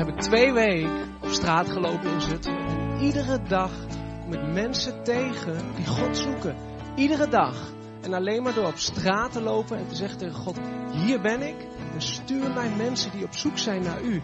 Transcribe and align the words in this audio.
heb 0.00 0.08
ik 0.08 0.20
twee 0.20 0.52
weken 0.52 0.90
op 1.22 1.28
straat 1.28 1.70
gelopen 1.70 2.12
in 2.12 2.20
Zutphen. 2.20 2.58
En 2.58 3.00
iedere 3.00 3.42
dag 3.42 3.70
kom 4.22 4.32
ik 4.32 4.52
mensen 4.52 5.04
tegen 5.04 5.74
die 5.76 5.86
God 5.86 6.16
zoeken. 6.16 6.56
Iedere 6.94 7.28
dag. 7.28 7.72
En 8.00 8.14
alleen 8.14 8.42
maar 8.42 8.54
door 8.54 8.66
op 8.66 8.76
straat 8.76 9.32
te 9.32 9.40
lopen 9.40 9.78
en 9.78 9.88
te 9.88 9.94
zeggen 9.94 10.18
tegen 10.18 10.34
God, 10.34 10.58
hier 10.92 11.20
ben 11.20 11.42
ik. 11.42 11.56
En 11.92 12.02
stuur 12.02 12.50
mij 12.50 12.70
mensen 12.76 13.10
die 13.10 13.24
op 13.24 13.34
zoek 13.34 13.58
zijn 13.58 13.82
naar 13.82 14.02
u. 14.02 14.22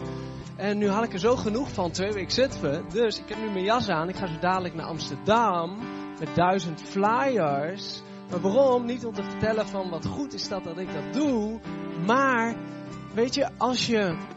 En 0.57 0.79
nu 0.79 0.89
had 0.89 1.05
ik 1.05 1.13
er 1.13 1.19
zo 1.19 1.37
genoeg 1.37 1.73
van, 1.73 1.91
twee 1.91 2.13
weken 2.13 2.33
Zutphen. 2.33 2.85
Dus 2.89 3.19
ik 3.19 3.29
heb 3.29 3.39
nu 3.39 3.51
mijn 3.51 3.65
jas 3.65 3.89
aan. 3.89 4.09
Ik 4.09 4.17
ga 4.17 4.27
zo 4.27 4.39
dadelijk 4.41 4.75
naar 4.75 4.87
Amsterdam 4.87 5.79
met 6.19 6.35
duizend 6.35 6.83
flyers. 6.83 8.03
Maar 8.31 8.41
waarom? 8.41 8.85
Niet 8.85 9.07
om 9.07 9.15
te 9.15 9.23
vertellen 9.23 9.67
van 9.67 9.91
wat 9.91 10.07
goed 10.07 10.35
is 10.35 10.49
dat 10.49 10.65
dat 10.65 10.79
ik 10.79 10.93
dat 10.93 11.13
doe. 11.13 11.61
Maar, 12.07 12.55
weet 13.15 13.35
je, 13.35 13.49
als 13.59 13.87
je... 13.87 14.35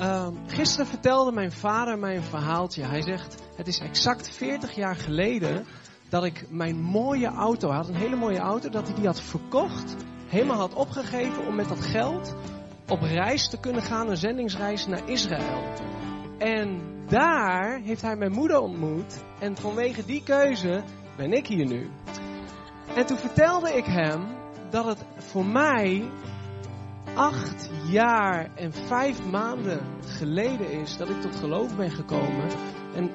Uh, 0.00 0.26
gisteren 0.46 0.86
vertelde 0.86 1.32
mijn 1.32 1.52
vader 1.52 1.98
mij 1.98 2.16
een 2.16 2.22
verhaaltje. 2.22 2.82
Hij 2.82 3.02
zegt, 3.02 3.42
het 3.56 3.66
is 3.66 3.78
exact 3.78 4.30
40 4.30 4.74
jaar 4.74 4.96
geleden 4.96 5.66
dat 6.08 6.24
ik 6.24 6.46
mijn 6.50 6.80
mooie 6.80 7.26
auto, 7.26 7.70
had 7.70 7.88
een 7.88 7.94
hele 7.94 8.16
mooie 8.16 8.38
auto, 8.38 8.68
dat 8.68 8.86
hij 8.86 8.96
die 8.96 9.06
had 9.06 9.20
verkocht. 9.20 9.96
Helemaal 10.28 10.56
had 10.56 10.74
opgegeven 10.74 11.46
om 11.46 11.54
met 11.54 11.68
dat 11.68 11.80
geld 11.80 12.34
op 12.88 13.00
reis 13.00 13.48
te 13.48 13.60
kunnen 13.60 13.82
gaan, 13.82 14.10
een 14.10 14.16
zendingsreis 14.16 14.86
naar 14.86 15.08
Israël. 15.08 15.62
En 16.38 16.80
daar 17.08 17.80
heeft 17.80 18.02
hij 18.02 18.16
mijn 18.16 18.32
moeder 18.32 18.58
ontmoet. 18.58 19.24
En 19.40 19.56
vanwege 19.56 20.04
die 20.04 20.22
keuze 20.22 20.82
ben 21.16 21.32
ik 21.32 21.46
hier 21.46 21.66
nu. 21.66 21.90
En 22.94 23.06
toen 23.06 23.18
vertelde 23.18 23.76
ik 23.76 23.84
hem 23.84 24.26
dat 24.70 24.84
het 24.84 25.04
voor 25.16 25.46
mij 25.46 26.04
acht 27.14 27.70
jaar 27.90 28.50
en 28.54 28.72
vijf 28.72 29.24
maanden 29.24 29.80
geleden 30.06 30.70
is 30.70 30.96
dat 30.96 31.08
ik 31.08 31.20
tot 31.20 31.36
geloof 31.36 31.76
ben 31.76 31.90
gekomen. 31.90 32.48
En 32.94 33.10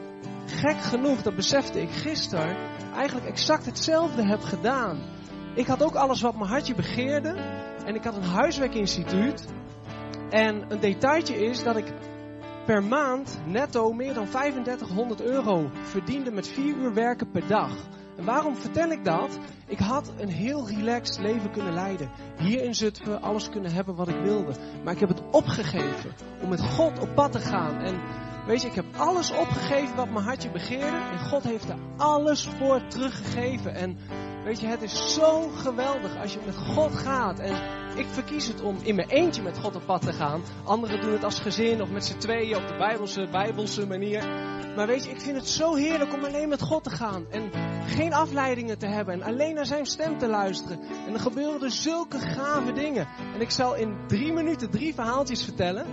gek 0.46 0.82
genoeg, 0.82 1.22
dat 1.22 1.36
besefte 1.36 1.82
ik 1.82 1.90
gisteren, 1.90 2.56
eigenlijk 2.94 3.28
exact 3.28 3.66
hetzelfde 3.66 4.26
heb 4.26 4.42
gedaan. 4.42 5.00
Ik 5.56 5.68
had 5.68 5.84
ook 5.84 5.96
alles 5.96 6.22
wat 6.22 6.36
mijn 6.36 6.50
hartje 6.50 6.76
begeerde. 6.76 7.30
En 7.86 7.96
ik 7.96 8.04
had 8.04 8.16
een 8.16 8.24
huiswerkinstituut. 8.24 9.46
En 10.30 10.72
een 10.72 10.80
detailtje 10.80 11.36
is 11.36 11.64
dat 11.64 11.78
ik 11.78 11.94
per 12.66 12.84
maand 12.84 13.40
netto 13.46 13.94
meer 13.94 14.14
dan 14.14 14.30
3500 14.30 15.22
euro 15.22 15.70
verdiende 15.82 16.32
met 16.32 16.48
4 16.48 16.76
uur 16.76 16.94
werken 16.94 17.32
per 17.32 17.48
dag. 17.48 17.72
En 18.20 18.26
waarom 18.26 18.56
vertel 18.56 18.90
ik 18.90 19.06
dat? 19.06 19.40
Ik 19.66 19.80
had 19.80 20.14
een 20.18 20.30
heel 20.30 20.68
relaxed 20.68 21.20
leven 21.20 21.52
kunnen 21.52 21.74
leiden. 21.74 22.10
Hier 22.38 22.64
in 22.64 22.76
Zutphen 22.76 23.22
alles 23.22 23.50
kunnen 23.50 23.72
hebben 23.72 23.96
wat 23.96 24.08
ik 24.08 24.20
wilde. 24.24 24.54
Maar 24.84 24.94
ik 24.94 25.00
heb 25.00 25.10
het 25.10 25.22
opgegeven 25.32 26.12
om 26.42 26.50
met 26.50 26.62
God 26.62 27.00
op 27.00 27.16
pad 27.16 27.32
te 27.32 27.40
gaan. 27.40 27.80
En 27.80 28.00
weet 28.50 28.62
je, 28.62 28.68
ik 28.68 28.76
heb 28.76 28.86
alles 28.98 29.32
opgegeven 29.32 29.96
wat 29.96 30.10
mijn 30.10 30.26
hartje 30.26 30.52
begeerde. 30.52 30.98
En 31.12 31.20
God 31.20 31.44
heeft 31.44 31.70
er 31.70 31.76
alles 31.98 32.48
voor 32.58 32.88
teruggegeven. 32.88 33.76
En 33.76 33.98
weet 34.44 34.60
je, 34.60 34.68
het 34.68 34.82
is 34.82 35.14
zo 35.14 35.48
geweldig 35.48 36.22
als 36.22 36.34
je 36.34 36.40
met 36.46 36.56
God 36.56 36.96
gaat. 36.96 37.40
En 37.40 37.56
ik 37.98 38.06
verkies 38.08 38.48
het 38.48 38.62
om 38.62 38.78
in 38.82 38.96
mijn 38.96 39.10
eentje 39.10 39.42
met 39.42 39.58
God 39.58 39.76
op 39.76 39.86
pad 39.86 40.02
te 40.02 40.14
gaan. 40.14 40.42
Anderen 40.66 41.02
doen 41.02 41.12
het 41.12 41.24
als 41.24 41.40
gezin 41.40 41.82
of 41.82 41.90
met 41.90 42.06
z'n 42.06 42.18
tweeën 42.18 42.56
op 42.56 42.68
de 42.68 42.76
bijbelse, 42.78 43.28
bijbelse 43.32 43.88
manier. 43.88 44.28
Maar 44.76 44.88
weet 44.88 45.04
je, 45.04 45.10
ik 45.10 45.22
vind 45.22 45.36
het 45.36 45.48
zo 45.48 45.76
heerlijk 45.76 46.14
om 46.14 46.24
alleen 46.24 46.50
met 46.50 46.62
God 46.62 46.84
te 46.84 46.90
gaan. 46.90 47.26
En 47.32 47.52
geen 47.86 48.14
afleidingen 48.14 48.78
te 48.78 48.88
hebben. 48.88 49.14
En 49.14 49.24
alleen 49.24 49.54
naar 49.54 49.66
zijn 49.66 49.86
stem 49.86 50.18
te 50.18 50.28
luisteren. 50.28 50.80
En 51.08 51.14
er 51.14 51.20
gebeuren 51.20 51.62
er 51.62 51.72
zulke 51.72 52.20
gave 52.20 52.74
dingen. 52.74 53.08
En 53.34 53.42
ik 53.42 53.52
zal 53.52 53.76
in 53.76 53.98
drie 54.08 54.34
minuten 54.34 54.70
drie 54.70 54.94
verhaaltjes 54.94 55.44
vertellen. 55.44 55.86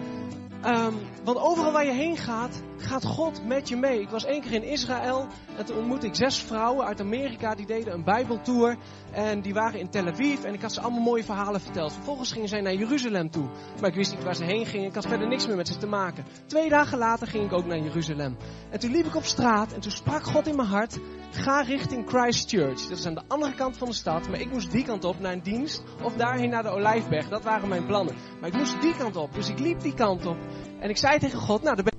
Um, 0.67 0.95
want 1.25 1.39
overal 1.39 1.73
waar 1.73 1.85
je 1.85 1.93
heen 1.93 2.17
gaat, 2.17 2.63
gaat 2.77 3.05
God 3.05 3.47
met 3.47 3.69
je 3.69 3.77
mee. 3.77 4.01
Ik 4.01 4.09
was 4.09 4.25
één 4.25 4.41
keer 4.41 4.53
in 4.53 4.63
Israël 4.63 5.27
en 5.57 5.65
toen 5.65 5.77
ontmoette 5.77 6.07
ik 6.07 6.15
zes 6.15 6.39
vrouwen 6.39 6.87
uit 6.87 7.01
Amerika 7.01 7.55
die 7.55 7.67
deden 7.67 7.93
een 7.93 8.05
Bijbeltour. 8.05 8.77
En 9.13 9.41
die 9.41 9.55
waren 9.55 9.81
in 9.81 9.91
Tel 9.91 10.07
Aviv 10.07 10.45
en 10.45 10.55
ik 10.55 10.63
had 10.63 10.73
ze 10.73 10.81
allemaal 10.81 11.03
mooie 11.03 11.25
verhalen 11.25 11.61
verteld. 11.61 11.93
Vervolgens 11.93 12.33
gingen 12.33 12.49
zij 12.49 12.61
naar 12.61 12.75
Jeruzalem 12.75 13.31
toe. 13.31 13.49
Maar 13.81 13.91
ik 13.91 13.97
wist 13.97 14.15
niet 14.15 14.25
waar 14.25 14.35
ze 14.35 14.45
heen 14.45 14.67
gingen. 14.67 14.89
Ik 14.89 14.95
had 14.95 15.07
verder 15.07 15.29
niks 15.29 15.47
meer 15.47 15.57
met 15.57 15.69
ze 15.69 15.77
te 15.77 15.87
maken. 15.87 16.25
Twee 16.47 16.69
dagen 16.69 16.99
later 16.99 17.27
ging 17.27 17.45
ik 17.45 17.53
ook 17.53 17.67
naar 17.67 17.79
Jeruzalem. 17.79 18.37
En 18.71 18.79
toen 18.79 18.91
liep 18.91 19.07
ik 19.07 19.17
op 19.17 19.25
straat 19.25 19.73
en 19.73 19.81
toen 19.81 19.91
sprak 19.91 20.25
God 20.25 20.47
in 20.47 20.57
mijn 20.57 20.69
hart. 20.69 20.99
Ga 21.31 21.61
richting 21.61 22.09
Christchurch. 22.09 22.89
Dat 22.89 22.99
is 22.99 23.07
aan 23.07 23.15
de 23.15 23.23
andere 23.29 23.55
kant 23.55 23.77
van 23.77 23.89
de 23.89 23.95
stad. 23.95 24.29
Maar 24.29 24.41
ik 24.41 24.53
moest 24.53 24.71
die 24.71 24.85
kant 24.85 25.05
op 25.05 25.21
naar 25.21 25.33
een 25.33 25.43
dienst. 25.43 25.83
Of 26.03 26.15
daarheen 26.15 26.51
naar 26.51 26.63
de 26.63 26.69
Olijfberg. 26.69 27.29
Dat 27.29 27.43
waren 27.43 27.69
mijn 27.69 27.87
plannen. 27.87 28.15
Maar 28.41 28.49
ik 28.49 28.57
moest 28.57 28.81
die 28.81 28.97
kant 28.97 29.17
op. 29.17 29.35
Dus 29.35 29.49
ik 29.49 29.59
liep 29.59 29.81
die 29.81 29.95
kant 29.95 30.27
op. 30.27 30.37
En 30.81 30.91
ik 30.91 30.97
zei 30.97 31.19
tegen 31.19 31.39
God, 31.39 31.63
nou, 31.63 31.75
daar 31.77 31.85
ben 31.85 31.95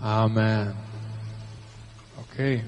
Amen. 0.00 0.76
Oké. 2.14 2.30
Okay. 2.32 2.64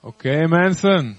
Oké 0.00 0.28
okay, 0.28 0.46
mensen. 0.46 1.18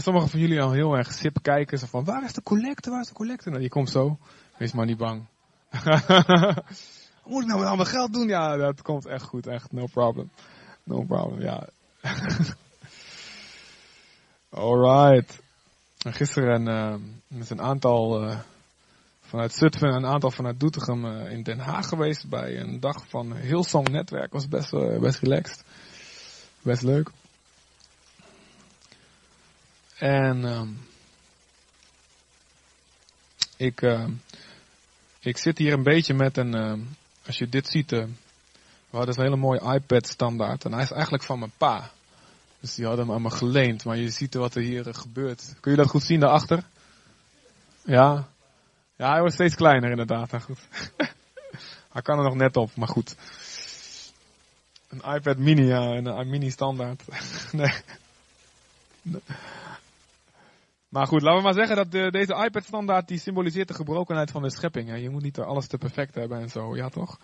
Sommigen 0.00 0.28
van 0.28 0.40
jullie 0.40 0.60
al 0.60 0.72
heel 0.72 0.96
erg 0.96 1.12
sip 1.12 1.38
kijken. 1.42 1.78
Zo 1.78 1.86
van, 1.86 2.04
waar 2.04 2.24
is 2.24 2.32
de 2.32 2.42
collecte? 2.42 2.90
Waar 2.90 3.00
is 3.00 3.08
de 3.08 3.14
collecte? 3.14 3.48
Nou, 3.48 3.60
die 3.60 3.70
komt 3.70 3.90
zo. 3.90 4.18
Wees 4.56 4.72
maar 4.72 4.86
niet 4.86 4.96
bang. 4.96 5.26
Moet 7.24 7.42
ik 7.42 7.48
nou 7.48 7.60
met 7.60 7.68
al 7.68 7.76
mijn 7.76 7.88
geld 7.88 8.12
doen? 8.12 8.28
Ja, 8.28 8.56
dat 8.56 8.82
komt 8.82 9.06
echt 9.06 9.22
goed. 9.22 9.46
Echt, 9.46 9.72
no 9.72 9.86
problem. 9.86 10.30
No 10.84 11.04
problem, 11.04 11.40
ja. 11.40 11.68
Alright. 14.50 15.42
Gisteren 15.98 16.68
uh, 16.68 16.94
met 17.26 17.50
een 17.50 17.60
aantal 17.60 18.24
uh, 18.24 18.38
vanuit 19.20 19.52
Zutphen 19.52 19.88
en 19.88 19.94
een 19.94 20.06
aantal 20.06 20.30
vanuit 20.30 20.60
Doetinchem 20.60 21.04
uh, 21.04 21.30
in 21.32 21.42
Den 21.42 21.58
Haag 21.58 21.88
geweest 21.88 22.28
bij 22.28 22.60
een 22.60 22.80
dag 22.80 23.08
van 23.08 23.36
Hillsong 23.36 23.88
Netwerk. 23.88 24.32
Was 24.32 24.48
best, 24.48 24.70
best 25.00 25.18
relaxed. 25.18 25.64
Best 26.62 26.82
leuk. 26.82 27.10
En 29.98 30.44
um, 30.44 30.86
ik, 33.56 33.82
uh, 33.82 34.04
ik 35.20 35.36
zit 35.36 35.58
hier 35.58 35.72
een 35.72 35.82
beetje 35.82 36.14
met 36.14 36.36
een, 36.36 36.56
uh, 36.56 36.86
als 37.26 37.38
je 37.38 37.48
dit 37.48 37.68
ziet, 37.68 37.90
we 37.90 38.98
hadden 38.98 39.16
een 39.16 39.24
hele 39.24 39.36
mooie 39.36 39.74
iPad 39.74 40.06
standaard. 40.06 40.64
En 40.64 40.72
hij 40.72 40.82
is 40.82 40.90
eigenlijk 40.90 41.22
van 41.22 41.38
mijn 41.38 41.52
pa. 41.56 41.90
Dus 42.60 42.74
die 42.74 42.86
hadden 42.86 43.08
hem 43.08 43.22
me 43.22 43.30
geleend. 43.30 43.84
Maar 43.84 43.96
je 43.96 44.10
ziet 44.10 44.34
wat 44.34 44.54
er 44.54 44.62
hier 44.62 44.94
gebeurt. 44.94 45.54
Kun 45.60 45.70
je 45.70 45.76
dat 45.76 45.88
goed 45.88 46.02
zien 46.02 46.20
daarachter? 46.20 46.64
Ja? 47.84 48.28
Ja, 48.96 49.10
hij 49.10 49.18
wordt 49.18 49.34
steeds 49.34 49.54
kleiner 49.54 49.90
inderdaad. 49.90 50.42
Goed. 50.42 50.58
hij 51.92 52.02
kan 52.02 52.18
er 52.18 52.24
nog 52.24 52.34
net 52.34 52.56
op, 52.56 52.76
maar 52.76 52.88
goed. 52.88 53.16
Een 54.88 55.14
iPad 55.14 55.36
mini, 55.36 55.64
ja, 55.64 55.80
een 55.80 56.30
mini 56.30 56.50
standaard. 56.50 57.02
nee. 57.52 57.72
Maar 60.92 61.06
goed, 61.06 61.22
laten 61.22 61.36
we 61.36 61.44
maar 61.44 61.66
zeggen 61.66 61.76
dat 61.76 61.90
de, 61.90 62.10
deze 62.10 62.44
iPad-standaard 62.44 63.08
die 63.08 63.18
symboliseert 63.18 63.68
de 63.68 63.74
gebrokenheid 63.74 64.30
van 64.30 64.42
de 64.42 64.50
schepping. 64.50 65.00
Je 65.00 65.10
moet 65.10 65.22
niet 65.22 65.38
alles 65.38 65.66
te 65.66 65.78
perfect 65.78 66.14
hebben 66.14 66.40
en 66.40 66.48
zo, 66.48 66.76
ja 66.76 66.88
toch? 66.88 67.18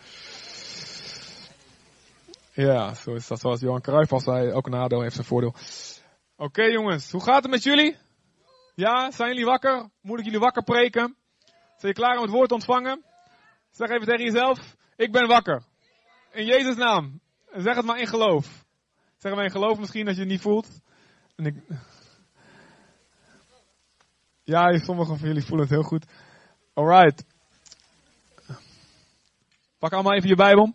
Ja, 2.52 2.94
zo 2.94 3.14
is 3.14 3.26
dat. 3.26 3.40
Zoals 3.40 3.60
Johan 3.60 3.80
Cruijff 3.80 4.12
al 4.12 4.20
zei, 4.20 4.48
elke 4.48 4.70
nadeel 4.70 5.00
heeft 5.00 5.14
zijn 5.14 5.26
voordeel. 5.26 5.54
Oké 6.36 6.62
jongens, 6.62 7.10
hoe 7.10 7.22
gaat 7.22 7.42
het 7.42 7.50
met 7.50 7.62
jullie? 7.62 7.96
Ja, 8.74 9.10
zijn 9.10 9.28
jullie 9.28 9.44
wakker? 9.44 9.90
Moet 10.00 10.18
ik 10.18 10.24
jullie 10.24 10.40
wakker 10.40 10.62
preken? 10.62 11.16
Zijn 11.76 11.92
je 11.92 11.92
klaar 11.92 12.16
om 12.16 12.22
het 12.22 12.32
woord 12.32 12.48
te 12.48 12.54
ontvangen? 12.54 13.04
Zeg 13.70 13.88
even 13.88 14.06
tegen 14.06 14.24
jezelf, 14.24 14.76
ik 14.96 15.12
ben 15.12 15.26
wakker. 15.26 15.62
In 16.32 16.44
Jezus 16.44 16.76
naam. 16.76 17.20
Zeg 17.52 17.76
het 17.76 17.84
maar 17.84 18.00
in 18.00 18.06
geloof. 18.06 18.64
Zeg 19.16 19.34
maar 19.34 19.44
in 19.44 19.50
geloof 19.50 19.78
misschien 19.78 20.06
als 20.06 20.16
je 20.16 20.22
het 20.22 20.30
niet 20.30 20.40
voelt. 20.40 20.80
En 21.36 21.46
ik... 21.46 21.54
Ja, 24.48 24.78
sommigen 24.78 25.18
van 25.18 25.28
jullie 25.28 25.44
voelen 25.44 25.66
het 25.66 25.74
heel 25.74 25.82
goed. 25.82 26.06
Alright. 26.74 27.24
Pak 29.78 29.92
allemaal 29.92 30.14
even 30.14 30.28
je 30.28 30.34
Bijbel. 30.34 30.74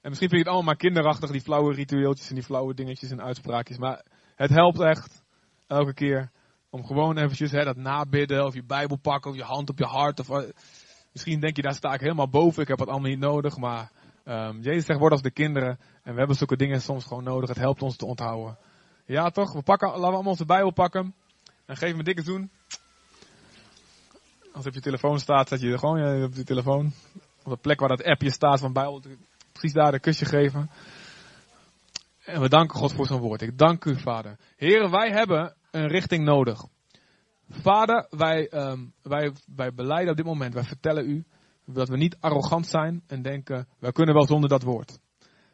En 0.00 0.08
misschien 0.08 0.28
vind 0.28 0.30
je 0.30 0.38
het 0.38 0.46
allemaal 0.46 0.62
maar 0.62 0.76
kinderachtig, 0.76 1.30
die 1.30 1.40
flauwe 1.40 1.74
ritueeltjes 1.74 2.28
en 2.28 2.34
die 2.34 2.44
flauwe 2.44 2.74
dingetjes 2.74 3.10
en 3.10 3.22
uitspraakjes. 3.22 3.78
Maar 3.78 4.04
het 4.36 4.50
helpt 4.50 4.80
echt, 4.80 5.22
elke 5.66 5.94
keer, 5.94 6.30
om 6.70 6.84
gewoon 6.86 7.18
eventjes 7.18 7.50
hè, 7.50 7.64
dat 7.64 7.76
nabidden, 7.76 8.44
of 8.46 8.54
je 8.54 8.64
Bijbel 8.64 8.96
pakken, 8.96 9.30
of 9.30 9.36
je 9.36 9.42
hand 9.42 9.70
op 9.70 9.78
je 9.78 9.84
hart. 9.84 10.20
Of, 10.20 10.28
uh, 10.28 10.50
misschien 11.12 11.40
denk 11.40 11.56
je, 11.56 11.62
daar 11.62 11.74
sta 11.74 11.94
ik 11.94 12.00
helemaal 12.00 12.28
boven, 12.28 12.62
ik 12.62 12.68
heb 12.68 12.78
het 12.78 12.88
allemaal 12.88 13.10
niet 13.10 13.18
nodig. 13.18 13.56
Maar 13.56 13.90
um, 14.24 14.60
Jezus 14.60 14.84
zegt, 14.84 14.98
word 14.98 15.12
als 15.12 15.22
de 15.22 15.32
kinderen. 15.32 15.78
En 16.02 16.12
we 16.12 16.18
hebben 16.18 16.36
zulke 16.36 16.56
dingen 16.56 16.80
soms 16.80 17.04
gewoon 17.04 17.24
nodig, 17.24 17.48
het 17.48 17.58
helpt 17.58 17.82
ons 17.82 17.96
te 17.96 18.06
onthouden. 18.06 18.58
Ja, 19.06 19.30
toch? 19.30 19.52
We 19.52 19.62
pakken, 19.62 19.88
laten 19.88 20.02
we 20.02 20.06
allemaal 20.06 20.32
onze 20.32 20.44
Bijbel 20.46 20.72
pakken. 20.72 21.14
En 21.70 21.76
geef 21.76 21.96
me 21.96 22.02
dikke 22.02 22.22
zoen. 22.22 22.50
Als 24.52 24.66
op 24.66 24.74
je 24.74 24.80
telefoon 24.80 25.18
staat, 25.18 25.48
zet 25.48 25.60
je 25.60 25.78
gewoon 25.78 25.98
ja, 25.98 26.24
op 26.24 26.34
je 26.34 26.44
telefoon. 26.44 26.92
Op 27.42 27.50
de 27.52 27.56
plek 27.56 27.80
waar 27.80 27.88
dat 27.88 28.04
appje 28.04 28.30
staat 28.30 28.60
van 28.60 28.72
Bijbel. 28.72 29.02
Precies 29.52 29.72
daar 29.72 29.94
een 29.94 30.00
kusje 30.00 30.24
geven. 30.24 30.70
En 32.24 32.40
we 32.40 32.48
danken 32.48 32.78
God 32.78 32.92
voor 32.92 33.06
zijn 33.06 33.20
woord. 33.20 33.42
Ik 33.42 33.58
dank 33.58 33.84
u, 33.84 34.00
Vader. 34.00 34.38
Heren, 34.56 34.90
wij 34.90 35.10
hebben 35.10 35.54
een 35.70 35.86
richting 35.86 36.24
nodig. 36.24 36.64
Vader, 37.48 38.06
wij, 38.10 38.52
um, 38.52 38.92
wij, 39.02 39.32
wij 39.56 39.74
beleiden 39.74 40.10
op 40.10 40.16
dit 40.16 40.26
moment, 40.26 40.54
wij 40.54 40.64
vertellen 40.64 41.08
u 41.08 41.24
dat 41.64 41.88
we 41.88 41.96
niet 41.96 42.16
arrogant 42.20 42.66
zijn 42.66 43.02
en 43.06 43.22
denken, 43.22 43.68
wij 43.78 43.92
kunnen 43.92 44.14
wel 44.14 44.26
zonder 44.26 44.48
dat 44.48 44.62
woord. 44.62 44.98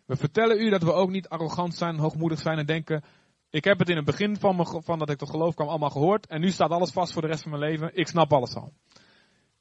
We 0.06 0.16
vertellen 0.16 0.60
u 0.60 0.70
dat 0.70 0.82
we 0.82 0.92
ook 0.92 1.10
niet 1.10 1.28
arrogant 1.28 1.74
zijn, 1.74 1.98
hoogmoedig 1.98 2.40
zijn 2.40 2.58
en 2.58 2.66
denken, 2.66 3.04
ik 3.50 3.64
heb 3.64 3.78
het 3.78 3.88
in 3.88 3.96
het 3.96 4.04
begin 4.04 4.37
van, 4.37 4.82
van 4.84 4.98
dat 4.98 5.10
ik 5.10 5.19
tot 5.19 5.31
geloof 5.31 5.54
kwam 5.54 5.69
allemaal 5.69 5.90
gehoord 5.90 6.26
en 6.26 6.40
nu 6.40 6.50
staat 6.50 6.70
alles 6.70 6.90
vast 6.90 7.12
voor 7.12 7.22
de 7.22 7.28
rest 7.28 7.43
van 7.43 7.50
mijn 7.50 7.70
leven, 7.70 7.90
ik 7.94 8.08
snap 8.08 8.32
alles 8.32 8.54
al. 8.54 8.72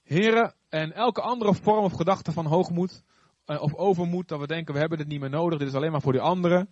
Heren, 0.03 0.53
en 0.69 0.93
elke 0.93 1.21
andere 1.21 1.53
vorm 1.53 1.83
of 1.83 1.93
gedachte 1.93 2.31
van 2.31 2.45
hoogmoed 2.45 3.03
eh, 3.45 3.61
of 3.61 3.73
overmoed, 3.73 4.27
dat 4.27 4.39
we 4.39 4.47
denken, 4.47 4.73
we 4.73 4.79
hebben 4.79 4.97
dit 4.97 5.07
niet 5.07 5.19
meer 5.19 5.29
nodig, 5.29 5.59
dit 5.59 5.67
is 5.67 5.73
alleen 5.73 5.91
maar 5.91 6.01
voor 6.01 6.11
die 6.11 6.21
anderen. 6.21 6.69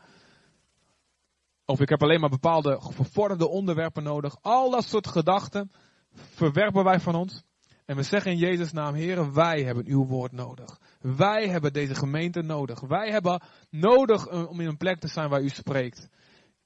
Of 1.65 1.80
ik 1.80 1.89
heb 1.89 2.01
alleen 2.01 2.19
maar 2.19 2.30
bepaalde 2.30 2.80
vervorderde 2.89 3.48
onderwerpen 3.48 4.04
nodig. 4.04 4.38
Al 4.42 4.69
dat 4.69 4.83
soort 4.83 5.07
gedachten 5.07 5.71
verwerpen 6.13 6.83
wij 6.83 7.00
van 7.00 7.16
ons. 7.16 7.44
En 7.86 7.95
we 7.95 8.04
zeggen 8.04 8.31
in 8.31 8.38
Jezus' 8.38 8.71
naam, 8.71 8.94
heren, 8.94 9.33
wij 9.33 9.63
hebben 9.63 9.88
uw 9.88 10.06
woord 10.06 10.31
nodig. 10.31 10.80
Wij 11.01 11.48
hebben 11.48 11.74
deze 11.74 11.95
gemeente 11.95 12.42
nodig. 12.42 12.80
Wij 12.80 13.12
hebben 13.12 13.42
nodig 13.69 14.25
eh, 14.25 14.50
om 14.50 14.59
in 14.59 14.68
een 14.68 14.77
plek 14.77 15.00
te 15.00 15.07
zijn 15.07 15.30
waar 15.30 15.42
u 15.42 15.50
spreekt. 15.50 16.09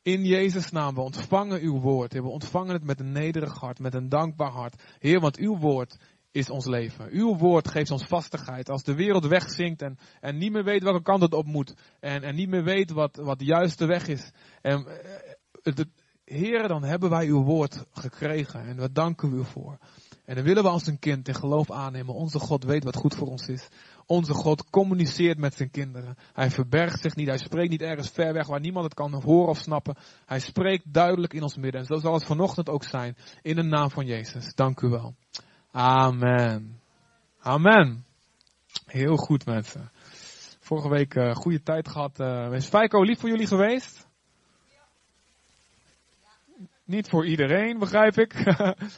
In 0.07 0.25
Jezus' 0.25 0.71
naam, 0.71 0.95
we 0.95 1.01
ontvangen 1.01 1.61
uw 1.61 1.79
woord. 1.79 2.13
We 2.13 2.27
ontvangen 2.27 2.73
het 2.73 2.83
met 2.83 2.99
een 2.99 3.11
nederig 3.11 3.59
hart, 3.59 3.79
met 3.79 3.93
een 3.93 4.09
dankbaar 4.09 4.51
hart. 4.51 4.83
Heer, 4.99 5.19
want 5.19 5.37
uw 5.37 5.57
woord 5.57 5.97
is 6.31 6.49
ons 6.49 6.65
leven. 6.65 7.07
Uw 7.11 7.37
woord 7.37 7.67
geeft 7.67 7.91
ons 7.91 8.03
vastigheid. 8.03 8.69
Als 8.69 8.83
de 8.83 8.95
wereld 8.95 9.25
wegzinkt 9.25 9.81
en, 9.81 9.97
en 10.19 10.37
niet 10.37 10.51
meer 10.51 10.63
weet 10.63 10.83
welke 10.83 11.01
kant 11.01 11.21
het 11.21 11.33
op 11.33 11.45
moet. 11.45 11.73
En, 11.99 12.23
en 12.23 12.35
niet 12.35 12.49
meer 12.49 12.63
weet 12.63 12.91
wat, 12.91 13.15
wat 13.15 13.39
de 13.39 13.45
juiste 13.45 13.85
weg 13.85 14.07
is. 14.07 14.31
En, 14.61 14.85
het, 15.61 15.79
eh, 15.79 15.85
Heer, 16.23 16.67
dan 16.67 16.83
hebben 16.83 17.09
wij 17.09 17.27
uw 17.27 17.43
woord 17.43 17.85
gekregen. 17.91 18.61
En 18.61 18.77
we 18.77 18.91
danken 18.91 19.33
u 19.33 19.43
voor. 19.43 19.77
En 20.25 20.35
dan 20.35 20.43
willen 20.43 20.63
we 20.63 20.69
als 20.69 20.87
een 20.87 20.99
kind 20.99 21.27
in 21.27 21.35
geloof 21.35 21.71
aannemen. 21.71 22.15
Onze 22.15 22.39
God 22.39 22.63
weet 22.63 22.83
wat 22.83 22.95
goed 22.95 23.15
voor 23.15 23.27
ons 23.27 23.47
is. 23.47 23.67
Onze 24.09 24.33
God 24.33 24.69
communiceert 24.69 25.37
met 25.37 25.53
zijn 25.53 25.71
kinderen. 25.71 26.17
Hij 26.33 26.51
verbergt 26.51 27.01
zich 27.01 27.15
niet. 27.15 27.27
Hij 27.27 27.37
spreekt 27.37 27.69
niet 27.69 27.81
ergens 27.81 28.09
ver 28.09 28.33
weg 28.33 28.47
waar 28.47 28.59
niemand 28.59 28.85
het 28.85 28.93
kan 28.93 29.21
horen 29.23 29.49
of 29.49 29.57
snappen. 29.57 29.95
Hij 30.25 30.39
spreekt 30.39 30.93
duidelijk 30.93 31.33
in 31.33 31.41
ons 31.41 31.57
midden. 31.57 31.81
En 31.81 31.87
zo 31.87 31.97
zal 31.97 32.13
het 32.13 32.23
vanochtend 32.23 32.69
ook 32.69 32.83
zijn. 32.83 33.17
In 33.41 33.55
de 33.55 33.63
naam 33.63 33.89
van 33.89 34.05
Jezus. 34.05 34.53
Dank 34.55 34.81
u 34.81 34.87
wel. 34.87 35.15
Amen. 35.71 36.79
Amen. 37.39 38.05
Heel 38.85 39.15
goed 39.15 39.45
mensen. 39.45 39.91
Vorige 40.59 40.89
week 40.89 41.15
uh, 41.15 41.35
goede 41.35 41.63
tijd 41.63 41.87
gehad. 41.87 42.19
Uh, 42.19 42.51
is 42.51 42.67
Feiko 42.67 43.01
lief 43.01 43.19
voor 43.19 43.29
jullie 43.29 43.47
geweest? 43.47 44.07
Niet 46.83 47.09
voor 47.09 47.25
iedereen, 47.25 47.79
begrijp 47.79 48.17
ik. 48.17 48.33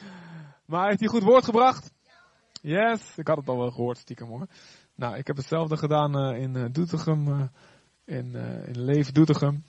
maar 0.70 0.88
heeft 0.88 1.00
hij 1.00 1.08
goed 1.08 1.22
woord 1.22 1.44
gebracht? 1.44 1.92
Yes, 2.62 3.16
ik 3.16 3.26
had 3.26 3.36
het 3.36 3.48
al 3.48 3.58
wel 3.58 3.70
gehoord, 3.70 3.98
stiekem 3.98 4.28
hoor. 4.28 4.46
Nou, 5.00 5.16
ik 5.16 5.26
heb 5.26 5.36
hetzelfde 5.36 5.76
gedaan 5.76 6.32
uh, 6.34 6.42
in 6.42 6.56
uh, 6.56 6.64
Doetinchem, 6.72 7.28
uh, 7.28 7.42
in, 8.04 8.34
in 8.66 8.84
Leef 8.84 9.12
Doetinchem. 9.12 9.64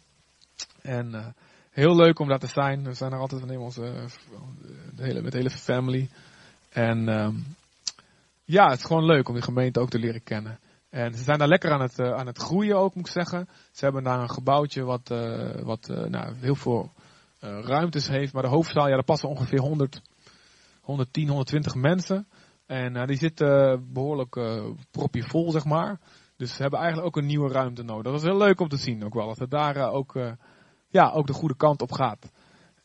En 0.81 1.35
heel 1.69 1.95
leuk 1.95 2.19
om 2.19 2.27
daar 2.27 2.39
te 2.39 2.47
zijn. 2.47 2.83
We 2.83 2.93
zijn 2.93 3.11
er 3.11 3.19
altijd 3.19 3.41
van 3.41 3.57
onze, 3.57 3.93
hele, 4.95 5.21
met 5.21 5.31
de 5.31 5.37
hele 5.37 5.49
family. 5.49 6.09
En 6.69 7.07
um, 7.07 7.45
ja, 8.43 8.69
het 8.69 8.79
is 8.79 8.85
gewoon 8.85 9.05
leuk 9.05 9.27
om 9.27 9.33
die 9.33 9.43
gemeente 9.43 9.79
ook 9.79 9.89
te 9.89 9.99
leren 9.99 10.23
kennen. 10.23 10.59
En 10.89 11.13
ze 11.13 11.23
zijn 11.23 11.37
daar 11.37 11.47
lekker 11.47 11.71
aan 11.71 11.81
het, 11.81 11.99
aan 11.99 12.27
het 12.27 12.37
groeien 12.37 12.77
ook, 12.77 12.95
moet 12.95 13.05
ik 13.05 13.11
zeggen. 13.11 13.47
Ze 13.71 13.83
hebben 13.83 14.03
daar 14.03 14.19
een 14.19 14.31
gebouwtje 14.31 14.83
wat, 14.83 15.07
wat 15.63 15.87
nou, 15.87 16.35
heel 16.39 16.55
veel 16.55 16.91
ruimtes 17.39 18.07
heeft. 18.07 18.33
Maar 18.33 18.43
de 18.43 18.49
hoofdzaal, 18.49 18.87
ja, 18.87 18.93
daar 18.93 19.03
passen 19.03 19.29
ongeveer 19.29 19.59
100, 19.59 20.01
110, 20.81 21.27
120 21.27 21.75
mensen. 21.75 22.27
En 22.71 23.05
die 23.05 23.17
zitten 23.17 23.83
behoorlijk 23.93 24.39
propje 24.91 25.23
vol, 25.23 25.51
zeg 25.51 25.65
maar. 25.65 25.99
Dus 26.37 26.55
ze 26.55 26.61
hebben 26.61 26.79
eigenlijk 26.79 27.07
ook 27.07 27.21
een 27.21 27.29
nieuwe 27.29 27.51
ruimte 27.51 27.83
nodig. 27.83 28.11
Dat 28.11 28.21
is 28.21 28.27
heel 28.27 28.37
leuk 28.37 28.59
om 28.59 28.67
te 28.67 28.77
zien 28.77 29.05
ook 29.05 29.13
wel. 29.13 29.27
Dat 29.27 29.39
het 29.39 29.51
daar 29.51 29.91
ook, 29.91 30.19
ja, 30.89 31.09
ook 31.09 31.27
de 31.27 31.33
goede 31.33 31.55
kant 31.55 31.81
op 31.81 31.91
gaat. 31.91 32.31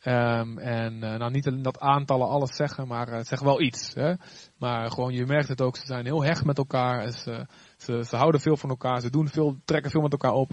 Um, 0.05 0.59
en 0.59 0.95
uh, 0.95 1.01
nou 1.01 1.31
niet 1.31 1.65
dat 1.65 1.81
aantallen 1.81 2.29
alles 2.29 2.57
zeggen, 2.57 2.89
maar 2.89 3.09
uh, 3.09 3.15
het 3.15 3.27
zegt 3.27 3.43
wel 3.43 3.61
iets. 3.61 3.95
Hè? 3.95 4.15
Maar 4.59 4.91
gewoon, 4.91 5.13
je 5.13 5.27
merkt 5.27 5.49
het 5.49 5.63
ook, 5.63 5.77
ze 5.77 5.87
zijn 5.87 6.05
heel 6.05 6.25
hecht 6.25 6.45
met 6.45 6.59
elkaar. 6.59 7.11
Ze, 7.11 7.47
ze, 7.77 8.05
ze 8.05 8.17
houden 8.17 8.41
veel 8.41 8.57
van 8.57 8.71
elkaar, 8.71 9.01
ze 9.01 9.11
doen 9.11 9.29
veel, 9.29 9.57
trekken 9.65 9.91
veel 9.91 10.01
met 10.01 10.13
elkaar 10.13 10.33
op. 10.33 10.51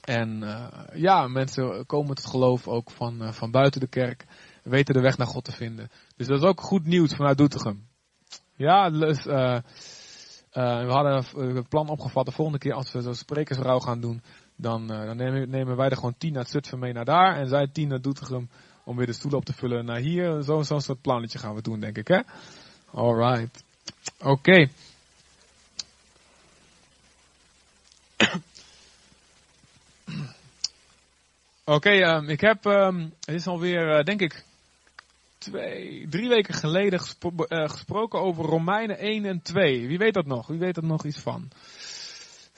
En 0.00 0.42
uh, 0.42 0.66
ja, 0.94 1.26
mensen 1.26 1.86
komen 1.86 2.14
tot 2.14 2.26
geloof 2.26 2.68
ook 2.68 2.90
van, 2.90 3.34
van 3.34 3.50
buiten 3.50 3.80
de 3.80 3.88
kerk, 3.88 4.26
weten 4.62 4.94
de 4.94 5.00
weg 5.00 5.16
naar 5.16 5.26
God 5.26 5.44
te 5.44 5.52
vinden. 5.52 5.88
Dus 6.16 6.26
dat 6.26 6.38
is 6.38 6.48
ook 6.48 6.60
goed 6.60 6.86
nieuws 6.86 7.14
vanuit 7.14 7.38
Doetinchem. 7.38 7.90
Ja, 8.62 8.90
dus, 8.90 9.24
we 9.24 10.86
hadden 10.88 11.24
het 11.56 11.68
plan 11.68 11.88
opgevat 11.88 12.26
de 12.26 12.32
volgende 12.32 12.58
keer 12.58 12.72
als 12.72 12.92
we 12.92 13.02
zo'n 13.02 13.14
sprekersrouw 13.14 13.78
gaan 13.78 14.00
doen, 14.00 14.22
dan, 14.56 14.86
dan 14.86 15.16
nemen, 15.16 15.76
wij 15.76 15.88
er 15.88 15.96
gewoon 15.96 16.14
tien 16.18 16.32
naar 16.32 16.46
Zutphen 16.46 16.78
mee 16.78 16.92
naar 16.92 17.04
daar. 17.04 17.36
En 17.36 17.48
zij 17.48 17.66
tien 17.72 17.88
naar 17.88 18.00
Doetinchem 18.00 18.48
om 18.84 18.96
weer 18.96 19.06
de 19.06 19.12
stoelen 19.12 19.38
op 19.38 19.44
te 19.44 19.52
vullen 19.52 19.84
naar 19.84 19.98
hier. 19.98 20.42
Zo'n 20.42 20.64
zo 20.64 20.78
soort 20.78 21.00
plannetje 21.00 21.38
gaan 21.38 21.54
we 21.54 21.62
doen, 21.62 21.80
denk 21.80 21.96
ik, 21.98 22.08
hè? 22.08 22.20
Alright. 22.90 23.64
Oké. 24.20 24.68
Oké, 31.64 31.90
um, 31.90 32.28
ik 32.28 32.40
heb, 32.40 32.64
um, 32.64 33.14
het 33.20 33.34
is 33.34 33.46
alweer, 33.46 33.98
uh, 33.98 34.04
denk 34.04 34.20
ik, 34.20 34.44
twee, 35.42 36.06
drie 36.08 36.28
weken 36.28 36.54
geleden 36.54 37.00
uh, 37.00 37.68
gesproken 37.68 38.20
over 38.20 38.44
Romeinen 38.44 38.98
1 38.98 39.24
en 39.24 39.42
2. 39.42 39.86
Wie 39.86 39.98
weet 39.98 40.14
dat 40.14 40.26
nog? 40.26 40.46
Wie 40.46 40.58
weet 40.58 40.76
er 40.76 40.84
nog 40.84 41.04
iets 41.04 41.20
van? 41.20 41.50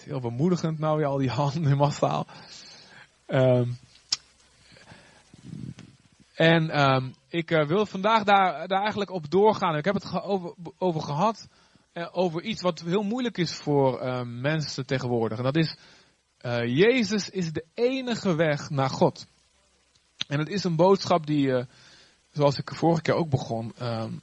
heel 0.04 0.20
bemoedigend 0.20 0.78
nou 0.78 0.96
weer 0.96 1.06
al 1.06 1.18
die 1.18 1.30
handen 1.40 1.76
massaal. 1.76 2.26
Um, 3.26 3.78
en 6.34 6.80
um, 6.80 7.14
ik 7.28 7.50
uh, 7.50 7.66
wil 7.66 7.86
vandaag 7.86 8.24
daar, 8.24 8.68
daar 8.68 8.80
eigenlijk 8.80 9.10
op 9.10 9.30
doorgaan. 9.30 9.76
Ik 9.76 9.84
heb 9.84 9.94
het 9.94 10.22
over, 10.22 10.54
over 10.78 11.00
gehad, 11.00 11.48
uh, 11.92 12.08
over 12.12 12.42
iets 12.42 12.62
wat 12.62 12.80
heel 12.80 13.02
moeilijk 13.02 13.38
is 13.38 13.54
voor 13.54 14.02
uh, 14.02 14.22
mensen 14.24 14.86
tegenwoordig. 14.86 15.38
En 15.38 15.44
dat 15.44 15.56
is, 15.56 15.76
Jezus 16.66 17.30
is 17.30 17.52
de 17.52 17.64
enige 17.74 18.34
weg 18.34 18.70
naar 18.70 18.90
God. 18.90 19.26
En 20.28 20.38
het 20.38 20.48
is 20.48 20.64
een 20.64 20.76
boodschap 20.76 21.26
die, 21.26 21.66
zoals 22.34 22.58
ik 22.58 22.74
vorige 22.74 23.02
keer 23.02 23.14
ook 23.14 23.30
begon, 23.30 23.72
um, 23.82 24.20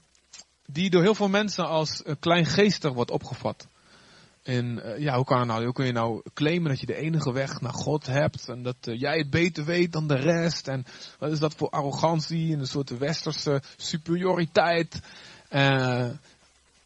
die 0.65 0.89
door 0.89 1.01
heel 1.01 1.15
veel 1.15 1.29
mensen 1.29 1.67
als 1.67 2.03
kleingeestig 2.19 2.93
wordt 2.93 3.11
opgevat. 3.11 3.67
En 4.43 4.81
uh, 4.85 4.97
ja, 4.97 5.15
hoe 5.15 5.25
kan, 5.25 5.47
nou, 5.47 5.63
hoe 5.63 5.73
kun 5.73 5.85
je 5.85 5.91
nou 5.91 6.21
claimen 6.33 6.69
dat 6.69 6.79
je 6.79 6.85
de 6.85 6.95
enige 6.95 7.33
weg 7.33 7.61
naar 7.61 7.73
God 7.73 8.05
hebt 8.05 8.49
en 8.49 8.63
dat 8.63 8.75
uh, 8.87 8.99
jij 8.99 9.17
het 9.17 9.29
beter 9.29 9.65
weet 9.65 9.91
dan 9.91 10.07
de 10.07 10.15
rest? 10.15 10.67
En 10.67 10.85
wat 11.19 11.31
is 11.31 11.39
dat 11.39 11.55
voor 11.55 11.69
arrogantie 11.69 12.53
en 12.53 12.59
een 12.59 12.67
soort 12.67 12.97
westerse 12.97 13.61
superioriteit? 13.77 15.01
Uh, 15.49 16.09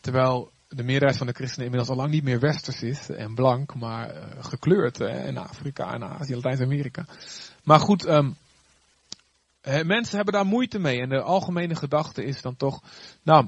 terwijl 0.01 0.51
de 0.67 0.83
meerderheid 0.83 1.17
van 1.17 1.27
de 1.27 1.33
christenen 1.33 1.65
inmiddels 1.65 1.89
al 1.89 2.01
lang 2.01 2.11
niet 2.11 2.23
meer 2.23 2.39
westers 2.39 2.81
is 2.81 3.09
en 3.09 3.35
blank, 3.35 3.75
maar 3.75 4.15
gekleurd 4.39 4.97
hè, 4.97 5.27
in 5.27 5.37
Afrika 5.37 5.93
en 5.93 6.03
Azië, 6.03 6.35
Latijns-Amerika. 6.35 7.05
Maar 7.63 7.79
goed, 7.79 8.07
um, 8.07 8.35
mensen 9.83 10.15
hebben 10.15 10.33
daar 10.33 10.45
moeite 10.45 10.79
mee 10.79 11.01
en 11.01 11.09
de 11.09 11.21
algemene 11.21 11.75
gedachte 11.75 12.23
is 12.23 12.41
dan 12.41 12.55
toch, 12.55 12.81
nou, 13.23 13.47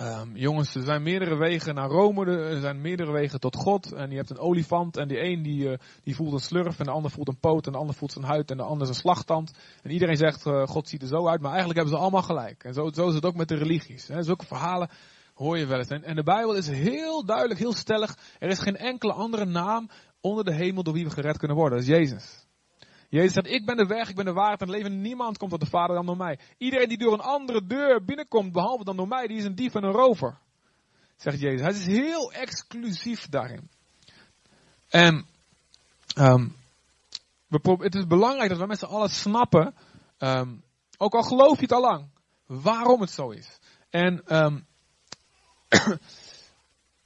Um, 0.00 0.36
jongens, 0.36 0.74
er 0.74 0.82
zijn 0.82 1.02
meerdere 1.02 1.36
wegen 1.36 1.74
naar 1.74 1.88
Rome, 1.88 2.26
er 2.26 2.60
zijn 2.60 2.80
meerdere 2.80 3.12
wegen 3.12 3.40
tot 3.40 3.56
God. 3.56 3.92
En 3.92 4.10
je 4.10 4.16
hebt 4.16 4.30
een 4.30 4.38
olifant 4.38 4.96
en 4.96 5.08
die 5.08 5.22
een 5.22 5.42
die, 5.42 5.70
uh, 5.70 5.78
die 6.04 6.14
voelt 6.14 6.32
een 6.32 6.38
slurf 6.38 6.78
en 6.78 6.84
de 6.84 6.90
ander 6.90 7.10
voelt 7.10 7.28
een 7.28 7.38
poot 7.38 7.66
en 7.66 7.72
de 7.72 7.78
ander 7.78 7.94
voelt 7.94 8.12
zijn 8.12 8.24
huid 8.24 8.50
en 8.50 8.56
de 8.56 8.62
ander 8.62 8.86
zijn 8.86 8.98
slagtand. 8.98 9.52
En 9.82 9.90
iedereen 9.90 10.16
zegt, 10.16 10.46
uh, 10.46 10.66
God 10.66 10.88
ziet 10.88 11.02
er 11.02 11.08
zo 11.08 11.28
uit, 11.28 11.40
maar 11.40 11.50
eigenlijk 11.50 11.78
hebben 11.78 11.96
ze 11.96 12.02
allemaal 12.02 12.22
gelijk. 12.22 12.64
En 12.64 12.74
zo, 12.74 12.90
zo 12.92 13.08
is 13.08 13.14
het 13.14 13.24
ook 13.24 13.34
met 13.34 13.48
de 13.48 13.54
religies. 13.54 14.08
Hè. 14.08 14.22
Zulke 14.22 14.46
verhalen 14.46 14.90
hoor 15.34 15.58
je 15.58 15.66
wel 15.66 15.78
eens. 15.78 15.88
En, 15.88 16.04
en 16.04 16.16
de 16.16 16.22
Bijbel 16.22 16.54
is 16.54 16.68
heel 16.68 17.24
duidelijk, 17.24 17.60
heel 17.60 17.74
stellig. 17.74 18.16
Er 18.38 18.48
is 18.48 18.58
geen 18.58 18.76
enkele 18.76 19.12
andere 19.12 19.44
naam 19.44 19.88
onder 20.20 20.44
de 20.44 20.54
hemel 20.54 20.82
door 20.82 20.94
wie 20.94 21.04
we 21.04 21.10
gered 21.10 21.38
kunnen 21.38 21.56
worden. 21.56 21.78
Dat 21.78 21.88
is 21.88 21.94
Jezus. 21.94 22.45
Jezus 23.08 23.32
zegt, 23.32 23.46
ik 23.46 23.66
ben 23.66 23.76
de 23.76 23.86
weg, 23.86 24.08
ik 24.08 24.16
ben 24.16 24.24
de 24.24 24.32
waarheid 24.32 24.60
en 24.60 24.66
het 24.66 24.76
leven. 24.76 25.00
Niemand 25.00 25.38
komt 25.38 25.50
tot 25.50 25.60
de 25.60 25.66
Vader 25.66 25.96
dan 25.96 26.06
door 26.06 26.16
mij. 26.16 26.38
Iedereen 26.58 26.88
die 26.88 26.98
door 26.98 27.12
een 27.12 27.20
andere 27.20 27.66
deur 27.66 28.04
binnenkomt, 28.04 28.52
behalve 28.52 28.84
dan 28.84 28.96
door 28.96 29.08
mij, 29.08 29.26
die 29.26 29.36
is 29.36 29.44
een 29.44 29.54
dief 29.54 29.74
en 29.74 29.84
een 29.84 29.92
rover. 29.92 30.38
Zegt 31.16 31.40
Jezus. 31.40 31.60
Hij 31.60 31.70
is 31.70 31.86
heel 31.86 32.32
exclusief 32.32 33.28
daarin. 33.28 33.70
En 34.88 35.26
um, 36.18 36.56
het 37.78 37.94
is 37.94 38.06
belangrijk 38.06 38.48
dat 38.48 38.58
we 38.58 38.66
met 38.66 38.78
z'n 38.78 38.84
allen 38.84 39.10
snappen, 39.10 39.74
ehm, 40.18 40.54
ook 40.96 41.14
al 41.14 41.22
geloof 41.22 41.56
je 41.56 41.62
het 41.62 41.72
al 41.72 41.80
lang, 41.80 42.08
waarom 42.46 43.00
het 43.00 43.10
zo 43.10 43.30
is. 43.30 43.58
En 43.90 44.22
ehm, 44.26 44.60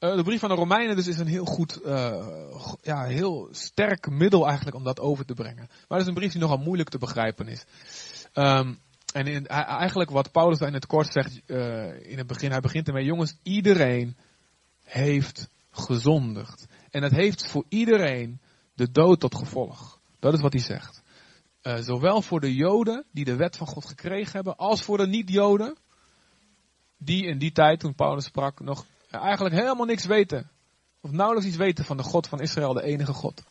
eh, 0.00 0.16
de 0.16 0.22
brief 0.22 0.40
van 0.40 0.48
de 0.48 0.54
Romeinen 0.54 0.96
dus 0.96 1.06
is 1.06 1.18
een 1.18 1.26
heel 1.26 1.44
goed, 1.44 1.80
eh, 1.80 2.72
ja, 2.82 3.04
heel 3.04 3.48
sterk 3.50 4.10
middel 4.10 4.46
eigenlijk 4.46 4.76
om 4.76 4.84
dat 4.84 5.00
over 5.00 5.24
te 5.24 5.34
brengen. 5.34 5.66
Maar 5.68 5.98
het 5.98 6.00
is 6.00 6.06
een 6.06 6.14
brief 6.14 6.32
die 6.32 6.40
nogal 6.40 6.58
moeilijk 6.58 6.88
te 6.88 6.98
begrijpen 6.98 7.48
is. 7.48 7.64
Ehm, 8.32 8.74
en 9.12 9.46
eigenlijk 9.46 10.10
wat 10.10 10.32
Paulus 10.32 10.58
daar 10.58 10.68
in 10.68 10.74
het 10.74 10.86
kort 10.86 11.12
zegt 11.12 11.40
eh, 11.46 12.10
in 12.10 12.18
het 12.18 12.26
begin, 12.26 12.50
hij 12.50 12.60
begint 12.60 12.86
ermee, 12.86 13.04
jongens, 13.04 13.36
iedereen 13.42 14.16
heeft 14.82 15.48
gezondigd. 15.70 16.66
En 16.90 17.02
het 17.02 17.12
heeft 17.12 17.46
voor 17.46 17.64
iedereen 17.68 18.40
de 18.74 18.90
dood 18.90 19.20
tot 19.20 19.34
gevolg. 19.34 20.00
Dat 20.18 20.32
is 20.32 20.40
wat 20.40 20.52
hij 20.52 20.62
zegt. 20.62 21.02
Zowel 21.62 22.22
voor 22.22 22.40
de 22.40 22.54
Joden 22.54 23.04
die 23.12 23.24
de 23.24 23.36
wet 23.36 23.56
van 23.56 23.66
God 23.66 23.86
gekregen 23.86 24.32
hebben, 24.32 24.56
als 24.56 24.82
voor 24.82 24.96
de 24.96 25.06
niet-Joden, 25.06 25.76
die 26.98 27.26
in 27.26 27.38
die 27.38 27.52
tijd, 27.52 27.80
toen 27.80 27.94
Paulus 27.94 28.24
sprak, 28.24 28.60
nog 28.60 28.84
eigenlijk 29.10 29.54
helemaal 29.54 29.86
niks 29.86 30.04
weten. 30.04 30.50
Of 31.00 31.10
nauwelijks 31.10 31.48
iets 31.48 31.58
weten 31.58 31.84
van 31.84 31.96
de 31.96 32.02
God 32.02 32.26
van 32.26 32.40
Israël, 32.40 32.72
de 32.72 32.82
enige 32.82 33.12
God. 33.12 33.42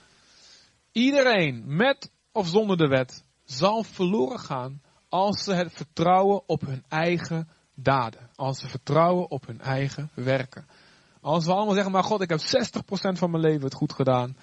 Iedereen, 0.91 1.63
met 1.65 2.11
of 2.31 2.47
zonder 2.47 2.77
de 2.77 2.87
wet, 2.87 3.23
zal 3.43 3.83
verloren 3.83 4.39
gaan 4.39 4.81
als 5.09 5.43
ze 5.43 5.53
het 5.53 5.73
vertrouwen 5.73 6.43
op 6.45 6.61
hun 6.61 6.83
eigen 6.87 7.49
daden. 7.75 8.29
Als 8.35 8.59
ze 8.59 8.67
vertrouwen 8.67 9.31
op 9.31 9.47
hun 9.47 9.61
eigen 9.61 10.09
werken. 10.13 10.67
Als 11.21 11.45
we 11.45 11.53
allemaal 11.53 11.73
zeggen, 11.73 11.91
maar 11.91 12.03
God, 12.03 12.21
ik 12.21 12.29
heb 12.29 12.39
60% 12.39 13.17
van 13.17 13.31
mijn 13.31 13.43
leven 13.43 13.63
het 13.63 13.73
goed 13.73 13.93
gedaan. 13.93 14.37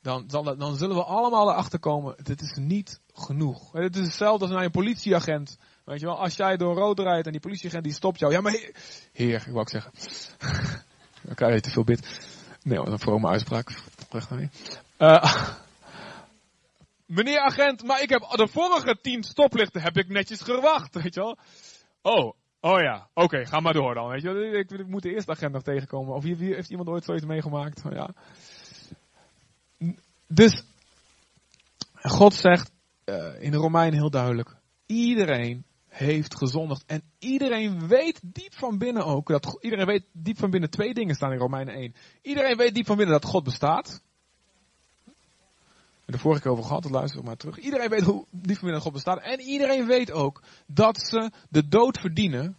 Dan, 0.00 0.76
zullen 0.76 0.96
we 0.96 1.04
allemaal 1.04 1.50
erachter 1.50 1.78
komen, 1.78 2.14
dit 2.22 2.40
is 2.40 2.56
niet 2.60 3.00
genoeg. 3.12 3.72
Het 3.72 3.96
is 3.96 4.04
hetzelfde 4.04 4.44
als 4.44 4.54
naar 4.54 4.64
een 4.64 4.70
politieagent. 4.70 5.58
Weet 5.88 6.00
je 6.00 6.06
wel, 6.06 6.18
als 6.18 6.36
jij 6.36 6.56
door 6.56 6.74
rood 6.74 6.98
rijdt 6.98 7.26
en 7.26 7.32
die 7.32 7.40
politieagent 7.40 7.84
die 7.84 7.92
stopt 7.92 8.18
jou. 8.18 8.32
Ja, 8.32 8.40
maar 8.40 8.72
heer, 9.12 9.46
ik 9.46 9.52
wou 9.52 9.60
ik 9.60 9.68
zeggen. 9.68 9.92
Dan 11.26 11.34
krijg 11.34 11.54
je 11.54 11.60
te 11.60 11.70
veel 11.70 11.84
bid. 11.84 12.28
Nee, 12.62 12.78
wat 12.78 12.88
een 12.88 12.98
vrome 12.98 13.28
uitspraak. 13.28 13.82
Eh, 14.96 15.44
meneer 17.16 17.40
agent, 17.40 17.82
maar 17.82 18.02
ik 18.02 18.08
heb 18.08 18.20
de 18.20 18.48
vorige 18.48 18.98
tien 19.00 19.22
stoplichten 19.22 19.82
heb 19.82 19.96
ik 19.96 20.08
netjes 20.08 20.40
gewacht, 20.40 20.94
weet 20.94 21.14
je 21.14 21.20
wel. 21.20 21.38
Oh, 22.02 22.32
oh 22.60 22.80
ja, 22.80 23.08
oké, 23.14 23.46
ga 23.46 23.60
maar 23.60 23.72
door 23.72 23.94
dan, 23.94 24.08
weet 24.08 24.22
je 24.22 24.32
wel. 24.32 24.52
Ik, 24.52 24.86
moet 24.86 25.02
de 25.02 25.12
eerste 25.12 25.30
agent 25.30 25.52
nog 25.52 25.62
tegenkomen. 25.62 26.14
Of 26.14 26.24
heeft 26.24 26.70
iemand 26.70 26.88
ooit 26.88 27.04
zoiets 27.04 27.26
meegemaakt? 27.26 27.82
Ja. 27.90 28.14
Dus, 30.26 30.64
God 31.92 32.34
zegt 32.34 32.70
eh, 33.04 33.42
in 33.42 33.50
de 33.50 33.56
Romeinen 33.56 33.98
heel 33.98 34.10
duidelijk, 34.10 34.56
iedereen 34.86 35.66
heeft 35.98 36.36
gezondigd. 36.36 36.84
En 36.86 37.02
iedereen 37.18 37.88
weet 37.88 38.20
diep 38.22 38.54
van 38.54 38.78
binnen 38.78 39.04
ook, 39.04 39.28
dat, 39.28 39.58
iedereen 39.60 39.86
weet 39.86 40.04
diep 40.12 40.38
van 40.38 40.50
binnen 40.50 40.70
twee 40.70 40.94
dingen 40.94 41.14
staan 41.14 41.32
in 41.32 41.38
Romeinen 41.38 41.74
1. 41.74 41.94
Iedereen 42.22 42.56
weet 42.56 42.74
diep 42.74 42.86
van 42.86 42.96
binnen 42.96 43.20
dat 43.20 43.30
God 43.30 43.44
bestaat. 43.44 44.02
En 46.04 46.14
de 46.14 46.18
vorige 46.18 46.42
keer 46.42 46.50
over 46.50 46.64
gehad, 46.64 46.82
dus 46.82 46.92
luister 46.92 47.24
maar 47.24 47.36
terug. 47.36 47.58
Iedereen 47.58 47.88
weet 47.88 48.02
hoe 48.02 48.26
diep 48.30 48.56
van 48.56 48.68
binnen 48.68 48.72
dat 48.72 48.82
God 48.82 48.92
bestaat. 48.92 49.22
En 49.22 49.40
iedereen 49.40 49.86
weet 49.86 50.12
ook 50.12 50.42
dat 50.66 51.00
ze 51.00 51.30
de 51.48 51.68
dood 51.68 51.98
verdienen 51.98 52.56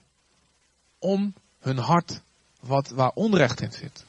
om 1.00 1.34
hun 1.60 1.78
hart 1.78 2.22
wat, 2.60 2.90
waar 2.90 3.12
onrecht 3.14 3.62
in 3.62 3.72
zit. 3.72 4.06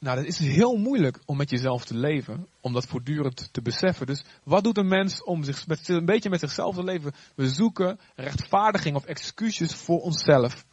Nou, 0.00 0.16
dat 0.16 0.26
is 0.26 0.38
heel 0.38 0.76
moeilijk 0.76 1.18
om 1.24 1.36
met 1.36 1.50
jezelf 1.50 1.84
te 1.84 1.96
leven, 1.96 2.46
om 2.60 2.72
dat 2.72 2.86
voortdurend 2.86 3.48
te 3.52 3.62
beseffen. 3.62 4.06
Dus 4.06 4.22
wat 4.42 4.64
doet 4.64 4.78
een 4.78 4.88
mens 4.88 5.22
om 5.24 5.44
zich 5.44 5.66
met, 5.66 5.88
een 5.88 6.04
beetje 6.04 6.30
met 6.30 6.40
zichzelf 6.40 6.74
te 6.74 6.84
leven? 6.84 7.14
We 7.34 7.48
zoeken 7.48 8.00
rechtvaardiging 8.14 8.96
of 8.96 9.04
excuses 9.04 9.74
voor 9.74 10.00
onszelf. 10.00 10.64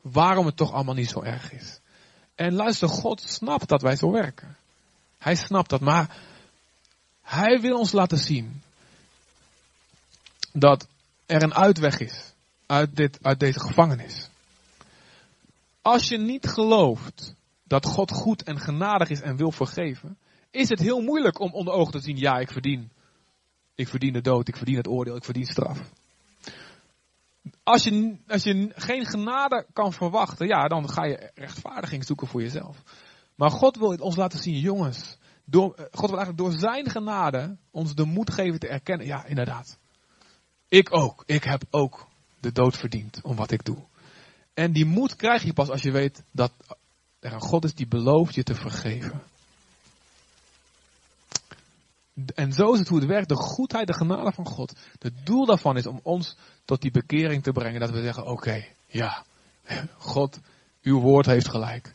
Waarom 0.00 0.46
het 0.46 0.56
toch 0.56 0.72
allemaal 0.72 0.94
niet 0.94 1.10
zo 1.10 1.22
erg 1.22 1.52
is. 1.52 1.80
En 2.34 2.52
luister, 2.52 2.88
God 2.88 3.20
snapt 3.20 3.68
dat 3.68 3.82
wij 3.82 3.96
zo 3.96 4.10
werken. 4.10 4.56
Hij 5.18 5.36
snapt 5.36 5.70
dat, 5.70 5.80
maar 5.80 6.16
hij 7.22 7.60
wil 7.60 7.78
ons 7.78 7.92
laten 7.92 8.18
zien 8.18 8.62
dat 10.52 10.86
er 11.26 11.42
een 11.42 11.54
uitweg 11.54 11.98
is 11.98 12.32
uit, 12.66 12.96
dit, 12.96 13.18
uit 13.22 13.40
deze 13.40 13.60
gevangenis. 13.60 14.28
Als 15.82 16.08
je 16.08 16.18
niet 16.18 16.46
gelooft 16.46 17.34
dat 17.66 17.86
God 17.86 18.10
goed 18.10 18.42
en 18.42 18.60
genadig 18.60 19.10
is 19.10 19.20
en 19.20 19.36
wil 19.36 19.52
vergeven, 19.52 20.18
is 20.50 20.68
het 20.68 20.78
heel 20.78 21.00
moeilijk 21.00 21.40
om 21.40 21.52
onder 21.52 21.74
ogen 21.74 21.92
te 21.92 22.00
zien, 22.00 22.16
ja, 22.16 22.38
ik 22.38 22.50
verdien. 22.50 22.90
Ik 23.74 23.88
verdien 23.88 24.12
de 24.12 24.20
dood, 24.20 24.48
ik 24.48 24.56
verdien 24.56 24.76
het 24.76 24.88
oordeel, 24.88 25.16
ik 25.16 25.24
verdien 25.24 25.46
straf. 25.46 25.92
Als 27.62 27.84
je, 27.84 28.16
als 28.26 28.42
je 28.42 28.72
geen 28.74 29.06
genade 29.06 29.66
kan 29.72 29.92
verwachten, 29.92 30.46
ja, 30.46 30.68
dan 30.68 30.90
ga 30.90 31.04
je 31.04 31.30
rechtvaardiging 31.34 32.04
zoeken 32.04 32.26
voor 32.26 32.42
jezelf. 32.42 32.82
Maar 33.34 33.50
God 33.50 33.76
wil 33.76 33.96
ons 33.96 34.16
laten 34.16 34.38
zien, 34.38 34.58
jongens, 34.58 35.18
eh, 35.50 35.60
God 35.90 36.10
wil 36.10 36.18
eigenlijk 36.18 36.38
door 36.38 36.52
zijn 36.52 36.90
genade 36.90 37.56
ons 37.70 37.94
de 37.94 38.04
moed 38.04 38.32
geven 38.32 38.58
te 38.58 38.68
erkennen, 38.68 39.06
ja, 39.06 39.24
inderdaad. 39.24 39.78
Ik 40.68 40.94
ook, 40.94 41.22
ik 41.26 41.44
heb 41.44 41.62
ook 41.70 42.06
de 42.40 42.52
dood 42.52 42.76
verdiend 42.76 43.20
om 43.22 43.36
wat 43.36 43.50
ik 43.50 43.64
doe. 43.64 43.84
En 44.54 44.72
die 44.72 44.84
moed 44.84 45.16
krijg 45.16 45.42
je 45.42 45.52
pas 45.52 45.70
als 45.70 45.82
je 45.82 45.90
weet 45.90 46.24
dat 46.30 46.52
er 47.26 47.32
een 47.32 47.40
God 47.40 47.64
is 47.64 47.74
die 47.74 47.86
belooft 47.86 48.34
je 48.34 48.42
te 48.42 48.54
vergeven. 48.54 49.22
En 52.34 52.52
zo 52.52 52.72
is 52.72 52.78
het 52.78 52.88
hoe 52.88 52.98
het 52.98 53.08
werkt. 53.08 53.28
De 53.28 53.34
goedheid, 53.34 53.86
de 53.86 53.94
genade 53.94 54.32
van 54.32 54.46
God. 54.46 54.72
Het 54.98 55.12
doel 55.24 55.46
daarvan 55.46 55.76
is 55.76 55.86
om 55.86 56.00
ons 56.02 56.36
tot 56.64 56.82
die 56.82 56.90
bekering 56.90 57.42
te 57.42 57.52
brengen. 57.52 57.80
Dat 57.80 57.90
we 57.90 58.02
zeggen, 58.02 58.26
oké, 58.26 58.64
ja, 58.86 59.24
God, 59.98 60.38
uw 60.82 61.00
woord 61.00 61.26
heeft 61.26 61.48
gelijk. 61.48 61.94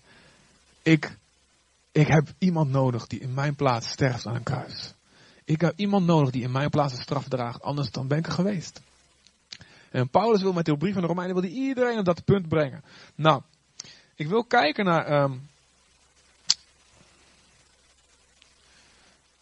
Ik, 0.81 1.17
ik 1.91 2.07
heb 2.07 2.33
iemand 2.37 2.69
nodig 2.69 3.07
die 3.07 3.19
in 3.19 3.33
mijn 3.33 3.55
plaats 3.55 3.89
sterft 3.89 4.25
aan 4.25 4.35
een 4.35 4.43
kruis. 4.43 4.93
Ik 5.45 5.61
heb 5.61 5.73
iemand 5.75 6.05
nodig 6.05 6.31
die 6.31 6.43
in 6.43 6.51
mijn 6.51 6.69
plaats 6.69 6.95
de 6.95 7.01
straf 7.01 7.27
draagt, 7.27 7.61
anders 7.61 7.91
dan 7.91 8.07
ben 8.07 8.17
ik 8.17 8.27
geweest. 8.27 8.81
En 9.89 10.09
Paulus 10.09 10.41
wil 10.41 10.53
met 10.53 10.65
de 10.65 10.77
brief 10.77 10.93
van 10.93 11.01
de 11.01 11.07
Romeinen 11.07 11.41
wil 11.41 11.49
iedereen 11.49 11.99
op 11.99 12.05
dat 12.05 12.23
punt 12.23 12.47
brengen. 12.47 12.83
Nou, 13.15 13.41
ik 14.21 14.27
wil 14.27 14.43
kijken 14.43 14.85
naar, 14.85 15.05
ehm, 15.05 15.37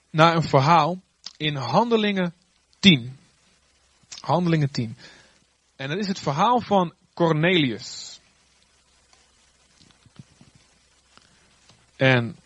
naar 0.09 0.35
een 0.35 0.43
verhaal 0.43 1.01
in 1.37 1.55
Handelingen 1.55 2.33
10. 2.79 3.17
Handelingen 4.19 4.71
10. 4.71 4.97
En 5.75 5.89
dat 5.89 5.97
is 5.97 6.07
het 6.07 6.19
verhaal 6.19 6.61
van 6.61 6.93
Cornelius. 7.13 8.19
En 11.95 12.37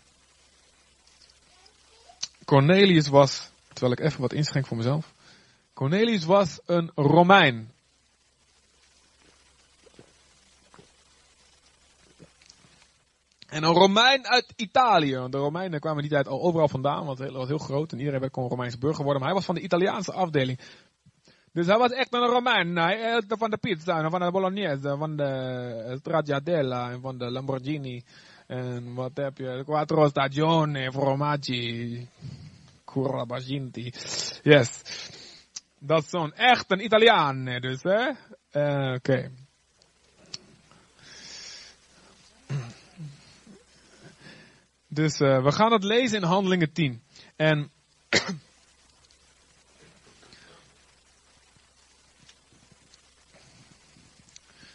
Cornelius 2.45 3.07
was, 3.07 3.49
terwijl 3.67 3.91
ik 3.91 3.99
even 3.99 4.21
wat 4.21 4.33
inschenk 4.33 4.67
voor 4.67 4.77
mezelf. 4.77 5.13
Cornelius 5.73 6.23
was 6.23 6.59
een 6.65 6.91
Romein. 6.95 7.71
En 13.53 13.63
een 13.63 13.73
Romein 13.73 14.27
uit 14.27 14.53
Italië. 14.55 15.15
Want 15.15 15.31
de 15.31 15.37
Romeinen 15.37 15.79
kwamen 15.79 16.01
die 16.01 16.11
tijd 16.11 16.27
al 16.27 16.41
overal 16.41 16.67
vandaan, 16.67 17.05
want 17.05 17.19
het 17.19 17.31
was 17.31 17.47
heel 17.47 17.57
groot 17.57 17.91
en 17.91 17.99
iedereen 17.99 18.31
kon 18.31 18.47
Romeinse 18.47 18.77
burger 18.77 19.03
worden. 19.03 19.19
Maar 19.21 19.29
hij 19.29 19.37
was 19.37 19.45
van 19.45 19.55
de 19.55 19.61
Italiaanse 19.61 20.11
afdeling. 20.11 20.59
Dus 21.51 21.65
hij 21.65 21.77
was 21.77 21.91
echt 21.91 22.13
een 22.13 22.25
Romein. 22.25 22.77
Hij 22.77 23.13
eette 23.15 23.37
van 23.37 23.49
de 23.49 23.57
pizza, 23.57 24.03
en 24.03 24.09
van 24.09 24.19
de 24.19 24.31
bolognese, 24.31 24.95
van 24.97 25.15
de 25.15 25.95
stracciatella 25.99 26.91
en 26.91 27.01
van 27.01 27.17
de 27.17 27.31
Lamborghini. 27.31 28.03
En 28.47 28.93
wat 28.93 29.11
heb 29.13 29.37
je? 29.37 29.61
Quattro 29.65 30.07
stagioni, 30.07 30.91
formaggi, 30.91 32.07
curabaginti. 32.85 33.93
Yes. 34.41 34.81
Dat 35.79 36.03
is 36.03 36.09
zo'n 36.09 36.33
echt 36.33 36.71
een 36.71 36.83
Italiaan, 36.83 37.45
dus 37.45 37.83
hè. 37.83 38.11
Uh, 38.51 38.93
Oké. 38.93 39.31
Dus 44.93 45.19
uh, 45.19 45.43
we 45.43 45.51
gaan 45.51 45.71
het 45.71 45.83
lezen 45.83 46.17
in 46.17 46.23
Handelingen 46.23 46.71
10. 46.71 47.03
En 47.35 47.71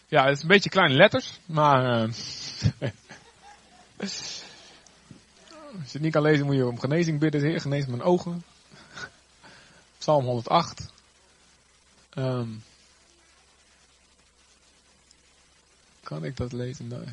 ja, 0.08 0.24
het 0.24 0.36
is 0.36 0.42
een 0.42 0.48
beetje 0.48 0.70
kleine 0.70 0.94
letters, 0.94 1.40
maar 1.46 1.82
uh, 1.82 1.90
als 4.00 4.42
je 5.86 5.92
het 5.92 6.02
niet 6.02 6.12
kan 6.12 6.22
lezen 6.22 6.46
moet 6.46 6.56
je 6.56 6.66
om 6.66 6.80
genezing 6.80 7.18
bidden. 7.18 7.40
Heer, 7.40 7.60
genees 7.60 7.86
mijn 7.86 8.02
ogen. 8.02 8.44
Psalm 9.98 10.24
108. 10.24 10.92
Um, 12.14 12.62
kan 16.02 16.24
ik 16.24 16.36
dat 16.36 16.52
lezen? 16.52 16.88
Nee. 16.88 17.06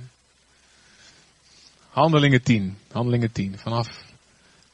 Handelingen 1.95 2.43
10. 2.43 2.77
Handelingen 2.91 3.31
10. 3.31 3.57
Vanaf 3.57 3.87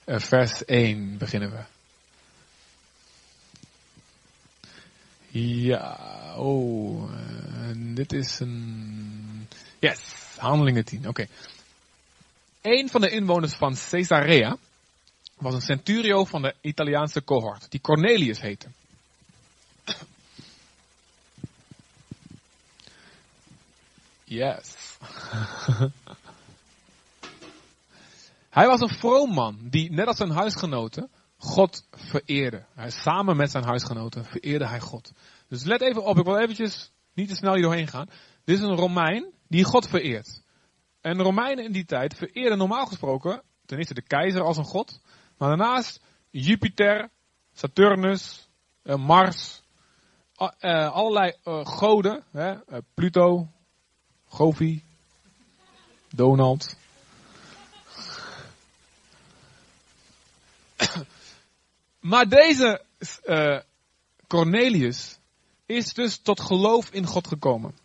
eh, 0.04 0.20
vers 0.20 0.66
1 0.66 1.18
beginnen 1.18 1.52
we. 1.52 1.64
Ja, 5.40 6.00
oh, 6.38 7.12
dit 7.76 8.14
is 8.14 8.40
een. 8.40 9.48
Yes, 9.80 10.00
handelingen 10.38 10.86
10. 10.86 11.00
Oké. 11.00 11.10
Okay. 11.10 11.28
Een 12.62 12.90
van 12.90 13.02
de 13.02 13.10
inwoners 13.10 13.54
van 13.54 13.78
Caesarea 13.90 14.58
was 15.38 15.54
een 15.54 15.62
centurio 15.62 16.26
van 16.26 16.42
de 16.42 16.56
Italiaanse 16.62 17.24
cohort, 17.24 17.72
die 17.72 17.82
Cornelius 17.82 18.42
heette. 18.42 18.68
Yes. 24.24 24.98
hij 28.52 28.68
was 28.68 28.82
een 28.82 28.98
vroom 28.98 29.34
man 29.34 29.58
die, 29.70 29.92
net 29.92 30.08
als 30.08 30.18
zijn 30.18 30.32
huisgenoten, 30.32 31.12
God 31.38 31.88
vereerde. 31.92 32.66
Hij, 32.76 32.90
samen 32.90 33.38
met 33.38 33.52
zijn 33.52 33.64
huisgenoten 33.64 34.26
vereerde 34.26 34.68
hij 34.68 34.80
God. 34.80 35.12
Dus 35.48 35.64
let 35.64 35.82
even 35.82 36.04
op, 36.04 36.18
ik 36.18 36.26
wil 36.26 36.38
eventjes 36.38 36.92
niet 37.14 37.28
te 37.28 37.36
snel 37.36 37.54
hier 37.54 37.64
doorheen 37.64 37.88
gaan. 37.88 38.10
Dit 38.44 38.58
is 38.58 38.64
een 38.64 38.76
Romein 38.76 39.32
die 39.48 39.64
God 39.64 39.88
vereert. 39.88 40.44
En 41.02 41.18
de 41.18 41.24
Romeinen 41.24 41.66
in 41.66 41.72
die 41.72 41.86
tijd 41.86 42.16
vereerden 42.16 42.58
normaal 42.58 42.86
gesproken 42.86 43.42
ten 43.66 43.78
eerste 43.78 43.94
de 43.94 44.02
keizer 44.02 44.42
als 44.42 44.58
een 44.58 44.66
god. 44.66 45.02
Maar 45.38 45.50
daarnaast 45.50 46.02
Jupiter, 46.30 47.10
Saturnus, 47.54 48.50
uh, 48.84 48.96
Mars, 48.96 49.62
uh, 50.40 50.92
allerlei 50.92 51.34
uh, 51.44 51.66
goden. 51.66 52.24
Pluto, 52.94 53.48
Govi, 54.26 54.84
Donald. 56.10 56.80
Maar 62.02 62.30
deze 62.30 62.86
Cornelius 64.28 65.20
is 65.66 65.94
dus 65.94 66.18
tot 66.18 66.40
geloof 66.40 66.92
in 66.92 67.06
God 67.06 67.28
gekomen. 67.28 67.76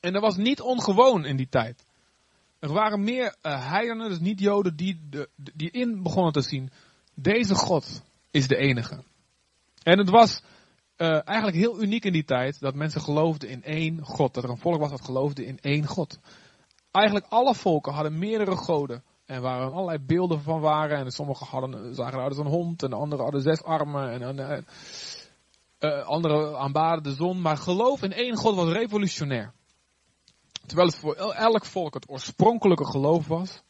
En 0.00 0.12
dat 0.12 0.22
was 0.22 0.36
niet 0.36 0.60
ongewoon 0.60 1.24
in 1.24 1.36
die 1.36 1.48
tijd. 1.48 1.86
Er 2.58 2.72
waren 2.72 3.04
meer 3.04 3.36
uh, 3.42 3.70
heidenen, 3.70 4.08
dus 4.08 4.18
niet 4.18 4.40
joden, 4.40 4.76
die, 4.76 5.08
die 5.34 5.70
in 5.70 6.02
begonnen 6.02 6.32
te 6.32 6.40
zien. 6.40 6.70
Deze 7.14 7.54
God 7.54 8.02
is 8.30 8.48
de 8.48 8.56
enige. 8.56 9.02
En 9.82 9.98
het 9.98 10.10
was 10.10 10.42
uh, 10.96 11.28
eigenlijk 11.28 11.56
heel 11.56 11.82
uniek 11.82 12.04
in 12.04 12.12
die 12.12 12.24
tijd 12.24 12.60
dat 12.60 12.74
mensen 12.74 13.00
geloofden 13.00 13.48
in 13.48 13.62
één 13.62 14.04
God. 14.04 14.34
Dat 14.34 14.44
er 14.44 14.50
een 14.50 14.58
volk 14.58 14.80
was 14.80 14.90
dat 14.90 15.04
geloofde 15.04 15.46
in 15.46 15.58
één 15.60 15.86
God. 15.86 16.18
Eigenlijk 16.90 17.26
alle 17.28 17.54
volken 17.54 17.92
hadden 17.92 18.18
meerdere 18.18 18.56
goden. 18.56 19.02
En 19.28 19.42
waar 19.42 19.70
allerlei 19.70 19.98
beelden 19.98 20.42
van 20.42 20.60
waren. 20.60 20.98
En 20.98 21.10
sommigen 21.10 21.46
hadden, 21.46 21.94
zagen 21.94 22.14
eruit 22.14 22.28
als 22.28 22.46
een 22.46 22.52
hond. 22.52 22.82
En 22.82 22.92
anderen 22.92 23.24
hadden 23.24 23.42
zes 23.42 23.62
armen. 23.62 24.10
En, 24.10 24.38
en, 24.38 24.66
uh, 25.80 26.06
anderen 26.06 26.58
aanbaden 26.58 27.02
de 27.02 27.14
zon. 27.14 27.40
Maar 27.40 27.56
geloof 27.56 28.02
in 28.02 28.12
één 28.12 28.36
God 28.36 28.54
was 28.54 28.72
revolutionair. 28.72 29.52
Terwijl 30.66 30.88
het 30.88 30.98
voor 30.98 31.14
elk 31.14 31.64
volk 31.64 31.94
het 31.94 32.08
oorspronkelijke 32.08 32.86
geloof 32.86 33.26
was. 33.26 33.62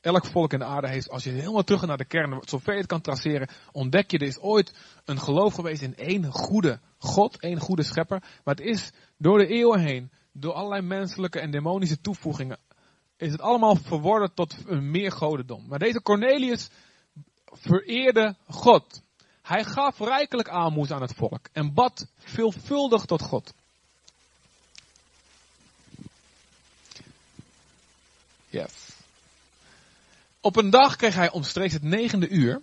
Elk 0.00 0.26
volk 0.26 0.52
in 0.52 0.58
de 0.58 0.64
aarde 0.64 0.88
heeft, 0.88 1.10
als 1.10 1.24
je 1.24 1.30
helemaal 1.30 1.62
terug 1.62 1.86
naar 1.86 1.96
de 1.96 2.04
kern, 2.04 2.42
zover 2.44 2.72
je 2.72 2.78
het 2.78 2.88
kan 2.88 3.00
traceren, 3.00 3.48
ontdek 3.72 4.10
je 4.10 4.18
er 4.18 4.26
is 4.26 4.40
ooit 4.40 4.74
een 5.04 5.18
geloof 5.18 5.54
geweest 5.54 5.82
in 5.82 5.96
één 5.96 6.24
goede 6.32 6.80
God, 6.98 7.40
één 7.40 7.60
goede 7.60 7.82
schepper. 7.82 8.22
Maar 8.44 8.54
het 8.54 8.64
is 8.64 8.92
door 9.18 9.38
de 9.38 9.46
eeuwen 9.46 9.80
heen, 9.80 10.10
door 10.32 10.52
allerlei 10.52 10.82
menselijke 10.82 11.40
en 11.40 11.50
demonische 11.50 12.00
toevoegingen, 12.00 12.58
is 13.20 13.32
het 13.32 13.40
allemaal 13.40 13.76
verworden 13.76 14.34
tot 14.34 14.56
een 14.66 14.90
meer 14.90 15.12
godendom. 15.12 15.66
Maar 15.68 15.78
deze 15.78 16.02
Cornelius 16.02 16.68
vereerde 17.52 18.36
God. 18.48 19.02
Hij 19.42 19.64
gaf 19.64 19.98
rijkelijk 19.98 20.48
aalmoes 20.48 20.90
aan 20.90 21.00
het 21.00 21.14
volk 21.14 21.48
en 21.52 21.74
bad 21.74 22.06
veelvuldig 22.18 23.04
tot 23.04 23.22
God. 23.22 23.52
Yes. 28.48 28.72
Op 30.40 30.56
een 30.56 30.70
dag 30.70 30.96
kreeg 30.96 31.14
hij 31.14 31.30
omstreeks 31.30 31.72
het 31.72 31.82
negende 31.82 32.28
uur, 32.28 32.60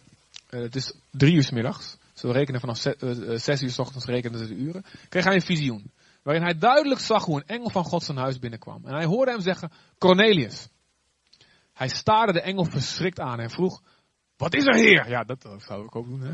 uh, 0.50 0.62
het 0.62 0.76
is 0.76 0.94
drie 1.12 1.34
uur 1.34 1.44
s 1.44 1.52
middags, 1.52 1.98
zo 2.14 2.32
rekenen 2.32 2.60
vanaf 2.60 2.78
zes, 2.78 2.96
uh, 3.00 3.38
zes 3.38 3.62
uur 3.62 3.72
s 3.72 3.80
ochtends 3.80 4.06
rekenen 4.06 4.40
ze 4.40 4.48
de 4.48 4.56
uren, 4.56 4.86
kreeg 5.10 5.24
hij 5.24 5.36
een 5.36 5.42
visioen. 5.42 5.92
Waarin 6.28 6.46
hij 6.46 6.58
duidelijk 6.58 7.02
zag 7.02 7.26
hoe 7.26 7.36
een 7.36 7.48
engel 7.48 7.70
van 7.70 7.84
God 7.84 8.04
zijn 8.04 8.18
huis 8.18 8.40
binnenkwam. 8.40 8.86
En 8.86 8.94
hij 8.94 9.06
hoorde 9.06 9.32
hem 9.32 9.42
zeggen, 9.42 9.72
Cornelius. 9.98 10.68
Hij 11.74 11.88
staarde 11.88 12.34
de 12.34 12.42
engel 12.42 12.66
verschrikt 12.66 13.20
aan 13.20 13.40
en 13.40 13.50
vroeg, 13.50 13.82
wat 14.38 14.54
is 14.54 14.66
er 14.66 14.76
heer? 14.76 15.10
Ja, 15.10 15.24
dat 15.24 15.48
zou 15.58 15.86
ik 15.86 15.96
ook 15.96 16.08
doen 16.08 16.22
hè. 16.22 16.34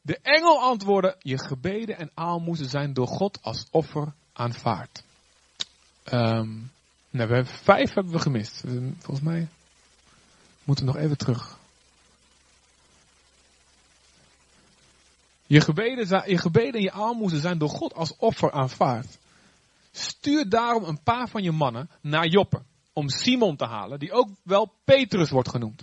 De 0.00 0.18
engel 0.22 0.60
antwoordde, 0.60 1.16
je 1.18 1.38
gebeden 1.38 1.98
en 1.98 2.10
aalmoezen 2.14 2.68
zijn 2.68 2.92
door 2.92 3.06
God 3.06 3.42
als 3.42 3.66
offer 3.70 4.12
aanvaard. 4.32 5.04
Um, 6.12 6.72
nou, 7.10 7.28
we 7.28 7.34
hebben 7.34 7.46
vijf 7.46 7.94
hebben 7.94 8.12
we 8.12 8.18
gemist. 8.18 8.60
Volgens 8.98 9.20
mij 9.20 9.48
moeten 10.64 10.86
we 10.86 10.92
nog 10.92 11.00
even 11.00 11.18
terug. 11.18 11.58
Je 15.50 15.60
gebeden, 15.60 16.22
je 16.30 16.38
gebeden 16.38 16.74
en 16.74 16.82
je 16.82 16.92
aalmoezen 16.92 17.40
zijn 17.40 17.58
door 17.58 17.68
God 17.68 17.94
als 17.94 18.16
offer 18.16 18.52
aanvaard. 18.52 19.18
Stuur 19.90 20.48
daarom 20.48 20.84
een 20.84 21.02
paar 21.02 21.28
van 21.28 21.42
je 21.42 21.50
mannen 21.50 21.90
naar 22.00 22.26
Joppe. 22.26 22.62
Om 22.92 23.08
Simon 23.08 23.56
te 23.56 23.64
halen, 23.64 23.98
die 23.98 24.12
ook 24.12 24.28
wel 24.42 24.72
Petrus 24.84 25.30
wordt 25.30 25.48
genoemd. 25.48 25.82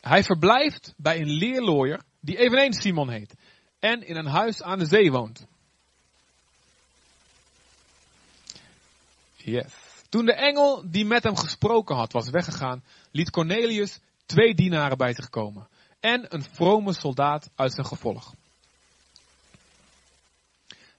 Hij 0.00 0.24
verblijft 0.24 0.94
bij 0.96 1.20
een 1.20 1.30
leerlooier 1.30 2.02
die 2.20 2.38
eveneens 2.38 2.80
Simon 2.80 3.10
heet. 3.10 3.34
En 3.78 4.06
in 4.06 4.16
een 4.16 4.26
huis 4.26 4.62
aan 4.62 4.78
de 4.78 4.86
zee 4.86 5.10
woont. 5.10 5.46
Yes. 9.36 9.72
Toen 10.08 10.24
de 10.24 10.34
engel 10.34 10.90
die 10.90 11.04
met 11.04 11.22
hem 11.22 11.36
gesproken 11.36 11.96
had 11.96 12.12
was 12.12 12.30
weggegaan, 12.30 12.84
liet 13.10 13.30
Cornelius 13.30 14.00
twee 14.26 14.54
dienaren 14.54 14.96
bij 14.96 15.14
zich 15.14 15.28
komen 15.28 15.68
en 16.00 16.34
een 16.34 16.42
vrome 16.42 16.92
soldaat 16.92 17.50
uit 17.54 17.72
zijn 17.72 17.86
gevolg. 17.86 18.34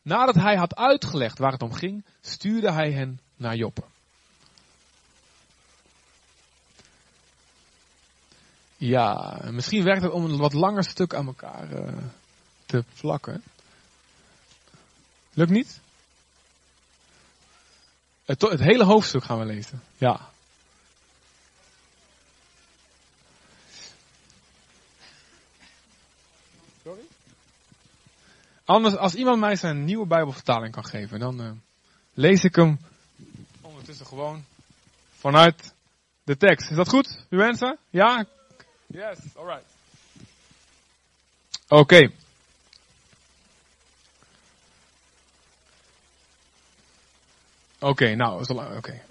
Nadat 0.01 0.35
hij 0.35 0.55
had 0.55 0.75
uitgelegd 0.75 1.37
waar 1.37 1.51
het 1.51 1.61
om 1.61 1.73
ging, 1.73 2.05
stuurde 2.21 2.71
hij 2.71 2.91
hen 2.91 3.19
naar 3.35 3.55
Joppe. 3.55 3.83
Ja, 8.77 9.39
misschien 9.51 9.83
werkt 9.83 10.01
het 10.01 10.11
om 10.11 10.23
een 10.23 10.37
wat 10.37 10.53
langer 10.53 10.83
stuk 10.83 11.13
aan 11.13 11.27
elkaar 11.27 11.71
uh, 11.73 11.97
te 12.65 12.83
plakken. 12.99 13.43
Lukt 15.33 15.51
niet? 15.51 15.79
Het 18.25 18.41
hele 18.41 18.83
hoofdstuk 18.83 19.23
gaan 19.23 19.39
we 19.39 19.45
lezen. 19.45 19.83
Ja. 19.97 20.29
Sorry? 26.83 27.03
Anders, 28.67 28.95
als 28.95 29.13
iemand 29.15 29.39
mij 29.39 29.55
zijn 29.55 29.83
nieuwe 29.83 30.07
Bijbelvertaling 30.07 30.73
kan 30.73 30.85
geven, 30.85 31.19
dan 31.19 31.41
uh, 31.41 31.51
lees 32.13 32.43
ik 32.43 32.55
hem 32.55 32.79
ondertussen 33.61 34.05
gewoon 34.05 34.45
vanuit 35.17 35.73
de 36.23 36.37
tekst. 36.37 36.69
Is 36.69 36.75
dat 36.75 36.89
goed, 36.89 37.25
u 37.29 37.37
mensen? 37.37 37.77
Ja? 37.89 38.25
Yes, 38.87 39.17
alright. 39.35 39.65
Oké. 41.67 41.81
Okay. 41.81 42.11
Oké, 47.79 47.85
okay, 47.85 48.13
nou, 48.13 48.39
oké. 48.53 48.77
Okay. 48.77 49.01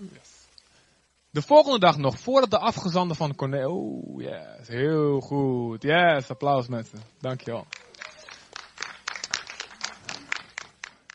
De 1.31 1.43
volgende 1.43 1.79
dag 1.79 1.97
nog, 1.97 2.19
voordat 2.19 2.51
de 2.51 2.59
afgezande 2.59 3.15
van 3.15 3.35
Cornelius... 3.35 3.71
Oh, 3.71 4.21
yes, 4.23 4.69
heel 4.69 5.21
goed. 5.21 5.83
Yes, 5.83 6.31
applaus 6.31 6.67
mensen. 6.67 7.03
Dankjewel. 7.21 7.67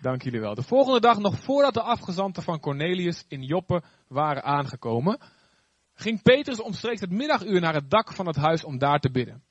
Dank 0.01 0.21
jullie 0.21 0.39
wel. 0.39 0.55
De 0.55 0.63
volgende 0.63 0.99
dag 0.99 1.17
nog, 1.17 1.39
voordat 1.39 1.73
de 1.73 1.81
afgezanten 1.81 2.43
van 2.43 2.59
Cornelius 2.59 3.25
in 3.27 3.43
Joppe 3.43 3.83
waren 4.07 4.43
aangekomen... 4.43 5.19
ging 5.93 6.21
Petrus 6.21 6.61
omstreeks 6.61 7.01
het 7.01 7.11
middaguur 7.11 7.61
naar 7.61 7.73
het 7.73 7.89
dak 7.89 8.13
van 8.13 8.27
het 8.27 8.35
huis 8.35 8.63
om 8.63 8.77
daar 8.77 8.99
te 8.99 9.11
bidden. 9.11 9.43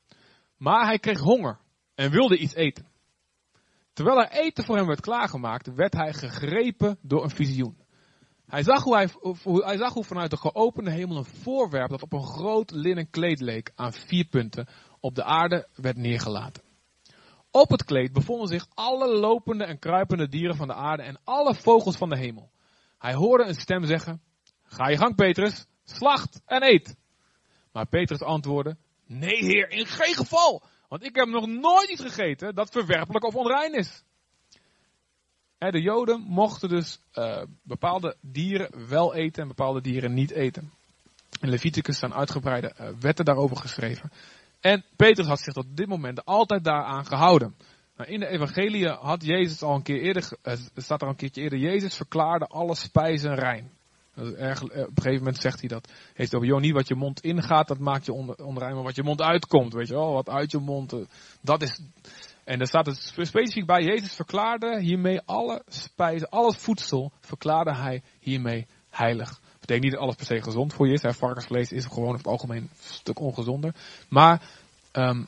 Maar 0.57 0.87
hij 0.87 0.99
kreeg 0.99 1.19
honger 1.19 1.59
en 1.95 2.11
wilde 2.11 2.39
iets 2.39 2.55
eten. 2.55 2.87
Terwijl 3.93 4.21
er 4.21 4.31
eten 4.31 4.65
voor 4.65 4.77
hem 4.77 4.87
werd 4.87 5.01
klaargemaakt, 5.01 5.75
werd 5.75 5.93
hij 5.93 6.13
gegrepen 6.13 6.99
door 7.03 7.23
een 7.23 7.31
visioen. 7.31 7.79
Hij 8.47 8.63
zag 8.63 8.83
hoe, 8.83 8.95
hij, 8.95 9.09
hij 9.43 9.77
zag 9.77 9.93
hoe 9.93 10.05
vanuit 10.05 10.31
de 10.31 10.37
geopende 10.37 10.91
hemel 10.91 11.17
een 11.17 11.25
voorwerp 11.25 11.91
dat 11.91 12.03
op 12.03 12.13
een 12.13 12.27
groot 12.27 12.71
linnen 12.71 13.11
kleed 13.11 13.41
leek 13.41 13.73
aan 13.75 13.93
vier 13.93 14.25
punten 14.25 14.69
op 15.01 15.15
de 15.15 15.25
aarde 15.25 15.69
werd 15.75 15.97
neergelaten. 15.97 16.63
Op 17.51 17.71
het 17.71 17.85
kleed 17.85 18.13
bevonden 18.13 18.49
zich 18.49 18.67
alle 18.75 19.19
lopende 19.19 19.65
en 19.65 19.79
kruipende 19.79 20.29
dieren 20.29 20.57
van 20.57 20.67
de 20.69 20.75
aarde 20.75 21.03
en 21.03 21.21
alle 21.25 21.55
vogels 21.55 21.97
van 21.97 22.09
de 22.09 22.19
hemel. 22.19 22.51
Hij 22.99 23.15
hoorde 23.15 23.45
een 23.45 23.55
stem 23.55 23.85
zeggen, 23.85 24.23
ga 24.63 24.89
je 24.89 24.97
gang 24.97 25.15
Petrus, 25.15 25.67
slacht 25.85 26.43
en 26.47 26.63
eet. 26.63 26.97
Maar 27.73 27.87
Petrus 27.87 28.23
antwoordde, 28.23 28.77
Nee, 29.07 29.45
heer, 29.45 29.71
in 29.71 29.87
geen 29.87 30.15
geval. 30.15 30.63
Want 30.89 31.05
ik 31.05 31.17
heb 31.17 31.29
nog 31.29 31.47
nooit 31.47 31.91
iets 31.91 32.03
gegeten 32.03 32.55
dat 32.55 32.71
verwerpelijk 32.71 33.25
of 33.25 33.35
onrein 33.35 33.75
is. 33.75 34.03
De 35.59 35.81
Joden 35.81 36.21
mochten 36.21 36.69
dus 36.69 37.01
uh, 37.15 37.43
bepaalde 37.63 38.17
dieren 38.21 38.89
wel 38.89 39.15
eten 39.15 39.43
en 39.43 39.49
bepaalde 39.49 39.81
dieren 39.81 40.15
niet 40.15 40.31
eten. 40.31 40.73
In 41.41 41.49
Leviticus 41.49 41.97
staan 41.97 42.15
uitgebreide 42.15 42.75
uh, 42.81 42.89
wetten 43.01 43.25
daarover 43.25 43.57
geschreven. 43.57 44.11
En 44.61 44.85
Petrus 44.97 45.27
had 45.27 45.41
zich 45.41 45.53
tot 45.53 45.67
dit 45.77 45.87
moment 45.87 46.25
altijd 46.25 46.65
daaraan 46.65 47.07
gehouden. 47.07 47.55
Nou, 47.97 48.11
in 48.11 48.21
de 48.21 48.27
evangelie 48.27 48.89
had 48.89 49.25
Jezus 49.25 49.63
al 49.63 49.75
een 49.75 49.83
keer 49.83 50.01
eerder, 50.01 50.23
staat 50.77 51.01
er 51.01 51.07
al 51.07 51.13
een 51.13 51.17
keertje 51.17 51.43
eerder, 51.43 51.59
Jezus 51.59 51.97
verklaarde 51.97 52.47
alle 52.47 52.75
spijzen 52.75 53.35
rein. 53.35 53.71
Erg, 54.15 54.63
op 54.63 54.71
een 54.71 54.87
gegeven 54.95 55.19
moment 55.19 55.41
zegt 55.41 55.61
hij 55.61 55.69
dat. 55.69 55.93
Heeft 56.15 56.35
over, 56.35 56.49
joh, 56.49 56.61
niet 56.61 56.73
wat 56.73 56.89
je 56.89 56.95
mond 56.95 57.21
ingaat, 57.21 57.69
dat 57.69 57.79
maakt 57.79 58.07
je 58.07 58.13
onrein, 58.37 58.75
maar 58.75 58.83
wat 58.83 58.97
je 58.97 59.03
mond 59.03 59.21
uitkomt, 59.21 59.73
weet 59.73 59.89
je 59.89 59.95
wel. 59.95 60.13
Wat 60.13 60.29
uit 60.29 60.51
je 60.51 60.59
mond, 60.59 60.95
dat 61.41 61.63
is, 61.63 61.81
en 62.45 62.59
daar 62.59 62.67
staat 62.67 62.87
het 62.87 62.97
specifiek 62.97 63.67
bij, 63.67 63.83
Jezus 63.83 64.15
verklaarde 64.15 64.81
hiermee 64.81 65.21
alle 65.25 65.63
spijzen, 65.67 66.29
alle 66.29 66.55
voedsel, 66.55 67.13
verklaarde 67.21 67.75
hij 67.75 68.03
hiermee 68.21 68.67
heilig. 68.91 69.40
Betekent 69.71 69.91
niet 69.91 70.01
dat 70.01 70.09
alles 70.09 70.27
per 70.27 70.37
se 70.37 70.51
gezond 70.51 70.73
voor 70.73 70.87
je 70.87 70.93
is. 70.93 71.03
Hè. 71.03 71.13
Varkensvlees 71.13 71.73
is 71.73 71.85
gewoon 71.85 72.09
op 72.09 72.17
het 72.17 72.27
algemeen 72.27 72.63
een 72.63 72.71
stuk 72.81 73.19
ongezonder. 73.19 73.75
Maar, 74.09 74.43
um, 74.93 75.27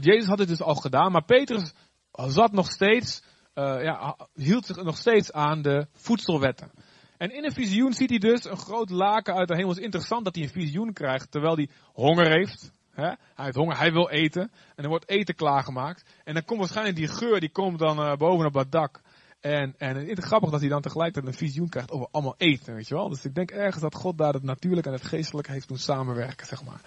Jezus 0.00 0.26
had 0.26 0.38
het 0.38 0.48
dus 0.48 0.62
al 0.62 0.74
gedaan, 0.74 1.12
maar 1.12 1.24
Petrus 1.24 1.72
zat 2.12 2.52
nog 2.52 2.70
steeds, 2.70 3.22
uh, 3.54 3.82
ja, 3.82 4.16
hield 4.34 4.66
zich 4.66 4.82
nog 4.82 4.96
steeds 4.96 5.32
aan 5.32 5.62
de 5.62 5.86
voedselwetten. 5.92 6.70
En 7.16 7.34
in 7.34 7.44
een 7.44 7.52
visioen 7.52 7.92
ziet 7.92 8.10
hij 8.10 8.18
dus 8.18 8.44
een 8.44 8.56
groot 8.56 8.90
laken 8.90 9.34
uit 9.34 9.48
de 9.48 9.54
hemel. 9.54 9.68
Het 9.68 9.78
is 9.78 9.84
interessant 9.84 10.24
dat 10.24 10.34
hij 10.34 10.44
een 10.44 10.50
visioen 10.50 10.92
krijgt 10.92 11.30
terwijl 11.30 11.56
hij 11.56 11.68
honger 11.92 12.30
heeft. 12.30 12.72
Hij 12.90 13.16
heeft 13.34 13.56
honger, 13.56 13.78
hij 13.78 13.92
wil 13.92 14.08
eten. 14.08 14.50
En 14.74 14.84
er 14.84 14.88
wordt 14.88 15.08
eten 15.08 15.34
klaargemaakt. 15.34 16.04
En 16.24 16.34
dan 16.34 16.44
komt 16.44 16.58
waarschijnlijk 16.58 16.96
die 16.96 17.08
geur, 17.08 17.40
die 17.40 17.52
komt 17.52 17.78
dan 17.78 18.00
uh, 18.00 18.16
bovenop 18.16 18.52
dat 18.52 18.72
dak. 18.72 19.00
En, 19.46 19.74
en 19.78 19.96
het 19.96 20.18
is 20.18 20.24
grappig 20.24 20.50
dat 20.50 20.60
hij 20.60 20.68
dan 20.68 20.80
tegelijkertijd 20.82 21.26
een 21.26 21.38
visioen 21.38 21.68
krijgt 21.68 21.90
over 21.90 22.08
allemaal 22.10 22.34
eten, 22.36 22.74
weet 22.74 22.88
je 22.88 22.94
wel. 22.94 23.08
Dus 23.08 23.24
ik 23.24 23.34
denk 23.34 23.50
ergens 23.50 23.82
dat 23.82 23.94
God 23.94 24.18
daar 24.18 24.32
het 24.32 24.42
natuurlijk 24.42 24.86
en 24.86 24.92
het 24.92 25.04
geestelijke 25.04 25.52
heeft 25.52 25.68
doen 25.68 25.78
samenwerken, 25.78 26.46
zeg 26.46 26.64
maar. 26.64 26.80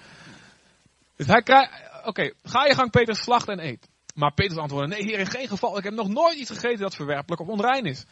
Dus 1.16 1.28
hij 1.28 1.42
krijgt, 1.42 1.72
oké, 2.06 2.34
ga 2.44 2.66
je 2.66 2.74
gang 2.74 2.92
Peter 2.92 3.16
slacht 3.16 3.48
en 3.48 3.66
eet. 3.66 3.88
Maar 4.16 4.34
Petrus 4.34 4.58
antwoordde, 4.58 4.96
nee 4.96 5.04
heer, 5.04 5.20
in 5.20 5.26
geen 5.26 5.48
geval, 5.48 5.78
ik 5.78 5.84
heb 5.84 5.94
nog 5.94 6.08
nooit 6.08 6.38
iets 6.38 6.50
gegeten 6.50 6.80
dat 6.80 6.96
verwerpelijk 6.96 7.42
of 7.42 7.48
onrein 7.48 7.86
is. 7.86 8.06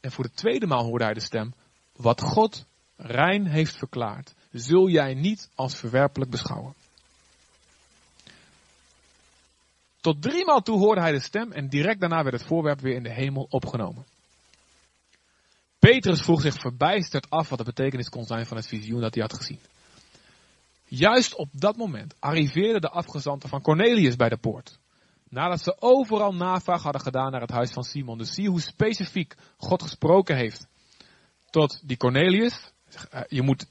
En 0.00 0.12
voor 0.12 0.24
de 0.24 0.32
tweede 0.34 0.66
maal 0.66 0.84
hoorde 0.84 1.04
hij 1.04 1.14
de 1.14 1.20
stem, 1.20 1.54
wat 1.96 2.20
God 2.20 2.66
rein 2.96 3.46
heeft 3.46 3.76
verklaard, 3.76 4.34
zul 4.50 4.88
jij 4.88 5.14
niet 5.14 5.50
als 5.54 5.76
verwerpelijk 5.76 6.30
beschouwen. 6.30 6.74
Tot 10.00 10.22
driemaal 10.22 10.60
toe 10.60 10.78
hoorde 10.78 11.00
hij 11.00 11.12
de 11.12 11.20
stem 11.20 11.52
en 11.52 11.68
direct 11.68 12.00
daarna 12.00 12.22
werd 12.22 12.38
het 12.38 12.46
voorwerp 12.46 12.80
weer 12.80 12.94
in 12.94 13.02
de 13.02 13.12
hemel 13.12 13.46
opgenomen. 13.50 14.06
Petrus 15.78 16.20
vroeg 16.20 16.40
zich 16.40 16.54
verbijsterd 16.54 17.30
af 17.30 17.48
wat 17.48 17.58
de 17.58 17.64
betekenis 17.64 18.08
kon 18.08 18.24
zijn 18.24 18.46
van 18.46 18.56
het 18.56 18.66
visioen 18.66 19.00
dat 19.00 19.14
hij 19.14 19.22
had 19.22 19.36
gezien. 19.36 19.60
Juist 20.84 21.34
op 21.34 21.48
dat 21.52 21.76
moment 21.76 22.14
arriveerden 22.18 22.80
de 22.80 22.90
afgezanten 22.90 23.48
van 23.48 23.62
Cornelius 23.62 24.16
bij 24.16 24.28
de 24.28 24.36
poort. 24.36 24.78
Nadat 25.28 25.62
ze 25.62 25.80
overal 25.80 26.34
navraag 26.34 26.82
hadden 26.82 27.00
gedaan 27.00 27.30
naar 27.30 27.40
het 27.40 27.50
huis 27.50 27.70
van 27.70 27.82
Simon. 27.82 28.18
Dus 28.18 28.34
zie 28.34 28.48
hoe 28.48 28.60
specifiek 28.60 29.36
God 29.56 29.82
gesproken 29.82 30.36
heeft 30.36 30.66
tot 31.50 31.88
die 31.88 31.96
Cornelius. 31.96 32.72
Eh, 33.10 33.20
je 33.28 33.42
moet 33.42 33.66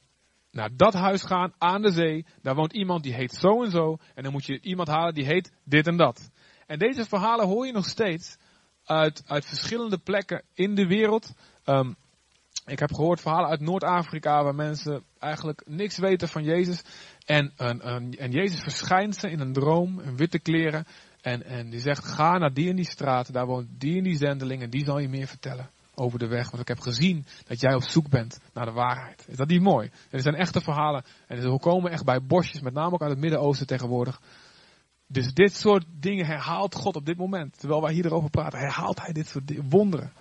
naar 0.52 0.70
dat 0.76 0.94
huis 0.94 1.24
gaan 1.24 1.54
aan 1.58 1.82
de 1.82 1.92
zee. 1.92 2.26
Daar 2.42 2.56
woont 2.56 2.74
iemand 2.74 3.04
die 3.04 3.14
heet 3.14 3.34
zo 3.34 3.64
en 3.64 3.72
zo. 3.72 3.98
En 4.16 4.24
dan 4.24 4.32
moet 4.32 4.46
je 4.46 4.62
iemand 4.62 4.88
halen 4.88 5.14
die 5.14 5.26
heet 5.26 5.52
dit 5.64 5.88
en 5.88 5.98
dat. 5.98 6.32
En 6.66 6.80
deze 6.80 7.06
verhalen 7.06 7.48
hoor 7.48 7.66
je 7.66 7.72
nog 7.72 7.86
steeds 7.86 8.38
uit, 8.84 9.24
uit 9.26 9.46
verschillende 9.46 9.98
plekken 9.98 10.44
in 10.54 10.76
de 10.76 10.88
wereld. 10.88 11.34
Um, 11.66 11.96
ik 12.66 12.80
heb 12.80 12.94
gehoord 12.94 13.22
verhalen 13.22 13.50
uit 13.50 13.60
Noord-Afrika 13.60 14.44
waar 14.44 14.56
mensen 14.56 15.04
eigenlijk 15.20 15.62
niks 15.66 15.98
weten 15.98 16.28
van 16.28 16.44
Jezus. 16.44 16.84
En, 17.26 17.54
en, 17.56 18.12
en 18.18 18.32
Jezus 18.32 18.60
verschijnt 18.60 19.16
ze 19.16 19.30
in 19.30 19.40
een 19.40 19.54
droom, 19.54 20.00
in 20.00 20.18
witte 20.18 20.40
kleren. 20.40 20.86
En, 21.22 21.44
en 21.44 21.70
die 21.70 21.80
zegt, 21.80 22.06
ga 22.06 22.38
naar 22.38 22.54
die 22.54 22.70
en 22.70 22.76
die 22.76 22.90
straat, 22.90 23.34
daar 23.34 23.46
woont 23.46 23.68
die 23.80 23.98
en 23.98 24.04
die 24.04 24.18
zendeling 24.18 24.62
en 24.62 24.70
die 24.70 24.86
zal 24.86 25.00
je 25.00 25.10
meer 25.10 25.28
vertellen 25.28 25.70
over 26.00 26.20
de 26.20 26.28
weg. 26.28 26.50
Want 26.50 26.62
ik 26.62 26.68
heb 26.68 26.80
gezien 26.80 27.26
dat 27.48 27.60
jij 27.60 27.74
op 27.74 27.84
zoek 27.84 28.10
bent 28.10 28.40
naar 28.54 28.66
de 28.66 28.72
waarheid. 28.72 29.26
Is 29.28 29.38
dat 29.38 29.48
niet 29.48 29.62
mooi? 29.62 29.92
Er 30.10 30.22
zijn 30.22 30.36
echte 30.36 30.62
verhalen. 30.62 31.04
En 31.28 31.42
ze 31.42 31.58
komen 31.62 31.92
echt 31.92 32.06
bij 32.06 32.22
bosjes, 32.22 32.62
met 32.62 32.74
name 32.74 32.94
ook 32.94 33.02
uit 33.02 33.12
het 33.12 33.20
Midden-Oosten 33.20 33.68
tegenwoordig. 33.68 34.22
Dus 35.08 35.34
dit 35.34 35.56
soort 35.56 35.86
dingen 35.90 36.26
herhaalt 36.26 36.76
God 36.76 36.96
op 36.96 37.06
dit 37.06 37.18
moment. 37.18 37.60
Terwijl 37.60 37.82
wij 37.82 37.94
hier 37.94 38.06
erover 38.06 38.30
praten, 38.30 38.60
herhaalt 38.60 39.02
hij 39.02 39.14
dit 39.14 39.28
soort 39.28 39.70
wonderen. 39.70 40.14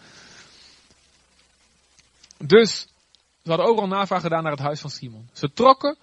Dus, 2.38 2.80
ze 3.42 3.48
hadden 3.48 3.66
overal 3.66 3.88
navraag 3.88 4.22
gedaan 4.22 4.42
naar 4.42 4.52
het 4.52 4.60
huis 4.60 4.80
van 4.80 4.90
Simon. 4.90 5.28
Ze 5.32 5.52
trokken 5.52 5.96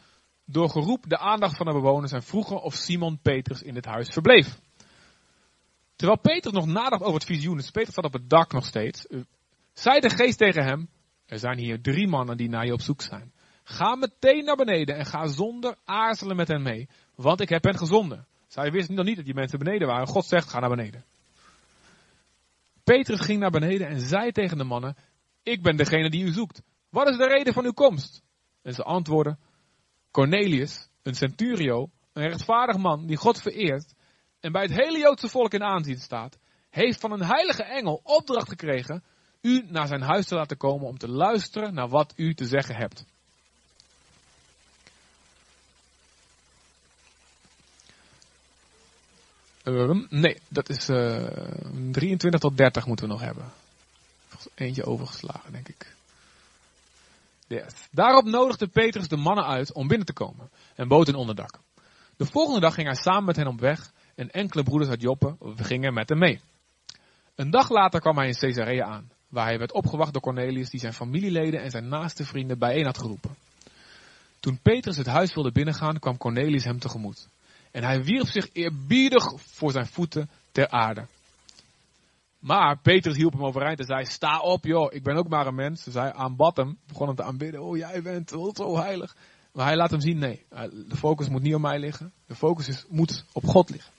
door 0.46 0.70
geroep 0.70 1.04
de 1.08 1.18
aandacht 1.18 1.58
van 1.58 1.66
de 1.66 1.72
bewoners 1.72 2.12
en 2.12 2.24
vroegen 2.24 2.62
of 2.62 2.74
Simon 2.74 3.20
Petrus 3.22 3.62
in 3.62 3.74
dit 3.74 3.86
huis 3.86 4.10
verbleef. 4.10 4.60
Terwijl 5.96 6.20
Petrus 6.20 6.54
nog 6.54 6.66
nadacht 6.66 7.02
over 7.02 7.14
het 7.14 7.26
visioen, 7.26 7.58
dus 7.58 7.72
Petrus 7.72 7.94
zat 7.94 8.06
op 8.06 8.14
het 8.14 8.30
dak 8.30 8.54
nog 8.54 8.66
steeds, 8.66 9.08
zei 9.80 10.00
de 10.00 10.10
geest 10.10 10.38
tegen 10.38 10.64
hem, 10.64 10.90
er 11.26 11.40
zijn 11.40 11.58
hier 11.58 11.82
drie 11.82 12.08
mannen 12.08 12.38
die 12.38 12.50
naar 12.50 12.66
je 12.66 12.74
op 12.74 12.82
zoek 12.82 13.02
zijn. 13.02 13.34
Ga 13.64 13.96
meteen 13.96 14.46
naar 14.46 14.56
beneden 14.56 14.96
en 14.96 15.06
ga 15.06 15.28
zonder 15.28 15.76
aarzelen 15.86 16.36
met 16.36 16.48
hen 16.48 16.62
mee, 16.62 16.90
want 17.16 17.42
ik 17.42 17.50
heb 17.50 17.64
hen 17.64 17.78
gezonden. 17.78 18.28
Zij 18.48 18.72
wisten 18.72 18.96
nog 18.96 19.06
niet 19.06 19.16
dat 19.16 19.26
die 19.26 19.34
mensen 19.34 19.60
beneden 19.60 19.88
waren. 19.88 20.08
God 20.08 20.26
zegt, 20.26 20.50
ga 20.50 20.60
naar 20.60 20.70
beneden. 20.70 21.06
Petrus 22.84 23.20
ging 23.20 23.40
naar 23.40 23.52
beneden 23.52 23.88
en 23.88 24.00
zei 24.00 24.32
tegen 24.32 24.58
de 24.58 24.64
mannen, 24.64 24.96
ik 25.44 25.62
ben 25.62 25.78
degene 25.78 26.10
die 26.10 26.24
u 26.24 26.32
zoekt. 26.32 26.62
Wat 26.90 27.10
is 27.10 27.18
de 27.18 27.28
reden 27.28 27.54
van 27.54 27.66
uw 27.66 27.72
komst? 27.72 28.24
En 28.62 28.74
ze 28.74 28.84
antwoordden, 28.84 29.40
Cornelius, 30.12 30.90
een 31.04 31.16
centurio, 31.16 31.90
een 32.14 32.28
rechtvaardig 32.28 32.78
man 32.78 33.06
die 33.06 33.18
God 33.18 33.42
vereert 33.42 33.94
en 34.40 34.52
bij 34.52 34.62
het 34.62 34.76
hele 34.76 34.98
Joodse 34.98 35.30
volk 35.30 35.54
in 35.54 35.64
aanzien 35.64 36.00
staat, 36.00 36.38
heeft 36.70 37.00
van 37.00 37.12
een 37.12 37.24
heilige 37.24 37.64
engel 37.64 38.00
opdracht 38.04 38.50
gekregen 38.50 39.04
u 39.46 39.66
naar 39.68 39.88
zijn 39.88 40.02
huis 40.02 40.26
te 40.26 40.36
laten 40.36 40.58
komen 40.58 40.88
om 40.88 40.98
te 40.98 41.10
luisteren 41.10 41.74
naar 41.74 41.88
wat 41.88 42.14
u 42.16 42.34
te 42.34 42.46
zeggen 42.46 42.76
hebt. 42.76 43.06
Ehm, 49.64 50.06
nee, 50.10 50.42
dat 50.48 50.70
is 50.70 50.90
uh, 50.90 51.28
eh, 51.28 51.92
23 51.92 52.40
tot 52.40 52.58
30 52.58 52.86
moeten 52.86 53.06
we 53.06 53.12
nog 53.12 53.22
hebben. 53.22 53.52
Eentje 54.56 54.86
overgeslagen, 54.86 55.52
denk 55.52 55.68
ik. 55.68 55.96
Yes. 57.48 57.74
Daarop 57.92 58.26
nodigde 58.26 58.68
Petrus 58.68 59.08
de 59.08 59.18
mannen 59.18 59.46
uit 59.46 59.74
om 59.74 59.88
binnen 59.88 60.06
te 60.06 60.14
komen 60.14 60.50
en 60.76 60.88
bood 60.88 61.08
een 61.08 61.16
onderdak. 61.16 61.60
De 62.18 62.26
volgende 62.26 62.60
dag 62.60 62.74
ging 62.74 62.88
hij 62.88 62.96
samen 62.96 63.26
met 63.26 63.36
hen 63.36 63.48
op 63.48 63.60
weg 63.60 63.92
en 64.16 64.32
enkele 64.32 64.64
broeders 64.64 64.90
uit 64.90 65.02
Joppe 65.02 65.36
gingen 65.56 65.94
met 65.94 66.10
hem 66.10 66.18
mee. 66.18 66.40
Een 67.36 67.50
dag 67.50 67.70
later 67.70 68.00
kwam 68.00 68.18
hij 68.18 68.28
in 68.28 68.38
Caesarea 68.38 68.86
aan, 68.86 69.12
waar 69.30 69.46
hij 69.46 69.58
werd 69.58 69.74
opgewacht 69.74 70.14
door 70.14 70.22
Cornelius 70.22 70.70
die 70.70 70.80
zijn 70.80 70.94
familieleden 70.94 71.62
en 71.62 71.72
zijn 71.72 71.88
naaste 71.88 72.26
vrienden 72.26 72.60
bijeen 72.60 72.86
had 72.86 72.98
geroepen. 72.98 73.36
Toen 74.40 74.60
Petrus 74.62 74.98
het 74.98 75.08
huis 75.08 75.34
wilde 75.34 75.52
binnengaan, 75.52 76.00
kwam 76.00 76.18
Cornelius 76.18 76.64
hem 76.64 76.80
tegemoet. 76.80 77.28
En 77.72 77.84
hij 77.84 78.04
wierp 78.04 78.28
zich 78.28 78.50
eerbiedig 78.54 79.24
voor 79.38 79.72
zijn 79.72 79.88
voeten 79.88 80.30
ter 80.52 80.70
aarde. 80.70 81.08
Maar 82.40 82.78
Petrus 82.82 83.16
hielp 83.16 83.34
hem 83.34 83.46
overeind 83.46 83.80
en 83.80 83.86
zei, 83.86 84.06
sta 84.06 84.40
op 84.40 84.66
joh, 84.66 84.94
ik 84.94 85.04
ben 85.04 85.16
ook 85.16 85.28
maar 85.28 85.48
een 85.48 85.56
mens. 85.56 85.84
Dus 85.84 85.94
hij 85.94 86.14
aanbad 86.14 86.58
hem, 86.58 86.78
begon 86.88 87.08
hem 87.08 87.16
te 87.16 87.24
aanbidden, 87.24 87.62
oh 87.62 87.78
jij 87.78 88.02
bent 88.02 88.30
zo 88.30 88.78
heilig. 88.78 89.16
Maar 89.54 89.66
hij 89.66 89.76
laat 89.76 89.92
hem 89.92 90.02
zien, 90.02 90.18
nee, 90.18 90.46
de 90.88 90.96
focus 90.96 91.30
moet 91.30 91.42
niet 91.42 91.56
op 91.56 91.62
mij 91.62 91.80
liggen. 91.80 92.14
De 92.26 92.36
focus 92.36 92.68
is, 92.68 92.86
moet 92.90 93.26
op 93.34 93.46
God 93.46 93.70
liggen. 93.70 93.94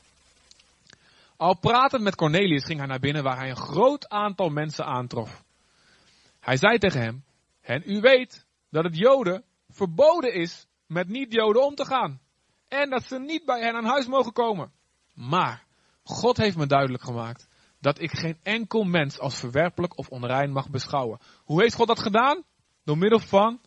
Al 1.37 1.59
pratend 1.59 2.03
met 2.03 2.15
Cornelius 2.15 2.65
ging 2.65 2.79
hij 2.79 2.89
naar 2.89 3.01
binnen 3.01 3.23
waar 3.23 3.39
hij 3.39 3.51
een 3.51 3.57
groot 3.57 4.09
aantal 4.09 4.49
mensen 4.49 4.85
aantrof. 4.85 5.45
Hij 6.41 6.57
zei 6.57 6.79
tegen 6.79 7.01
hem, 7.01 7.25
en 7.61 7.83
u 7.87 8.01
weet 8.01 8.47
dat 8.71 8.85
het 8.85 8.97
Joden 8.97 9.45
verboden 9.69 10.35
is 10.35 10.67
met 10.87 11.09
niet-Joden 11.09 11.65
om 11.65 11.75
te 11.75 11.85
gaan. 11.85 12.21
En 12.69 12.91
dat 12.91 13.03
ze 13.03 13.19
niet 13.19 13.45
bij 13.45 13.61
hen 13.61 13.75
aan 13.75 13.85
huis 13.85 14.07
mogen 14.07 14.33
komen. 14.33 14.73
Maar 15.15 15.65
God 16.03 16.37
heeft 16.37 16.57
me 16.57 16.67
duidelijk 16.67 17.03
gemaakt 17.03 17.49
dat 17.81 18.01
ik 18.01 18.11
geen 18.11 18.39
enkel 18.43 18.83
mens 18.85 19.19
als 19.19 19.39
verwerpelijk 19.39 19.99
of 19.99 20.09
onrein 20.09 20.53
mag 20.53 20.71
beschouwen. 20.71 21.19
Hoe 21.45 21.61
heeft 21.63 21.75
God 21.75 21.87
dat 21.87 22.01
gedaan? 22.01 22.43
Door 22.85 22.99
middel 22.99 23.19
van 23.19 23.61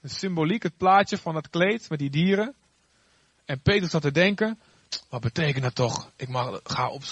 een 0.00 0.10
symboliek, 0.10 0.62
het 0.62 0.76
plaatje 0.76 1.18
van 1.18 1.34
het 1.34 1.50
kleed 1.50 1.88
met 1.90 1.98
die 1.98 2.10
dieren. 2.10 2.54
En 3.44 3.60
Peter 3.60 3.88
zat 3.88 4.02
te 4.02 4.12
denken, 4.12 4.60
wat 5.08 5.20
betekent 5.20 5.62
dat 5.62 5.74
toch? 5.74 6.10
Ik 6.16 6.28
mag, 6.28 6.60
ga 6.64 6.88
op, 6.88 7.02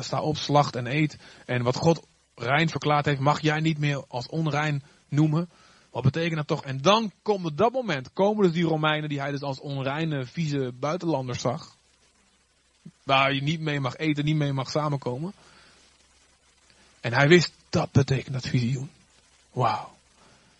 sta 0.00 0.20
op, 0.20 0.36
slacht 0.36 0.76
en 0.76 0.86
eet. 0.86 1.16
En 1.46 1.62
wat 1.62 1.76
God 1.76 2.06
rein 2.34 2.68
verklaard 2.68 3.04
heeft, 3.06 3.20
mag 3.20 3.40
jij 3.40 3.60
niet 3.60 3.78
meer 3.78 4.04
als 4.08 4.26
onrein 4.26 4.82
noemen. 5.08 5.48
Wat 5.90 6.02
betekent 6.02 6.36
dat 6.36 6.46
toch? 6.46 6.64
En 6.64 6.80
dan 6.80 7.12
komt 7.22 7.46
op 7.46 7.56
dat 7.56 7.72
moment, 7.72 8.12
komen 8.12 8.44
dus 8.44 8.52
die 8.52 8.64
Romeinen 8.64 9.08
die 9.08 9.20
hij 9.20 9.30
dus 9.30 9.42
als 9.42 9.60
onreine, 9.60 10.26
vieze 10.26 10.72
buitenlanders 10.80 11.40
zag. 11.40 11.76
Waar 13.02 13.34
je 13.34 13.42
niet 13.42 13.60
mee 13.60 13.80
mag 13.80 13.96
eten, 13.96 14.24
niet 14.24 14.36
mee 14.36 14.52
mag 14.52 14.70
samenkomen. 14.70 15.32
En 17.00 17.12
hij 17.12 17.28
wist, 17.28 17.52
dat 17.70 17.92
betekent 17.92 18.32
dat 18.32 18.48
visioen. 18.48 18.90
Wauw. 19.52 19.94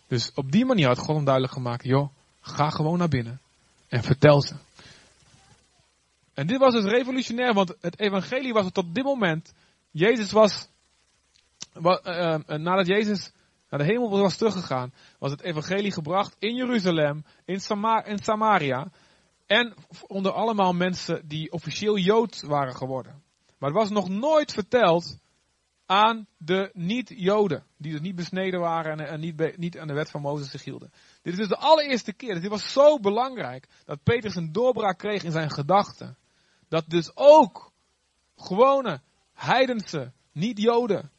Dus 0.07 0.31
op 0.33 0.51
die 0.51 0.65
manier 0.65 0.87
had 0.87 0.97
God 0.97 1.15
hem 1.15 1.25
duidelijk 1.25 1.53
gemaakt, 1.53 1.83
joh, 1.83 2.09
ga 2.41 2.69
gewoon 2.69 2.97
naar 2.97 3.07
binnen 3.07 3.39
en 3.87 4.03
vertel 4.03 4.41
ze. 4.41 4.55
En 6.35 6.47
dit 6.47 6.57
was 6.57 6.73
dus 6.73 6.83
revolutionair, 6.83 7.53
want 7.53 7.75
het 7.81 7.99
evangelie 7.99 8.53
was 8.53 8.71
tot 8.71 8.95
dit 8.95 9.03
moment, 9.03 9.53
Jezus 9.91 10.31
was, 10.31 10.67
uh, 11.75 12.37
nadat 12.45 12.87
Jezus 12.87 13.31
naar 13.69 13.79
de 13.79 13.85
hemel 13.85 14.09
was 14.09 14.37
teruggegaan, 14.37 14.93
was 15.19 15.31
het 15.31 15.41
evangelie 15.41 15.91
gebracht 15.91 16.35
in 16.39 16.55
Jeruzalem, 16.55 17.25
in, 17.45 17.59
in 18.05 18.17
Samaria, 18.17 18.91
en 19.45 19.73
onder 20.07 20.31
allemaal 20.31 20.73
mensen 20.73 21.27
die 21.27 21.51
officieel 21.51 21.97
Jood 21.97 22.41
waren 22.41 22.75
geworden. 22.75 23.23
Maar 23.57 23.69
het 23.69 23.79
was 23.79 23.89
nog 23.89 24.09
nooit 24.09 24.51
verteld 24.51 25.19
aan 25.85 26.27
de 26.37 26.69
niet-Joden, 26.73 27.63
die 27.77 27.91
dus 27.91 28.01
niet 28.01 28.15
besneden 28.15 28.59
waren 28.59 28.99
en, 28.99 29.07
en 29.07 29.19
niet, 29.19 29.57
niet, 29.57 29.77
aan 29.77 29.87
de 29.87 29.93
wet 29.93 30.09
van 30.09 30.21
Mozes 30.21 30.51
zich 30.51 30.63
hielden. 30.63 30.91
Dit 31.21 31.33
is 31.33 31.39
dus 31.39 31.47
de 31.47 31.57
allereerste 31.57 32.13
keer, 32.13 32.33
dus 32.33 32.41
dit 32.41 32.51
was 32.51 32.71
zo 32.71 32.99
belangrijk, 32.99 33.67
dat 33.85 34.03
Petrus 34.03 34.35
een 34.35 34.51
doorbraak 34.51 34.97
kreeg 34.97 35.23
in 35.23 35.31
zijn 35.31 35.51
gedachten. 35.51 36.17
Dat 36.75 36.83
dus 36.87 37.11
ook 37.13 37.71
gewone 38.37 39.01
heidense 39.33 40.11
niet-Joden, 40.31 41.11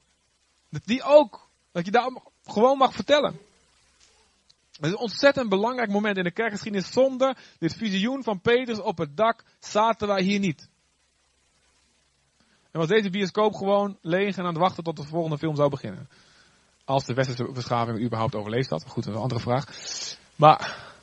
dat 0.69 0.85
die 0.85 1.03
ook, 1.03 1.49
dat 1.73 1.85
je 1.85 1.91
daar 1.91 2.11
gewoon 2.45 2.79
mag 2.79 2.93
vertellen. 2.93 3.39
Het 4.73 4.85
is 4.85 4.91
een 4.91 4.97
ontzettend 4.97 5.49
belangrijk 5.49 5.91
moment 5.91 6.17
in 6.17 6.25
de 6.25 6.31
kerkgeschiedenis. 6.31 6.93
Zonder 6.93 7.37
dit 7.59 7.75
visioen 7.75 8.23
van 8.23 8.41
Petrus 8.41 8.81
op 8.81 8.99
het 8.99 9.17
dak 9.17 9.45
zaten 9.59 10.09
wij 10.09 10.23
hier 10.23 10.39
niet. 10.39 10.69
En 12.71 12.81
was 12.81 12.89
deze 12.89 13.11
bioscoop 13.11 13.55
gewoon 13.55 13.99
leeg 14.01 14.37
en 14.37 14.43
aan 14.43 14.55
het 14.55 14.63
wachten 14.63 14.85
tot 14.85 14.97
de 14.97 15.05
volgende 15.05 15.39
film 15.39 15.57
zou 15.57 15.71
beginnen. 15.71 16.09
Als 16.85 17.05
de 17.05 17.15
westerse 17.15 17.53
beschaving 17.53 18.01
überhaupt 18.01 18.35
overleefd 18.35 18.71
had. 18.71 18.85
Goed, 18.87 19.05
dat 19.05 19.13
is 19.13 19.19
een 19.19 19.23
andere 19.23 19.41
vraag. 19.41 19.69
Maar 20.35 20.95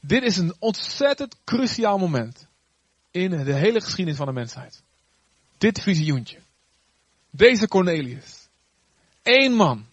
dit 0.00 0.22
is 0.22 0.36
een 0.36 0.54
ontzettend 0.58 1.36
cruciaal 1.44 1.98
moment 1.98 2.45
in 3.16 3.44
de 3.44 3.54
hele 3.54 3.80
geschiedenis 3.80 4.18
van 4.18 4.26
de 4.26 4.32
mensheid. 4.32 4.82
Dit 5.58 5.82
visioentje. 5.82 6.38
Deze 7.30 7.68
Cornelius. 7.68 8.48
Eén 9.22 9.52
man 9.52 9.86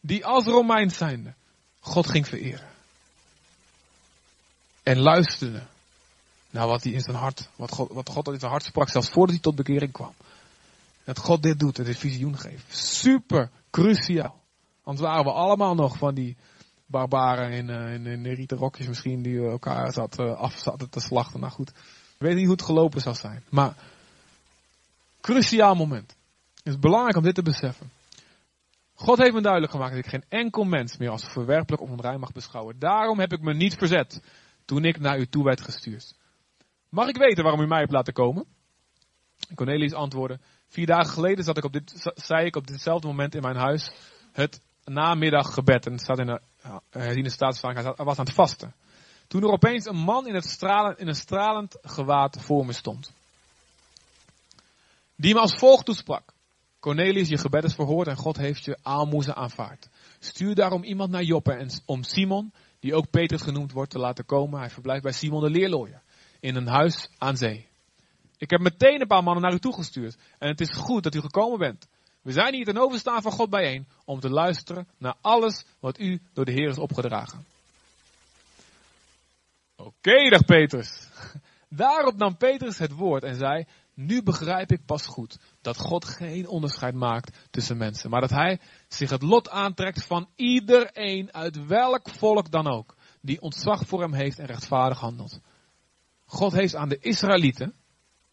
die 0.00 0.26
als 0.26 0.44
Romein 0.44 0.90
zijnde 0.90 1.34
God 1.80 2.08
ging 2.08 2.28
vereren. 2.28 2.68
En 4.82 4.98
luisterde 4.98 5.62
naar 6.50 6.66
wat 6.66 6.82
hij 6.82 6.92
in 6.92 7.00
zijn 7.00 7.16
hart, 7.16 7.48
wat 7.56 7.72
God, 7.72 7.92
wat 7.92 8.08
God 8.08 8.28
in 8.28 8.38
zijn 8.38 8.50
hart 8.50 8.64
sprak, 8.64 8.88
zelfs 8.88 9.08
voordat 9.08 9.34
hij 9.34 9.42
tot 9.42 9.54
bekering 9.54 9.92
kwam. 9.92 10.14
Dat 11.04 11.18
God 11.18 11.42
dit 11.42 11.58
doet 11.58 11.78
en 11.78 11.84
dit 11.84 11.98
visioen 11.98 12.38
geeft. 12.38 12.76
Super 12.76 13.50
cruciaal. 13.70 14.40
Anders 14.82 15.06
waren 15.06 15.24
we 15.24 15.32
allemaal 15.32 15.74
nog 15.74 15.96
van 15.96 16.14
die 16.14 16.36
barbaren 16.86 17.50
in, 17.50 17.68
uh, 17.68 17.94
in, 17.94 18.26
in 18.26 18.48
rokjes 18.48 18.86
misschien 18.86 19.22
die 19.22 19.48
elkaar 19.48 19.92
zat, 19.92 20.18
uh, 20.18 20.36
af 20.36 20.62
te 20.90 21.00
slachten. 21.00 21.40
Nou 21.40 21.52
goed, 21.52 21.72
ik 22.14 22.26
weet 22.26 22.34
niet 22.34 22.44
hoe 22.44 22.52
het 22.52 22.64
gelopen 22.64 23.00
zou 23.00 23.14
zijn. 23.14 23.42
Maar 23.48 23.74
cruciaal 25.20 25.74
moment. 25.74 26.16
Het 26.54 26.72
is 26.72 26.78
belangrijk 26.78 27.16
om 27.16 27.22
dit 27.22 27.34
te 27.34 27.42
beseffen. 27.42 27.90
God 28.94 29.18
heeft 29.18 29.34
me 29.34 29.40
duidelijk 29.40 29.72
gemaakt 29.72 29.94
dat 29.94 30.04
ik 30.04 30.10
geen 30.10 30.24
enkel 30.28 30.64
mens 30.64 30.96
meer 30.96 31.10
als 31.10 31.24
verwerpelijk 31.24 31.82
of 31.82 31.90
onrein 31.90 32.20
mag 32.20 32.32
beschouwen. 32.32 32.78
Daarom 32.78 33.18
heb 33.18 33.32
ik 33.32 33.40
me 33.40 33.54
niet 33.54 33.74
verzet 33.74 34.22
toen 34.64 34.84
ik 34.84 35.00
naar 35.00 35.18
u 35.18 35.26
toe 35.26 35.44
werd 35.44 35.60
gestuurd. 35.60 36.14
Mag 36.88 37.08
ik 37.08 37.16
weten 37.16 37.42
waarom 37.42 37.60
u 37.60 37.66
mij 37.66 37.78
hebt 37.78 37.92
laten 37.92 38.12
komen? 38.12 38.46
Cornelius 39.54 39.92
antwoordde, 39.92 40.38
vier 40.68 40.86
dagen 40.86 41.12
geleden 41.12 41.44
zat 41.44 41.56
ik 41.56 41.64
op 41.64 41.72
dit, 41.72 42.10
zei 42.14 42.46
ik 42.46 42.56
op 42.56 42.66
ditzelfde 42.66 43.06
moment 43.06 43.34
in 43.34 43.42
mijn 43.42 43.56
huis 43.56 43.90
het 44.32 44.60
namiddaggebed. 44.84 45.86
En 45.86 45.92
het 45.92 46.00
staat 46.00 46.18
in 46.18 46.26
de 46.26 46.40
herziende 46.90 47.30
staatsverklaring, 47.30 47.96
hij 47.96 48.04
was 48.04 48.18
aan 48.18 48.24
het 48.24 48.34
vasten. 48.34 48.74
Toen 49.34 49.42
er 49.42 49.50
opeens 49.50 49.86
een 49.86 49.96
man 49.96 50.26
in, 50.26 50.34
het 50.34 50.44
stralen, 50.44 50.98
in 50.98 51.08
een 51.08 51.14
stralend 51.14 51.78
gewaad 51.82 52.36
voor 52.40 52.66
me 52.66 52.72
stond. 52.72 53.12
Die 55.16 55.34
me 55.34 55.40
als 55.40 55.54
volgt 55.54 55.84
toesprak. 55.84 56.32
Cornelius, 56.80 57.28
je 57.28 57.38
gebed 57.38 57.64
is 57.64 57.74
verhoord 57.74 58.08
en 58.08 58.16
God 58.16 58.36
heeft 58.36 58.64
je 58.64 58.78
aalmoezen 58.82 59.36
aanvaard. 59.36 59.88
Stuur 60.18 60.54
daarom 60.54 60.82
iemand 60.82 61.10
naar 61.10 61.22
Joppe 61.22 61.52
en 61.52 61.70
om 61.84 62.02
Simon, 62.02 62.52
die 62.80 62.94
ook 62.94 63.10
Petrus 63.10 63.42
genoemd 63.42 63.72
wordt, 63.72 63.90
te 63.90 63.98
laten 63.98 64.26
komen. 64.26 64.58
Hij 64.58 64.70
verblijft 64.70 65.02
bij 65.02 65.12
Simon 65.12 65.42
de 65.42 65.50
leerlooier, 65.50 66.02
in 66.40 66.54
een 66.54 66.68
huis 66.68 67.08
aan 67.18 67.36
zee. 67.36 67.66
Ik 68.38 68.50
heb 68.50 68.60
meteen 68.60 69.00
een 69.00 69.06
paar 69.06 69.22
mannen 69.22 69.42
naar 69.42 69.54
u 69.54 69.58
toegestuurd 69.58 70.16
en 70.38 70.48
het 70.48 70.60
is 70.60 70.70
goed 70.70 71.02
dat 71.02 71.14
u 71.14 71.20
gekomen 71.20 71.58
bent. 71.58 71.86
We 72.22 72.32
zijn 72.32 72.54
hier 72.54 72.64
ten 72.64 72.78
overstaan 72.78 73.22
van 73.22 73.32
God 73.32 73.50
bijeen 73.50 73.86
om 74.04 74.20
te 74.20 74.30
luisteren 74.30 74.88
naar 74.98 75.14
alles 75.20 75.64
wat 75.80 75.98
u 75.98 76.20
door 76.32 76.44
de 76.44 76.52
Heer 76.52 76.68
is 76.68 76.78
opgedragen. 76.78 77.53
Oké, 79.76 80.28
dacht 80.28 80.46
Petrus. 80.46 81.08
Daarop 81.68 82.16
nam 82.16 82.36
Petrus 82.36 82.78
het 82.78 82.92
woord 82.92 83.22
en 83.22 83.34
zei, 83.34 83.64
nu 83.94 84.22
begrijp 84.22 84.72
ik 84.72 84.84
pas 84.86 85.06
goed 85.06 85.38
dat 85.60 85.78
God 85.78 86.04
geen 86.04 86.48
onderscheid 86.48 86.94
maakt 86.94 87.48
tussen 87.50 87.76
mensen, 87.76 88.10
maar 88.10 88.20
dat 88.20 88.30
Hij 88.30 88.60
zich 88.88 89.10
het 89.10 89.22
lot 89.22 89.50
aantrekt 89.50 90.04
van 90.04 90.28
iedereen 90.36 91.32
uit 91.32 91.66
welk 91.66 92.08
volk 92.08 92.50
dan 92.50 92.66
ook, 92.66 92.96
die 93.20 93.40
ontzag 93.40 93.86
voor 93.86 94.00
Hem 94.00 94.12
heeft 94.12 94.38
en 94.38 94.46
rechtvaardig 94.46 94.98
handelt. 94.98 95.40
God 96.24 96.52
heeft 96.52 96.74
aan 96.74 96.88
de 96.88 96.98
Israëlieten 96.98 97.74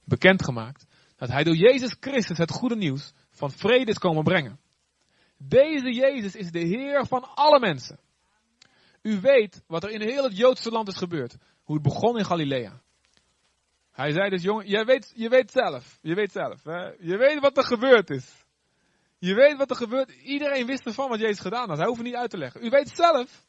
bekendgemaakt 0.04 0.86
dat 1.16 1.30
Hij 1.30 1.44
door 1.44 1.56
Jezus 1.56 1.96
Christus 2.00 2.38
het 2.38 2.52
goede 2.52 2.76
nieuws 2.76 3.14
van 3.30 3.52
vrede 3.52 3.92
is 3.92 3.98
komen 3.98 4.24
brengen. 4.24 4.60
Deze 5.38 5.94
Jezus 5.94 6.36
is 6.36 6.52
de 6.52 6.60
Heer 6.60 7.06
van 7.06 7.36
alle 7.36 7.60
mensen. 7.60 8.00
U 9.02 9.20
weet 9.20 9.64
wat 9.68 9.84
er 9.84 9.90
in 9.90 10.02
heel 10.02 10.24
het 10.24 10.38
Joodse 10.38 10.72
land 10.72 10.88
is 10.88 10.98
gebeurd. 10.98 11.36
Hoe 11.64 11.76
het 11.76 11.84
begon 11.84 12.18
in 12.18 12.26
Galilea. 12.26 12.82
Hij 13.92 14.12
zei 14.12 14.30
dus, 14.30 14.44
jongen, 14.44 14.70
je 14.70 14.86
weet, 14.86 15.12
je 15.16 15.30
weet 15.30 15.52
zelf. 15.52 15.98
Je 16.02 16.16
weet 16.16 16.32
zelf. 16.32 16.64
Hè? 16.64 16.84
Je 17.00 17.18
weet 17.18 17.40
wat 17.40 17.58
er 17.58 17.64
gebeurd 17.64 18.10
is. 18.10 18.46
Je 19.18 19.34
weet 19.34 19.58
wat 19.58 19.70
er 19.70 19.76
gebeurt. 19.76 20.12
Iedereen 20.12 20.66
wist 20.66 20.86
ervan 20.86 21.10
wat 21.10 21.20
Jezus 21.20 21.40
gedaan 21.40 21.70
had. 21.70 21.78
Hij 21.78 21.88
hoeft 21.88 22.00
het 22.00 22.08
niet 22.08 22.16
uit 22.16 22.30
te 22.30 22.38
leggen. 22.38 22.66
U 22.66 22.70
weet 22.70 22.90
zelf. 22.96 23.46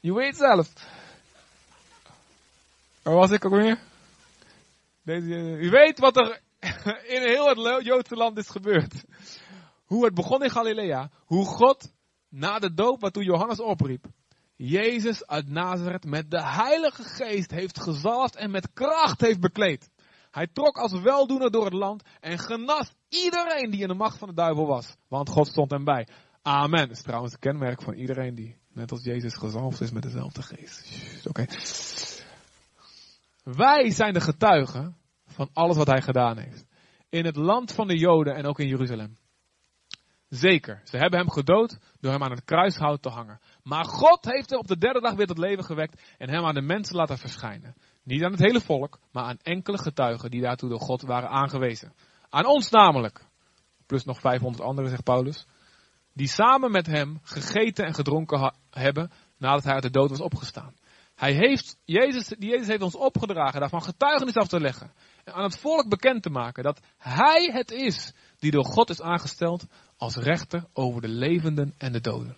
Je 0.00 0.14
weet 0.14 0.36
zelf. 0.36 0.72
Waar 3.02 3.14
was 3.14 3.30
ik 3.30 3.44
ook 3.44 3.52
weer? 3.52 3.78
Deze, 5.02 5.58
u 5.58 5.70
weet 5.70 5.98
wat 5.98 6.16
er 6.16 6.40
in 7.16 7.22
heel 7.22 7.48
het 7.48 7.84
Joodse 7.84 8.14
land 8.16 8.38
is 8.38 8.48
gebeurd. 8.48 9.04
Hoe 9.84 10.04
het 10.04 10.14
begon 10.14 10.42
in 10.42 10.50
Galilea. 10.50 11.10
Hoe 11.24 11.44
God 11.44 11.92
na 12.30 12.58
de 12.58 12.74
doop, 12.74 13.00
wat 13.00 13.12
toen 13.12 13.24
Johannes 13.24 13.60
opriep, 13.60 14.06
Jezus 14.56 15.26
uit 15.26 15.48
Nazareth 15.48 16.04
met 16.04 16.30
de 16.30 16.42
Heilige 16.42 17.02
Geest 17.02 17.50
heeft 17.50 17.80
gezalfd 17.80 18.36
en 18.36 18.50
met 18.50 18.72
kracht 18.72 19.20
heeft 19.20 19.40
bekleed. 19.40 19.90
Hij 20.30 20.46
trok 20.52 20.76
als 20.76 21.00
weldoener 21.00 21.50
door 21.50 21.64
het 21.64 21.72
land 21.72 22.02
en 22.20 22.38
genas 22.38 22.92
iedereen 23.08 23.70
die 23.70 23.80
in 23.80 23.88
de 23.88 23.94
macht 23.94 24.18
van 24.18 24.28
de 24.28 24.34
duivel 24.34 24.66
was. 24.66 24.96
Want 25.08 25.28
God 25.28 25.46
stond 25.46 25.70
hem 25.70 25.84
bij. 25.84 26.08
Amen. 26.42 26.88
Dat 26.88 26.96
is 26.96 27.02
trouwens 27.02 27.32
het 27.32 27.40
kenmerk 27.40 27.82
van 27.82 27.94
iedereen 27.94 28.34
die 28.34 28.56
net 28.72 28.90
als 28.90 29.04
Jezus 29.04 29.34
gezalfd 29.34 29.80
is 29.80 29.90
met 29.90 30.02
dezelfde 30.02 30.42
geest. 30.42 31.26
Oké. 31.26 31.46
Wij 33.42 33.90
zijn 33.90 34.12
de 34.12 34.20
getuigen 34.20 34.96
van 35.26 35.50
alles 35.52 35.76
wat 35.76 35.86
hij 35.86 36.02
gedaan 36.02 36.38
heeft. 36.38 36.66
In 37.08 37.24
het 37.24 37.36
land 37.36 37.72
van 37.72 37.88
de 37.88 37.98
Joden 37.98 38.34
en 38.34 38.46
ook 38.46 38.58
in 38.58 38.68
Jeruzalem. 38.68 39.16
Zeker, 40.30 40.80
ze 40.84 40.96
hebben 40.96 41.18
hem 41.18 41.30
gedood 41.30 41.78
door 42.00 42.12
hem 42.12 42.22
aan 42.22 42.30
het 42.30 42.44
kruishout 42.44 43.02
te 43.02 43.08
hangen. 43.08 43.40
Maar 43.62 43.84
God 43.84 44.24
heeft 44.24 44.50
hem 44.50 44.58
op 44.58 44.66
de 44.66 44.78
derde 44.78 45.00
dag 45.00 45.14
weer 45.14 45.26
tot 45.26 45.38
leven 45.38 45.64
gewekt 45.64 46.02
en 46.18 46.28
hem 46.28 46.44
aan 46.44 46.54
de 46.54 46.62
mensen 46.62 46.96
laten 46.96 47.18
verschijnen. 47.18 47.74
Niet 48.02 48.24
aan 48.24 48.30
het 48.30 48.40
hele 48.40 48.60
volk, 48.60 48.98
maar 49.12 49.24
aan 49.24 49.38
enkele 49.42 49.78
getuigen 49.78 50.30
die 50.30 50.40
daartoe 50.40 50.68
door 50.68 50.80
God 50.80 51.02
waren 51.02 51.28
aangewezen. 51.28 51.92
Aan 52.28 52.46
ons 52.46 52.70
namelijk. 52.70 53.24
Plus 53.86 54.04
nog 54.04 54.20
500 54.20 54.64
anderen, 54.64 54.90
zegt 54.90 55.04
Paulus. 55.04 55.46
Die 56.12 56.28
samen 56.28 56.70
met 56.70 56.86
hem 56.86 57.18
gegeten 57.22 57.84
en 57.84 57.94
gedronken 57.94 58.54
hebben 58.70 59.10
nadat 59.38 59.64
hij 59.64 59.74
uit 59.74 59.82
de 59.82 59.90
dood 59.90 60.10
was 60.10 60.20
opgestaan. 60.20 60.74
Hij 61.14 61.32
heeft, 61.32 61.76
Jezus, 61.84 62.34
Jezus 62.38 62.66
heeft 62.66 62.82
ons 62.82 62.96
opgedragen 62.96 63.60
daarvan 63.60 63.82
getuigenis 63.82 64.34
af 64.34 64.48
te 64.48 64.60
leggen. 64.60 64.92
En 65.24 65.32
aan 65.32 65.42
het 65.42 65.58
volk 65.58 65.88
bekend 65.88 66.22
te 66.22 66.30
maken 66.30 66.62
dat 66.62 66.80
hij 66.98 67.50
het 67.52 67.70
is 67.70 68.12
die 68.40 68.50
door 68.50 68.64
God 68.64 68.90
is 68.90 69.00
aangesteld 69.00 69.66
als 69.96 70.16
rechter 70.16 70.64
over 70.72 71.00
de 71.00 71.08
levenden 71.08 71.74
en 71.78 71.92
de 71.92 72.00
doden. 72.00 72.36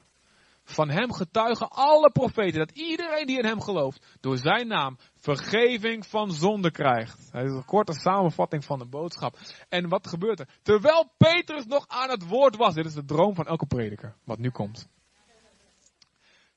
Van 0.64 0.90
hem 0.90 1.12
getuigen 1.12 1.68
alle 1.70 2.10
profeten 2.10 2.58
dat 2.58 2.70
iedereen 2.70 3.26
die 3.26 3.38
in 3.38 3.44
hem 3.44 3.60
gelooft 3.60 4.06
door 4.20 4.38
zijn 4.38 4.66
naam 4.66 4.98
vergeving 5.16 6.06
van 6.06 6.32
zonde 6.32 6.70
krijgt. 6.70 7.28
Hij 7.30 7.44
is 7.44 7.50
een 7.50 7.64
korte 7.64 7.92
samenvatting 7.92 8.64
van 8.64 8.78
de 8.78 8.86
boodschap. 8.86 9.38
En 9.68 9.88
wat 9.88 10.06
gebeurt 10.06 10.40
er? 10.40 10.48
Terwijl 10.62 11.12
Petrus 11.16 11.66
nog 11.66 11.88
aan 11.88 12.10
het 12.10 12.28
woord 12.28 12.56
was, 12.56 12.74
dit 12.74 12.86
is 12.86 12.94
de 12.94 13.04
droom 13.04 13.34
van 13.34 13.46
elke 13.46 13.66
prediker, 13.66 14.14
wat 14.24 14.38
nu 14.38 14.50
komt. 14.50 14.88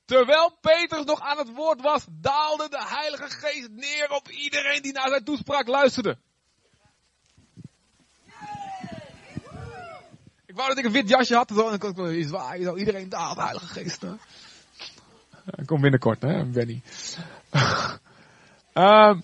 Terwijl 0.05 0.57
Petrus 0.61 1.05
nog 1.05 1.19
aan 1.19 1.37
het 1.37 1.53
woord 1.53 1.81
was, 1.81 2.05
daalde 2.09 2.69
de 2.69 2.83
Heilige 2.87 3.29
Geest 3.29 3.69
neer 3.69 4.09
op 4.09 4.29
iedereen 4.29 4.81
die 4.81 4.93
naar 4.93 5.09
zijn 5.09 5.23
toespraak 5.23 5.67
luisterde. 5.67 6.17
Ik 10.55 10.61
wou 10.61 10.73
dat 10.73 10.83
ik 10.83 10.85
een 10.85 11.01
wit 11.01 11.09
jasje 11.09 11.35
had, 11.35 11.47
dan 11.47 11.77
kon 11.77 12.09
ik 12.09 12.77
iedereen 12.77 13.09
daalt, 13.09 13.35
de 13.35 13.41
Heilige 13.41 13.67
Geest. 13.67 14.01
Hè? 14.01 15.65
Kom 15.65 15.81
binnenkort, 15.81 16.21
hè, 16.21 16.45
Benny. 16.45 16.81
uh, 18.73 19.13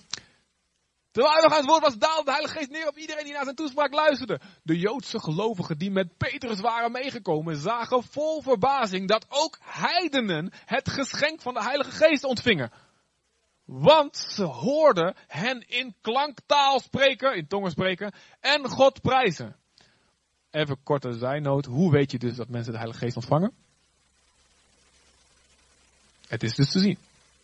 terwijl 1.12 1.34
hij 1.34 1.41
nog 1.41 1.52
aan 1.52 1.58
het 1.58 1.65
woord 1.65 1.82
was, 1.82 1.98
daalde 1.98 2.26
de 2.26 2.32
Heilige 2.32 2.58
Geest 2.58 2.70
neer 2.70 2.88
op 2.88 2.98
iedereen 2.98 3.24
die 3.24 3.34
naar 3.34 3.44
zijn 3.44 3.56
toespraak 3.56 3.94
luisterde. 3.94 4.39
De 4.63 4.78
Joodse 4.78 5.20
gelovigen 5.20 5.78
die 5.78 5.91
met 5.91 6.17
Petrus 6.17 6.60
waren 6.60 6.91
meegekomen, 6.91 7.58
zagen 7.58 8.04
vol 8.04 8.41
verbazing 8.41 9.08
dat 9.08 9.26
ook 9.30 9.58
heidenen 9.62 10.52
het 10.65 10.89
geschenk 10.89 11.41
van 11.41 11.54
de 11.54 11.63
Heilige 11.63 11.91
Geest 11.91 12.24
ontvingen. 12.24 12.72
Want 13.65 14.17
ze 14.17 14.44
hoorden 14.44 15.15
hen 15.28 15.67
in 15.67 15.96
klanktaal 16.02 16.80
spreken, 16.80 17.36
in 17.36 17.48
tongen 17.48 17.72
spreken, 17.72 18.13
en 18.39 18.67
God 18.67 19.02
prijzen. 19.02 19.60
Even 20.52 20.84
korte 20.84 21.14
zijnoot. 21.14 21.66
Hoe 21.66 21.92
weet 21.92 22.12
je 22.12 22.20
dus 22.20 22.36
dat 22.36 22.50
mensen 22.50 22.72
de 22.72 22.78
Heilige 22.78 23.04
Geest 23.04 23.16
ontvangen? 23.16 23.52
Het 26.28 26.44
is 26.44 26.56
dus 26.56 26.72
te 26.72 26.80
zien. 26.80 26.98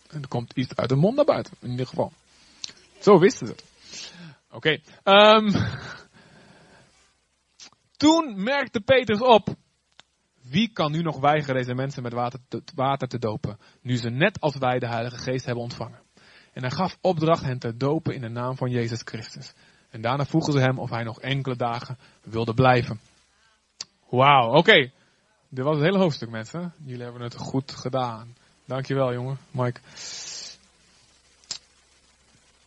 En 0.10 0.22
er 0.22 0.28
komt 0.28 0.54
iets 0.56 0.76
uit 0.76 0.90
de 0.90 0.96
mond 0.96 1.16
naar 1.16 1.26
buiten, 1.26 1.54
in 1.60 1.70
ieder 1.70 1.88
geval. 1.88 2.12
Zo 3.00 3.20
wisten 3.20 3.48
ze. 3.48 3.56
Oké. 4.52 4.56
Okay. 4.56 4.82
Ehm, 5.04 5.50
toen 8.04 8.44
merkte 8.44 8.80
Petrus 8.80 9.22
op. 9.22 9.56
Wie 10.42 10.70
kan 10.74 10.92
nu 10.92 11.02
nog 11.02 11.20
weigeren 11.20 11.56
deze 11.56 11.74
mensen 11.74 12.04
met 12.04 12.14
water 12.14 12.40
te, 12.48 12.62
water 12.76 13.08
te 13.08 13.20
dopen, 13.20 13.60
nu 13.82 13.98
ze 13.98 14.10
net 14.10 14.40
als 14.40 14.58
wij 14.58 14.80
de 14.80 14.88
Heilige 14.88 15.18
Geest 15.18 15.46
hebben 15.46 15.64
ontvangen? 15.64 16.00
En 16.54 16.62
hij 16.62 16.72
gaf 16.72 16.98
opdracht 17.02 17.44
hen 17.44 17.60
te 17.60 17.78
dopen 17.78 18.14
in 18.14 18.22
de 18.22 18.30
naam 18.30 18.58
van 18.58 18.70
Jezus 18.70 19.02
Christus. 19.04 19.54
En 19.90 20.02
daarna 20.02 20.26
vroegen 20.26 20.54
ze 20.54 20.60
hem 20.60 20.80
of 20.80 20.90
hij 20.90 21.04
nog 21.04 21.20
enkele 21.20 21.56
dagen 21.56 21.98
wilde 22.22 22.54
blijven. 22.54 23.00
Wauw, 24.10 24.54
oké. 24.54 24.92
Dit 25.50 25.64
was 25.64 25.76
het 25.76 25.86
hele 25.86 25.98
hoofdstuk, 25.98 26.30
mensen. 26.30 26.74
Jullie 26.86 27.04
hebben 27.04 27.22
het 27.22 27.36
goed 27.36 27.72
gedaan. 27.72 28.36
Dankjewel, 28.66 29.14
jongen, 29.14 29.38
Mike. 29.52 29.80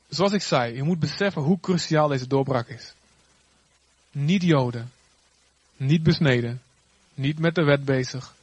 Zoals 0.08 0.32
ik 0.32 0.42
zei, 0.42 0.74
je 0.74 0.82
moet 0.82 0.98
beseffen 0.98 1.42
hoe 1.42 1.60
cruciaal 1.60 2.08
deze 2.08 2.26
doorbraak 2.26 2.68
is. 2.68 2.94
Niet 4.12 4.42
Joden, 4.42 4.92
niet 5.76 6.02
besneden, 6.02 6.62
niet 7.14 7.38
met 7.38 7.54
de 7.54 7.64
wet 7.64 7.84
bezig, 7.84 8.34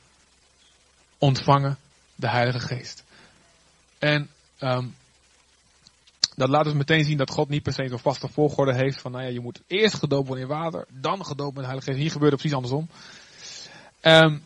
ontvangen 1.17 1.77
de 2.15 2.29
Heilige 2.29 2.59
Geest. 2.59 3.03
En 3.97 4.29
um, 4.59 4.95
dat 6.37 6.49
laat 6.49 6.63
dus 6.63 6.73
meteen 6.73 7.05
zien 7.05 7.17
dat 7.17 7.29
God 7.29 7.49
niet 7.49 7.63
per 7.63 7.73
se 7.73 7.87
zo'n 7.87 7.99
vaste 7.99 8.27
volgorde 8.27 8.75
heeft 8.75 9.01
van, 9.01 9.11
nou 9.11 9.23
ja, 9.23 9.29
je 9.29 9.39
moet 9.39 9.61
eerst 9.67 9.95
gedoopt 9.95 10.27
worden 10.27 10.45
in 10.45 10.51
water, 10.51 10.85
dan 10.89 11.25
gedoopt 11.25 11.53
met 11.53 11.63
de 11.63 11.69
Heilige 11.69 11.89
Geest. 11.89 12.01
Hier 12.01 12.11
gebeurt 12.11 12.31
het 12.31 12.39
precies 12.39 12.57
andersom. 12.57 12.89
Um, 14.01 14.43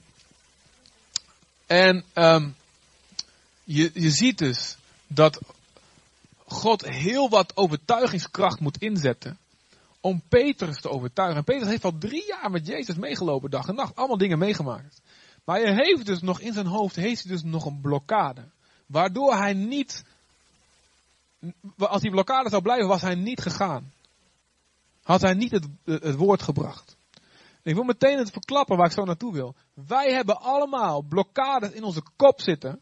en 1.68 2.04
um, 2.14 2.56
je, 3.64 3.92
je 3.94 4.10
ziet 4.10 4.38
dus 4.38 4.78
dat 5.08 5.40
God 6.46 6.86
heel 6.86 7.30
wat 7.30 7.58
overtuigingskracht 7.58 8.60
moet 8.60 8.78
inzetten 8.78 9.38
om 10.02 10.22
Petrus 10.28 10.82
te 10.82 10.90
overtuigen. 10.90 11.38
En 11.38 11.44
Petrus 11.44 11.70
heeft 11.70 11.84
al 11.84 11.98
drie 11.98 12.28
jaar 12.28 12.52
met 12.52 12.68
Jezus 12.68 12.96
meegelopen, 12.96 13.50
dag 13.50 13.68
en 13.68 13.76
nacht, 13.76 13.96
allemaal 13.96 14.18
dingen 14.18 14.40
meegemaakt. 14.40 15.02
Maar 15.44 15.60
hij 15.60 15.74
heeft 15.74 16.06
dus 16.06 16.22
nog 16.22 16.40
in 16.40 16.54
zijn 16.54 16.68
hoofd, 16.68 16.96
heeft 16.96 17.24
hij 17.24 17.32
dus 17.32 17.44
nog 17.44 17.66
een 17.66 17.82
blokkade. 17.82 18.44
Waardoor 18.86 19.36
hij 19.36 19.54
niet 19.54 20.04
als 21.78 22.02
die 22.02 22.12
blokkade 22.12 22.50
zou 22.50 22.62
blijven, 22.62 22.88
was 22.88 23.02
hij 23.02 23.16
niet 23.16 23.42
gegaan. 23.42 23.94
Had 25.04 25.22
hij 25.22 25.34
niet 25.34 25.52
het, 25.52 25.68
het 25.84 26.16
woord 26.16 26.42
gebracht. 26.42 26.98
ik 27.64 27.76
wil 27.76 27.84
meteen 27.84 28.18
het 28.18 28.32
verklappen 28.32 28.78
waar 28.78 28.86
ik 28.86 28.92
zo 28.92 29.06
naartoe 29.06 29.34
wil. 29.34 29.56
Wij 29.74 30.14
hebben 30.14 30.42
allemaal 30.42 31.02
blokkades 31.02 31.72
in 31.72 31.84
onze 31.84 32.04
kop 32.16 32.42
zitten. 32.42 32.82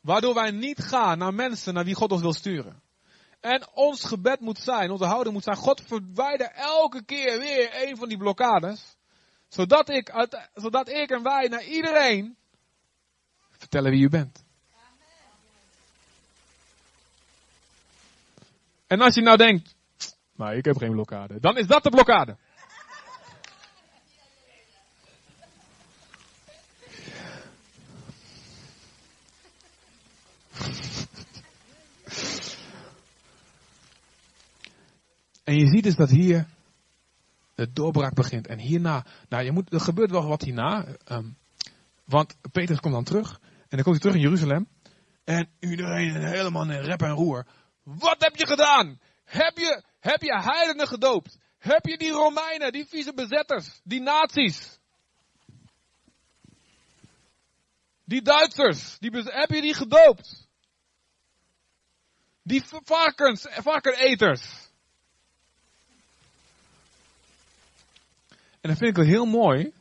Waardoor 0.00 0.34
wij 0.34 0.50
niet 0.50 0.82
gaan 0.82 1.18
naar 1.18 1.34
mensen 1.34 1.74
naar 1.74 1.84
wie 1.84 1.94
God 1.94 2.12
ons 2.12 2.20
wil 2.20 2.32
sturen. 2.32 2.82
En 3.40 3.68
ons 3.74 4.04
gebed 4.04 4.40
moet 4.40 4.58
zijn, 4.58 4.90
onze 4.90 5.04
houding 5.04 5.34
moet 5.34 5.44
zijn, 5.44 5.56
God 5.56 5.82
verwijder 5.86 6.50
elke 6.50 7.04
keer 7.04 7.38
weer 7.38 7.88
een 7.88 7.96
van 7.96 8.08
die 8.08 8.18
blokkades. 8.18 8.96
Zodat 9.48 9.88
ik, 9.88 10.28
zodat 10.54 10.88
ik 10.88 11.10
en 11.10 11.22
wij 11.22 11.48
naar 11.48 11.64
iedereen 11.64 12.36
vertellen 13.50 13.90
wie 13.90 14.02
u 14.02 14.08
bent. 14.08 14.43
En 18.86 19.00
als 19.00 19.14
je 19.14 19.22
nou 19.22 19.36
denkt, 19.36 19.76
maar 20.32 20.56
ik 20.56 20.64
heb 20.64 20.76
geen 20.76 20.92
blokkade, 20.92 21.40
dan 21.40 21.58
is 21.58 21.66
dat 21.66 21.82
de 21.82 21.90
blokkade. 21.90 22.36
En 35.44 35.54
je 35.54 35.66
ziet 35.66 35.82
dus 35.82 35.96
dat 35.96 36.10
hier 36.10 36.46
de 37.54 37.72
doorbraak 37.72 38.14
begint. 38.14 38.46
En 38.46 38.58
hierna, 38.58 39.06
nou 39.28 39.44
je 39.44 39.52
moet, 39.52 39.72
er 39.72 39.80
gebeurt 39.80 40.10
wel 40.10 40.26
wat 40.26 40.42
hierna. 40.42 40.86
Um, 41.12 41.36
want 42.04 42.36
Petrus 42.52 42.80
komt 42.80 42.94
dan 42.94 43.04
terug. 43.04 43.40
En 43.42 43.48
dan 43.68 43.82
komt 43.82 43.94
hij 43.94 43.98
terug 43.98 44.14
in 44.14 44.20
Jeruzalem. 44.20 44.68
En 45.24 45.48
iedereen 45.58 46.24
helemaal 46.24 46.70
in 46.70 46.80
rep 46.80 47.02
en 47.02 47.10
roer. 47.10 47.46
Wat 47.84 48.22
heb 48.22 48.36
je 48.36 48.46
gedaan? 48.46 49.00
Heb 49.24 49.58
je, 49.58 49.82
heb 50.00 50.22
je 50.22 50.40
heidenen 50.42 50.86
gedoopt? 50.86 51.38
Heb 51.58 51.86
je 51.86 51.98
die 51.98 52.10
Romeinen, 52.10 52.72
die 52.72 52.86
vieze 52.86 53.14
bezetters, 53.14 53.80
die 53.82 54.00
nazi's? 54.00 54.78
Die 58.04 58.22
Duitsers, 58.22 58.98
die, 58.98 59.10
heb 59.10 59.50
je 59.50 59.60
die 59.60 59.74
gedoopt? 59.74 60.48
Die 62.42 62.64
varkens, 62.84 63.46
varkeneters. 63.50 64.68
En 68.60 68.70
dan 68.70 68.76
vind 68.76 68.90
ik 68.90 68.96
wel 68.96 69.06
heel 69.06 69.26
mooi 69.26 69.72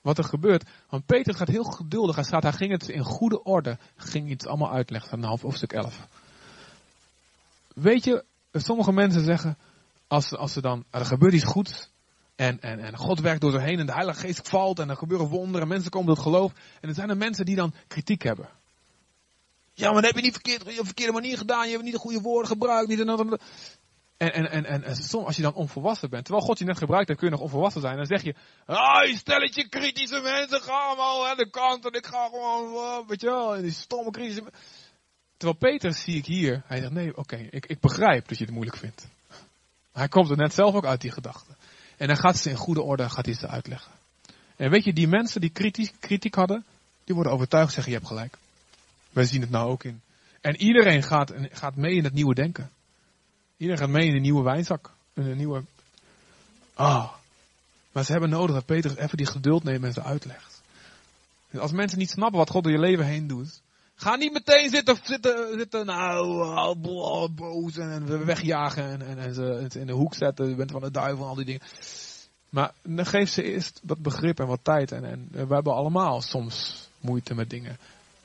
wat 0.00 0.18
er 0.18 0.24
gebeurt. 0.24 0.64
Want 0.88 1.06
Peter 1.06 1.34
gaat 1.34 1.48
heel 1.48 1.64
geduldig. 1.64 2.14
Hij 2.14 2.24
staat, 2.24 2.42
hij 2.42 2.52
ging 2.52 2.70
het 2.70 2.88
in 2.88 3.04
goede 3.04 3.42
orde, 3.42 3.78
ging 3.96 4.30
iets 4.30 4.46
allemaal 4.46 4.72
uitleggen 4.72 5.10
van 5.10 5.22
half 5.22 5.42
hoofdstuk 5.42 5.72
11. 5.72 6.08
Weet 7.74 8.04
je, 8.04 8.24
sommige 8.52 8.92
mensen 8.92 9.24
zeggen, 9.24 9.58
als, 10.06 10.36
als 10.36 10.52
ze 10.52 10.60
dan, 10.60 10.84
er 10.90 11.04
gebeurt 11.04 11.32
iets 11.32 11.44
goeds, 11.44 11.90
en, 12.36 12.60
en, 12.60 12.78
en 12.80 12.96
God 12.96 13.20
werkt 13.20 13.40
door 13.40 13.50
ze 13.50 13.60
heen 13.60 13.78
en 13.78 13.86
de 13.86 13.92
Heilige 13.92 14.20
Geest 14.20 14.48
valt 14.48 14.78
en 14.78 14.90
er 14.90 14.96
gebeuren 14.96 15.26
wonderen, 15.26 15.68
mensen 15.68 15.90
komen 15.90 16.14
tot 16.14 16.24
geloof. 16.24 16.52
En 16.80 16.88
er 16.88 16.94
zijn 16.94 17.10
er 17.10 17.16
mensen 17.16 17.44
die 17.44 17.56
dan 17.56 17.74
kritiek 17.88 18.22
hebben. 18.22 18.48
Ja, 19.74 19.92
maar 19.92 20.02
dat 20.02 20.04
heb 20.04 20.14
je 20.14 20.22
niet 20.22 20.32
verkeerd, 20.32 20.62
op 20.62 20.68
de 20.68 20.84
verkeerde 20.84 21.12
manier 21.12 21.38
gedaan, 21.38 21.64
je 21.64 21.72
hebt 21.72 21.84
niet 21.84 21.92
de 21.92 21.98
goede 21.98 22.20
woorden 22.20 22.46
gebruikt, 22.46 22.88
niet 22.88 23.00
en 23.00 23.08
En, 23.08 23.38
en, 24.32 24.50
en, 24.50 24.64
en, 24.64 24.82
en 24.84 24.96
soms 24.96 25.26
als 25.26 25.36
je 25.36 25.42
dan 25.42 25.54
onvolwassen 25.54 26.10
bent, 26.10 26.24
terwijl 26.24 26.46
God 26.46 26.58
je 26.58 26.64
net 26.64 26.78
gebruikt 26.78 27.08
heeft, 27.08 27.20
kun 27.20 27.28
je 27.28 27.34
nog 27.34 27.44
onvolwassen 27.44 27.80
zijn. 27.80 27.96
Dan 27.96 28.06
zeg 28.06 28.22
je, 28.22 28.34
ah, 28.66 29.16
stelletje 29.16 29.68
kritische 29.68 30.20
mensen, 30.20 30.60
ga 30.60 30.72
allemaal 30.72 31.28
aan 31.28 31.36
de 31.36 31.50
kant 31.50 31.84
en 31.84 31.92
ik 31.92 32.06
ga 32.06 32.28
gewoon, 32.28 32.72
uh, 32.72 33.08
weet 33.08 33.20
je 33.20 33.26
wel, 33.26 33.60
die 33.60 33.70
stomme 33.70 34.10
kritische 34.10 34.52
Terwijl 35.42 35.72
Peter 35.72 35.94
zie 35.94 36.16
ik 36.16 36.26
hier, 36.26 36.62
hij 36.66 36.80
zegt 36.80 36.92
nee, 36.92 37.16
oké, 37.16 37.36
ik, 37.36 37.66
ik 37.66 37.80
begrijp 37.80 38.28
dat 38.28 38.38
je 38.38 38.44
het 38.44 38.52
moeilijk 38.52 38.76
vindt. 38.76 39.06
Hij 39.92 40.08
komt 40.08 40.30
er 40.30 40.36
net 40.36 40.54
zelf 40.54 40.74
ook 40.74 40.84
uit 40.84 41.00
die 41.00 41.10
gedachte. 41.10 41.54
En 41.96 42.06
dan 42.06 42.16
gaat 42.16 42.38
ze 42.38 42.50
in 42.50 42.56
goede 42.56 42.82
orde 42.82 43.10
gaat 43.10 43.24
hij 43.24 43.34
ze 43.34 43.48
uitleggen. 43.48 43.92
En 44.56 44.70
weet 44.70 44.84
je, 44.84 44.92
die 44.92 45.08
mensen 45.08 45.40
die 45.40 45.50
kritiek, 45.50 45.94
kritiek 46.00 46.34
hadden, 46.34 46.64
die 47.04 47.14
worden 47.14 47.32
overtuigd 47.32 47.72
zeggen 47.72 47.92
je 47.92 47.98
hebt 47.98 48.10
gelijk. 48.10 48.36
Wij 49.10 49.24
zien 49.24 49.40
het 49.40 49.50
nou 49.50 49.70
ook 49.70 49.84
in. 49.84 50.00
En 50.40 50.56
iedereen 50.56 51.02
gaat, 51.02 51.32
gaat 51.50 51.76
mee 51.76 51.94
in 51.94 52.04
het 52.04 52.14
nieuwe 52.14 52.34
denken. 52.34 52.70
Iedereen 53.56 53.80
gaat 53.80 53.92
mee 53.92 54.06
in 54.06 54.14
een 54.14 54.22
nieuwe 54.22 54.42
wijnzak. 54.42 54.90
In 55.14 55.26
een 55.26 55.36
nieuwe... 55.36 55.62
Ah. 56.74 57.12
Maar 57.92 58.04
ze 58.04 58.12
hebben 58.12 58.30
nodig 58.30 58.54
dat 58.54 58.66
Peter 58.66 58.98
even 58.98 59.16
die 59.16 59.26
geduld 59.26 59.64
neemt 59.64 59.84
en 59.84 59.92
ze 59.92 60.02
uitlegt. 60.02 60.62
als 61.58 61.72
mensen 61.72 61.98
niet 61.98 62.10
snappen 62.10 62.38
wat 62.38 62.50
God 62.50 62.62
door 62.62 62.72
je 62.72 62.78
leven 62.78 63.06
heen 63.06 63.26
doet, 63.26 63.60
Ga 64.02 64.16
niet 64.16 64.32
meteen 64.32 64.70
zitten, 64.70 64.98
zitten, 65.02 65.58
zitten 65.58 65.86
nou, 65.86 66.78
boos 67.34 67.76
en 67.76 68.24
wegjagen 68.24 69.00
en, 69.00 69.18
en, 69.18 69.34
ze 69.34 69.68
in 69.78 69.86
de 69.86 69.92
hoek 69.92 70.14
zetten. 70.14 70.48
Je 70.48 70.54
bent 70.54 70.70
van 70.70 70.80
de 70.80 70.90
duivel 70.90 71.26
al 71.26 71.34
die 71.34 71.44
dingen. 71.44 71.62
Maar 72.48 72.72
dan 72.82 73.06
geef 73.06 73.30
ze 73.30 73.42
eerst 73.42 73.80
wat 73.82 73.98
begrip 73.98 74.40
en 74.40 74.46
wat 74.46 74.58
tijd. 74.62 74.92
En, 74.92 75.04
en 75.04 75.28
we 75.30 75.54
hebben 75.54 75.74
allemaal 75.74 76.20
soms 76.20 76.88
moeite 77.00 77.34
met 77.34 77.50
dingen. 77.50 77.78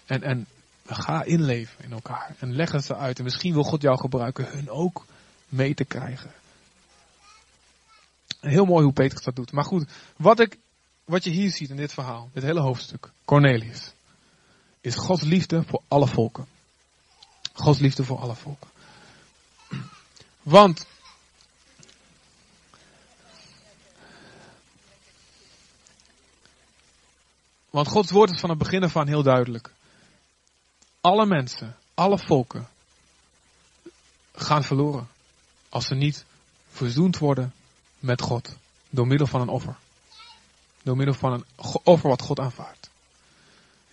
En, 0.05 0.23
en 0.23 0.47
ga 0.85 1.23
inleven 1.23 1.83
in 1.83 1.91
elkaar. 1.91 2.35
En 2.39 2.55
leg 2.55 2.83
ze 2.83 2.95
uit. 2.95 3.17
En 3.17 3.23
misschien 3.23 3.53
wil 3.53 3.63
God 3.63 3.81
jou 3.81 3.97
gebruiken 3.97 4.49
hun 4.49 4.69
ook 4.69 5.05
mee 5.49 5.73
te 5.73 5.85
krijgen. 5.85 6.31
Heel 8.39 8.65
mooi 8.65 8.83
hoe 8.83 8.93
Petrus 8.93 9.23
dat 9.23 9.35
doet. 9.35 9.51
Maar 9.51 9.65
goed, 9.65 9.89
wat, 10.15 10.39
ik, 10.39 10.57
wat 11.05 11.23
je 11.23 11.29
hier 11.29 11.51
ziet 11.51 11.69
in 11.69 11.75
dit 11.75 11.93
verhaal, 11.93 12.29
dit 12.33 12.43
hele 12.43 12.61
hoofdstuk, 12.61 13.09
Cornelius, 13.25 13.91
is 14.87 14.95
Gods 14.95 15.21
liefde 15.21 15.63
voor 15.63 15.81
alle 15.87 16.07
volken. 16.07 16.47
Gods 17.53 17.79
liefde 17.79 18.03
voor 18.03 18.19
alle 18.19 18.35
volken. 18.35 18.69
Want 20.41 20.85
Want 27.69 27.87
Gods 27.87 28.11
woord 28.11 28.29
is 28.29 28.39
van 28.39 28.49
het 28.49 28.57
begin 28.57 28.83
af 28.83 28.95
aan 28.95 29.07
heel 29.07 29.23
duidelijk. 29.23 29.71
Alle 31.01 31.25
mensen, 31.25 31.75
alle 31.93 32.19
volken 32.19 32.67
gaan 34.35 34.63
verloren 34.63 35.07
als 35.69 35.85
ze 35.85 35.95
niet 35.95 36.25
verzoend 36.69 37.17
worden 37.17 37.53
met 37.99 38.21
God 38.21 38.55
door 38.89 39.07
middel 39.07 39.27
van 39.27 39.41
een 39.41 39.49
offer. 39.49 39.77
Door 40.83 40.95
middel 40.95 41.15
van 41.15 41.33
een 41.33 41.45
offer 41.83 42.09
wat 42.09 42.21
God 42.21 42.39
aanvaardt. 42.39 42.86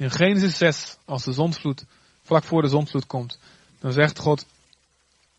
In 0.04 0.10
Genesis 0.10 0.56
6, 0.56 0.96
als 1.04 1.24
de 1.24 1.32
zonsvloed, 1.32 1.84
vlak 2.22 2.44
voor 2.44 2.62
de 2.62 2.68
zonsvloed 2.68 3.06
komt, 3.06 3.38
dan 3.78 3.92
zegt 3.92 4.18
God, 4.18 4.46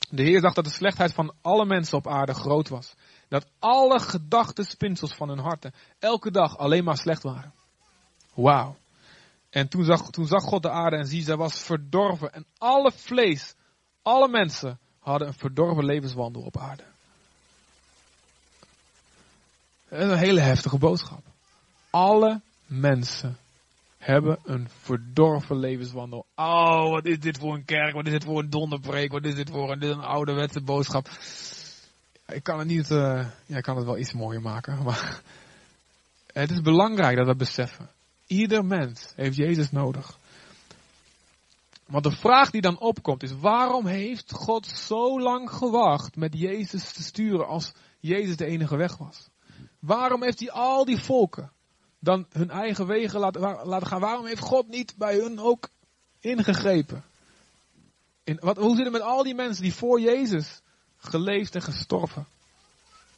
de 0.10 0.24
Heer 0.24 0.40
zag 0.40 0.54
dat 0.54 0.64
de 0.64 0.72
slechtheid 0.72 1.14
van 1.14 1.34
alle 1.42 1.66
mensen 1.66 1.98
op 1.98 2.08
aarde 2.08 2.34
groot 2.34 2.70
was. 2.70 2.94
Dat 3.28 3.46
alle 3.60 4.00
gedachtenspinsels 4.00 5.14
van 5.14 5.30
hun 5.30 5.40
harten 5.40 5.74
elke 6.00 6.32
dag 6.32 6.58
alleen 6.58 6.84
maar 6.84 6.98
slecht 6.98 7.24
waren. 7.24 7.54
Wauw. 8.34 8.76
En 9.50 9.68
toen 9.68 9.84
zag, 9.84 10.10
toen 10.10 10.28
zag 10.28 10.44
God 10.44 10.62
de 10.62 10.70
aarde 10.70 10.98
en 10.98 11.08
zie, 11.08 11.24
zij 11.24 11.38
was 11.38 11.60
verdorven. 11.60 12.34
En 12.34 12.46
alle 12.58 12.92
vlees, 12.92 13.56
alle 14.02 14.28
mensen 14.28 14.80
hadden 15.00 15.28
een 15.28 15.34
verdorven 15.34 15.86
levenswandel 15.86 16.42
op 16.42 16.58
aarde. 16.58 16.84
Dat 19.90 20.00
is 20.00 20.06
een 20.06 20.18
hele 20.18 20.42
heftige 20.42 20.78
boodschap. 20.78 21.24
Alle 21.90 22.42
mensen 22.66 23.38
hebben 24.06 24.40
een 24.44 24.68
verdorven 24.70 25.60
levenswandel. 25.60 26.26
Oh, 26.36 26.90
wat 26.90 27.06
is 27.06 27.20
dit 27.20 27.38
voor 27.38 27.54
een 27.54 27.66
kerk? 27.66 27.94
Wat 27.94 28.06
is 28.06 28.12
dit 28.12 28.24
voor 28.24 28.40
een 28.40 28.50
donderpreek? 28.50 29.12
Wat 29.12 29.26
is 29.26 29.36
dit 29.36 29.50
voor 29.50 29.72
een, 29.72 29.80
dit 29.80 29.90
een 29.90 30.04
ouderwetse 30.04 30.62
boodschap? 30.62 31.10
Ik 32.28 32.44
kan 32.44 32.60
het 32.60 32.68
niet, 32.68 32.90
uh, 32.90 33.28
ja, 33.46 33.58
ik 33.58 33.64
kan 33.64 33.76
het 33.76 33.86
wel 33.86 33.98
iets 33.98 34.14
mooier 34.14 34.42
maken, 34.42 34.84
maar 34.84 35.22
het 36.34 36.52
is 36.52 36.62
belangrijk 36.62 37.18
dat 37.18 37.28
we 37.28 37.36
beseffen. 37.36 37.90
Ieder 38.28 38.66
mens 38.66 39.14
heeft 39.16 39.36
Jezus 39.36 39.72
nodig. 39.72 40.18
Maar 41.88 42.02
de 42.02 42.12
vraag 42.12 42.52
die 42.52 42.62
dan 42.62 42.80
opkomt 42.80 43.24
is, 43.24 43.32
waarom 43.32 43.86
heeft 43.86 44.32
God 44.32 44.68
zo 44.68 45.22
lang 45.22 45.52
gewacht 45.52 46.16
met 46.16 46.40
Jezus 46.40 46.92
te 46.92 47.04
sturen 47.04 47.48
als 47.48 47.74
Jezus 48.00 48.36
de 48.36 48.46
enige 48.46 48.76
weg 48.76 48.98
was? 48.98 49.30
Waarom 49.80 50.24
heeft 50.24 50.40
hij 50.40 50.52
al 50.52 50.86
die 50.86 50.98
volken 50.98 51.52
dan 52.06 52.26
hun 52.30 52.50
eigen 52.50 52.88
wegen 52.88 53.20
laten, 53.20 53.88
gaan? 53.88 54.00
Waarom 54.00 54.26
heeft 54.26 54.42
God 54.42 54.68
niet 54.68 54.96
bij 54.98 55.16
hun 55.16 55.40
ook 55.40 55.70
ingegrepen? 56.20 57.04
In, 58.24 58.38
wat, 58.40 58.58
hoe 58.58 58.76
zit 58.76 58.84
het 58.84 58.94
met 58.94 59.02
al 59.02 59.24
die 59.24 59.36
mensen 59.36 59.64
die 59.64 59.74
voor 59.74 60.00
Jezus 60.00 60.62
geleefd 60.98 61.56
en 61.56 61.62
gestorven 61.62 62.26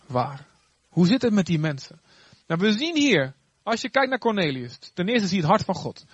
waren? 0.06 0.46
Hoe 0.90 1.08
zit 1.08 1.22
het 1.22 1.34
met 1.34 1.46
die 1.46 1.60
mensen? 1.60 2.02
Nou, 2.48 2.62
we 2.62 2.72
zien 2.72 2.96
hier 2.96 3.36
als 3.64 3.82
je 3.82 3.90
kijkt 3.90 4.10
naar 4.10 4.20
Cornelius, 4.20 4.78
ten 4.94 5.08
eerste 5.08 5.28
zie 5.28 5.36
je 5.36 5.42
het 5.42 5.52
hart 5.52 5.66
van 5.66 5.76
God. 5.76 6.06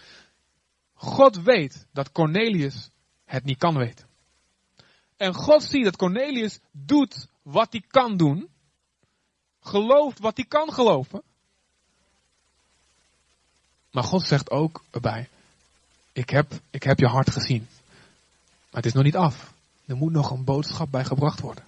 God 0.94 1.42
weet 1.42 1.88
dat 1.92 2.12
Cornelius 2.12 2.90
het 3.26 3.44
niet 3.44 3.58
kan 3.58 3.78
weten. 3.78 4.08
En 5.18 5.34
God 5.34 5.64
ziet 5.64 5.84
dat 5.84 5.96
Cornelius 5.96 6.60
doet 6.72 7.28
wat 7.42 7.72
hij 7.72 7.84
kan 7.88 8.18
doen. 8.18 8.50
Gelooft 9.60 10.20
wat 10.20 10.38
hij 10.38 10.46
kan 10.46 10.74
geloven. 10.74 11.24
Maar 13.94 14.04
God 14.04 14.28
zegt 14.28 14.52
ook 14.52 14.84
erbij, 14.92 15.30
ik 16.12 16.30
heb, 16.30 16.52
ik 16.70 16.84
heb 16.84 17.00
je 17.00 17.08
hart 17.08 17.30
gezien. 17.30 17.68
Maar 18.40 18.82
het 18.82 18.86
is 18.86 18.94
nog 18.94 19.04
niet 19.04 19.16
af. 19.16 19.54
Er 19.86 19.96
moet 19.96 20.12
nog 20.12 20.32
een 20.32 20.44
boodschap 20.44 20.92
bij 20.92 21.06
gebracht 21.06 21.40
worden. 21.40 21.64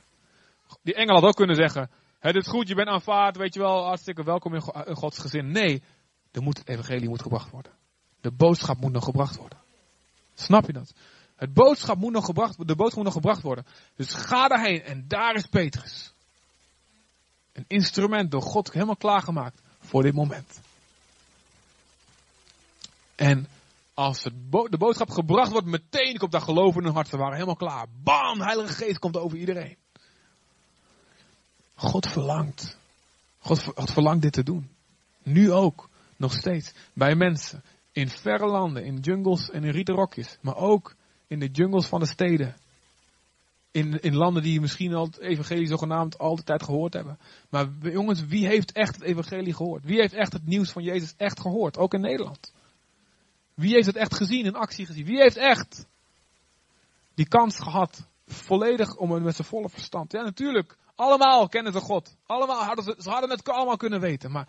Die 0.81 0.95
engel 0.95 1.15
had 1.15 1.23
ook 1.23 1.35
kunnen 1.35 1.55
zeggen, 1.55 1.89
het 2.19 2.35
is 2.35 2.47
goed, 2.47 2.67
je 2.67 2.75
bent 2.75 2.87
aanvaard, 2.87 3.37
weet 3.37 3.53
je 3.53 3.59
wel, 3.59 3.83
hartstikke 3.83 4.23
welkom 4.23 4.53
in 4.53 4.61
Gods 4.95 5.17
gezin. 5.17 5.51
Nee, 5.51 5.83
er 6.31 6.41
moet 6.41 6.57
het 6.57 6.67
evangelie 6.67 7.09
moet 7.09 7.21
gebracht 7.21 7.51
worden. 7.51 7.71
De 8.21 8.31
boodschap 8.31 8.79
moet 8.79 8.91
nog 8.91 9.03
gebracht 9.03 9.35
worden. 9.35 9.59
Snap 10.33 10.65
je 10.65 10.73
dat? 10.73 10.93
Het 11.35 11.53
boodschap 11.53 11.97
moet 11.97 12.13
nog 12.13 12.25
gebracht, 12.25 12.67
de 12.67 12.75
boodschap 12.75 12.95
moet 12.95 13.13
nog 13.13 13.13
gebracht 13.13 13.41
worden. 13.41 13.65
Dus 13.95 14.13
ga 14.13 14.47
daarheen 14.47 14.81
en 14.83 15.05
daar 15.07 15.35
is 15.35 15.45
Petrus. 15.45 16.13
Een 17.53 17.65
instrument 17.67 18.31
door 18.31 18.41
God 18.41 18.71
helemaal 18.71 18.95
klaargemaakt 18.95 19.61
voor 19.79 20.03
dit 20.03 20.13
moment. 20.13 20.63
En 23.15 23.47
als 23.93 24.23
de 24.23 24.77
boodschap 24.77 25.09
gebracht 25.09 25.51
wordt, 25.51 25.67
meteen 25.67 26.17
komt 26.17 26.31
daar 26.31 26.41
geloof 26.41 26.75
hun 26.75 26.93
hart. 26.93 27.07
Ze 27.07 27.17
waren 27.17 27.33
helemaal 27.33 27.55
klaar. 27.55 27.87
Bam, 28.03 28.41
Heilige 28.41 28.73
Geest 28.73 28.99
komt 28.99 29.17
over 29.17 29.37
iedereen. 29.37 29.77
God 31.75 32.07
verlangt. 32.07 32.77
God, 33.39 33.59
God 33.59 33.91
verlangt 33.91 34.21
dit 34.21 34.33
te 34.33 34.43
doen. 34.43 34.69
Nu 35.23 35.51
ook. 35.51 35.89
Nog 36.17 36.33
steeds. 36.33 36.73
Bij 36.93 37.15
mensen. 37.15 37.63
In 37.91 38.09
verre 38.09 38.47
landen. 38.47 38.85
In 38.85 38.99
jungles 38.99 39.49
en 39.49 39.63
in 39.63 39.71
rieten 39.71 39.95
rokjes. 39.95 40.37
Maar 40.41 40.55
ook 40.55 40.95
in 41.27 41.39
de 41.39 41.49
jungles 41.51 41.85
van 41.85 41.99
de 41.99 42.05
steden. 42.05 42.55
In, 43.71 44.01
in 44.01 44.15
landen 44.15 44.43
die 44.43 44.61
misschien 44.61 44.93
al 44.93 45.05
het 45.05 45.19
evangelie 45.19 45.67
zogenaamd 45.67 46.17
al 46.17 46.35
de 46.35 46.43
tijd 46.43 46.63
gehoord 46.63 46.93
hebben. 46.93 47.19
Maar 47.49 47.67
jongens, 47.81 48.25
wie 48.25 48.47
heeft 48.47 48.71
echt 48.71 48.95
het 48.95 49.03
evangelie 49.03 49.53
gehoord? 49.53 49.83
Wie 49.83 49.99
heeft 49.99 50.13
echt 50.13 50.33
het 50.33 50.45
nieuws 50.45 50.71
van 50.71 50.83
Jezus 50.83 51.13
echt 51.17 51.39
gehoord? 51.39 51.77
Ook 51.77 51.93
in 51.93 52.01
Nederland. 52.01 52.53
Wie 53.55 53.73
heeft 53.73 53.85
het 53.85 53.95
echt 53.95 54.15
gezien, 54.15 54.45
in 54.45 54.55
actie 54.55 54.85
gezien? 54.85 55.05
Wie 55.05 55.21
heeft 55.21 55.37
echt 55.37 55.85
die 57.13 57.27
kans 57.27 57.59
gehad, 57.59 58.07
volledig 58.27 58.95
om 58.95 59.11
het 59.11 59.23
met 59.23 59.35
zijn 59.35 59.47
volle 59.47 59.69
verstand? 59.69 60.11
Ja, 60.11 60.21
natuurlijk. 60.21 60.77
Allemaal 60.95 61.47
kennen 61.47 61.73
ze 61.73 61.79
God. 61.79 62.15
Allemaal 62.25 62.63
hadden 62.63 62.83
ze, 62.83 62.95
ze 62.97 63.09
hadden 63.09 63.29
het 63.29 63.49
allemaal 63.49 63.77
kunnen 63.77 63.99
weten. 63.99 64.31
Maar 64.31 64.47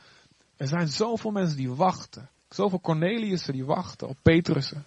er 0.57 0.69
zijn 0.69 0.89
zoveel 0.89 1.31
mensen 1.31 1.57
die 1.57 1.71
wachten. 1.71 2.31
Zoveel 2.49 2.81
Corneliussen 2.81 3.53
die 3.53 3.65
wachten 3.65 4.09
op 4.09 4.17
Petrussen. 4.23 4.87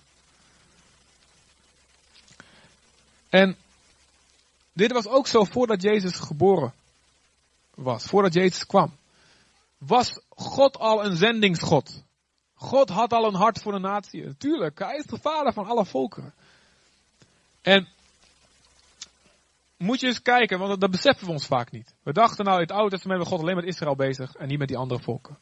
En 3.30 3.56
dit 4.74 4.92
was 4.92 5.08
ook 5.08 5.28
zo 5.28 5.44
voordat 5.44 5.82
Jezus 5.82 6.16
geboren 6.16 6.74
was. 7.76 8.06
Voordat 8.06 8.34
Jezus 8.34 8.66
kwam. 8.66 8.98
Was 9.78 10.20
God 10.30 10.78
al 10.78 11.06
een 11.06 11.18
zendingsgod. 11.18 12.04
God 12.62 12.90
had 12.90 13.14
al 13.14 13.26
een 13.26 13.36
hart 13.36 13.62
voor 13.62 13.72
de 13.72 13.80
natie. 13.80 14.26
Natuurlijk, 14.26 14.80
hij 14.80 14.96
is 14.96 15.06
de 15.06 15.20
vader 15.22 15.54
van 15.54 15.66
alle 15.66 15.86
volkeren. 15.86 16.34
En 17.62 17.88
moet 19.78 20.00
je 20.00 20.08
eens 20.08 20.22
kijken, 20.22 20.60
want 20.60 20.82
dat 20.82 20.92
beseffen 20.92 21.26
we 21.26 21.32
ons 21.32 21.46
vaak 21.46 21.72
niet. 21.72 21.96
We 22.04 22.14
dachten 22.14 22.46
nou, 22.46 22.58
in 22.58 22.64
het 22.64 22.72
Oude 22.72 22.90
Testament 22.90 23.20
met 23.20 23.28
God 23.28 23.40
alleen 23.40 23.56
met 23.56 23.66
Israël 23.66 23.96
bezig 23.96 24.36
en 24.36 24.48
niet 24.48 24.60
met 24.60 24.68
die 24.68 24.78
andere 24.78 25.02
volken. 25.02 25.38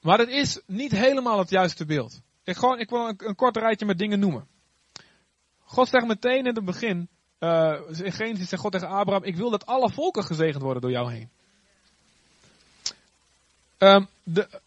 Maar 0.00 0.18
het 0.18 0.28
is 0.28 0.60
niet 0.66 0.92
helemaal 0.92 1.38
het 1.38 1.50
juiste 1.50 1.84
beeld. 1.84 2.20
Ik, 2.44 2.56
gewoon, 2.56 2.78
ik 2.78 2.90
wil 2.90 3.08
een, 3.08 3.14
een 3.16 3.34
kort 3.34 3.56
rijtje 3.56 3.86
met 3.86 3.98
dingen 3.98 4.18
noemen. 4.18 4.46
God 5.64 5.88
zegt 5.88 6.06
meteen 6.06 6.46
in 6.46 6.54
het 6.54 6.64
begin, 6.64 7.08
uh, 7.38 7.80
in 7.88 8.12
Genesis 8.12 8.48
zegt 8.48 8.62
God 8.62 8.72
tegen 8.72 8.88
Abraham, 8.88 9.24
ik 9.24 9.36
wil 9.36 9.50
dat 9.50 9.66
alle 9.66 9.90
volken 9.90 10.24
gezegend 10.24 10.62
worden 10.62 10.82
door 10.82 10.90
jou 10.90 11.12
heen. 11.12 11.30
Um, 13.78 14.08
de, 14.22 14.60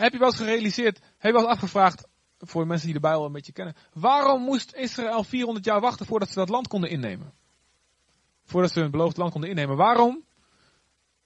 heb 0.00 0.12
je 0.12 0.18
wel 0.18 0.28
eens 0.28 0.36
gerealiseerd, 0.36 0.98
heb 0.98 1.32
je 1.32 1.32
wel 1.32 1.40
eens 1.40 1.50
afgevraagd, 1.50 2.06
voor 2.38 2.66
mensen 2.66 2.86
die 2.86 2.94
de 2.94 3.00
Bijbel 3.00 3.24
een 3.24 3.32
beetje 3.32 3.52
kennen, 3.52 3.76
waarom 3.92 4.42
moest 4.42 4.74
Israël 4.74 5.24
400 5.24 5.64
jaar 5.64 5.80
wachten 5.80 6.06
voordat 6.06 6.28
ze 6.28 6.34
dat 6.34 6.48
land 6.48 6.68
konden 6.68 6.90
innemen? 6.90 7.32
Voordat 8.44 8.72
ze 8.72 8.80
hun 8.80 8.90
beloofd 8.90 9.16
land 9.16 9.32
konden 9.32 9.50
innemen. 9.50 9.76
Waarom? 9.76 10.24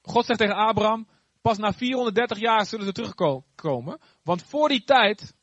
God 0.02 0.24
zegt 0.24 0.38
tegen 0.38 0.54
Abraham, 0.54 1.06
Pas 1.46 1.58
na 1.58 1.72
430 1.72 2.38
jaar 2.38 2.66
zullen 2.66 2.86
ze 2.86 2.92
terugkomen. 2.92 3.98
Want 4.22 4.42
voor 4.42 4.68
die 4.68 4.84
tijd 4.84 5.34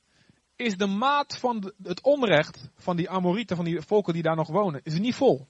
is 0.55 0.77
de 0.77 0.85
maat 0.85 1.37
van 1.37 1.73
het 1.83 2.01
onrecht 2.01 2.69
van 2.75 2.95
die 2.95 3.09
Amorieten, 3.09 3.55
van 3.55 3.65
die 3.65 3.81
volken 3.81 4.13
die 4.13 4.21
daar 4.21 4.35
nog 4.35 4.47
wonen, 4.47 4.81
is 4.83 4.99
niet 4.99 5.15
vol. 5.15 5.47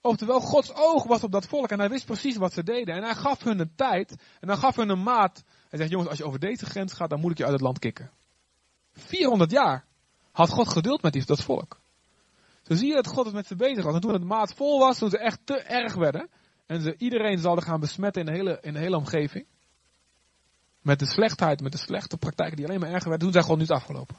Oftewel, 0.00 0.40
Gods 0.40 0.74
oog 0.74 1.04
was 1.04 1.22
op 1.24 1.32
dat 1.32 1.46
volk 1.46 1.70
en 1.70 1.78
hij 1.78 1.88
wist 1.88 2.06
precies 2.06 2.36
wat 2.36 2.52
ze 2.52 2.62
deden. 2.62 2.94
En 2.94 3.02
hij 3.02 3.14
gaf 3.14 3.42
hun 3.42 3.58
een 3.58 3.74
tijd 3.76 4.10
en 4.40 4.48
hij 4.48 4.56
gaf 4.56 4.76
hun 4.76 4.88
een 4.88 5.02
maat. 5.02 5.44
Hij 5.72 5.80
zegt, 5.80 5.92
jongens, 5.92 6.10
als 6.10 6.18
je 6.18 6.24
over 6.24 6.38
deze 6.38 6.66
grens 6.66 6.92
gaat, 6.92 7.10
dan 7.10 7.20
moet 7.20 7.30
ik 7.30 7.38
je 7.38 7.44
uit 7.44 7.52
het 7.52 7.62
land 7.62 7.78
kicken. 7.78 8.10
400 8.92 9.50
jaar 9.50 9.84
had 10.32 10.48
God 10.48 10.68
geduld 10.68 11.02
met 11.02 11.26
dat 11.26 11.42
volk. 11.42 11.80
Zo 12.62 12.74
zie 12.74 12.88
je 12.88 12.94
dat 12.94 13.06
God 13.06 13.24
het 13.24 13.34
met 13.34 13.46
ze 13.46 13.56
bezig 13.56 13.84
was. 13.84 13.94
En 13.94 14.00
toen 14.00 14.12
het 14.12 14.24
maat 14.24 14.54
vol 14.54 14.78
was, 14.78 14.98
toen 14.98 15.10
ze 15.10 15.18
echt 15.18 15.38
te 15.44 15.58
erg 15.58 15.94
werden, 15.94 16.28
en 16.66 16.80
ze 16.80 16.94
iedereen 16.98 17.38
zouden 17.38 17.64
gaan 17.64 17.80
besmetten 17.80 18.26
in 18.26 18.32
de 18.32 18.38
hele, 18.38 18.58
in 18.60 18.72
de 18.72 18.78
hele 18.78 18.96
omgeving. 18.96 19.46
met 20.80 20.98
de 20.98 21.06
slechtheid, 21.06 21.60
met 21.60 21.72
de 21.72 21.78
slechte 21.78 22.16
praktijken 22.16 22.56
die 22.56 22.66
alleen 22.66 22.80
maar 22.80 22.90
erger 22.90 23.08
werden, 23.08 23.32
toen 23.32 23.42
zei 23.42 23.44
God 23.44 23.58
nu 23.58 23.66
afgelopen. 23.66 24.16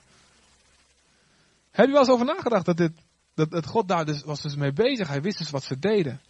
Heb 1.71 1.85
je 1.85 1.91
wel 1.91 2.01
eens 2.01 2.11
over 2.11 2.25
nagedacht 2.25 2.65
dat, 2.65 2.77
dit, 2.77 2.91
dat, 3.33 3.51
dat 3.51 3.65
God 3.65 3.87
daar 3.87 4.05
dus, 4.05 4.23
was 4.23 4.41
dus 4.41 4.55
mee 4.55 4.73
bezig? 4.73 5.07
Hij 5.07 5.21
wist 5.21 5.37
dus 5.37 5.49
wat 5.49 5.63
ze 5.63 5.79
deden. 5.79 6.21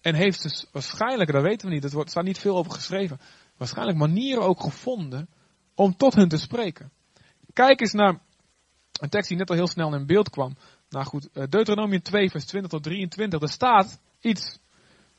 En 0.00 0.14
heeft 0.14 0.42
dus 0.42 0.66
waarschijnlijk, 0.72 1.32
dat 1.32 1.42
weten 1.42 1.68
we 1.68 1.74
niet, 1.74 1.84
er 1.84 2.08
staat 2.08 2.24
niet 2.24 2.38
veel 2.38 2.56
over 2.56 2.72
geschreven, 2.72 3.20
waarschijnlijk 3.62 3.98
manieren 3.98 4.42
ook 4.42 4.60
gevonden 4.60 5.28
om 5.74 5.96
tot 5.96 6.14
hen 6.14 6.28
te 6.28 6.36
spreken. 6.36 6.90
Kijk 7.52 7.80
eens 7.80 7.92
naar 7.92 8.20
een 9.00 9.08
tekst 9.08 9.28
die 9.28 9.38
net 9.38 9.50
al 9.50 9.56
heel 9.56 9.68
snel 9.68 9.94
in 9.94 10.06
beeld 10.06 10.30
kwam. 10.30 10.56
Nou 10.88 11.04
goed, 11.04 11.28
eh, 11.32 11.44
Deuteronomium 11.48 12.02
2, 12.02 12.30
vers 12.30 12.44
20 12.44 12.70
tot 12.70 12.82
23. 12.82 13.40
Er 13.40 13.48
staat 13.48 13.98
iets. 14.20 14.58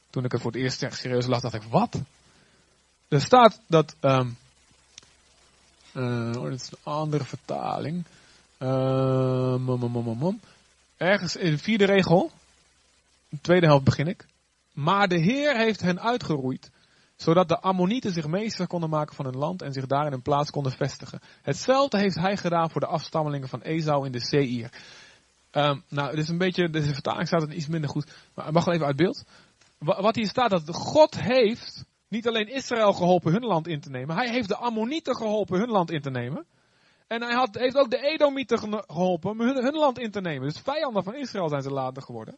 Toen 0.09 0.23
ik 0.23 0.31
het 0.31 0.41
voor 0.41 0.51
het 0.51 0.61
eerst 0.61 0.85
serieus 0.89 1.25
las, 1.25 1.41
dacht 1.41 1.53
ik, 1.53 1.63
wat? 1.63 2.01
Er 3.07 3.21
staat 3.21 3.61
dat. 3.67 3.95
Um, 4.01 4.37
oh, 5.95 6.43
dit 6.43 6.61
is 6.61 6.71
een 6.71 6.77
andere 6.93 7.23
vertaling. 7.23 8.05
Mom, 9.59 10.39
Ergens 10.97 11.35
in 11.35 11.51
de 11.51 11.57
vierde 11.57 11.85
regel. 11.85 12.31
De 13.29 13.41
tweede 13.41 13.65
helft 13.65 13.83
begin 13.83 14.07
ik. 14.07 14.25
Maar 14.73 15.07
de 15.07 15.19
Heer 15.19 15.57
heeft 15.57 15.81
hen 15.81 16.01
uitgeroeid 16.01 16.71
zodat 17.16 17.47
de 17.47 17.59
Ammonieten 17.59 18.11
zich 18.11 18.28
meester 18.28 18.68
konden 18.68 18.89
maken 18.89 19.16
van 19.16 19.26
hun 19.26 19.38
land 19.38 19.61
en 19.61 19.74
zich 19.74 19.86
daar 19.86 20.05
in 20.05 20.11
hun 20.11 20.22
plaats 20.22 20.51
konden 20.51 20.72
vestigen. 20.72 21.20
Hetzelfde 21.41 21.97
heeft 21.97 22.16
hij 22.16 22.38
gedaan 22.38 22.70
voor 22.70 22.82
de 22.82 22.88
afstammelingen 22.88 23.47
van 23.47 23.61
Esau 23.61 24.05
in 24.05 24.11
de 24.11 24.22
Seir. 24.22 24.72
Um, 25.51 25.84
nou, 25.89 26.09
het 26.09 26.20
is 26.20 26.30
een 26.30 26.38
beetje, 26.38 26.70
de 26.70 26.84
vertaling 26.84 27.28
staat 27.28 27.41
het 27.41 27.53
iets 27.53 27.68
minder 27.68 27.89
goed, 27.89 28.11
maar 28.36 28.51
mag 28.51 28.66
wel 28.66 28.74
even 28.74 28.88
uit 28.88 28.95
beeld. 28.95 29.24
Wat 29.80 30.16
hier 30.16 30.28
staat, 30.28 30.49
dat 30.49 30.76
God 30.76 31.20
heeft 31.20 31.86
niet 32.07 32.28
alleen 32.28 32.47
Israël 32.47 32.93
geholpen 32.93 33.32
hun 33.32 33.45
land 33.45 33.68
in 33.68 33.80
te 33.80 33.89
nemen, 33.89 34.16
hij 34.16 34.30
heeft 34.30 34.47
de 34.47 34.55
Ammonieten 34.55 35.16
geholpen 35.16 35.59
hun 35.59 35.70
land 35.70 35.91
in 35.91 36.01
te 36.01 36.09
nemen. 36.09 36.45
En 37.07 37.22
hij 37.22 37.34
had, 37.34 37.55
heeft 37.55 37.78
ook 37.78 37.89
de 37.89 38.01
Edomieten 38.01 38.59
geholpen 38.59 39.38
hun, 39.38 39.64
hun 39.64 39.76
land 39.76 39.99
in 39.99 40.11
te 40.11 40.22
nemen. 40.22 40.47
Dus 40.47 40.59
vijanden 40.59 41.03
van 41.03 41.16
Israël 41.16 41.49
zijn 41.49 41.61
ze 41.61 41.70
later 41.70 42.03
geworden. 42.03 42.38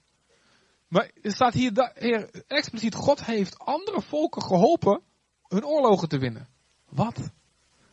Maar 0.96 1.12
er 1.22 1.34
staat 1.34 1.54
hier, 1.54 1.92
hier 2.00 2.44
expliciet, 2.48 2.96
God 2.96 3.26
heeft 3.26 3.60
andere 3.60 4.02
volken 4.02 4.42
geholpen 4.42 5.02
hun 5.48 5.66
oorlogen 5.66 6.10
te 6.10 6.18
winnen. 6.18 6.48
Wat? 6.90 7.32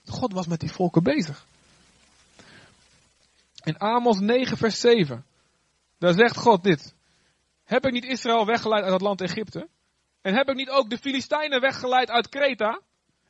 God 0.05 0.32
was 0.32 0.46
met 0.46 0.61
die 0.61 0.72
volken 0.72 1.03
bezig. 1.03 1.46
In 3.64 3.78
Amos 3.78 4.18
9 4.18 4.57
vers 4.57 4.80
7, 4.80 5.24
daar 5.98 6.14
zegt 6.14 6.36
God 6.36 6.62
dit. 6.62 6.94
Heb 7.64 7.86
ik 7.86 7.92
niet 7.92 8.05
Israël 8.05 8.46
weggeleid 8.46 8.82
uit 8.82 8.92
het 8.92 9.03
land 9.03 9.20
Egypte? 9.20 9.68
En 10.20 10.34
heb 10.34 10.48
ik 10.48 10.57
niet 10.57 10.70
ook 10.70 10.90
de 10.90 10.98
Filistijnen 10.98 11.61
weggeleid 11.61 12.11
uit 12.11 12.28
Kreta? 12.28 12.80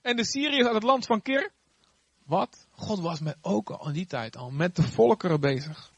En 0.03 0.17
de 0.17 0.25
Syriërs 0.25 0.67
uit 0.67 0.75
het 0.75 0.83
land 0.83 1.07
van 1.07 1.23
Kir? 1.23 1.51
Wat? 2.25 2.67
God 2.71 3.01
was 3.01 3.21
met, 3.21 3.37
ook 3.41 3.71
al 3.71 3.89
in 3.89 3.95
die 3.95 4.07
tijd 4.07 4.37
al 4.37 4.51
met 4.51 4.77
de 4.77 4.83
volkeren 4.83 5.41
bezig. 5.41 5.92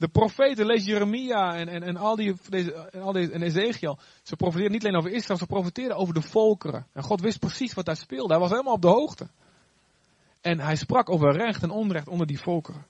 De 0.00 0.08
profeten, 0.08 0.66
lees 0.66 0.84
Jeremia 0.84 1.54
en, 1.54 1.68
en, 1.68 1.82
en 1.82 1.96
al 1.96 2.16
die, 2.16 2.34
en, 2.50 3.02
al 3.02 3.12
deze, 3.12 3.32
en 3.32 3.42
Ezekiel. 3.42 3.98
Ze 4.22 4.36
profeteerden 4.36 4.72
niet 4.72 4.84
alleen 4.84 4.98
over 4.98 5.10
Israël, 5.10 5.38
ze 5.38 5.46
profeteerden 5.46 5.96
over 5.96 6.14
de 6.14 6.22
volkeren. 6.22 6.86
En 6.92 7.02
God 7.02 7.20
wist 7.20 7.38
precies 7.38 7.74
wat 7.74 7.84
daar 7.84 7.96
speelde. 7.96 8.32
Hij 8.32 8.38
was 8.42 8.50
helemaal 8.50 8.74
op 8.74 8.82
de 8.82 8.88
hoogte. 8.88 9.28
En 10.40 10.60
hij 10.60 10.76
sprak 10.76 11.10
over 11.10 11.36
recht 11.36 11.62
en 11.62 11.70
onrecht 11.70 12.08
onder 12.08 12.26
die 12.26 12.40
volkeren. 12.40 12.86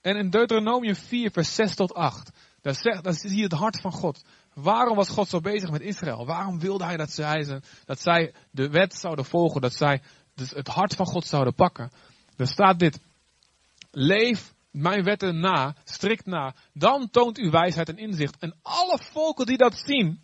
En 0.00 0.16
in 0.16 0.30
Deuteronomium 0.30 0.94
4, 0.94 1.30
vers 1.30 1.54
6 1.54 1.74
tot 1.74 1.94
8. 1.94 2.30
Daar, 2.60 2.74
zegt, 2.74 3.04
daar 3.04 3.14
zie 3.14 3.36
je 3.36 3.42
het 3.42 3.52
hart 3.52 3.80
van 3.80 3.92
God. 3.92 4.24
Waarom 4.54 4.96
was 4.96 5.08
God 5.08 5.28
zo 5.28 5.40
bezig 5.40 5.70
met 5.70 5.80
Israël? 5.80 6.26
Waarom 6.26 6.60
wilde 6.60 6.84
hij 6.84 6.96
dat 6.96 7.10
zij, 7.10 7.60
dat 7.84 8.00
zij 8.00 8.34
de 8.50 8.68
wet 8.68 8.94
zouden 8.94 9.24
volgen? 9.24 9.60
Dat 9.60 9.74
zij 9.74 10.02
dus 10.34 10.50
het 10.50 10.68
hart 10.68 10.94
van 10.94 11.06
God 11.06 11.26
zouden 11.26 11.54
pakken? 11.54 11.90
Er 12.36 12.46
staat 12.46 12.78
dit. 12.78 13.00
Leef 13.90 14.54
mijn 14.70 15.04
wetten 15.04 15.40
na, 15.40 15.74
strikt 15.84 16.26
na, 16.26 16.54
dan 16.72 17.10
toont 17.10 17.38
u 17.38 17.50
wijsheid 17.50 17.88
en 17.88 17.98
inzicht. 17.98 18.38
En 18.38 18.56
alle 18.62 18.98
volken 18.98 19.46
die 19.46 19.56
dat 19.56 19.74
zien, 19.74 20.22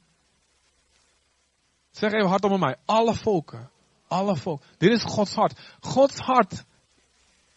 zeg 1.90 2.12
even 2.12 2.28
hardop 2.28 2.50
met 2.50 2.60
mij, 2.60 2.76
alle 2.84 3.14
volken, 3.14 3.70
alle 4.08 4.36
volken. 4.36 4.66
Dit 4.78 4.92
is 4.92 5.02
Gods 5.02 5.34
hart. 5.34 5.60
Gods 5.80 6.18
hart 6.18 6.64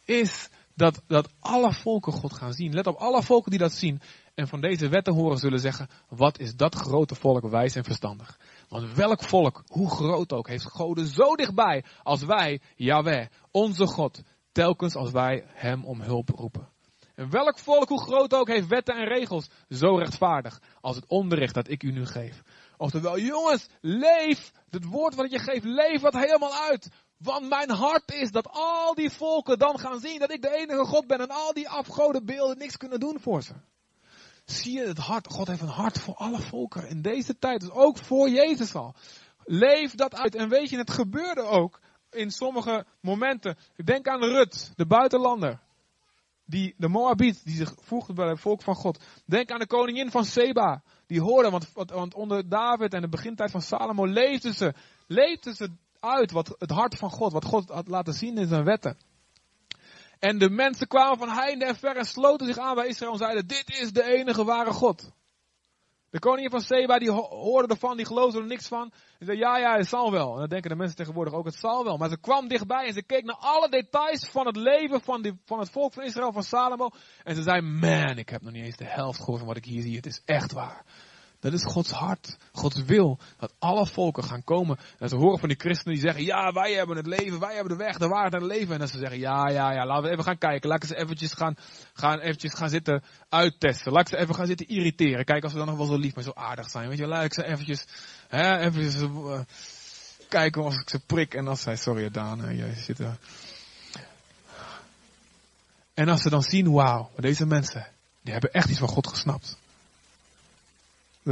is 0.05 0.49
dat, 0.73 1.01
dat 1.07 1.29
alle 1.39 1.73
volken 1.73 2.13
God 2.13 2.33
gaan 2.33 2.53
zien. 2.53 2.73
Let 2.73 2.87
op, 2.87 2.95
alle 2.95 3.23
volken 3.23 3.51
die 3.51 3.59
dat 3.59 3.73
zien 3.73 4.01
en 4.35 4.47
van 4.47 4.61
deze 4.61 4.89
wetten 4.89 5.13
horen 5.13 5.37
zullen 5.37 5.59
zeggen, 5.59 5.87
wat 6.09 6.39
is 6.39 6.55
dat 6.55 6.75
grote 6.75 7.15
volk 7.15 7.49
wijs 7.49 7.75
en 7.75 7.83
verstandig. 7.83 8.39
Want 8.69 8.93
welk 8.93 9.23
volk, 9.23 9.63
hoe 9.67 9.89
groot 9.89 10.33
ook, 10.33 10.47
heeft 10.47 10.71
goden 10.71 11.07
zo 11.07 11.35
dichtbij 11.35 11.83
als 12.03 12.23
wij, 12.23 12.61
Yahweh, 12.75 13.27
onze 13.51 13.87
God, 13.87 14.21
telkens 14.51 14.95
als 14.95 15.11
wij 15.11 15.45
hem 15.47 15.85
om 15.85 16.01
hulp 16.01 16.29
roepen. 16.29 16.69
En 17.17 17.29
welk 17.29 17.59
volk, 17.59 17.89
hoe 17.89 18.01
groot 18.01 18.33
ook, 18.33 18.47
heeft 18.47 18.67
wetten 18.67 18.95
en 18.95 19.07
regels 19.07 19.49
zo 19.69 19.95
rechtvaardig 19.95 20.61
als 20.81 20.95
het 20.95 21.05
onderricht 21.07 21.53
dat 21.53 21.69
ik 21.69 21.83
u 21.83 21.91
nu 21.91 22.05
geef. 22.05 22.41
Oftewel, 22.77 23.19
jongens, 23.19 23.67
leef, 23.81 24.51
het 24.69 24.85
woord 24.85 25.15
wat 25.15 25.25
ik 25.25 25.31
je 25.31 25.39
geef, 25.39 25.63
leef 25.63 26.01
wat 26.01 26.13
helemaal 26.13 26.53
uit. 26.53 26.89
Want 27.17 27.49
mijn 27.49 27.69
hart 27.69 28.11
is 28.11 28.31
dat 28.31 28.47
al 28.51 28.93
die 28.93 29.09
volken 29.09 29.59
dan 29.59 29.79
gaan 29.79 29.99
zien 29.99 30.19
dat 30.19 30.31
ik 30.31 30.41
de 30.41 30.55
enige 30.55 30.85
God 30.85 31.07
ben 31.07 31.19
en 31.19 31.29
al 31.29 31.53
die 31.53 31.69
afgodenbeelden 31.69 32.57
niks 32.57 32.77
kunnen 32.77 32.99
doen 32.99 33.19
voor 33.19 33.43
ze. 33.43 33.53
Zie 34.45 34.79
je 34.79 34.87
het 34.87 34.97
hart, 34.97 35.27
God 35.27 35.47
heeft 35.47 35.61
een 35.61 35.67
hart 35.67 35.99
voor 35.99 36.15
alle 36.15 36.41
volken 36.41 36.89
in 36.89 37.01
deze 37.01 37.37
tijd, 37.39 37.59
dus 37.59 37.71
ook 37.71 37.97
voor 37.97 38.29
Jezus 38.29 38.75
al. 38.75 38.95
Leef 39.43 39.95
dat 39.95 40.15
uit 40.15 40.35
en 40.35 40.49
weet 40.49 40.69
je, 40.69 40.77
het 40.77 40.91
gebeurde 40.91 41.41
ook 41.41 41.79
in 42.11 42.31
sommige 42.31 42.85
momenten. 43.01 43.57
Denk 43.75 44.07
aan 44.07 44.23
Rut, 44.23 44.71
de 44.75 44.85
buitenlander 44.85 45.65
die, 46.47 46.73
de 46.77 46.87
Moabiet, 46.87 47.45
die 47.45 47.55
zich 47.55 47.73
voegde 47.81 48.13
bij 48.13 48.27
het 48.27 48.39
volk 48.39 48.61
van 48.61 48.75
God. 48.75 49.03
Denk 49.25 49.51
aan 49.51 49.59
de 49.59 49.67
koningin 49.67 50.11
van 50.11 50.25
Seba. 50.25 50.81
Die 51.07 51.21
hoorde, 51.21 51.49
want, 51.49 51.71
want 51.73 52.13
onder 52.13 52.49
David 52.49 52.93
en 52.93 53.01
de 53.01 53.09
begintijd 53.09 53.51
van 53.51 53.61
Salomo 53.61 54.05
leefden 54.05 54.53
ze, 54.53 54.73
leefden 55.07 55.55
ze 55.55 55.69
uit 55.99 56.31
wat 56.31 56.55
het 56.57 56.71
hart 56.71 56.95
van 56.95 57.09
God, 57.09 57.31
wat 57.31 57.45
God 57.45 57.69
had 57.69 57.87
laten 57.87 58.13
zien 58.13 58.37
in 58.37 58.47
zijn 58.47 58.63
wetten. 58.63 58.97
En 60.19 60.37
de 60.37 60.49
mensen 60.49 60.87
kwamen 60.87 61.17
van 61.17 61.29
heinde 61.29 61.65
en 61.65 61.75
ver 61.75 61.95
en 61.95 62.05
sloten 62.05 62.47
zich 62.47 62.57
aan 62.57 62.75
bij 62.75 62.87
Israël 62.87 63.11
en 63.11 63.17
zeiden, 63.17 63.47
dit 63.47 63.79
is 63.79 63.91
de 63.91 64.03
enige 64.03 64.43
ware 64.43 64.71
God. 64.71 65.11
De 66.09 66.19
koningin 66.19 66.49
van 66.49 66.61
Seba, 66.61 66.97
die 66.97 67.11
hoorde 67.11 67.73
ervan, 67.73 67.97
die 67.97 68.05
geloofde 68.05 68.39
er 68.39 68.45
niks 68.45 68.67
van. 68.67 68.91
En 69.19 69.25
zei, 69.25 69.37
ja, 69.37 69.57
ja, 69.57 69.77
het 69.77 69.87
zal 69.87 70.11
wel. 70.11 70.33
En 70.33 70.39
dan 70.39 70.49
denken 70.49 70.69
de 70.69 70.75
mensen 70.75 70.95
tegenwoordig 70.95 71.33
ook, 71.33 71.45
het 71.45 71.59
zal 71.59 71.83
wel. 71.83 71.97
Maar 71.97 72.09
ze 72.09 72.19
kwam 72.19 72.47
dichtbij 72.47 72.85
en 72.87 72.93
ze 72.93 73.03
keek 73.03 73.23
naar 73.23 73.35
alle 73.39 73.69
details 73.69 74.29
van 74.29 74.45
het 74.45 74.55
leven 74.55 75.01
van, 75.01 75.21
die, 75.21 75.39
van 75.45 75.59
het 75.59 75.69
volk 75.69 75.93
van 75.93 76.03
Israël, 76.03 76.31
van 76.31 76.43
Salomo. 76.43 76.89
En 77.23 77.35
ze 77.35 77.41
zei, 77.41 77.61
man, 77.61 78.17
ik 78.17 78.29
heb 78.29 78.41
nog 78.41 78.53
niet 78.53 78.65
eens 78.65 78.77
de 78.77 78.85
helft 78.85 79.19
gehoord 79.19 79.37
van 79.37 79.47
wat 79.47 79.57
ik 79.57 79.65
hier 79.65 79.81
zie. 79.81 79.95
Het 79.95 80.05
is 80.05 80.21
echt 80.25 80.53
waar. 80.53 80.85
Dat 81.39 81.53
is 81.53 81.63
Gods 81.63 81.91
hart, 81.91 82.37
Gods 82.51 82.83
wil, 82.83 83.19
dat 83.37 83.53
alle 83.59 83.85
volken 83.85 84.23
gaan 84.23 84.43
komen. 84.43 84.77
En 84.99 85.09
ze 85.09 85.15
horen 85.15 85.39
van 85.39 85.49
die 85.49 85.57
christenen 85.57 85.93
die 85.93 86.03
zeggen, 86.03 86.23
ja, 86.23 86.51
wij 86.51 86.73
hebben 86.73 86.97
het 86.97 87.07
leven, 87.07 87.39
wij 87.39 87.53
hebben 87.53 87.77
de 87.77 87.83
weg, 87.83 87.97
de 87.97 88.07
waarheid 88.07 88.33
en 88.33 88.41
het 88.41 88.51
leven. 88.51 88.73
En 88.73 88.79
dan 88.79 88.87
ze 88.87 88.97
zeggen, 88.97 89.19
ja, 89.19 89.49
ja, 89.49 89.71
ja, 89.71 89.85
laten 89.85 90.03
we 90.03 90.09
even 90.09 90.23
gaan 90.23 90.37
kijken. 90.37 90.69
Laten 90.69 90.87
ze 90.87 90.95
eventjes 90.95 91.33
gaan, 91.33 91.55
gaan, 91.93 92.19
eventjes 92.19 92.53
gaan 92.53 92.69
zitten 92.69 93.03
uittesten. 93.29 93.91
Laten 93.91 94.17
ze 94.17 94.23
even 94.23 94.35
gaan 94.35 94.45
zitten 94.45 94.67
irriteren. 94.67 95.25
Kijk, 95.25 95.43
als 95.43 95.51
we 95.51 95.57
dan 95.57 95.67
nog 95.67 95.77
wel 95.77 95.85
zo 95.85 95.97
lief, 95.97 96.15
maar 96.15 96.23
zo 96.23 96.33
aardig 96.33 96.69
zijn. 96.69 96.89
Weet 96.89 96.97
je, 96.97 97.07
laat 97.07 97.23
ik 97.23 97.33
ze 97.33 97.45
eventjes, 97.45 97.85
hè, 98.27 98.57
eventjes 98.57 99.01
uh, 99.01 99.39
kijken 100.29 100.63
als 100.63 100.75
ik 100.75 100.89
ze 100.89 100.99
prik. 100.99 101.33
En 101.33 101.47
als 101.47 101.61
zij, 101.61 101.75
sorry 101.75 102.09
Daan, 102.09 102.55
jij 102.55 102.73
zit 102.73 102.99
er. 102.99 103.17
En 105.93 106.09
als 106.09 106.21
ze 106.21 106.29
dan 106.29 106.43
zien, 106.43 106.71
wauw, 106.71 107.09
deze 107.15 107.45
mensen, 107.45 107.87
die 108.21 108.33
hebben 108.33 108.51
echt 108.51 108.69
iets 108.69 108.79
van 108.79 108.87
God 108.87 109.07
gesnapt. 109.07 109.57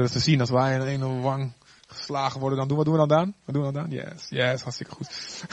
Dat 0.02 0.12
te 0.12 0.20
zien 0.20 0.40
als 0.40 0.50
wij 0.50 0.94
in 0.94 1.02
een 1.02 1.22
wang 1.22 1.54
geslagen 1.88 2.40
worden, 2.40 2.58
dan 2.60 2.68
doen, 2.68 2.78
wat 2.78 2.86
doen 2.86 2.94
we 2.94 3.08
dan 3.08 3.18
dan? 3.18 3.34
Wat 3.46 3.56
doen 3.56 3.66
we 3.66 3.72
dan 3.72 3.84
dan? 3.84 3.92
Yes, 3.92 4.26
yes, 4.30 4.62
hartstikke 4.62 4.94
goed. 4.94 5.10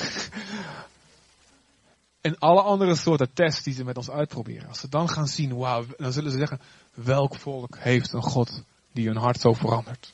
en 2.20 2.38
alle 2.38 2.62
andere 2.62 2.94
soorten 2.94 3.32
tests 3.32 3.62
die 3.62 3.74
ze 3.74 3.84
met 3.84 3.96
ons 3.96 4.10
uitproberen. 4.10 4.68
Als 4.68 4.80
ze 4.80 4.88
dan 4.88 5.08
gaan 5.08 5.28
zien, 5.28 5.56
wauw, 5.56 5.84
dan 5.96 6.12
zullen 6.12 6.30
ze 6.30 6.38
zeggen, 6.38 6.60
welk 6.94 7.36
volk 7.36 7.76
heeft 7.78 8.12
een 8.12 8.22
God 8.22 8.62
die 8.92 9.06
hun 9.06 9.16
hart 9.16 9.40
zo 9.40 9.52
verandert? 9.52 10.12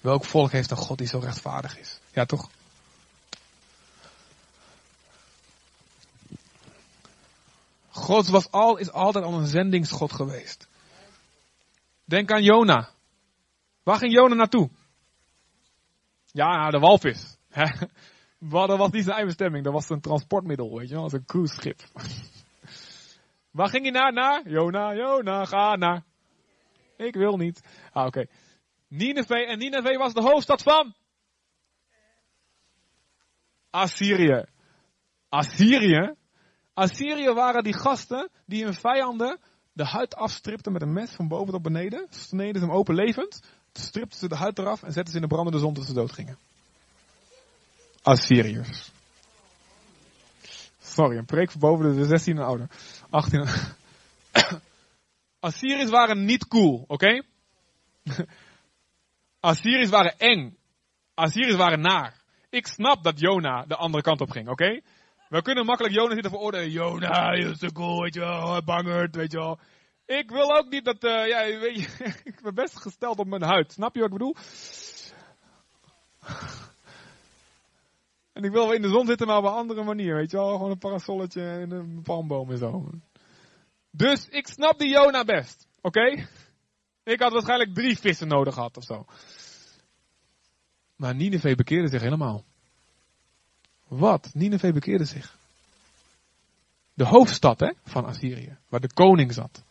Welk 0.00 0.24
volk 0.24 0.52
heeft 0.52 0.70
een 0.70 0.76
God 0.76 0.98
die 0.98 1.06
zo 1.06 1.18
rechtvaardig 1.18 1.78
is? 1.78 1.98
Ja, 2.12 2.24
toch? 2.24 2.48
God 7.90 8.28
was 8.28 8.50
al, 8.50 8.76
is 8.76 8.92
altijd 8.92 9.24
al 9.24 9.32
een 9.32 9.46
zendingsgod 9.46 10.12
geweest. 10.12 10.66
Denk 12.04 12.32
aan 12.32 12.42
Jona. 12.42 12.88
Waar 13.88 13.98
ging 13.98 14.12
Jona 14.12 14.34
naartoe? 14.34 14.70
Ja, 16.24 16.70
de 16.70 16.78
walvis. 16.78 17.38
Maar 18.38 18.66
dat 18.66 18.78
was 18.78 18.90
niet 18.90 19.04
zijn 19.04 19.16
eigen 19.16 19.26
bestemming, 19.26 19.64
dat 19.64 19.72
was 19.72 19.88
een 19.88 20.00
transportmiddel, 20.00 20.78
weet 20.78 20.88
je 20.88 20.94
wel, 20.94 21.02
als 21.02 21.12
een 21.12 21.24
cruiseschip. 21.24 21.80
Waar 23.58 23.68
ging 23.68 23.82
hij 23.82 23.90
naar? 23.90 24.12
Naar? 24.12 24.48
Jona, 24.48 24.94
Jona, 24.94 25.44
ga 25.44 25.76
naar. 25.76 26.04
Ik 26.96 27.14
wil 27.14 27.36
niet. 27.36 27.60
Ah, 27.92 28.06
oké. 28.06 28.20
Okay. 28.20 28.28
Nineveh, 28.88 29.50
en 29.50 29.58
Nineveh 29.58 29.98
was 29.98 30.12
de 30.14 30.22
hoofdstad 30.22 30.62
van? 30.62 30.94
Assyrië. 33.70 34.44
Assyrië? 35.28 36.14
Assyrië 36.74 37.32
waren 37.32 37.62
die 37.62 37.78
gasten 37.78 38.30
die 38.46 38.64
hun 38.64 38.74
vijanden 38.74 39.40
de 39.72 39.84
huid 39.84 40.14
afstripten 40.14 40.72
met 40.72 40.82
een 40.82 40.92
mes 40.92 41.10
van 41.10 41.28
boven 41.28 41.52
tot 41.52 41.62
beneden. 41.62 42.06
Sneden 42.10 42.60
ze 42.60 42.66
hem 42.66 42.76
open 42.76 42.94
levend. 42.94 43.40
Stripten 43.78 44.18
ze 44.18 44.28
de 44.28 44.36
huid 44.36 44.58
eraf 44.58 44.82
en 44.82 44.92
zetten 44.92 45.12
ze 45.12 45.20
in 45.20 45.28
de 45.28 45.34
brandende 45.34 45.58
zon 45.58 45.74
tot 45.74 45.84
ze 45.84 45.92
dood 45.92 46.12
gingen. 46.12 46.38
Assyriërs. 48.02 48.90
Sorry, 50.80 51.16
een 51.16 51.24
preek 51.24 51.50
voor 51.50 51.60
boven 51.60 51.96
de 51.96 52.04
16 52.04 52.36
en 52.36 52.44
ouder. 52.44 52.68
18 53.10 53.46
Assyriërs 55.40 55.90
waren 55.90 56.24
niet 56.24 56.48
cool, 56.48 56.84
oké? 56.86 57.22
Assyriërs 59.40 59.90
waren 59.90 60.18
eng. 60.18 60.56
Assyriërs 61.14 61.56
waren 61.56 61.80
naar. 61.80 62.20
Ik 62.50 62.66
snap 62.66 63.02
dat 63.04 63.20
Jona 63.20 63.64
de 63.66 63.76
andere 63.76 64.02
kant 64.02 64.20
op 64.20 64.30
ging, 64.30 64.48
oké? 64.48 64.80
We 65.28 65.42
kunnen 65.42 65.66
makkelijk 65.66 65.94
Jona 65.94 66.12
zitten 66.12 66.30
veroordelen. 66.30 66.70
Jona, 66.70 67.30
is 67.32 67.58
zo 67.58 67.68
cool, 67.68 68.02
weet 68.02 68.14
je 68.14 68.20
wel, 68.20 68.62
bangerd, 68.62 69.14
weet 69.14 69.32
je 69.32 69.38
wel. 69.38 69.58
Ik 70.08 70.30
wil 70.30 70.56
ook 70.56 70.68
niet 70.70 70.84
dat, 70.84 71.04
uh, 71.04 71.26
ja, 71.26 71.58
weet 71.58 71.80
je, 71.80 72.04
ik 72.30 72.40
ben 72.42 72.54
best 72.54 72.80
gesteld 72.80 73.18
op 73.18 73.26
mijn 73.26 73.42
huid. 73.42 73.72
Snap 73.72 73.94
je 73.94 74.00
wat 74.00 74.12
ik 74.12 74.18
bedoel? 74.18 74.36
En 78.32 78.44
ik 78.44 78.50
wil 78.50 78.72
in 78.72 78.82
de 78.82 78.88
zon 78.88 79.06
zitten, 79.06 79.26
maar 79.26 79.36
op 79.36 79.44
een 79.44 79.50
andere 79.50 79.84
manier, 79.84 80.14
weet 80.14 80.30
je 80.30 80.36
wel. 80.36 80.52
Gewoon 80.52 80.70
een 80.70 80.78
parasolletje 80.78 81.42
en 81.42 81.70
een 81.70 82.02
palmboom 82.02 82.50
en 82.50 82.58
zo. 82.58 82.90
Dus 83.90 84.28
ik 84.28 84.46
snap 84.46 84.78
die 84.78 84.88
Jona 84.88 85.24
best, 85.24 85.68
oké? 85.80 86.26
Ik 87.02 87.20
had 87.20 87.32
waarschijnlijk 87.32 87.74
drie 87.74 87.98
vissen 87.98 88.28
nodig 88.28 88.54
gehad 88.54 88.76
of 88.76 88.84
zo. 88.84 89.06
Maar 90.96 91.14
Nineveh 91.14 91.56
bekeerde 91.56 91.88
zich 91.88 92.02
helemaal. 92.02 92.44
Wat? 93.88 94.30
Nineveh 94.34 94.72
bekeerde 94.72 95.04
zich. 95.04 95.38
De 96.94 97.04
hoofdstad 97.04 97.60
hè, 97.60 97.72
van 97.84 98.04
Assyrië, 98.04 98.58
waar 98.68 98.80
de 98.80 98.92
koning 98.92 99.32
zat. 99.32 99.66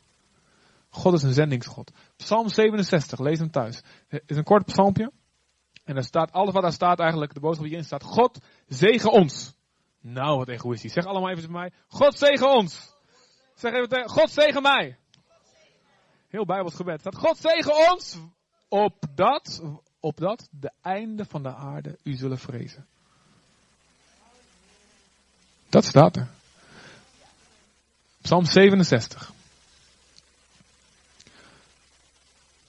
God 0.97 1.13
is 1.13 1.23
een 1.23 1.33
zendingsgod. 1.33 1.91
Psalm 2.15 2.49
67, 2.49 3.19
lees 3.19 3.39
hem 3.39 3.51
thuis. 3.51 3.81
Het 4.07 4.23
is 4.25 4.37
een 4.37 4.43
kort 4.43 4.65
psalmpje. 4.65 5.11
En 5.83 5.93
daar 5.93 6.03
staat, 6.03 6.31
alles 6.31 6.53
wat 6.53 6.61
daar 6.61 6.73
staat 6.73 6.99
eigenlijk, 6.99 7.33
de 7.33 7.39
boodschap 7.39 7.65
hierin 7.65 7.85
staat, 7.85 8.03
God 8.03 8.39
zegen 8.67 9.11
ons. 9.11 9.53
Nou, 10.01 10.37
wat 10.37 10.47
egoïstisch. 10.47 10.93
Zeg 10.93 11.05
allemaal 11.05 11.29
even 11.29 11.51
bij 11.51 11.59
mij, 11.59 11.71
God 11.87 12.17
zegen 12.17 12.49
ons. 12.49 12.93
Zeg 13.55 13.73
even 13.73 13.89
tegen, 13.89 14.09
God 14.09 14.29
zegen 14.29 14.61
mij. 14.61 14.97
Heel 16.27 16.45
Bijbels 16.45 16.75
gebed. 16.75 16.99
Staat, 16.99 17.15
God 17.15 17.37
zegen 17.37 17.91
ons, 17.91 18.17
opdat, 18.67 19.63
opdat 19.99 20.47
de 20.51 20.71
einde 20.81 21.25
van 21.25 21.43
de 21.43 21.55
aarde 21.55 21.97
u 22.03 22.13
zullen 22.13 22.37
vrezen. 22.37 22.85
Dat 25.69 25.85
staat 25.85 26.15
er. 26.15 26.27
Psalm 28.21 28.45
67. 28.45 29.35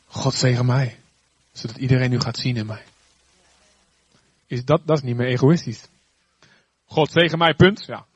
God 0.09 0.35
zegen 0.35 0.67
mij, 0.67 0.99
zodat 1.53 1.77
iedereen 1.77 2.13
u 2.13 2.21
gaat 2.21 2.39
zien 2.39 2.57
in 2.57 2.67
mij. 2.67 2.85
Is 4.47 4.65
dat, 4.65 4.81
dat 4.85 4.97
is 4.97 5.03
niet 5.03 5.17
meer 5.17 5.27
egoïstisch. 5.27 5.89
God 6.87 7.11
zegen 7.11 7.39
mij, 7.39 7.55
punt. 7.55 7.85
Ja. 7.85 8.07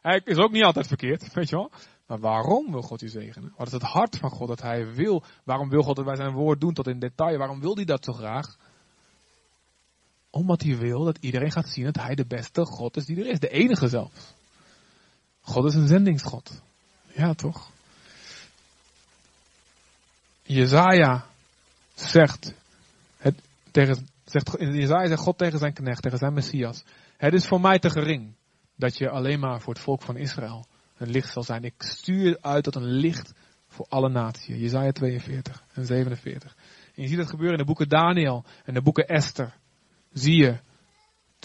Hij 0.00 0.20
is 0.24 0.36
ook 0.36 0.52
niet 0.52 0.64
altijd 0.64 0.86
verkeerd, 0.86 1.32
weet 1.34 1.48
je 1.48 1.56
wel. 1.56 1.70
Maar 2.06 2.18
waarom 2.18 2.70
wil 2.70 2.82
God 2.82 3.02
u 3.02 3.08
zegenen? 3.08 3.52
Wat 3.56 3.66
is 3.66 3.72
het 3.72 3.82
hart 3.82 4.16
van 4.16 4.30
God 4.30 4.48
dat 4.48 4.62
hij 4.62 4.94
wil? 4.94 5.22
Waarom 5.44 5.68
wil 5.68 5.82
God 5.82 5.96
dat 5.96 6.04
wij 6.04 6.16
zijn 6.16 6.32
woord 6.32 6.60
doen 6.60 6.72
tot 6.72 6.86
in 6.86 6.98
detail? 6.98 7.38
Waarom 7.38 7.60
wil 7.60 7.74
hij 7.74 7.84
dat 7.84 8.04
zo 8.04 8.12
graag? 8.12 8.56
Omdat 10.30 10.62
hij 10.62 10.78
wil 10.78 11.04
dat 11.04 11.18
iedereen 11.20 11.52
gaat 11.52 11.68
zien 11.68 11.84
dat 11.84 11.96
hij 11.96 12.14
de 12.14 12.26
beste 12.26 12.64
God 12.64 12.96
is 12.96 13.04
die 13.04 13.16
er 13.16 13.26
is. 13.26 13.40
De 13.40 13.48
enige 13.48 13.88
zelfs. 13.88 14.34
God 15.40 15.64
is 15.64 15.74
een 15.74 15.86
zendingsgod. 15.86 16.62
Ja, 17.14 17.34
toch? 17.34 17.70
Jezaja 20.48 21.24
zegt, 21.94 22.54
het, 23.16 23.42
tegen, 23.70 24.08
zegt, 24.24 24.56
Jezaja 24.58 25.06
zegt 25.06 25.20
God 25.20 25.38
tegen 25.38 25.58
zijn 25.58 25.72
knecht, 25.72 26.02
tegen 26.02 26.18
zijn 26.18 26.32
Messias. 26.32 26.84
Het 27.16 27.34
is 27.34 27.46
voor 27.46 27.60
mij 27.60 27.78
te 27.78 27.90
gering 27.90 28.34
dat 28.74 28.98
je 28.98 29.10
alleen 29.10 29.40
maar 29.40 29.60
voor 29.60 29.74
het 29.74 29.82
volk 29.82 30.02
van 30.02 30.16
Israël 30.16 30.66
een 30.96 31.10
licht 31.10 31.32
zal 31.32 31.42
zijn. 31.42 31.64
Ik 31.64 31.74
stuur 31.78 32.38
uit 32.40 32.64
tot 32.64 32.74
een 32.74 32.90
licht 32.92 33.32
voor 33.68 33.86
alle 33.88 34.08
naties. 34.08 34.56
Jezaja 34.56 34.92
42 34.92 35.64
en 35.72 35.86
47. 35.86 36.56
En 36.94 37.02
je 37.02 37.08
ziet 37.08 37.18
het 37.18 37.30
gebeuren 37.30 37.52
in 37.52 37.60
de 37.60 37.66
boeken 37.66 37.88
Daniel 37.88 38.44
en 38.64 38.74
de 38.74 38.82
boeken 38.82 39.06
Esther. 39.06 39.54
Zie 40.12 40.36
je 40.36 40.58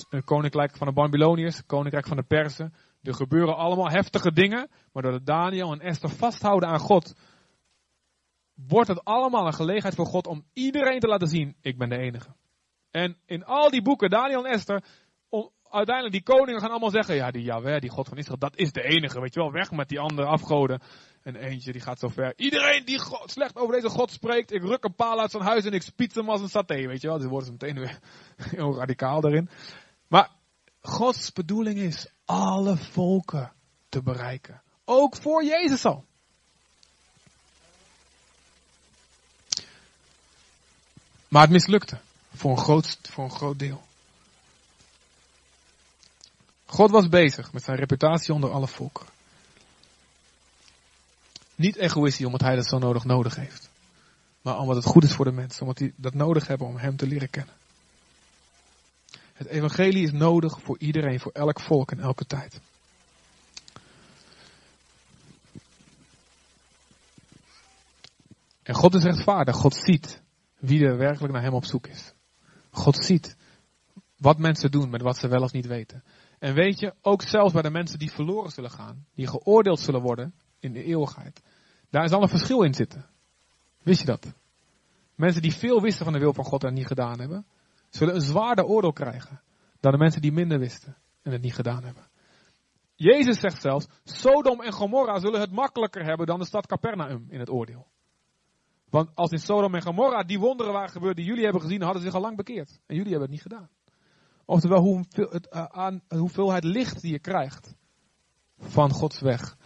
het 0.10 0.26
koninkrijk 0.26 0.78
van 0.78 0.88
de 0.88 0.94
Babyloniërs, 0.94 1.58
het 1.58 1.66
koninkrijk 1.66 2.08
van 2.08 2.18
de 2.18 2.24
Persen. 2.24 2.74
Er 3.02 3.14
gebeuren 3.14 3.56
allemaal 3.56 3.90
heftige 3.90 4.32
dingen, 4.32 4.70
maar 4.92 5.04
doordat 5.04 5.26
Daniel 5.26 5.72
en 5.72 5.80
Esther 5.80 6.10
vasthouden 6.10 6.70
aan 6.70 6.80
God, 6.80 7.16
wordt 8.56 8.88
het 8.88 9.04
allemaal 9.04 9.46
een 9.46 9.54
gelegenheid 9.54 9.96
voor 9.96 10.06
God 10.06 10.28
om 10.28 10.46
iedereen 10.54 11.00
te 11.00 11.08
laten 11.08 11.28
zien, 11.28 11.56
ik 11.62 11.78
ben 11.78 11.90
de 11.90 11.98
enige. 11.98 12.36
En 12.92 13.18
in 13.26 13.46
al 13.46 13.70
die 13.70 13.82
boeken, 13.82 14.10
Daniel 14.10 14.46
en 14.46 14.52
Esther, 14.52 14.84
uiteindelijk 15.74 16.16
die 16.16 16.36
koningen 16.36 16.62
gaan 16.62 16.70
allemaal 16.70 16.90
zeggen, 16.90 17.16
ja 17.16 17.32
die 17.32 17.44
Yahweh, 17.44 17.80
die 17.80 17.90
God 17.90 18.08
van 18.08 18.18
Israël, 18.18 18.40
dat 18.40 18.58
is 18.58 18.72
de 18.72 18.84
enige, 18.84 19.22
weet 19.22 19.34
je 19.34 19.40
wel, 19.40 19.52
weg 19.52 19.72
met 19.72 19.90
die 19.90 20.00
andere 20.00 20.28
afgoden. 20.28 20.82
En 21.24 21.36
eentje 21.36 21.72
die 21.72 21.82
gaat 21.82 22.00
zo 22.00 22.08
ver. 22.08 22.34
Iedereen 22.36 22.86
die 22.86 23.00
slecht 23.26 23.56
over 23.58 23.74
deze 23.74 23.90
God 23.90 24.12
spreekt, 24.12 24.52
ik 24.52 24.62
ruk 24.62 24.84
een 24.84 24.96
paal 24.96 25.20
uit 25.20 25.32
zijn 25.32 25.44
huis 25.44 25.66
en 25.66 25.72
ik 25.72 25.82
spiet 25.82 26.16
hem 26.16 26.30
als 26.30 26.42
een 26.42 26.50
saté, 26.50 26.88
weet 26.88 27.02
je 27.02 27.08
wel. 27.08 27.18
Dus 27.18 27.28
worden 27.28 27.46
ze 27.46 27.52
meteen 27.52 27.80
weer 27.80 28.00
heel 28.56 28.76
radicaal 28.76 29.22
daarin. 29.22 29.50
Maar 30.08 30.30
Gods 30.82 31.32
bedoeling 31.32 31.80
is 31.80 32.14
alle 32.26 32.78
volken 32.78 33.54
te 33.90 34.04
bereiken. 34.04 34.62
Ook 34.86 35.16
voor 35.16 35.44
Jezus 35.44 35.86
al. 35.86 36.06
Maar 41.34 41.42
het 41.42 41.52
mislukte. 41.52 41.98
Voor 42.34 42.52
een 42.52 42.58
groot, 42.58 43.00
voor 43.02 43.24
een 43.24 43.32
groot 43.32 43.60
deel. 43.60 43.84
God 46.66 46.92
was 46.92 47.10
bezig 47.10 47.54
met 47.54 47.64
zijn 47.64 47.78
reputatie 47.78 48.34
onder 48.34 48.52
alle 48.52 48.68
volken. 48.68 49.06
Niet 51.56 51.76
egoïstisch 51.76 52.26
omdat 52.26 52.42
hij 52.42 52.56
dat 52.56 52.68
zo 52.68 52.78
nodig 52.78 53.04
nodig 53.04 53.36
heeft. 53.36 53.70
Maar 54.42 54.58
omdat 54.58 54.76
het 54.76 54.86
goed 54.86 55.04
is 55.04 55.14
voor 55.14 55.26
de 55.26 55.32
mensen. 55.32 55.62
Omdat 55.62 55.78
die 55.78 55.94
dat 55.96 56.14
nodig 56.14 56.48
hebben 56.48 56.68
om 56.68 56.78
hem 56.78 56.96
te 56.96 57.08
leren 57.08 57.30
kennen. 57.30 57.56
Het 59.34 59.48
evangelie 59.48 60.04
is 60.04 60.12
nodig 60.12 60.60
voor 60.62 60.78
iedereen, 60.80 61.20
voor 61.20 61.32
elk 61.32 61.60
volk 61.60 61.92
en 61.92 62.00
elke 62.00 62.26
tijd. 62.26 62.60
En 68.64 68.76
God 68.76 68.94
is 68.96 69.04
rechtvaardig. 69.04 69.56
God 69.56 69.76
ziet 69.76 70.22
wie 70.66 70.86
er 70.86 70.98
werkelijk 70.98 71.34
naar 71.34 71.42
hem 71.42 71.54
op 71.54 71.66
zoek 71.66 71.88
is. 71.88 72.14
God 72.72 73.06
ziet 73.06 73.38
wat 74.18 74.38
mensen 74.38 74.72
doen 74.72 74.90
met 74.90 75.02
wat 75.02 75.18
ze 75.18 75.28
wel 75.28 75.42
of 75.42 75.52
niet 75.52 75.66
weten. 75.66 76.04
En 76.40 76.54
weet 76.54 76.80
je, 76.80 76.94
ook 77.02 77.22
zelfs 77.22 77.54
bij 77.54 77.62
de 77.62 77.70
mensen 77.70 78.00
die 78.00 78.12
verloren 78.12 78.52
zullen 78.52 78.72
gaan, 78.72 79.06
die 79.16 79.28
geoordeeld 79.28 79.80
zullen 79.80 80.02
worden 80.02 80.34
in 80.60 80.74
de 80.74 80.84
eeuwigheid, 80.84 81.42
daar 81.90 82.10
zal 82.10 82.22
een 82.22 82.30
verschil 82.30 82.64
in 82.64 82.74
zitten. 82.74 83.06
Wist 83.82 84.00
je 84.00 84.06
dat? 84.06 84.34
Mensen 85.16 85.42
die 85.42 85.54
veel 85.54 85.82
wisten 85.82 86.04
van 86.04 86.14
de 86.14 86.20
wil 86.20 86.34
van 86.34 86.46
God 86.46 86.64
en 86.64 86.74
niet 86.74 86.88
gedaan 86.88 87.20
hebben, 87.20 87.46
zullen 87.90 88.16
een 88.16 88.22
zwaarder 88.22 88.66
oordeel 88.66 88.94
krijgen 88.94 89.42
dan 89.80 89.92
de 89.92 89.98
mensen 89.98 90.22
die 90.22 90.32
minder 90.32 90.60
wisten 90.60 90.98
en 91.22 91.32
het 91.32 91.42
niet 91.42 91.56
gedaan 91.56 91.84
hebben. 91.84 92.08
Jezus 92.96 93.40
zegt 93.40 93.62
zelfs, 93.62 93.88
Sodom 94.04 94.62
en 94.62 94.72
Gomorra 94.72 95.20
zullen 95.20 95.40
het 95.40 95.52
makkelijker 95.52 96.06
hebben 96.06 96.28
dan 96.28 96.40
de 96.40 96.46
stad 96.46 96.68
Capernaum 96.68 97.26
in 97.30 97.40
het 97.40 97.50
oordeel. 97.50 97.88
Want 98.94 99.10
als 99.16 99.32
in 99.32 99.40
Sodom 99.40 99.76
en 99.76 99.82
Gomorra 99.82 100.24
die 100.24 100.40
wonderen 100.40 100.74
waren 100.74 100.90
gebeurd 100.90 101.16
die 101.16 101.26
jullie 101.26 101.44
hebben 101.44 101.62
gezien, 101.62 101.82
hadden 101.82 102.02
ze 102.02 102.08
zich 102.08 102.16
al 102.16 102.22
lang 102.22 102.38
bekeerd. 102.38 102.80
En 102.86 102.96
jullie 102.96 103.12
hebben 103.12 103.22
het 103.22 103.30
niet 103.30 103.42
gedaan. 103.42 103.70
Oftewel, 104.46 105.06
het, 105.10 105.48
uh, 105.54 105.64
aan, 105.64 106.02
hoeveelheid 106.08 106.64
licht 106.64 107.02
die 107.02 107.12
je 107.12 107.20
krijgt 107.20 107.76
van 108.60 108.92
Gods 108.92 109.20
weg 109.20 109.58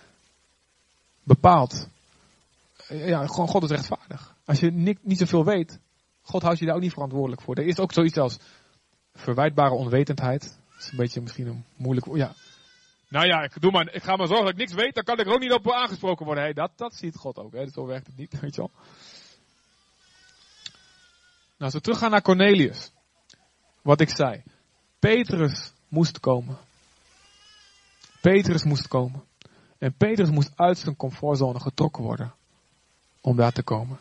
bepaalt. 1.24 1.90
Eh, 2.88 3.08
ja, 3.08 3.28
gewoon 3.28 3.48
God 3.48 3.64
is 3.64 3.70
rechtvaardig. 3.70 4.36
Als 4.46 4.60
je 4.60 4.72
niet, 4.72 5.04
niet 5.04 5.18
zoveel 5.18 5.46
weet, 5.46 5.80
God 6.22 6.42
houdt 6.42 6.60
je 6.60 6.66
daar 6.66 6.76
ook 6.76 6.82
niet 6.82 6.94
verantwoordelijk 6.94 7.42
voor. 7.42 7.56
Er 7.56 7.68
is 7.68 7.80
ook 7.80 7.94
zoiets 7.94 8.18
als 8.18 8.40
verwijtbare 9.14 9.74
onwetendheid. 9.74 10.42
Dat 10.70 10.80
is 10.80 10.92
een 10.92 10.98
beetje 10.98 11.22
misschien 11.22 11.48
een 11.48 11.66
moeilijk 11.76 12.16
Ja. 12.16 12.34
Nou 13.10 13.26
ja, 13.26 13.44
ik, 13.44 13.62
doe 13.62 13.72
maar, 13.72 13.94
ik 13.94 14.04
ga 14.04 14.16
maar 14.16 14.28
zorgen 14.28 14.46
dat 14.46 14.54
ik 14.54 14.60
niks 14.60 14.74
weet, 14.74 14.96
dan 14.96 15.04
kan 15.04 15.20
ik 15.20 15.26
er 15.26 15.34
ook 15.34 15.40
niet 15.40 15.54
op 15.54 15.72
aangesproken 15.72 16.26
worden. 16.26 16.44
Hey, 16.44 16.54
dat, 16.54 16.72
dat 16.76 16.96
ziet 16.96 17.16
God 17.16 17.38
ook, 17.38 17.54
hè. 17.54 17.70
zo 17.70 17.86
werkt 17.86 18.08
het 18.08 18.18
niet, 18.18 18.40
weet 18.42 18.56
je 18.56 18.62
wel. 18.62 18.72
Nou, 21.58 21.72
als 21.72 21.74
we 21.74 21.82
teruggaan 21.82 22.12
naar 22.12 22.22
Cornelius. 22.22 22.92
Wat 23.82 24.02
ik 24.02 24.10
zei. 24.10 24.44
Petrus 25.00 25.72
moest 25.88 26.20
komen. 26.20 26.58
Petrus 28.22 28.64
moest 28.64 28.88
komen. 28.88 29.24
En 29.78 29.94
Petrus 29.94 30.30
moest 30.30 30.52
uit 30.56 30.78
zijn 30.78 30.96
comfortzone 30.96 31.60
getrokken 31.60 32.04
worden. 32.04 32.34
Om 33.22 33.36
daar 33.36 33.52
te 33.52 33.64
komen. 33.64 34.00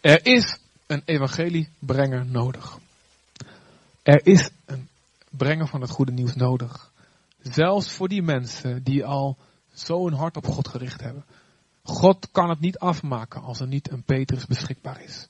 Er 0.00 0.26
is 0.26 0.58
een 0.86 1.02
evangeliebrenger 1.04 2.26
nodig. 2.26 2.78
Er 4.02 4.26
is 4.26 4.50
een 4.64 4.88
brengen 5.30 5.68
van 5.68 5.80
het 5.80 5.90
goede 5.90 6.12
nieuws 6.12 6.34
nodig. 6.34 6.92
Zelfs 7.42 7.92
voor 7.92 8.08
die 8.08 8.22
mensen 8.22 8.82
die 8.82 9.04
al 9.04 9.36
zo 9.74 10.06
een 10.06 10.14
hart 10.14 10.36
op 10.36 10.46
God 10.46 10.68
gericht 10.68 11.00
hebben. 11.00 11.24
God 11.86 12.28
kan 12.32 12.48
het 12.48 12.60
niet 12.60 12.78
afmaken 12.78 13.42
als 13.42 13.60
er 13.60 13.66
niet 13.66 13.90
een 13.90 14.02
Petrus 14.02 14.46
beschikbaar 14.46 15.02
is. 15.02 15.26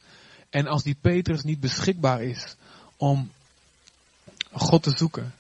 En 0.51 0.67
als 0.67 0.83
die 0.83 0.97
Petrus 1.01 1.43
niet 1.43 1.61
beschikbaar 1.61 2.23
is 2.23 2.57
om 2.97 3.31
God 4.53 4.83
te 4.83 4.97
zoeken. 4.97 5.35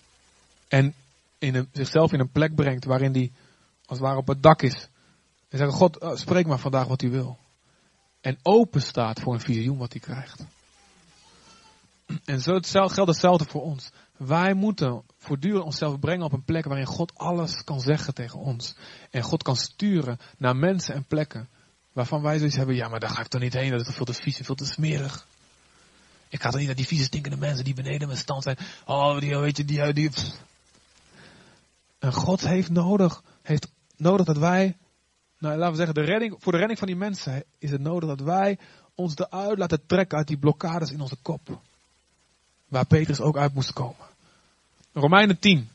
En 0.68 0.94
in 1.38 1.68
zichzelf 1.72 2.12
in 2.12 2.20
een 2.20 2.30
plek 2.30 2.54
brengt 2.54 2.84
waarin 2.84 3.12
hij 3.12 3.32
als 3.86 3.98
het 3.98 4.06
ware 4.06 4.18
op 4.18 4.26
het 4.26 4.42
dak 4.42 4.62
is. 4.62 4.88
En 5.48 5.58
zegt, 5.58 5.72
God, 5.72 5.96
eh, 5.96 6.14
spreek 6.14 6.46
maar 6.46 6.58
vandaag 6.58 6.86
wat 6.86 7.02
u 7.02 7.10
wil. 7.10 7.38
En 8.20 8.38
open 8.42 8.82
staat 8.82 9.20
voor 9.20 9.34
een 9.34 9.40
visioen 9.40 9.78
wat 9.78 9.92
hij 9.92 10.00
krijgt. 10.00 10.44
En 12.24 12.40
zo 12.40 12.58
geldt 12.60 12.96
hetzelfde 12.96 13.44
voor 13.44 13.62
ons. 13.62 13.90
Wij 14.16 14.54
moeten 14.54 15.02
voortdurend 15.18 15.64
onszelf 15.64 15.98
brengen 15.98 16.24
op 16.24 16.32
een 16.32 16.44
plek 16.44 16.64
waarin 16.64 16.86
God 16.86 17.12
alles 17.14 17.64
kan 17.64 17.80
zeggen 17.80 18.14
tegen 18.14 18.38
ons. 18.38 18.76
En 19.10 19.22
God 19.22 19.42
kan 19.42 19.56
sturen 19.56 20.18
naar 20.38 20.56
mensen 20.56 20.94
en 20.94 21.04
plekken 21.04 21.48
waarvan 21.92 22.22
wij 22.22 22.38
zoiets 22.38 22.56
hebben, 22.56 22.74
ja 22.74 22.88
maar 22.88 23.00
daar 23.00 23.10
ga 23.10 23.20
ik 23.20 23.28
toch 23.28 23.40
niet 23.40 23.52
heen, 23.52 23.70
dat 23.70 23.86
is 23.86 23.94
veel 23.94 24.04
te 24.04 24.14
vies 24.14 24.38
en 24.38 24.44
veel 24.44 24.54
te 24.54 24.66
smerig. 24.66 25.26
Ik 26.28 26.40
ga 26.40 26.48
toch 26.48 26.58
niet 26.58 26.66
naar 26.66 26.76
die 26.76 26.86
vieze 26.86 27.04
stinkende 27.04 27.36
mensen 27.36 27.64
die 27.64 27.74
beneden 27.74 28.06
mijn 28.06 28.20
stand 28.20 28.42
zijn. 28.42 28.58
Oh, 28.84 29.18
die, 29.18 29.38
weet 29.38 29.56
je, 29.56 29.64
die, 29.64 29.92
die. 29.92 30.10
En 31.98 32.12
God 32.12 32.40
heeft 32.40 32.70
nodig, 32.70 33.22
heeft 33.42 33.68
nodig 33.96 34.26
dat 34.26 34.36
wij, 34.36 34.76
nou 35.38 35.56
laten 35.56 35.70
we 35.70 35.76
zeggen, 35.76 35.94
de 35.94 36.04
redding, 36.04 36.36
voor 36.38 36.52
de 36.52 36.58
redding 36.58 36.78
van 36.78 36.88
die 36.88 36.96
mensen 36.96 37.44
is 37.58 37.70
het 37.70 37.80
nodig 37.80 38.08
dat 38.08 38.20
wij 38.20 38.58
ons 38.94 39.16
eruit 39.16 39.58
laten 39.58 39.86
trekken 39.86 40.18
uit 40.18 40.26
die 40.26 40.38
blokkades 40.38 40.90
in 40.90 41.00
onze 41.00 41.16
kop. 41.22 41.60
Waar 42.68 42.86
Petrus 42.86 43.20
ook 43.20 43.36
uit 43.36 43.54
moest 43.54 43.72
komen. 43.72 44.06
Romeinen 44.92 45.38
10. 45.38 45.68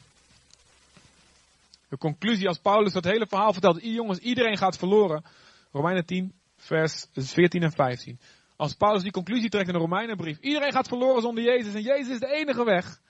De 1.89 1.97
conclusie 1.97 2.47
als 2.47 2.57
Paulus 2.57 2.93
dat 2.93 3.03
hele 3.03 3.27
verhaal 3.27 3.53
vertelt. 3.53 3.83
Jongens, 3.83 4.19
iedereen 4.19 4.57
gaat 4.57 4.77
verloren. 4.77 5.23
Romeinen 5.71 6.05
10, 6.05 6.33
vers 6.55 7.05
14 7.13 7.63
en 7.63 7.71
15. 7.71 8.19
Als 8.55 8.73
Paulus 8.73 9.01
die 9.01 9.11
conclusie 9.11 9.49
trekt 9.49 9.67
in 9.67 9.73
de 9.73 9.79
Romeinenbrief. 9.79 10.39
Iedereen 10.39 10.71
gaat 10.71 10.87
verloren 10.87 11.21
zonder 11.21 11.43
Jezus. 11.43 11.73
En 11.73 11.81
Jezus 11.81 12.13
is 12.13 12.19
de 12.19 12.31
enige 12.31 12.63
weg. 12.63 13.01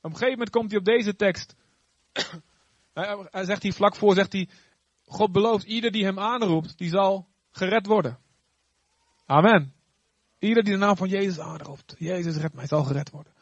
Op 0.00 0.10
een 0.10 0.10
gegeven 0.10 0.30
moment 0.30 0.50
komt 0.50 0.70
hij 0.70 0.78
op 0.78 0.84
deze 0.84 1.16
tekst. 1.16 1.54
hij 3.30 3.44
zegt 3.44 3.62
hier 3.62 3.72
vlak 3.72 3.96
voor, 3.96 4.14
zegt 4.14 4.32
hij. 4.32 4.48
God 5.06 5.32
belooft, 5.32 5.64
ieder 5.64 5.92
die 5.92 6.04
hem 6.04 6.18
aanroept, 6.18 6.78
die 6.78 6.88
zal 6.88 7.26
gered 7.50 7.86
worden. 7.86 8.18
Amen. 9.26 9.72
Ieder 10.38 10.64
die 10.64 10.72
de 10.72 10.78
naam 10.78 10.96
van 10.96 11.08
Jezus 11.08 11.38
aanroept. 11.38 11.94
Jezus 11.98 12.36
redt 12.36 12.54
mij, 12.54 12.66
zal 12.66 12.84
gered 12.84 13.10
worden. 13.10 13.32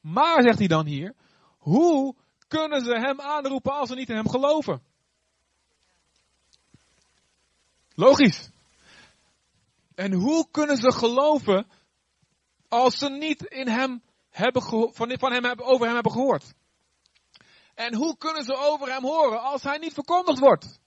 Maar, 0.00 0.42
zegt 0.42 0.58
hij 0.58 0.66
dan 0.66 0.86
hier, 0.86 1.14
hoe 1.58 2.16
kunnen 2.48 2.84
ze 2.84 2.98
hem 2.98 3.20
aanroepen 3.20 3.72
als 3.72 3.88
ze 3.88 3.94
niet 3.94 4.08
in 4.08 4.16
hem 4.16 4.28
geloven? 4.28 4.82
Logisch. 7.94 8.50
En 9.94 10.12
hoe 10.12 10.48
kunnen 10.50 10.76
ze 10.76 10.92
geloven 10.92 11.66
als 12.68 12.98
ze 12.98 13.08
niet 13.08 13.42
in 13.42 13.68
hem 13.68 14.02
hebben 14.30 14.62
van, 14.62 15.18
van 15.18 15.32
hem 15.32 15.44
hebben, 15.44 15.66
over 15.66 15.86
hem 15.86 15.94
hebben 15.94 16.12
gehoord? 16.12 16.54
En 17.74 17.94
hoe 17.94 18.16
kunnen 18.16 18.44
ze 18.44 18.56
over 18.56 18.92
hem 18.92 19.02
horen 19.02 19.42
als 19.42 19.62
hij 19.62 19.78
niet 19.78 19.92
verkondigd 19.92 20.38
wordt? 20.38 20.80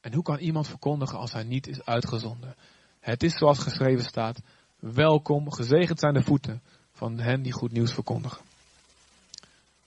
En 0.00 0.14
hoe 0.14 0.22
kan 0.22 0.38
iemand 0.38 0.68
verkondigen 0.68 1.18
als 1.18 1.32
hij 1.32 1.44
niet 1.44 1.66
is 1.66 1.84
uitgezonden? 1.84 2.56
Het 3.00 3.22
is 3.22 3.36
zoals 3.36 3.58
geschreven 3.58 4.04
staat: 4.04 4.40
Welkom, 4.78 5.52
gezegend 5.52 5.98
zijn 5.98 6.14
de 6.14 6.22
voeten 6.22 6.62
van 6.92 7.18
hen 7.18 7.42
die 7.42 7.52
goed 7.52 7.72
nieuws 7.72 7.92
verkondigen. 7.92 8.44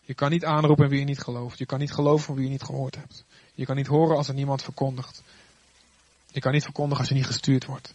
Je 0.01 0.13
kan 0.13 0.31
niet 0.31 0.45
aanroepen 0.45 0.89
wie 0.89 0.99
je 0.99 1.05
niet 1.05 1.21
gelooft. 1.21 1.57
Je 1.57 1.65
kan 1.65 1.79
niet 1.79 1.91
geloven 1.91 2.25
van 2.25 2.35
wie 2.35 2.43
je 2.43 2.49
niet 2.49 2.63
gehoord 2.63 2.95
hebt. 2.95 3.23
Je 3.53 3.65
kan 3.65 3.75
niet 3.75 3.87
horen 3.87 4.17
als 4.17 4.27
er 4.27 4.33
niemand 4.33 4.63
verkondigt. 4.63 5.23
Je 6.31 6.39
kan 6.39 6.51
niet 6.51 6.63
verkondigen 6.63 6.99
als 6.99 7.09
je 7.09 7.15
niet 7.15 7.25
gestuurd 7.25 7.65
wordt. 7.65 7.93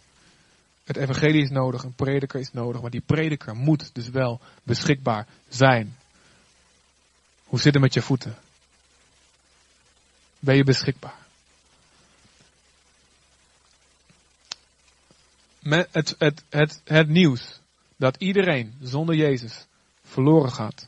Het 0.83 0.97
evangelie 0.97 1.41
is 1.41 1.49
nodig, 1.49 1.83
een 1.83 1.93
prediker 1.93 2.39
is 2.39 2.51
nodig, 2.51 2.81
maar 2.81 2.91
die 2.91 3.01
prediker 3.05 3.55
moet 3.55 3.89
dus 3.93 4.09
wel 4.09 4.39
beschikbaar 4.63 5.27
zijn. 5.47 5.95
Hoe 7.43 7.59
zit 7.59 7.73
het 7.73 7.81
met 7.81 7.93
je 7.93 8.01
voeten? 8.01 8.35
Ben 10.39 10.55
je 10.55 10.63
beschikbaar? 10.63 11.24
Met 15.65 15.87
het, 15.91 16.15
het, 16.17 16.43
het, 16.49 16.81
het 16.83 17.07
nieuws 17.07 17.59
dat 17.95 18.15
iedereen 18.17 18.77
zonder 18.81 19.15
Jezus 19.15 19.65
verloren 20.03 20.51
gaat, 20.51 20.87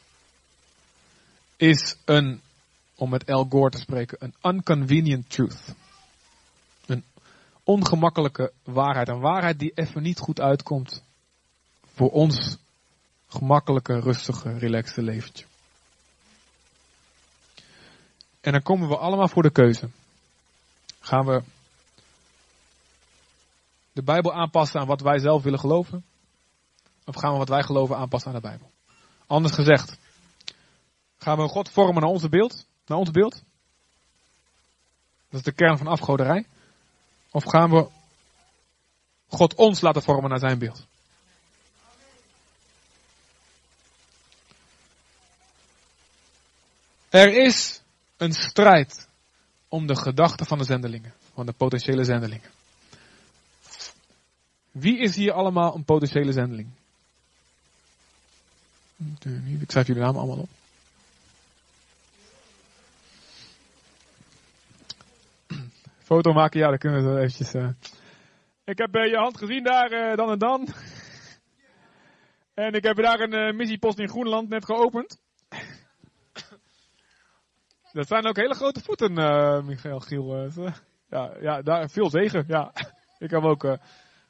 is 1.55 1.95
een, 2.05 2.41
om 2.95 3.09
met 3.09 3.23
El 3.23 3.45
Gore 3.49 3.69
te 3.69 3.78
spreken, 3.78 4.17
een 4.19 4.53
unconvenient 4.55 5.30
truth. 5.30 5.75
Een 6.86 7.03
ongemakkelijke 7.63 8.51
waarheid. 8.63 9.07
Een 9.07 9.19
waarheid 9.19 9.59
die 9.59 9.71
even 9.75 10.01
niet 10.01 10.19
goed 10.19 10.41
uitkomt 10.41 11.03
voor 11.93 12.09
ons 12.09 12.57
gemakkelijke, 13.28 13.99
rustige, 13.99 14.57
relaxte 14.57 15.01
leventje. 15.01 15.45
En 18.41 18.51
dan 18.51 18.63
komen 18.63 18.88
we 18.88 18.97
allemaal 18.97 19.28
voor 19.28 19.43
de 19.43 19.51
keuze. 19.51 19.89
Gaan 20.99 21.25
we 21.25 21.41
de 23.98 24.04
Bijbel 24.04 24.34
aanpassen 24.34 24.80
aan 24.80 24.88
wat 24.88 25.02
wij 25.02 25.20
zelf 25.20 25.43
willen 25.43 25.60
geloven? 25.60 26.06
Of 27.06 27.16
gaan 27.16 27.32
we 27.32 27.38
wat 27.38 27.50
wij 27.50 27.64
geloven 27.64 27.98
aanpassen 27.98 28.30
aan 28.30 28.41
de 28.41 28.48
Bijbel? 28.48 28.72
Anders 29.28 29.54
gezegd, 29.54 29.98
gaan 31.18 31.38
we 31.38 31.48
God 31.48 31.70
vormen 31.70 32.02
naar 32.02 32.12
onze 32.12 32.30
beeld? 32.30 32.66
Naar 32.86 32.98
ons 32.98 33.12
beeld? 33.12 33.34
Dat 35.30 35.39
is 35.39 35.43
de 35.43 35.52
kern 35.52 35.78
van 35.78 35.88
afgoderij. 35.88 36.45
Of 37.32 37.43
gaan 37.43 37.70
we 37.70 37.88
God 39.28 39.56
ons 39.56 39.82
laten 39.82 40.02
vormen 40.02 40.30
naar 40.30 40.39
zijn 40.39 40.60
beeld? 40.60 40.88
Er 47.10 47.45
is 47.45 47.82
een 48.18 48.34
strijd 48.34 49.08
om 49.68 49.88
de 49.88 49.95
gedachten 49.95 50.45
van 50.45 50.58
de 50.58 50.64
zendelingen, 50.64 51.14
van 51.34 51.45
de 51.45 51.54
potentiële 51.54 52.04
zendelingen. 52.04 52.57
Wie 54.80 54.97
is 54.97 55.15
hier 55.15 55.32
allemaal 55.32 55.75
een 55.75 55.84
potentiële 55.84 56.32
zendeling? 56.32 56.69
Ik 59.59 59.71
schrijf 59.71 59.88
jullie 59.88 60.01
namen 60.01 60.21
allemaal 60.21 60.38
op. 60.38 60.49
Foto 65.97 66.34
maken, 66.34 66.59
ja, 66.59 66.69
dat 66.69 66.80
kunnen 66.80 67.13
we 67.13 67.19
eventjes. 67.19 67.53
Uh... 67.53 67.69
Ik 68.63 68.78
heb 68.78 68.95
uh, 68.95 69.05
je 69.05 69.17
hand 69.17 69.38
gezien 69.38 69.63
daar, 69.63 69.91
uh, 69.91 70.15
dan 70.15 70.32
en 70.32 70.39
dan. 70.39 70.67
en 72.53 72.73
ik 72.73 72.84
heb 72.84 72.95
daar 72.95 73.19
een 73.19 73.55
missiepost 73.55 73.99
in 73.99 74.09
Groenland 74.09 74.49
net 74.49 74.65
geopend. 74.65 75.19
dat 77.93 78.07
zijn 78.07 78.28
ook 78.28 78.38
hele 78.38 78.55
grote 78.55 78.82
voeten, 78.82 79.13
Michael 79.65 79.99
Giel. 79.99 80.51
ja, 81.09 81.32
ja, 81.41 81.61
daar, 81.61 81.89
veel 81.89 82.09
zegen, 82.09 82.43
ja. 82.47 82.71
ik 83.17 83.30
heb 83.30 83.43
ook 83.43 83.78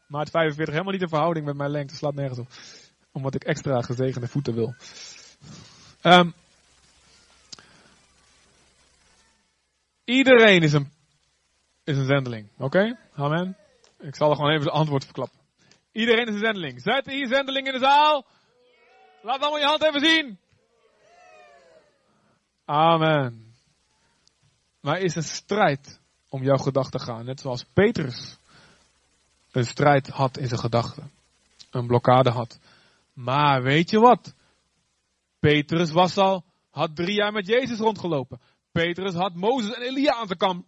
maat 0.07 0.29
45 0.29 0.73
helemaal 0.73 0.93
niet 0.93 1.01
in 1.01 1.09
verhouding 1.09 1.45
met 1.45 1.55
mijn 1.55 1.71
lengte, 1.71 1.95
slaat 1.95 2.15
nergens 2.15 2.39
op. 2.39 2.47
Omdat 3.11 3.35
ik 3.35 3.43
extra 3.43 3.81
gezegende 3.81 4.27
voeten 4.27 4.53
wil. 4.53 4.75
Um, 6.03 6.33
iedereen 10.03 10.61
is 10.61 10.73
een 10.73 10.91
is 11.83 11.97
een 11.97 12.05
zendeling. 12.05 12.49
Oké? 12.57 12.97
Amen. 13.13 13.57
Ik 13.99 14.15
zal 14.15 14.29
er 14.29 14.35
gewoon 14.35 14.51
even 14.51 14.65
het 14.65 14.73
antwoord 14.73 15.03
verklappen. 15.03 15.39
Iedereen 15.91 16.27
is 16.27 16.33
een 16.33 16.45
zendeling. 16.45 16.81
Zet 16.81 17.05
hier 17.05 17.27
zendeling 17.27 17.67
in 17.67 17.73
de 17.73 17.79
zaal. 17.79 18.25
Laat 19.21 19.41
allemaal 19.41 19.59
je 19.59 19.65
hand 19.65 19.83
even 19.83 19.99
zien. 19.99 20.39
Amen. 22.65 23.53
Maar 24.81 24.99
is 24.99 25.15
een 25.15 25.23
strijd 25.23 26.01
om 26.29 26.43
jouw 26.43 26.57
gedachten 26.57 26.99
te 26.99 27.05
gaan. 27.05 27.25
Net 27.25 27.39
zoals 27.39 27.63
Petrus 27.63 28.37
een 29.57 29.65
strijd 29.65 30.07
had 30.07 30.37
in 30.37 30.47
zijn 30.47 30.59
gedachten. 30.59 31.11
Een 31.71 31.87
blokkade 31.87 32.29
had. 32.29 32.59
Maar 33.13 33.63
weet 33.63 33.89
je 33.89 33.99
wat? 33.99 34.33
Petrus 35.39 35.91
was 35.91 36.17
al, 36.17 36.45
had 36.69 36.95
drie 36.95 37.15
jaar 37.15 37.31
met 37.31 37.47
Jezus 37.47 37.79
rondgelopen. 37.79 38.39
Petrus 38.71 39.13
had 39.13 39.35
Mozes 39.35 39.73
en 39.73 39.81
Elia 39.81 40.13
aan 40.13 40.27
zijn 40.27 40.37
kant 40.37 40.65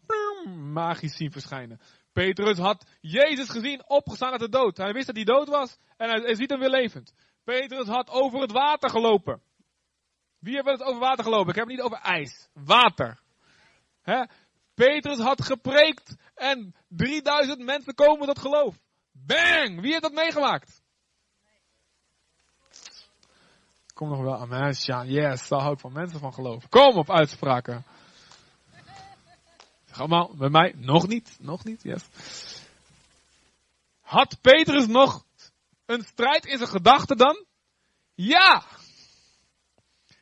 magisch 0.55 1.15
zien 1.15 1.31
verschijnen. 1.31 1.79
Petrus 2.13 2.57
had 2.57 2.85
Jezus 3.01 3.49
gezien 3.49 3.83
opgestaan 3.87 4.31
uit 4.31 4.39
de 4.39 4.49
dood. 4.49 4.77
Hij 4.77 4.93
wist 4.93 5.05
dat 5.07 5.15
hij 5.15 5.25
dood 5.25 5.47
was 5.47 5.77
en 5.97 6.09
hij, 6.09 6.35
ziet 6.35 6.49
hem 6.49 6.59
weer 6.59 6.69
levend. 6.69 7.13
Petrus 7.43 7.87
had 7.87 8.09
over 8.09 8.41
het 8.41 8.51
water 8.51 8.89
gelopen. 8.89 9.41
Wie 10.39 10.53
heeft 10.53 10.65
het 10.65 10.83
over 10.83 10.99
water 10.99 11.23
gelopen? 11.23 11.49
Ik 11.49 11.55
heb 11.55 11.67
het 11.67 11.75
niet 11.75 11.85
over 11.85 11.97
ijs. 11.97 12.49
Water. 12.53 13.19
Petrus 14.85 15.19
had 15.19 15.43
gepreekt 15.43 16.15
en 16.35 16.75
3000 16.87 17.59
mensen 17.63 17.95
komen 17.95 18.27
tot 18.27 18.39
geloof. 18.39 18.75
Bang! 19.11 19.81
Wie 19.81 19.91
heeft 19.91 20.01
dat 20.01 20.13
meegemaakt? 20.13 20.81
Kom 23.93 24.09
nog 24.09 24.21
wel. 24.21 24.35
Amen, 24.35 24.75
Sjaan. 24.75 25.07
Yes, 25.07 25.47
daar 25.47 25.59
hou 25.59 25.73
ik 25.73 25.79
van 25.79 25.93
mensen 25.93 26.19
van 26.19 26.33
geloven. 26.33 26.69
Kom 26.69 26.97
op 26.97 27.11
uitspraken. 27.11 27.85
Zeg 29.85 29.99
allemaal, 29.99 30.35
bij 30.35 30.49
mij 30.49 30.73
nog 30.77 31.07
niet. 31.07 31.37
Nog 31.39 31.63
niet, 31.63 31.83
yes. 31.83 32.03
Had 34.01 34.41
Petrus 34.41 34.87
nog 34.87 35.23
een 35.85 36.03
strijd 36.03 36.45
in 36.45 36.57
zijn 36.57 36.69
gedachten 36.69 37.17
dan? 37.17 37.45
Ja! 38.15 38.63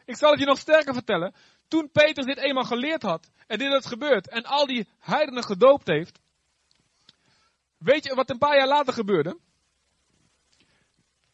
Ik 0.05 0.18
zal 0.18 0.32
het 0.32 0.39
je 0.39 0.45
nog 0.45 0.60
sterker 0.60 0.93
vertellen. 0.93 1.34
Toen 1.68 1.89
Petrus 1.91 2.26
dit 2.26 2.38
eenmaal 2.38 2.63
geleerd 2.63 3.01
had 3.01 3.30
en 3.47 3.57
dit 3.57 3.72
is 3.72 3.86
gebeurd 3.86 4.30
en 4.30 4.43
al 4.43 4.65
die 4.65 4.88
heidenen 4.99 5.43
gedoopt 5.43 5.88
heeft, 5.88 6.20
weet 7.78 8.03
je 8.03 8.15
wat 8.15 8.30
een 8.30 8.38
paar 8.38 8.57
jaar 8.57 8.68
later 8.68 8.93
gebeurde? 8.93 9.38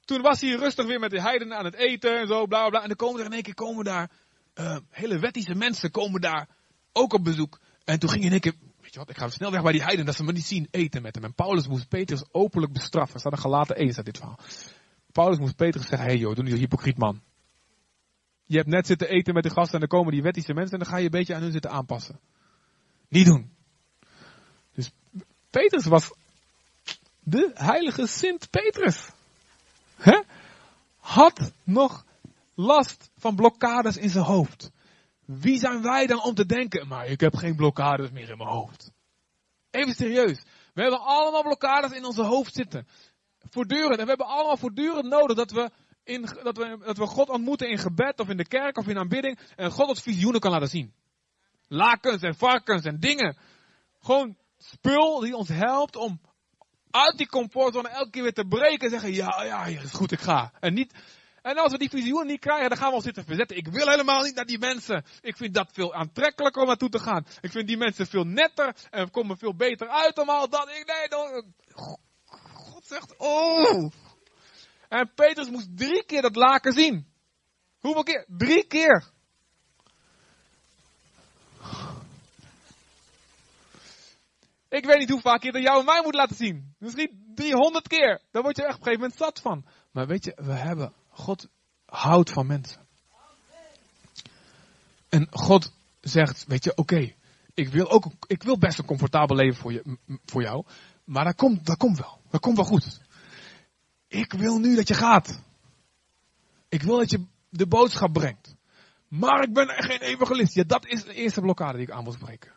Toen 0.06 0.22
was 0.22 0.42
hij 0.42 0.52
rustig 0.52 0.86
weer 0.86 1.00
met 1.00 1.12
de 1.12 1.22
heidenen 1.22 1.58
aan 1.58 1.66
het 1.66 1.76
eten 1.76 2.20
en 2.20 2.28
zo, 2.28 2.46
bla 2.46 2.60
bla 2.60 2.70
bla. 2.70 2.82
En 2.82 2.88
dan 2.88 2.98
komen 2.98 3.20
er 3.20 3.26
in 3.26 3.34
één 3.34 3.44
keer 3.44 3.54
komen 3.54 3.86
daar 3.86 4.12
uh, 4.56 4.78
hele 4.90 5.20
wettische 5.20 5.56
mensen 5.56 5.92
komen 5.92 6.22
daar 6.22 6.48
ook 6.92 7.14
op 7.14 7.24
bezoek. 7.24 7.60
En 7.84 8.00
toen 8.00 8.10
ging 8.10 8.24
in 8.24 8.32
één 8.32 8.40
keer, 8.40 8.54
weet 8.82 8.94
je 8.94 9.00
wat, 9.00 9.10
ik 9.10 9.18
ga 9.18 9.30
snel 9.30 9.52
weg 9.52 9.62
bij 9.62 9.72
die 9.72 9.82
heidenen, 9.82 10.06
dat 10.06 10.16
ze 10.16 10.24
me 10.24 10.32
niet 10.32 10.46
zien 10.46 10.68
eten 10.72 11.02
met 11.02 11.16
hem. 11.16 11.24
En 11.24 11.34
Paulus 11.34 11.68
moest 11.68 11.88
Petrus 11.88 12.24
openlijk 12.32 12.74
bestraffen. 12.74 13.14
Er 13.14 13.20
staat 13.20 13.32
een 13.32 13.38
gelaten 13.38 13.76
eten 13.76 13.96
uit 13.96 14.06
dit 14.06 14.18
verhaal. 14.18 14.40
Paulus 15.12 15.38
moest 15.38 15.56
Petrus 15.56 15.88
zeggen, 15.88 16.08
hé 16.08 16.14
hey 16.14 16.22
joh, 16.22 16.36
doe 16.36 16.44
niet 16.44 16.58
hypocriet 16.58 16.98
man. 16.98 17.22
Je 18.46 18.58
hebt 18.58 18.70
net 18.70 18.88
zitten 18.88 19.10
eten 19.10 19.34
met 19.34 19.44
de 19.44 19.50
gasten 19.50 19.74
en 19.74 19.80
dan 19.80 20.00
komen 20.00 20.14
die 20.14 20.22
wettische 20.22 20.54
mensen 20.54 20.74
en 20.74 20.80
dan 20.80 20.94
ga 20.94 20.98
je 20.98 21.06
een 21.06 21.12
beetje 21.12 21.36
aan 21.36 21.42
hun 21.42 21.52
zitten 21.52 21.72
aanpassen. 21.72 22.20
Niet 23.08 23.26
doen. 23.26 23.56
Dus 24.74 24.92
Petrus 25.50 25.86
was 25.86 26.14
de 27.20 27.52
heilige 27.54 28.08
Sint 28.08 28.50
Petrus. 28.50 29.10
Hè? 29.96 30.22
Had 30.98 31.52
nog 31.64 32.06
last 32.56 33.12
van 33.18 33.36
blokkades 33.36 33.98
in 33.98 34.10
zijn 34.10 34.26
hoofd. 34.26 34.72
Wie 35.26 35.60
zijn 35.60 35.82
wij 35.82 36.08
dan 36.08 36.24
om 36.24 36.36
te 36.36 36.46
denken, 36.46 36.88
maar 36.88 37.08
ik 37.08 37.20
heb 37.20 37.36
geen 37.36 37.56
blokkades 37.56 38.12
meer 38.12 38.30
in 38.30 38.38
mijn 38.38 38.50
hoofd. 38.50 38.92
Even 39.70 39.94
serieus. 39.94 40.44
We 40.74 40.82
hebben 40.82 41.02
allemaal 41.02 41.44
blokkades 41.44 41.92
in 41.92 42.06
onze 42.06 42.24
hoofd 42.24 42.54
zitten. 42.54 42.88
Voortdurend. 43.50 43.98
En 43.98 44.04
we 44.04 44.10
hebben 44.10 44.28
allemaal 44.28 44.58
voortdurend 44.58 45.10
nodig 45.10 45.38
dat 45.38 45.52
we, 45.52 45.72
in, 46.04 46.22
dat, 46.44 46.58
we, 46.58 46.78
dat 46.86 46.98
we 46.98 47.06
God 47.06 47.30
ontmoeten 47.30 47.70
in 47.70 47.78
gebed 47.78 48.20
of 48.20 48.30
in 48.30 48.38
de 48.38 48.48
kerk 48.48 48.78
of 48.78 48.88
in 48.88 48.98
aanbidding. 48.98 49.40
En 49.56 49.72
God 49.72 49.88
ons 49.88 50.02
visioenen 50.02 50.42
kan 50.42 50.52
laten 50.52 50.70
zien. 50.70 50.94
Lakens 51.68 52.22
en 52.22 52.36
varkens 52.36 52.86
en 52.86 53.00
dingen. 53.00 53.38
Gewoon 54.00 54.38
spul 54.58 55.20
die 55.20 55.36
ons 55.36 55.50
helpt 55.50 55.96
om 55.96 56.22
uit 56.92 57.18
die 57.18 57.28
comfortzone 57.28 57.90
elke 57.90 58.10
keer 58.10 58.22
weer 58.22 58.34
te 58.34 58.46
breken 58.46 58.80
en 58.80 58.90
zeggen, 58.90 59.14
ja, 59.14 59.44
ja, 59.44 59.66
is 59.66 59.92
goed, 59.92 60.12
ik 60.12 60.20
ga. 60.20 60.52
En 60.60 60.74
niet, 60.74 60.94
en 61.42 61.58
als 61.58 61.72
we 61.72 61.78
die 61.78 61.90
visioen 61.90 62.28
niet 62.28 62.40
krijgen, 62.40 62.70
dan 62.70 62.78
gaan 62.78 62.90
we 62.90 62.96
ons 62.96 63.04
zitten 63.04 63.26
verzetten. 63.26 63.58
Ik 63.58 63.68
wil 63.68 63.88
helemaal 63.88 64.24
niet 64.24 64.36
naar 64.36 64.46
die 64.46 64.60
mensen. 64.60 65.06
Ik 65.22 65.38
vind 65.38 65.54
dat 65.54 65.70
veel 65.72 65.94
aantrekkelijker 65.94 66.62
om 66.62 66.68
naartoe 66.68 66.90
te 66.90 67.00
gaan. 67.00 67.26
Ik 67.42 67.52
vind 67.52 67.68
die 67.68 67.78
mensen 67.78 68.08
veel 68.08 68.24
netter 68.24 68.76
en 68.90 69.12
komen 69.12 69.38
veel 69.38 69.56
beter 69.56 69.88
uit 69.88 70.16
dan 70.16 70.30
al. 70.30 70.44
Ik, 70.44 70.84
nee, 70.86 71.10
dan, 71.10 71.54
God 72.54 72.86
zegt, 72.86 73.18
oh. 73.18 73.92
En 74.94 75.12
Petrus 75.16 75.50
moest 75.50 75.78
drie 75.78 76.06
keer 76.06 76.22
dat 76.22 76.36
laken 76.36 76.74
zien. 76.74 77.08
Hoeveel 77.80 78.04
keer? 78.04 78.26
Drie 78.28 78.68
keer. 78.68 79.04
Ik 84.70 84.86
weet 84.86 84.98
niet 84.98 85.10
hoe 85.10 85.22
vaak 85.22 85.44
je 85.44 85.52
dat 85.52 85.62
jou 85.62 85.80
en 85.80 85.86
mij 85.86 86.02
moet 86.04 86.16
laten 86.16 86.36
zien. 86.36 86.76
Misschien 86.78 87.32
300 87.36 87.88
keer. 87.88 88.22
Daar 88.32 88.42
word 88.42 88.56
je 88.56 88.64
echt 88.64 88.74
op 88.74 88.80
een 88.80 88.86
gegeven 88.86 89.02
moment 89.02 89.20
zat 89.20 89.40
van. 89.40 89.66
Maar 89.92 90.08
weet 90.08 90.26
je, 90.26 90.34
we 90.36 90.54
hebben, 90.54 90.94
God 91.10 91.48
houdt 91.86 92.32
van 92.32 92.48
mensen. 92.48 92.88
En 95.10 95.28
God 95.32 95.72
zegt, 96.02 96.46
weet 96.48 96.64
je, 96.64 96.76
oké, 96.76 97.14
ik 97.54 97.68
wil 97.68 97.90
ook, 97.90 98.06
ik 98.28 98.44
wil 98.44 98.58
best 98.58 98.80
een 98.80 98.86
comfortabel 98.86 99.36
leven 99.36 99.62
voor, 99.62 99.74
je, 99.74 99.98
voor 100.26 100.42
jou. 100.42 100.66
Maar 101.04 101.24
dat 101.24 101.36
komt, 101.36 101.66
dat 101.66 101.78
komt 101.78 102.00
wel. 102.00 102.20
Dat 102.30 102.42
komt 102.42 102.56
wel 102.56 102.66
goed. 102.66 103.02
Ik 104.14 104.34
wil 104.34 104.60
nu 104.60 104.76
dat 104.76 104.88
je 104.88 104.94
gaat. 104.94 105.40
Ik 106.70 106.82
wil 106.82 106.98
dat 106.98 107.10
je 107.10 107.26
de 107.50 107.68
boodschap 107.68 108.14
brengt. 108.14 108.56
Maar 109.08 109.44
ik 109.44 109.54
ben 109.54 109.68
geen 109.68 110.02
evangelist. 110.02 110.54
Ja, 110.54 110.64
dat 110.64 110.88
is 110.88 111.04
de 111.04 111.14
eerste 111.14 111.42
blokkade 111.42 111.78
die 111.78 111.88
ik 111.88 111.94
aan 111.94 112.04
moet 112.04 112.14
spreken. 112.14 112.52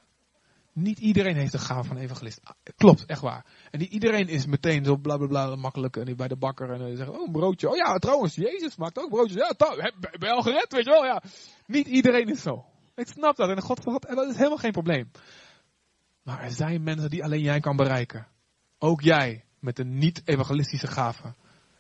Niet 0.72 0.98
iedereen 0.98 1.36
heeft 1.36 1.52
de 1.52 1.58
gaaf 1.58 1.86
van 1.86 1.96
evangelist. 1.96 2.40
Ah, 2.42 2.54
klopt, 2.76 3.06
echt 3.06 3.20
waar. 3.20 3.46
En 3.70 3.78
niet 3.78 3.92
iedereen 3.92 4.28
is 4.28 4.46
meteen 4.46 4.84
zo 4.84 4.96
blablabla 4.96 5.46
bla, 5.46 5.56
makkelijk 5.56 5.96
en 5.96 6.16
bij 6.16 6.28
de 6.28 6.36
bakker 6.36 6.70
en 6.70 6.90
uh, 6.90 6.96
zegt, 6.96 7.10
oh 7.10 7.26
een 7.26 7.32
broodje. 7.32 7.68
Oh 7.68 7.76
ja, 7.76 7.98
trouwens, 7.98 8.34
Jezus 8.34 8.76
maakt 8.76 8.98
ook 8.98 9.10
broodjes. 9.10 9.36
Ja, 9.36 9.54
ben 10.18 10.28
je 10.28 10.30
al 10.30 10.42
gered, 10.42 10.72
weet 10.72 10.84
je 10.84 10.90
wel? 10.90 11.04
Ja. 11.04 11.22
Niet 11.66 11.86
iedereen 11.86 12.28
is 12.28 12.42
zo. 12.42 12.64
Ik 12.94 13.06
snap 13.06 13.36
dat 13.36 13.48
en 13.48 13.62
God, 13.62 13.80
God 13.82 14.06
en 14.06 14.14
dat 14.14 14.28
is 14.28 14.36
helemaal 14.36 14.58
geen 14.58 14.72
probleem. 14.72 15.10
Maar 16.22 16.42
er 16.42 16.50
zijn 16.50 16.82
mensen 16.82 17.10
die 17.10 17.24
alleen 17.24 17.42
jij 17.42 17.60
kan 17.60 17.76
bereiken. 17.76 18.26
Ook 18.78 19.00
jij 19.00 19.44
met 19.60 19.78
een 19.78 19.98
niet-evangelistische 19.98 20.86
gave. 20.86 21.34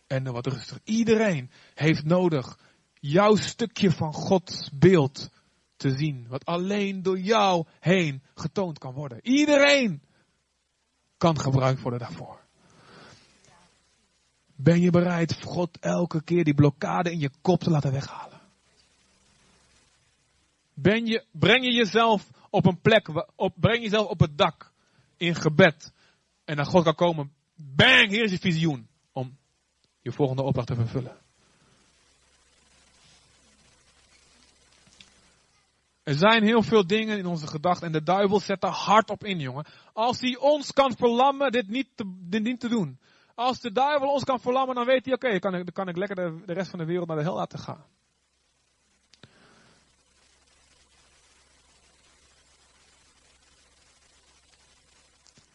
En 0.06 0.24
dan 0.24 0.32
wat 0.32 0.46
rustig. 0.46 0.78
Iedereen 0.84 1.50
heeft 1.74 2.04
nodig 2.04 2.58
jouw 3.00 3.36
stukje 3.36 3.90
van 3.90 4.12
Gods 4.12 4.70
beeld 4.72 5.30
te 5.76 5.90
zien. 5.90 6.26
Wat 6.28 6.44
alleen 6.44 7.02
door 7.02 7.18
jou 7.18 7.66
heen 7.80 8.22
getoond 8.34 8.78
kan 8.78 8.92
worden. 8.92 9.20
Iedereen 9.22 10.02
kan 11.16 11.40
gebruikt 11.40 11.80
worden 11.80 12.00
daarvoor. 12.00 12.44
Ben 14.56 14.80
je 14.80 14.90
bereid 14.90 15.42
God 15.42 15.78
elke 15.78 16.22
keer 16.22 16.44
die 16.44 16.54
blokkade 16.54 17.10
in 17.10 17.18
je 17.18 17.30
kop 17.40 17.60
te 17.60 17.70
laten 17.70 17.92
weghalen? 17.92 18.40
Ben 20.74 21.06
je, 21.06 21.24
breng 21.30 21.64
je 21.64 21.72
jezelf 21.72 22.30
op 22.50 22.66
een 22.66 22.80
plek, 22.80 23.08
op, 23.34 23.54
breng 23.56 23.82
jezelf 23.82 24.06
op 24.06 24.20
het 24.20 24.38
dak 24.38 24.72
in 25.16 25.34
gebed. 25.34 25.92
En 26.44 26.56
dan 26.56 26.66
God 26.66 26.84
kan 26.84 26.94
komen, 26.94 27.32
bang, 27.54 28.10
hier 28.10 28.24
is 28.24 28.30
je 28.30 28.38
visioen. 28.38 28.88
Je 30.06 30.12
volgende 30.12 30.42
opdracht 30.42 30.66
te 30.66 30.74
vervullen. 30.74 31.16
Er 36.02 36.14
zijn 36.14 36.42
heel 36.42 36.62
veel 36.62 36.86
dingen 36.86 37.18
in 37.18 37.26
onze 37.26 37.46
gedachten 37.46 37.86
en 37.86 37.92
de 37.92 38.02
duivel 38.02 38.40
zet 38.40 38.62
er 38.62 38.68
hard 38.68 39.10
op 39.10 39.24
in, 39.24 39.38
jongen. 39.38 39.66
Als 39.92 40.20
hij 40.20 40.36
ons 40.36 40.72
kan 40.72 40.96
verlammen, 40.96 41.52
dit 41.52 41.68
niet 41.68 41.88
te, 41.94 42.56
te 42.58 42.68
doen. 42.68 42.98
Als 43.34 43.60
de 43.60 43.72
duivel 43.72 44.08
ons 44.08 44.24
kan 44.24 44.40
verlammen, 44.40 44.74
dan 44.74 44.86
weet 44.86 45.04
hij, 45.04 45.14
oké, 45.14 45.30
dan, 45.30 45.40
kan 45.40 45.54
ik, 45.54 45.64
dan 45.64 45.72
kan 45.72 45.88
ik 45.88 45.96
lekker 45.96 46.16
de, 46.16 46.42
de 46.46 46.52
rest 46.52 46.70
van 46.70 46.78
de 46.78 46.84
wereld 46.84 47.08
naar 47.08 47.16
de 47.16 47.22
hel 47.22 47.34
laten 47.34 47.58
gaan. 47.58 47.84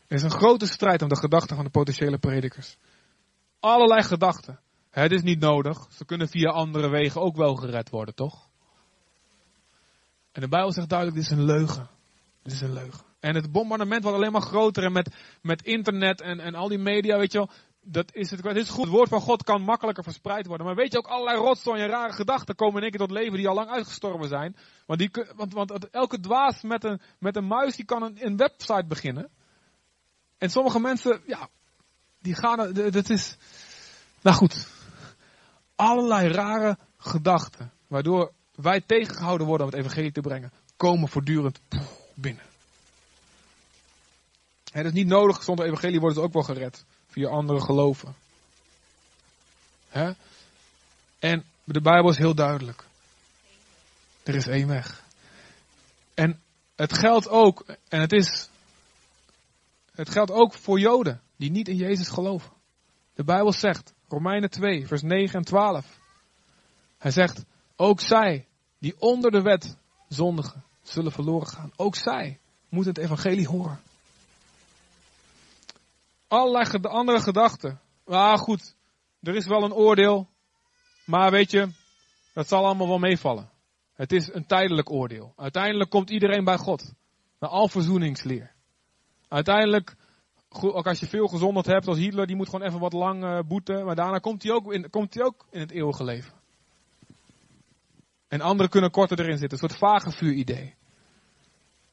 Er 0.08 0.18
is 0.18 0.24
een 0.24 0.32
grote 0.32 0.66
strijd 0.66 1.02
om 1.02 1.10
de 1.10 1.18
gedachten 1.18 1.56
van 1.56 1.66
de 1.66 1.72
potentiële 1.72 2.18
predikers. 2.18 2.78
Allerlei 3.62 4.04
gedachten. 4.04 4.60
Het 4.90 5.12
is 5.12 5.22
niet 5.22 5.40
nodig. 5.40 5.88
Ze 5.92 6.06
kunnen 6.06 6.28
via 6.28 6.50
andere 6.50 6.90
wegen 6.90 7.22
ook 7.22 7.36
wel 7.36 7.56
gered 7.56 7.90
worden, 7.90 8.16
toch? 8.16 8.50
En 10.32 10.42
de 10.42 10.48
Bijbel 10.48 10.72
zegt 10.72 10.90
duidelijk, 10.90 11.18
dit 11.18 11.32
is 11.32 11.38
een 11.38 11.46
leugen. 11.46 11.90
Dit 12.44 12.54
is 12.54 12.62
een 12.62 12.74
leugen. 12.74 13.06
En 13.20 13.36
het 13.36 13.52
bombardement 13.52 14.04
wordt 14.04 14.18
alleen 14.18 14.32
maar 14.32 14.42
groter 14.42 14.84
en 14.84 14.92
met, 14.92 15.16
met 15.42 15.64
internet 15.64 16.22
en, 16.22 16.40
en 16.40 16.56
al 16.56 16.68
die 16.68 16.78
media, 16.78 17.18
weet 17.18 17.32
je 17.32 17.38
wel. 17.38 17.50
Dat 17.84 18.16
is 18.16 18.32
het, 18.32 18.44
dit 18.44 18.56
is 18.56 18.70
goed. 18.70 18.84
Het 18.84 18.94
woord 18.94 19.10
van 19.10 19.22
God 19.22 19.44
kan 19.44 19.62
makkelijker 19.62 20.04
verspreid 20.04 20.48
worden. 20.48 20.66
Maar 20.66 20.76
weet 20.76 20.92
je 20.92 20.98
ook, 20.98 21.08
allerlei 21.08 21.38
rotzooi 21.38 21.82
en 21.82 21.88
rare 21.88 22.14
gedachten 22.14 22.56
komen 22.56 22.76
in 22.76 22.82
één 22.82 22.92
keer 22.92 23.08
tot 23.08 23.12
leven 23.12 23.38
die 23.38 23.48
al 23.48 23.56
lang 23.56 23.70
uitgestorven 23.70 24.28
zijn. 24.28 24.56
Want, 24.86 25.00
die, 25.00 25.12
want, 25.36 25.54
want 25.54 25.90
elke 25.90 26.20
dwaas 26.20 26.62
met 26.62 26.84
een, 26.84 27.02
met 27.20 27.36
een 27.36 27.48
muis, 27.48 27.76
die 27.76 27.86
kan 27.86 28.04
een, 28.04 28.26
een 28.26 28.38
website 28.38 28.86
beginnen. 28.88 29.30
En 30.38 30.50
sommige 30.50 30.80
mensen, 30.80 31.22
ja, 31.26 31.50
die 32.22 32.36
gaan, 32.36 32.74
dat 32.74 33.10
is, 33.10 33.36
nou 34.22 34.36
goed. 34.36 34.68
Allerlei 35.76 36.28
rare 36.28 36.78
gedachten. 36.98 37.72
Waardoor 37.88 38.32
wij 38.56 38.82
tegengehouden 38.82 39.48
worden 39.48 39.68
om 39.68 39.72
het 39.72 39.82
evangelie 39.82 40.12
te 40.12 40.22
brengen, 40.22 40.52
komen 40.78 41.10
voortdurend 41.10 41.60
binnen. 42.14 42.44
Het 44.72 44.86
is 44.86 44.92
niet 44.92 45.08
nodig, 45.08 45.44
zonder 45.44 45.66
evangelie 45.66 46.00
worden 46.00 46.18
ze 46.18 46.24
ook 46.24 46.34
wel 46.34 46.44
gered. 46.44 46.86
Via 47.08 47.30
andere 47.30 47.62
geloven. 47.62 48.16
He? 49.90 50.12
En 51.20 51.46
de 51.64 51.82
Bijbel 51.82 52.10
is 52.10 52.18
heel 52.18 52.36
duidelijk. 52.36 52.84
Er 54.24 54.36
is 54.36 54.48
één 54.48 54.68
weg. 54.68 55.04
En 56.14 56.42
het 56.76 56.94
geldt 56.94 57.28
ook, 57.30 57.66
en 57.88 58.02
het 58.02 58.12
is, 58.12 58.50
het 59.92 60.10
geldt 60.10 60.32
ook 60.32 60.54
voor 60.54 60.80
Joden 60.80 61.22
die 61.42 61.52
niet 61.52 61.68
in 61.68 61.76
Jezus 61.76 62.08
geloven. 62.08 62.52
De 63.14 63.24
Bijbel 63.24 63.54
zegt, 63.54 63.94
Romeinen 64.08 64.50
2, 64.50 64.88
vers 64.88 65.02
9 65.02 65.36
en 65.36 65.46
12. 65.46 66.00
Hij 66.98 67.12
zegt, 67.12 67.46
ook 67.76 68.00
zij 68.00 68.48
die 68.78 68.96
onder 69.00 69.32
de 69.32 69.42
wet 69.42 69.78
zondigen, 70.08 70.64
zullen 70.82 71.12
verloren 71.12 71.48
gaan. 71.48 71.72
Ook 71.76 71.96
zij 71.96 72.40
moeten 72.70 72.94
het 72.94 73.04
evangelie 73.04 73.48
horen. 73.48 73.80
Allerlei 76.28 76.82
andere 76.82 77.22
gedachten. 77.22 77.80
Ah 78.06 78.38
goed, 78.38 78.76
er 79.22 79.36
is 79.36 79.48
wel 79.48 79.64
een 79.64 79.74
oordeel. 79.74 80.28
Maar 81.06 81.32
weet 81.32 81.52
je, 81.52 81.70
Dat 82.34 82.48
zal 82.48 82.66
allemaal 82.66 82.88
wel 82.88 83.00
meevallen. 83.00 83.50
Het 83.94 84.12
is 84.12 84.34
een 84.34 84.46
tijdelijk 84.46 84.92
oordeel. 84.92 85.34
Uiteindelijk 85.36 85.90
komt 85.90 86.10
iedereen 86.10 86.44
bij 86.44 86.58
God. 86.58 86.94
Naar 87.40 87.50
al 87.50 87.68
verzoeningsleer. 87.68 88.52
Uiteindelijk, 89.28 89.96
ook 90.60 90.88
als 90.88 91.00
je 91.00 91.08
veel 91.08 91.28
gezonderd 91.28 91.66
hebt 91.66 91.88
als 91.88 91.98
Hitler, 91.98 92.28
die 92.28 92.36
moet 92.36 92.50
gewoon 92.50 92.68
even 92.68 92.80
wat 92.80 92.94
lang 92.94 93.24
uh, 93.24 93.40
boeten. 93.48 93.86
Maar 93.86 93.96
daarna 93.96 94.18
komt 94.18 94.44
hij, 94.44 94.52
ook 94.52 94.74
in, 94.74 94.90
komt 94.90 95.14
hij 95.14 95.24
ook 95.24 95.46
in 95.50 95.60
het 95.60 95.72
eeuwige 95.72 96.04
leven. 96.04 96.34
En 98.28 98.42
anderen 98.42 98.72
kunnen 98.72 98.92
korter 98.92 99.20
erin 99.20 99.38
zitten. 99.38 99.60
Een 99.62 99.70
soort 99.70 99.80
vage 99.80 100.12
vuuridee. 100.12 100.76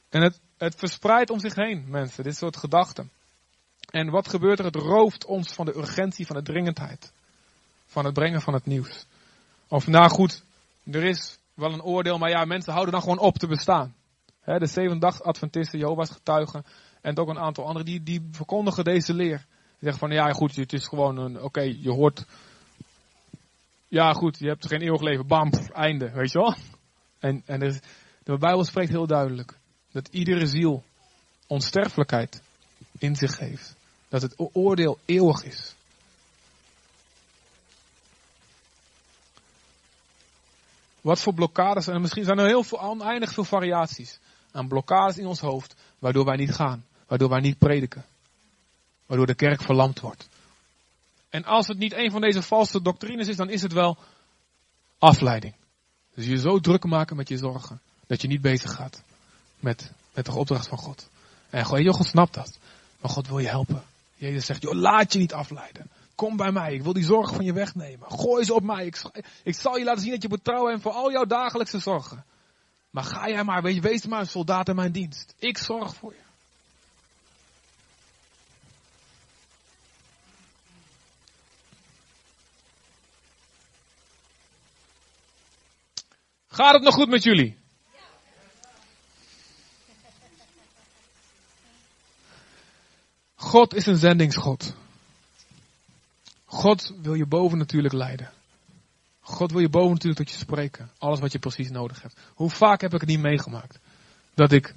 En 0.08 0.22
het, 0.22 0.40
het 0.56 0.74
verspreidt 0.74 1.30
om 1.30 1.40
zich 1.40 1.54
heen, 1.54 1.84
mensen, 1.88 2.24
dit 2.24 2.36
soort 2.36 2.56
gedachten. 2.56 3.10
En 3.90 4.10
wat 4.10 4.28
gebeurt 4.28 4.58
er? 4.58 4.64
Het 4.64 4.76
rooft 4.76 5.24
ons 5.24 5.52
van 5.52 5.66
de 5.66 5.76
urgentie, 5.76 6.26
van 6.26 6.36
de 6.36 6.42
dringendheid. 6.42 7.12
Van 7.86 8.04
het 8.04 8.14
brengen 8.14 8.40
van 8.40 8.54
het 8.54 8.66
nieuws. 8.66 9.06
Of 9.68 9.86
nou 9.86 10.08
goed, 10.08 10.44
er 10.84 11.04
is 11.04 11.38
wel 11.54 11.72
een 11.72 11.82
oordeel, 11.82 12.18
maar 12.18 12.30
ja, 12.30 12.44
mensen 12.44 12.72
houden 12.72 12.92
dan 12.92 13.02
gewoon 13.02 13.18
op 13.18 13.38
te 13.38 13.46
bestaan. 13.46 13.94
de 14.44 14.66
zeven 14.66 14.98
dag 14.98 15.22
Adventisten, 15.22 15.78
Jehovah's 15.78 16.10
getuigen 16.10 16.64
en 17.00 17.18
ook 17.18 17.28
een 17.28 17.38
aantal 17.38 17.64
anderen, 17.64 17.86
die, 17.86 18.02
die 18.02 18.28
verkondigen 18.30 18.84
deze 18.84 19.14
leer. 19.14 19.36
Die 19.36 19.88
zeggen 19.90 19.98
van 19.98 20.10
ja 20.10 20.32
goed, 20.32 20.56
het 20.56 20.72
is 20.72 20.86
gewoon 20.86 21.18
een, 21.18 21.42
oké, 21.42 21.60
je 21.60 21.90
hoort, 21.90 22.26
ja 23.88 24.12
goed, 24.12 24.38
je 24.38 24.48
hebt 24.48 24.66
geen 24.66 24.80
eeuwig 24.80 25.00
leven, 25.00 25.26
bam, 25.26 25.52
einde, 25.72 26.10
weet 26.10 26.32
je 26.32 26.38
wel. 26.38 26.54
En, 27.18 27.42
en 27.46 27.62
er, 27.62 27.80
de 28.24 28.38
Bijbel 28.38 28.64
spreekt 28.64 28.90
heel 28.90 29.06
duidelijk 29.06 29.58
dat 29.92 30.08
iedere 30.08 30.46
ziel 30.46 30.84
onsterfelijkheid 31.46 32.42
in 32.98 33.16
zich 33.16 33.38
heeft. 33.38 33.76
Dat 34.08 34.22
het 34.22 34.34
oordeel 34.52 34.98
eeuwig 35.04 35.44
is. 35.44 35.74
Wat 41.00 41.20
voor 41.20 41.34
blokkades, 41.34 41.86
en 41.86 42.00
misschien 42.00 42.24
zijn 42.24 42.38
er 42.38 42.46
heel 42.46 42.62
veel, 42.62 42.80
oneindig 42.80 43.32
veel 43.32 43.44
variaties 43.44 44.18
aan 44.52 44.68
blokkades 44.68 45.18
in 45.18 45.26
ons 45.26 45.40
hoofd, 45.40 45.74
waardoor 45.98 46.24
wij 46.24 46.36
niet 46.36 46.54
gaan, 46.54 46.84
waardoor 47.06 47.28
wij 47.28 47.40
niet 47.40 47.58
prediken, 47.58 48.04
waardoor 49.06 49.26
de 49.26 49.34
kerk 49.34 49.62
verlamd 49.62 50.00
wordt. 50.00 50.28
En 51.28 51.44
als 51.44 51.66
het 51.66 51.78
niet 51.78 51.92
een 51.92 52.10
van 52.10 52.20
deze 52.20 52.42
valse 52.42 52.82
doctrines 52.82 53.28
is, 53.28 53.36
dan 53.36 53.50
is 53.50 53.62
het 53.62 53.72
wel 53.72 53.96
afleiding. 54.98 55.54
Dus 56.14 56.26
je 56.26 56.38
zo 56.38 56.58
druk 56.58 56.84
maken 56.84 57.16
met 57.16 57.28
je 57.28 57.36
zorgen, 57.36 57.80
dat 58.06 58.22
je 58.22 58.28
niet 58.28 58.40
bezig 58.40 58.74
gaat 58.74 59.02
met, 59.60 59.90
met 60.14 60.24
de 60.24 60.32
opdracht 60.32 60.68
van 60.68 60.78
God. 60.78 61.08
En 61.50 61.64
God, 61.64 61.88
God 61.88 62.06
snapt 62.06 62.34
dat. 62.34 62.58
Maar 63.00 63.10
God 63.10 63.28
wil 63.28 63.38
je 63.38 63.48
helpen. 63.48 63.82
Jezus 64.14 64.46
zegt, 64.46 64.62
joh, 64.62 64.74
laat 64.74 65.12
je 65.12 65.18
niet 65.18 65.32
afleiden. 65.32 65.90
Kom 66.14 66.36
bij 66.36 66.52
mij, 66.52 66.74
ik 66.74 66.82
wil 66.82 66.92
die 66.92 67.04
zorg 67.04 67.34
van 67.34 67.44
je 67.44 67.52
wegnemen. 67.52 68.12
Gooi 68.12 68.44
ze 68.44 68.54
op 68.54 68.62
mij. 68.62 68.86
Ik, 68.86 69.02
ik 69.42 69.54
zal 69.54 69.76
je 69.76 69.84
laten 69.84 70.02
zien 70.02 70.10
dat 70.10 70.22
je 70.22 70.28
betrouwen 70.28 70.70
hebt 70.70 70.82
voor 70.82 70.92
al 70.92 71.10
jouw 71.10 71.24
dagelijkse 71.24 71.78
zorgen. 71.78 72.24
Maar 72.90 73.04
ga 73.04 73.28
jij 73.28 73.44
maar, 73.44 73.62
wees 73.62 74.06
maar 74.06 74.20
een 74.20 74.26
soldaat 74.26 74.68
in 74.68 74.74
mijn 74.74 74.92
dienst. 74.92 75.34
Ik 75.38 75.58
zorg 75.58 75.94
voor 75.94 76.12
je. 76.12 76.26
Gaat 86.48 86.74
het 86.74 86.82
nog 86.82 86.94
goed 86.94 87.08
met 87.08 87.22
jullie? 87.22 87.56
God 93.34 93.74
is 93.74 93.86
een 93.86 93.96
zendingsgod. 93.96 94.74
God 96.44 96.92
wil 97.00 97.14
je 97.14 97.26
boven 97.26 97.58
natuurlijk 97.58 97.94
leiden. 97.94 98.32
God 99.28 99.52
wil 99.52 99.60
je 99.60 99.68
boven 99.68 99.92
natuurlijk 99.92 100.20
tot 100.20 100.30
je 100.30 100.36
spreken. 100.36 100.90
Alles 100.98 101.20
wat 101.20 101.32
je 101.32 101.38
precies 101.38 101.70
nodig 101.70 102.02
hebt. 102.02 102.16
Hoe 102.34 102.50
vaak 102.50 102.80
heb 102.80 102.94
ik 102.94 103.00
het 103.00 103.08
niet 103.08 103.20
meegemaakt? 103.20 103.78
Dat 104.34 104.52
ik 104.52 104.74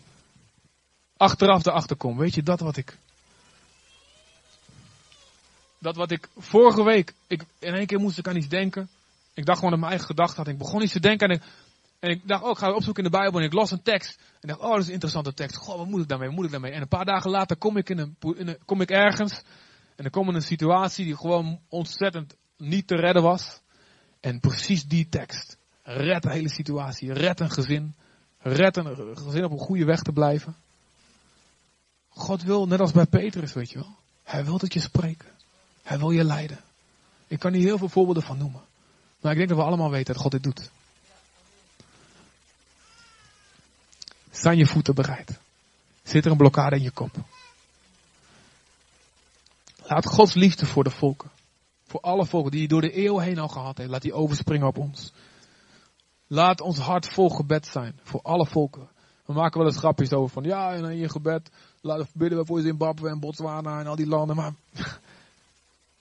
achteraf 1.18 1.66
erachter 1.66 1.96
kom. 1.96 2.18
Weet 2.18 2.34
je, 2.34 2.44
dat 2.44 2.60
wat 2.60 2.78
ik. 2.78 2.98
Dat 5.78 5.96
wat 5.96 6.12
ik 6.12 6.30
vorige 6.38 6.84
week. 6.84 7.14
Ik, 7.28 7.44
in 7.60 7.74
één 7.74 7.86
keer 7.86 8.00
moest 8.00 8.18
ik 8.18 8.28
aan 8.28 8.36
iets 8.36 8.48
denken. 8.48 8.90
Ik 9.34 9.46
dacht 9.46 9.58
gewoon 9.58 9.74
aan 9.74 9.80
mijn 9.80 9.92
eigen 9.92 10.10
gedachten. 10.10 10.46
Ik 10.46 10.58
begon 10.58 10.82
iets 10.82 10.94
te 10.94 11.00
denken 11.00 11.30
en 11.30 11.36
ik, 11.36 11.44
en 12.00 12.10
ik 12.10 12.28
dacht, 12.28 12.44
oh, 12.44 12.50
ik 12.50 12.58
ga 12.58 12.74
opzoeken 12.74 13.04
in 13.04 13.12
de 13.12 13.18
Bijbel 13.18 13.40
en 13.40 13.46
ik 13.46 13.54
las 13.54 13.72
een 13.72 13.82
tekst. 13.82 14.20
En 14.40 14.48
dacht, 14.48 14.60
oh, 14.60 14.70
dat 14.70 14.80
is 14.80 14.88
een 14.88 14.94
interessante 14.94 15.34
tekst. 15.34 15.56
Goh, 15.56 15.78
wat 15.78 15.88
moet 15.88 16.02
ik 16.02 16.08
daarmee? 16.08 16.28
Wat 16.28 16.36
moet 16.36 16.46
ik 16.46 16.52
daarmee? 16.52 16.72
En 16.72 16.82
een 16.82 16.88
paar 16.88 17.06
dagen 17.06 17.32
later 17.32 17.58
kom 17.58 17.78
ik, 17.78 17.90
in 17.90 17.98
een, 17.98 18.58
kom 18.66 18.82
ik 18.82 18.90
ergens. 18.90 19.42
En 19.96 20.04
dan 20.04 20.10
kom 20.10 20.30
in 20.30 20.36
een 20.36 20.42
situatie 20.42 21.06
die 21.06 21.16
gewoon 21.16 21.60
ontzettend 21.70 22.36
niet 22.58 22.88
te 22.88 22.96
redden 22.96 23.24
was. 23.24 23.62
En 24.22 24.40
precies 24.40 24.84
die 24.84 25.10
tekst. 25.10 25.58
Red 25.84 26.24
de 26.24 26.32
hele 26.32 26.50
situatie. 26.50 27.14
Red 27.14 27.40
een 27.40 27.52
gezin. 27.52 27.94
Red 28.40 28.78
een 28.78 29.18
gezin 29.18 29.44
op 29.44 29.52
een 29.52 29.58
goede 29.58 29.86
weg 29.86 30.02
te 30.02 30.12
blijven. 30.12 30.56
God 32.10 32.44
wil, 32.44 32.68
net 32.68 32.80
als 32.80 32.92
bij 32.92 33.06
Petrus, 33.06 33.54
weet 33.54 33.72
je 33.72 33.78
wel. 33.78 33.96
Hij 34.24 34.46
wil 34.46 34.58
dat 34.58 34.74
je 34.74 34.80
spreken. 34.80 35.30
Hij 35.84 35.98
wil 35.98 36.12
je 36.12 36.24
leiden. 36.24 36.60
Ik 37.28 37.40
kan 37.40 37.54
hier 37.54 37.64
heel 37.64 37.78
veel 37.78 37.90
voorbeelden 37.90 38.24
van 38.24 38.38
noemen. 38.38 38.62
Maar 39.20 39.32
ik 39.32 39.38
denk 39.38 39.50
dat 39.50 39.58
we 39.58 39.64
allemaal 39.64 39.90
weten 39.90 40.14
dat 40.14 40.22
God 40.22 40.32
dit 40.32 40.44
doet. 40.44 40.72
Staan 44.32 44.58
je 44.58 44.66
voeten 44.66 44.96
bereid? 44.96 45.40
Zit 46.04 46.26
er 46.26 46.32
een 46.32 46.38
blokkade 46.38 46.76
in 46.76 46.82
je 46.82 46.92
kop? 46.92 47.16
Laat 49.84 50.06
Gods 50.06 50.34
liefde 50.34 50.66
voor 50.66 50.84
de 50.84 50.90
volken, 50.90 51.32
voor 51.92 52.02
alle 52.02 52.26
volken 52.26 52.52
die 52.52 52.60
hij 52.60 52.70
door 52.70 52.82
de 52.82 53.06
eeuw 53.06 53.18
heen 53.18 53.40
al 53.40 53.48
gehad 53.48 53.78
heeft, 53.78 53.90
laat 53.90 54.02
die 54.02 54.14
overspringen 54.14 54.68
op 54.68 54.78
ons. 54.78 55.14
Laat 56.28 56.62
ons 56.62 56.78
hart 56.78 57.08
vol 57.08 57.30
gebed 57.30 57.68
zijn 57.68 58.00
voor 58.04 58.22
alle 58.22 58.46
volken. 58.46 58.90
We 59.26 59.34
maken 59.34 59.60
wel 59.60 59.68
eens 59.68 59.78
grapjes 59.78 60.14
over 60.14 60.30
van 60.30 60.44
ja, 60.44 60.74
en 60.74 60.86
in 60.86 60.98
je 60.98 61.10
gebed 61.10 61.52
laten 61.82 62.08
bidden 62.14 62.40
we 62.40 62.46
voor 62.46 62.62
Zimbabwe 62.62 63.10
en 63.10 63.20
Botswana 63.20 63.80
en 63.80 63.88
al 63.88 63.96
die 63.96 64.08
landen. 64.08 64.36
Maar, 64.36 64.54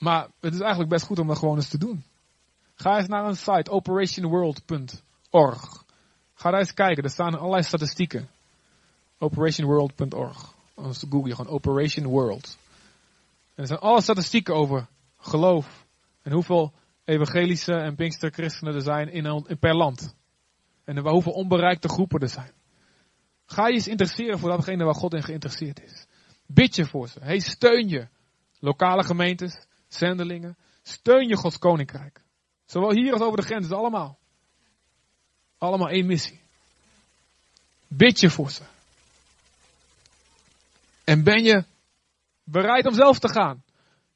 maar 0.06 0.28
het 0.40 0.54
is 0.54 0.60
eigenlijk 0.60 0.90
best 0.90 1.06
goed 1.06 1.18
om 1.18 1.26
dat 1.26 1.38
gewoon 1.38 1.56
eens 1.56 1.68
te 1.68 1.78
doen. 1.78 2.04
Ga 2.74 2.98
eens 2.98 3.08
naar 3.08 3.26
een 3.26 3.36
site, 3.36 3.70
operationworld.org. 3.70 5.84
Ga 6.34 6.50
daar 6.50 6.60
eens 6.60 6.74
kijken, 6.74 7.04
er 7.04 7.10
staan 7.10 7.38
allerlei 7.38 7.62
statistieken. 7.62 8.28
Operationworld.org. 9.18 10.54
Dan 10.74 10.94
google 10.94 11.28
je 11.28 11.34
gewoon 11.34 11.52
Operation 11.52 12.06
World. 12.06 12.58
En 13.54 13.62
er 13.62 13.66
zijn 13.66 13.78
alle 13.78 14.00
statistieken 14.00 14.54
over 14.54 14.86
geloof. 15.18 15.79
En 16.30 16.36
hoeveel 16.36 16.72
evangelische 17.04 17.72
en 17.72 17.94
pinkster 17.94 18.30
christenen 18.30 18.74
er 18.74 18.82
zijn 18.82 19.08
in, 19.08 19.58
per 19.58 19.76
land. 19.76 20.14
En 20.84 20.98
hoeveel 20.98 21.32
onbereikte 21.32 21.88
groepen 21.88 22.20
er 22.20 22.28
zijn. 22.28 22.52
Ga 23.46 23.66
je 23.66 23.74
eens 23.74 23.88
interesseren 23.88 24.38
voor 24.38 24.50
datgene 24.50 24.84
waar 24.84 24.94
God 24.94 25.14
in 25.14 25.22
geïnteresseerd 25.22 25.82
is. 25.82 26.06
Bid 26.46 26.74
je 26.74 26.86
voor 26.86 27.08
ze. 27.08 27.18
Hey, 27.20 27.38
steun 27.38 27.88
je. 27.88 28.08
Lokale 28.58 29.04
gemeentes, 29.04 29.66
zendelingen. 29.88 30.56
Steun 30.82 31.28
je 31.28 31.36
Gods 31.36 31.58
koninkrijk. 31.58 32.22
Zowel 32.64 32.92
hier 32.92 33.12
als 33.12 33.22
over 33.22 33.36
de 33.36 33.46
grens, 33.46 33.70
allemaal. 33.70 34.18
Allemaal 35.58 35.88
één 35.88 36.06
missie. 36.06 36.40
Bid 37.88 38.20
je 38.20 38.30
voor 38.30 38.50
ze. 38.50 38.62
En 41.04 41.24
ben 41.24 41.44
je 41.44 41.64
bereid 42.44 42.86
om 42.86 42.94
zelf 42.94 43.18
te 43.18 43.28
gaan? 43.28 43.62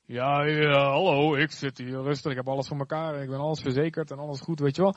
Ja, 0.07 0.45
ja, 0.45 0.91
hallo, 0.91 1.35
ik 1.35 1.51
zit 1.51 1.79
hier 1.79 2.03
rustig, 2.03 2.31
ik 2.31 2.37
heb 2.37 2.49
alles 2.49 2.69
voor 2.69 2.79
elkaar, 2.79 3.23
ik 3.23 3.29
ben 3.29 3.39
alles 3.39 3.61
verzekerd 3.61 4.11
en 4.11 4.19
alles 4.19 4.41
goed, 4.41 4.61
weet 4.61 4.77
je 4.77 4.83
wel. 4.83 4.97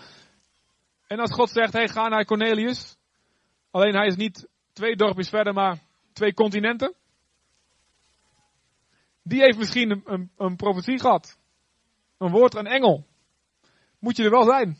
En 1.07 1.19
als 1.19 1.31
God 1.31 1.49
zegt, 1.49 1.73
hey, 1.73 1.87
ga 1.87 2.07
naar 2.07 2.25
Cornelius. 2.25 2.97
Alleen 3.71 3.95
hij 3.95 4.05
is 4.05 4.15
niet 4.15 4.47
twee 4.73 4.95
dorpjes 4.95 5.29
verder, 5.29 5.53
maar 5.53 5.79
twee 6.13 6.33
continenten. 6.33 6.93
Die 9.23 9.41
heeft 9.41 9.57
misschien 9.57 9.91
een, 9.91 10.01
een, 10.05 10.31
een 10.37 10.55
profetie 10.55 10.99
gehad. 10.99 11.37
Een 12.17 12.31
woord, 12.31 12.55
een 12.55 12.67
engel. 12.67 13.05
Moet 13.99 14.17
je 14.17 14.23
er 14.23 14.31
wel 14.31 14.43
zijn. 14.43 14.77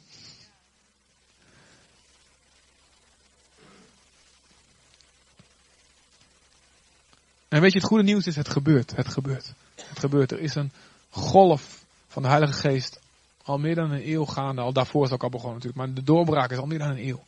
En 7.57 7.63
weet 7.63 7.71
je, 7.71 7.79
het 7.79 7.87
goede 7.87 8.03
nieuws 8.03 8.27
is, 8.27 8.35
het 8.35 8.49
gebeurt. 8.49 8.95
Het 8.95 9.07
gebeurt. 9.07 9.53
Het 9.75 9.99
gebeurt. 9.99 10.31
Er 10.31 10.39
is 10.39 10.55
een 10.55 10.71
golf 11.09 11.85
van 12.07 12.21
de 12.21 12.27
Heilige 12.27 12.53
Geest. 12.53 12.99
Al 13.43 13.57
meer 13.57 13.75
dan 13.75 13.91
een 13.91 14.09
eeuw 14.09 14.25
gaande. 14.25 14.61
Al 14.61 14.73
daarvoor 14.73 15.03
is 15.03 15.09
het 15.09 15.17
ook 15.17 15.23
al 15.23 15.29
begonnen 15.29 15.55
natuurlijk. 15.55 15.85
Maar 15.85 15.95
de 15.95 16.03
doorbraak 16.03 16.51
is 16.51 16.57
al 16.57 16.65
meer 16.65 16.79
dan 16.79 16.89
een 16.89 17.07
eeuw. 17.07 17.23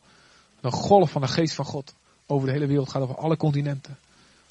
Een 0.60 0.72
golf 0.72 1.10
van 1.10 1.20
de 1.20 1.28
Geest 1.28 1.54
van 1.54 1.64
God. 1.64 1.94
Over 2.26 2.46
de 2.46 2.52
hele 2.52 2.66
wereld 2.66 2.90
gaat 2.90 3.02
over 3.02 3.16
alle 3.16 3.36
continenten. 3.36 3.98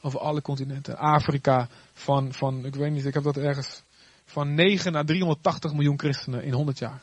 Over 0.01 0.19
alle 0.19 0.41
continenten. 0.41 0.97
Afrika 0.97 1.67
van, 1.93 2.33
van 2.33 2.65
ik 2.65 2.75
weet 2.75 2.91
niet, 2.91 3.05
ik 3.05 3.13
heb 3.13 3.23
dat 3.23 3.37
ergens. 3.37 3.81
Van 4.25 4.53
9 4.53 4.91
naar 4.91 5.05
380 5.05 5.73
miljoen 5.73 5.99
christenen 5.99 6.43
in 6.43 6.53
100 6.53 6.79
jaar. 6.79 7.01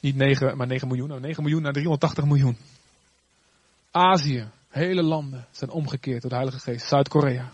Niet 0.00 0.16
9, 0.16 0.56
maar 0.56 0.66
9 0.66 0.88
miljoen. 0.88 1.08
Nou, 1.08 1.20
9 1.20 1.42
miljoen 1.42 1.62
naar 1.62 1.72
380 1.72 2.24
miljoen. 2.24 2.56
Azië, 3.90 4.50
Hele 4.70 5.02
landen 5.02 5.46
zijn 5.50 5.70
omgekeerd 5.70 6.20
door 6.20 6.30
de 6.30 6.36
Heilige 6.36 6.58
Geest. 6.58 6.86
Zuid-Korea. 6.86 7.50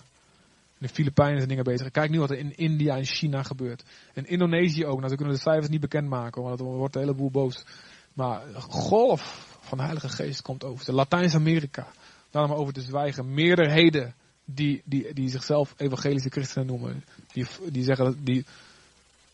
De 0.78 0.88
Filipijnen 0.88 1.36
zijn 1.36 1.48
dingen 1.48 1.64
bezig. 1.64 1.90
Kijk 1.90 2.10
nu 2.10 2.18
wat 2.18 2.30
er 2.30 2.38
in 2.38 2.56
India 2.56 2.96
en 2.96 3.04
China 3.04 3.42
gebeurt. 3.42 3.84
En 4.14 4.26
Indonesië 4.26 4.86
ook. 4.86 4.96
Nou, 4.96 5.08
ze 5.08 5.16
kunnen 5.16 5.34
de 5.34 5.40
cijfers 5.40 5.68
niet 5.68 5.80
bekendmaken, 5.80 6.42
want 6.42 6.58
dan 6.58 6.66
wordt 6.66 6.92
de 6.92 6.98
hele 6.98 7.14
boel 7.14 7.30
boos. 7.30 7.64
Maar 8.12 8.46
een 8.46 8.60
golf 8.60 9.56
van 9.60 9.78
de 9.78 9.84
Heilige 9.84 10.08
Geest 10.08 10.42
komt 10.42 10.64
over. 10.64 10.94
Latijns-Amerika. 10.94 11.86
Daarom 12.30 12.52
over 12.52 12.72
te 12.72 12.80
zwijgen. 12.80 13.34
Meerderheden 13.34 14.14
die, 14.44 14.82
die, 14.84 15.14
die 15.14 15.28
zichzelf 15.28 15.74
evangelische 15.76 16.30
christenen 16.30 16.66
noemen. 16.66 17.04
Die, 17.32 17.46
die 17.70 17.82
zeggen 17.82 18.04
dat 18.04 18.16
die. 18.18 18.44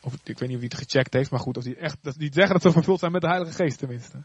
Of, 0.00 0.14
ik 0.24 0.38
weet 0.38 0.48
niet 0.48 0.58
wie 0.58 0.68
het 0.68 0.78
gecheckt 0.78 1.12
heeft, 1.12 1.30
maar 1.30 1.40
goed, 1.40 1.56
of 1.56 1.64
die 1.64 1.76
echt 1.76 2.18
die 2.18 2.32
zeggen 2.32 2.52
dat 2.52 2.62
ze 2.62 2.70
vervuld 2.70 2.98
zijn 2.98 3.12
met 3.12 3.20
de 3.20 3.28
Heilige 3.28 3.52
Geest 3.52 3.78
tenminste. 3.78 4.22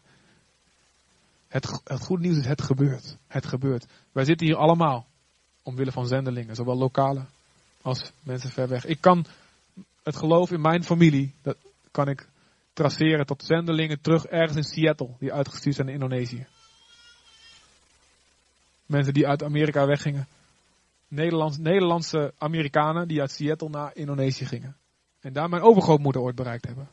Het, 1.58 1.82
het 1.84 2.02
goede 2.02 2.24
nieuws 2.24 2.38
is, 2.38 2.46
het 2.46 2.62
gebeurt. 2.62 3.18
Het 3.28 3.46
gebeurt. 3.46 3.86
Wij 4.12 4.26
zitten 4.26 4.48
hier 4.48 4.56
allemaal 4.56 5.08
omwille 5.64 5.92
van 5.92 6.08
zendelingen, 6.08 6.56
zowel 6.56 6.78
lokale 6.78 7.26
als 7.82 8.12
mensen 8.24 8.50
ver 8.50 8.68
weg. 8.68 8.86
Ik 8.86 9.02
kan 9.02 9.26
het 10.04 10.16
geloof 10.16 10.52
in 10.52 10.62
mijn 10.62 10.84
familie, 10.84 11.34
dat 11.42 11.58
kan 11.92 12.08
ik 12.08 12.30
traceren 12.74 13.26
tot 13.26 13.44
zendelingen 13.44 14.02
terug 14.02 14.26
ergens 14.26 14.58
in 14.58 14.64
Seattle, 14.64 15.16
die 15.20 15.34
uitgestuurd 15.34 15.76
zijn 15.76 15.88
in 15.88 15.94
Indonesië. 15.94 16.48
Mensen 18.86 19.14
die 19.14 19.28
uit 19.28 19.44
Amerika 19.44 19.86
weggingen. 19.86 20.28
Nederlands, 21.08 21.58
Nederlandse 21.58 22.34
Amerikanen 22.38 23.08
die 23.08 23.22
uit 23.22 23.32
Seattle 23.32 23.70
naar 23.70 23.96
Indonesië 23.96 24.46
gingen. 24.46 24.76
En 25.20 25.34
daar 25.34 25.50
mijn 25.50 25.62
overgrootmoeder 25.64 26.22
ooit 26.22 26.36
bereikt 26.36 26.66
hebben. 26.66 26.90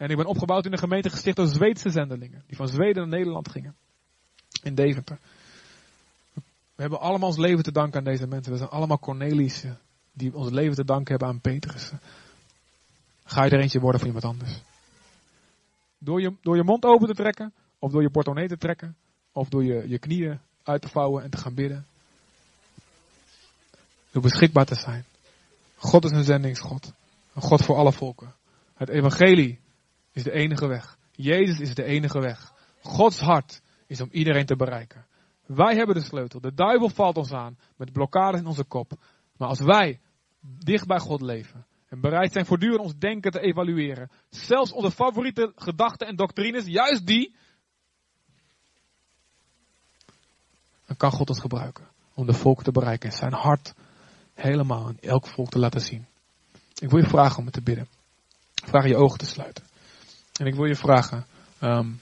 En 0.00 0.10
ik 0.10 0.16
ben 0.16 0.26
opgebouwd 0.26 0.64
in 0.64 0.72
een 0.72 0.78
gemeente 0.78 1.10
gesticht 1.10 1.36
door 1.36 1.46
Zweedse 1.46 1.90
zendelingen. 1.90 2.42
Die 2.46 2.56
van 2.56 2.68
Zweden 2.68 3.08
naar 3.08 3.18
Nederland 3.18 3.50
gingen. 3.50 3.76
In 4.62 4.74
Deventer. 4.74 5.18
We 6.34 6.42
hebben 6.82 7.00
allemaal 7.00 7.28
ons 7.28 7.38
leven 7.38 7.62
te 7.62 7.72
danken 7.72 7.98
aan 7.98 8.04
deze 8.04 8.26
mensen. 8.26 8.52
We 8.52 8.58
zijn 8.58 8.70
allemaal 8.70 8.98
Cornelissen. 8.98 9.78
Die 10.12 10.34
ons 10.34 10.50
leven 10.50 10.74
te 10.74 10.84
danken 10.84 11.10
hebben 11.10 11.28
aan 11.28 11.40
Petrus. 11.40 11.92
Ga 13.24 13.44
je 13.44 13.50
er 13.50 13.60
eentje 13.60 13.80
worden 13.80 14.00
van 14.00 14.08
iemand 14.08 14.26
anders. 14.26 14.60
Door 15.98 16.20
je, 16.20 16.34
door 16.42 16.56
je 16.56 16.64
mond 16.64 16.84
open 16.84 17.06
te 17.06 17.14
trekken. 17.14 17.52
Of 17.78 17.92
door 17.92 18.02
je 18.02 18.10
portemonnee 18.10 18.48
te 18.48 18.58
trekken. 18.58 18.96
Of 19.32 19.48
door 19.48 19.64
je, 19.64 19.88
je 19.88 19.98
knieën 19.98 20.40
uit 20.62 20.82
te 20.82 20.88
vouwen 20.88 21.22
en 21.22 21.30
te 21.30 21.38
gaan 21.38 21.54
bidden. 21.54 21.86
Door 24.10 24.22
beschikbaar 24.22 24.66
te 24.66 24.74
zijn. 24.74 25.04
God 25.76 26.04
is 26.04 26.10
een 26.10 26.24
zendingsgod. 26.24 26.92
Een 27.34 27.42
God 27.42 27.64
voor 27.64 27.76
alle 27.76 27.92
volken. 27.92 28.34
Het 28.74 28.88
evangelie 28.88 29.58
is 30.12 30.22
de 30.22 30.32
enige 30.32 30.66
weg. 30.66 30.98
Jezus 31.12 31.60
is 31.60 31.74
de 31.74 31.84
enige 31.84 32.20
weg. 32.20 32.52
Gods 32.82 33.20
hart 33.20 33.60
is 33.86 34.00
om 34.00 34.08
iedereen 34.10 34.46
te 34.46 34.56
bereiken. 34.56 35.06
Wij 35.46 35.76
hebben 35.76 35.94
de 35.94 36.02
sleutel. 36.02 36.40
De 36.40 36.54
duivel 36.54 36.88
valt 36.88 37.16
ons 37.16 37.32
aan 37.32 37.58
met 37.76 37.92
blokkades 37.92 38.40
in 38.40 38.46
onze 38.46 38.64
kop. 38.64 38.92
Maar 39.36 39.48
als 39.48 39.60
wij 39.60 40.00
dicht 40.40 40.86
bij 40.86 40.98
God 40.98 41.20
leven 41.20 41.66
en 41.88 42.00
bereid 42.00 42.32
zijn 42.32 42.46
voortdurend 42.46 42.80
ons 42.80 42.98
denken 42.98 43.30
te 43.30 43.40
evalueren, 43.40 44.10
zelfs 44.28 44.72
onze 44.72 44.90
favoriete 44.90 45.52
gedachten 45.56 46.06
en 46.06 46.16
doctrines, 46.16 46.66
juist 46.66 47.06
die, 47.06 47.34
dan 50.86 50.96
kan 50.96 51.12
God 51.12 51.28
het 51.28 51.40
gebruiken 51.40 51.88
om 52.14 52.26
de 52.26 52.32
volk 52.32 52.62
te 52.62 52.72
bereiken 52.72 53.10
en 53.10 53.16
zijn 53.16 53.32
hart 53.32 53.74
helemaal 54.34 54.88
in 54.88 54.98
elk 55.00 55.26
volk 55.26 55.50
te 55.50 55.58
laten 55.58 55.80
zien. 55.80 56.06
Ik 56.78 56.90
wil 56.90 57.00
je 57.00 57.08
vragen 57.08 57.38
om 57.38 57.44
het 57.44 57.54
te 57.54 57.62
bidden. 57.62 57.88
Vraag 58.54 58.86
je 58.86 58.96
ogen 58.96 59.18
te 59.18 59.26
sluiten. 59.26 59.64
En 60.32 60.46
ik 60.46 60.54
wil 60.54 60.64
je 60.64 60.76
vragen, 60.76 61.26
um, 61.60 62.00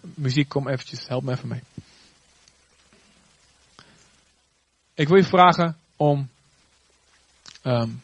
muziek 0.00 0.48
kom 0.48 0.68
eventjes, 0.68 1.08
help 1.08 1.22
me 1.22 1.32
even 1.32 1.48
mee. 1.48 1.62
Ik 4.94 5.08
wil 5.08 5.16
je 5.16 5.24
vragen 5.24 5.76
om 5.96 6.28
um, 7.62 8.00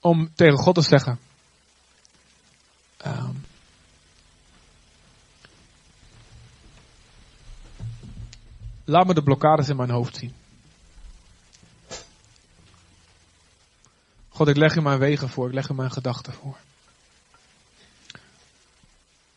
om 0.00 0.30
tegen 0.34 0.58
God 0.58 0.74
te 0.74 0.82
zeggen. 0.82 1.18
Um, 3.06 3.44
laat 8.84 9.06
me 9.06 9.14
de 9.14 9.22
blokkades 9.22 9.68
in 9.68 9.76
mijn 9.76 9.90
hoofd 9.90 10.16
zien. 10.16 10.41
God, 14.42 14.50
ik 14.50 14.60
leg 14.60 14.76
u 14.76 14.80
mijn 14.80 14.98
wegen 14.98 15.28
voor, 15.28 15.48
ik 15.48 15.54
leg 15.54 15.68
u 15.68 15.74
mijn 15.74 15.90
gedachten 15.90 16.32
voor. 16.32 16.56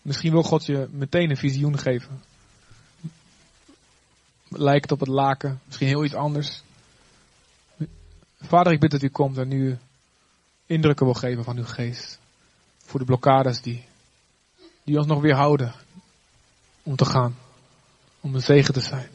Misschien 0.01 0.31
wil 0.31 0.43
God 0.43 0.65
je 0.65 0.87
meteen 0.91 1.29
een 1.29 1.37
visioen 1.37 1.77
geven. 1.77 2.23
Lijkt 4.47 4.91
op 4.91 4.99
het 4.99 5.09
laken, 5.09 5.59
misschien 5.65 5.87
heel 5.87 6.03
iets 6.03 6.13
anders. 6.13 6.61
Vader, 8.39 8.73
ik 8.73 8.79
bid 8.79 8.91
dat 8.91 9.01
u 9.01 9.09
komt 9.09 9.37
en 9.37 9.51
u 9.51 9.77
indrukken 10.65 11.05
wil 11.05 11.15
geven 11.15 11.43
van 11.43 11.57
uw 11.57 11.65
geest. 11.65 12.19
Voor 12.77 12.99
de 12.99 13.05
blokkades 13.05 13.61
die, 13.61 13.85
die 14.83 14.97
ons 14.97 15.07
nog 15.07 15.21
weer 15.21 15.35
houden 15.35 15.73
om 16.83 16.95
te 16.95 17.05
gaan. 17.05 17.37
Om 18.21 18.35
een 18.35 18.41
zegen 18.41 18.73
te 18.73 18.81
zijn. 18.81 19.09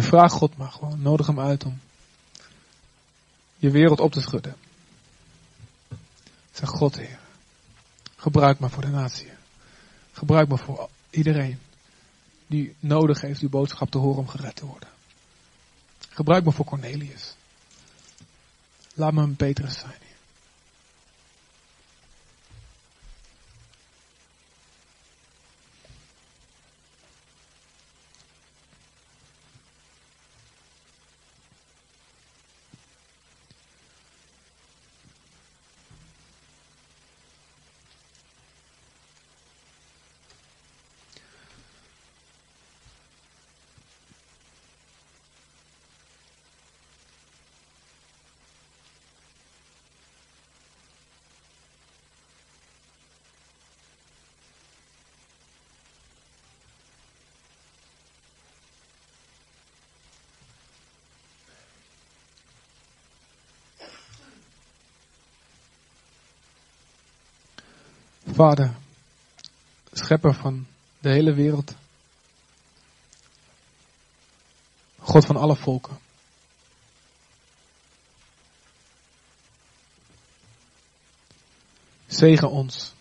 En 0.00 0.06
vraag 0.06 0.32
God 0.32 0.56
maar 0.56 0.72
gewoon, 0.72 1.02
nodig 1.02 1.26
hem 1.26 1.40
uit 1.40 1.64
om 1.64 1.80
je 3.56 3.70
wereld 3.70 4.00
op 4.00 4.12
te 4.12 4.20
schudden. 4.20 4.56
Zeg 6.52 6.68
God, 6.68 6.96
Heer, 6.96 7.18
gebruik 8.16 8.58
me 8.58 8.68
voor 8.68 8.82
de 8.82 8.88
natie. 8.88 9.28
Gebruik 10.12 10.48
me 10.48 10.58
voor 10.58 10.88
iedereen 11.10 11.58
die 12.46 12.74
nodig 12.78 13.20
heeft 13.20 13.40
uw 13.40 13.48
boodschap 13.48 13.90
te 13.90 13.98
horen 13.98 14.18
om 14.18 14.28
gered 14.28 14.56
te 14.56 14.66
worden. 14.66 14.88
Gebruik 16.08 16.44
me 16.44 16.52
voor 16.52 16.64
Cornelius. 16.64 17.34
Laat 18.94 19.12
me 19.12 19.22
een 19.22 19.36
Petrus 19.36 19.78
zijn. 19.78 20.09
Vader, 68.40 68.74
schepper 69.92 70.34
van 70.34 70.66
de 70.98 71.10
hele 71.10 71.34
wereld. 71.34 71.74
God 74.98 75.24
van 75.24 75.36
alle 75.36 75.56
volken. 75.56 75.98
Zegen 82.06 82.50
ons, 82.50 82.92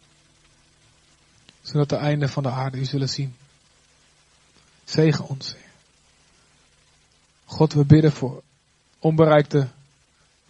zodat 1.62 1.90
de 1.90 1.96
einden 1.96 2.30
van 2.30 2.44
de 2.44 2.50
aarde 2.50 2.78
u 2.78 2.86
zullen 2.86 3.10
zien. 3.10 3.36
Zegen 4.84 5.28
ons. 5.28 5.56
God, 7.46 7.74
we 7.74 7.86
bidden 7.86 8.12
voor 8.12 8.44
onbereikte 9.00 9.70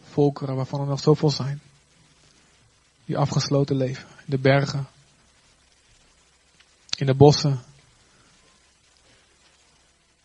volkeren 0.03 0.55
waarvan 0.55 0.79
er 0.81 0.87
nog 0.87 0.99
zoveel 0.99 1.29
zijn. 1.29 1.61
Die 3.09 3.17
afgesloten 3.17 3.75
leven 3.75 4.07
de 4.25 4.37
bergen, 4.37 4.87
in 6.97 7.05
de 7.05 7.15
bossen. 7.15 7.59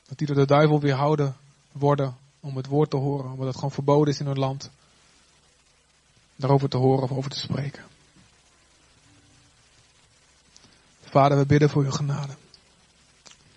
Dat 0.09 0.19
die 0.19 0.27
door 0.27 0.37
de 0.37 0.47
duivel 0.47 0.81
weerhouden 0.81 1.37
worden 1.73 2.17
om 2.41 2.57
het 2.57 2.67
woord 2.67 2.91
te 2.91 2.97
horen, 2.97 3.31
omdat 3.31 3.47
het 3.47 3.55
gewoon 3.55 3.71
verboden 3.71 4.13
is 4.13 4.21
in 4.21 4.27
hun 4.27 4.39
land. 4.39 4.71
Daarover 6.37 6.69
te 6.69 6.77
horen 6.77 7.03
of 7.03 7.11
over 7.11 7.31
te 7.31 7.39
spreken. 7.39 7.85
Vader, 11.01 11.39
we 11.39 11.47
bidden 11.47 11.71
voor 11.71 11.85
uw 11.85 11.91
genade. 11.91 12.35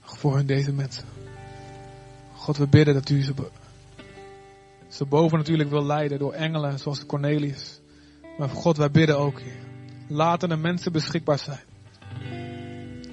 Voor 0.01 0.35
hun 0.35 0.45
deze 0.45 0.71
mensen. 0.71 1.05
God, 2.35 2.57
we 2.57 2.67
bidden 2.67 2.93
dat 2.93 3.09
u 3.09 3.23
ze, 3.23 3.33
ze 4.89 5.05
boven 5.05 5.37
natuurlijk 5.37 5.69
wil 5.69 5.85
leiden 5.85 6.19
door 6.19 6.33
engelen 6.33 6.79
zoals 6.79 7.05
Cornelius. 7.05 7.79
Maar 8.37 8.49
God, 8.49 8.77
wij 8.77 8.91
bidden 8.91 9.17
ook, 9.17 9.39
Heer. 9.39 9.65
Laten 10.07 10.51
er 10.51 10.59
mensen 10.59 10.91
beschikbaar 10.91 11.39
zijn 11.39 11.65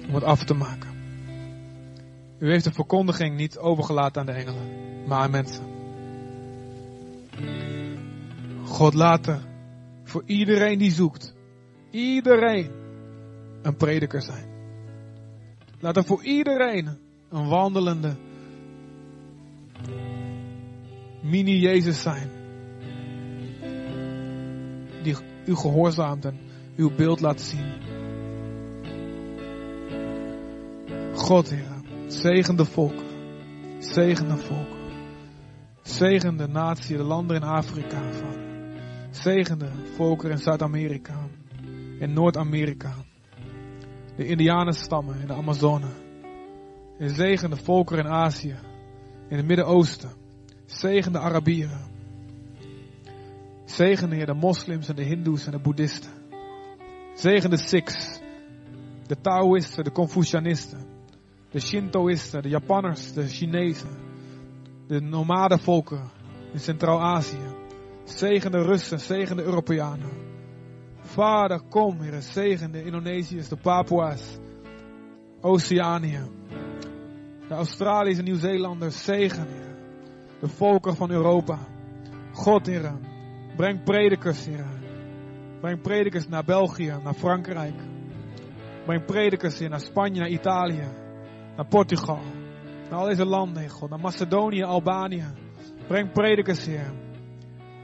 om 0.07 0.13
het 0.13 0.23
af 0.23 0.43
te 0.43 0.53
maken. 0.53 0.93
U 2.39 2.49
heeft 2.51 2.63
de 2.63 2.71
verkondiging 2.71 3.37
niet 3.37 3.57
overgelaten 3.57 4.21
aan 4.21 4.25
de 4.25 4.31
engelen, 4.31 5.07
maar 5.07 5.19
aan 5.19 5.31
mensen. 5.31 5.63
God, 8.63 8.93
laat 8.93 9.27
er 9.27 9.41
voor 10.03 10.23
iedereen 10.25 10.77
die 10.77 10.91
zoekt, 10.91 11.33
iedereen 11.91 12.71
een 13.61 13.75
prediker 13.75 14.21
zijn. 14.21 14.45
Laat 15.79 15.97
er 15.97 16.05
voor 16.05 16.23
iedereen 16.23 16.97
een 17.29 17.47
wandelende 17.47 18.15
mini-Jezus 21.21 22.01
zijn. 22.01 22.44
U 25.45 25.55
gehoorzaamt 25.55 26.25
en 26.25 26.37
uw 26.75 26.95
beeld 26.95 27.21
laat 27.21 27.41
zien. 27.41 27.73
God, 31.13 31.49
Heer, 31.49 31.71
zegen 32.07 32.55
de 32.55 32.65
volken. 32.65 33.05
Zegen 33.79 34.27
de 34.27 34.37
volken. 34.37 34.83
Zegen 35.81 36.37
de 36.37 36.47
natie, 36.47 36.97
de 36.97 37.03
landen 37.03 37.35
in 37.35 37.43
Afrika. 37.43 38.01
Zegen 39.09 39.59
de 39.59 39.69
volken 39.95 40.31
in 40.31 40.37
Zuid-Amerika. 40.37 41.27
In 41.99 42.13
Noord-Amerika. 42.13 42.93
De 44.15 44.25
Indianenstammen 44.25 45.19
in 45.21 45.27
de 45.27 45.33
Amazone. 45.33 45.89
En 46.99 47.09
zegen 47.09 47.49
de 47.49 47.55
volken 47.55 47.97
in 47.97 48.07
Azië. 48.07 48.55
In 49.29 49.37
het 49.37 49.45
Midden-Oosten. 49.45 50.11
Zegen 50.65 51.11
de 51.11 51.19
Arabieren. 51.19 51.94
Zegen 53.65 54.11
Heer 54.11 54.25
de 54.25 54.33
moslims 54.33 54.89
en 54.89 54.95
de 54.95 55.03
hindoes 55.03 55.45
en 55.45 55.51
de 55.51 55.59
boeddhisten. 55.59 56.11
Zegen 57.13 57.49
de 57.49 57.57
Sikhs. 57.57 58.19
De 59.07 59.21
Taoïsten, 59.21 59.83
de 59.83 59.91
Confucianisten. 59.91 60.79
De 61.51 61.59
Shintoïsten, 61.59 62.41
de 62.41 62.49
Japanners, 62.49 63.13
de 63.13 63.27
Chinezen. 63.27 63.89
De 64.87 65.01
nomadenvolken 65.01 66.11
in 66.53 66.59
Centraal-Azië. 66.59 67.55
Zegen 68.03 68.51
de 68.51 68.61
Russen, 68.61 68.99
zegen 68.99 69.35
de 69.35 69.43
Europeanen. 69.43 70.09
Vader, 71.01 71.61
kom, 71.69 72.01
Heer, 72.01 72.21
zegen 72.21 72.71
de 72.71 72.83
Indonesiërs, 72.83 73.47
de 73.47 73.55
Papua's. 73.55 74.37
Oceanië. 75.41 76.21
De 77.47 77.53
Australische 77.53 78.19
en 78.19 78.25
Nieuw-Zeelanders, 78.25 79.03
zegen, 79.03 79.47
Heer. 79.47 79.75
De 80.39 80.47
volken 80.47 80.95
van 80.95 81.11
Europa. 81.11 81.59
God, 82.31 82.65
Heer, 82.65 82.91
breng 83.55 83.83
predikers, 83.83 84.45
Heer. 84.45 84.65
Breng 85.59 85.81
predikers 85.81 86.27
naar 86.27 86.43
België, 86.43 86.93
naar 87.03 87.13
Frankrijk. 87.13 87.75
Breng 88.85 89.05
predikers, 89.05 89.59
Heer, 89.59 89.69
naar 89.69 89.79
Spanje, 89.79 90.19
naar 90.19 90.29
Italië. 90.29 90.87
Naar 91.55 91.67
Portugal. 91.67 92.19
Naar 92.89 92.99
al 92.99 93.05
deze 93.05 93.25
landen, 93.25 93.69
God. 93.69 93.89
Naar 93.89 93.99
Macedonië, 93.99 94.63
Albanië. 94.63 95.25
Breng 95.87 96.11
predikers, 96.11 96.65
Heer. 96.65 96.93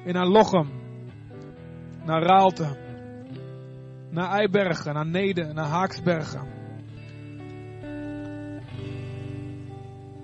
En 0.06 0.14
naar 0.14 0.28
Lochem. 0.28 0.70
Naar 2.06 2.24
Raalte. 2.24 2.78
Naar 4.10 4.32
Eibergen, 4.32 4.94
naar 4.94 5.08
Neden, 5.08 5.56
naar 5.56 5.68
Haaksbergen. 5.68 6.48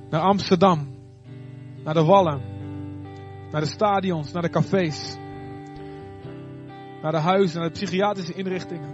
Naar 0.10 0.22
Amsterdam. 0.22 0.96
Naar 1.84 1.94
de 1.94 2.04
Wallen. 2.04 2.42
Naar 3.52 3.62
de 3.62 3.68
stadions, 3.68 4.32
naar 4.32 4.42
de 4.42 4.50
cafés. 4.50 5.18
Naar 7.02 7.12
de 7.12 7.18
huizen, 7.18 7.60
naar 7.60 7.68
de 7.68 7.74
psychiatrische 7.74 8.34
inrichtingen. 8.34 8.90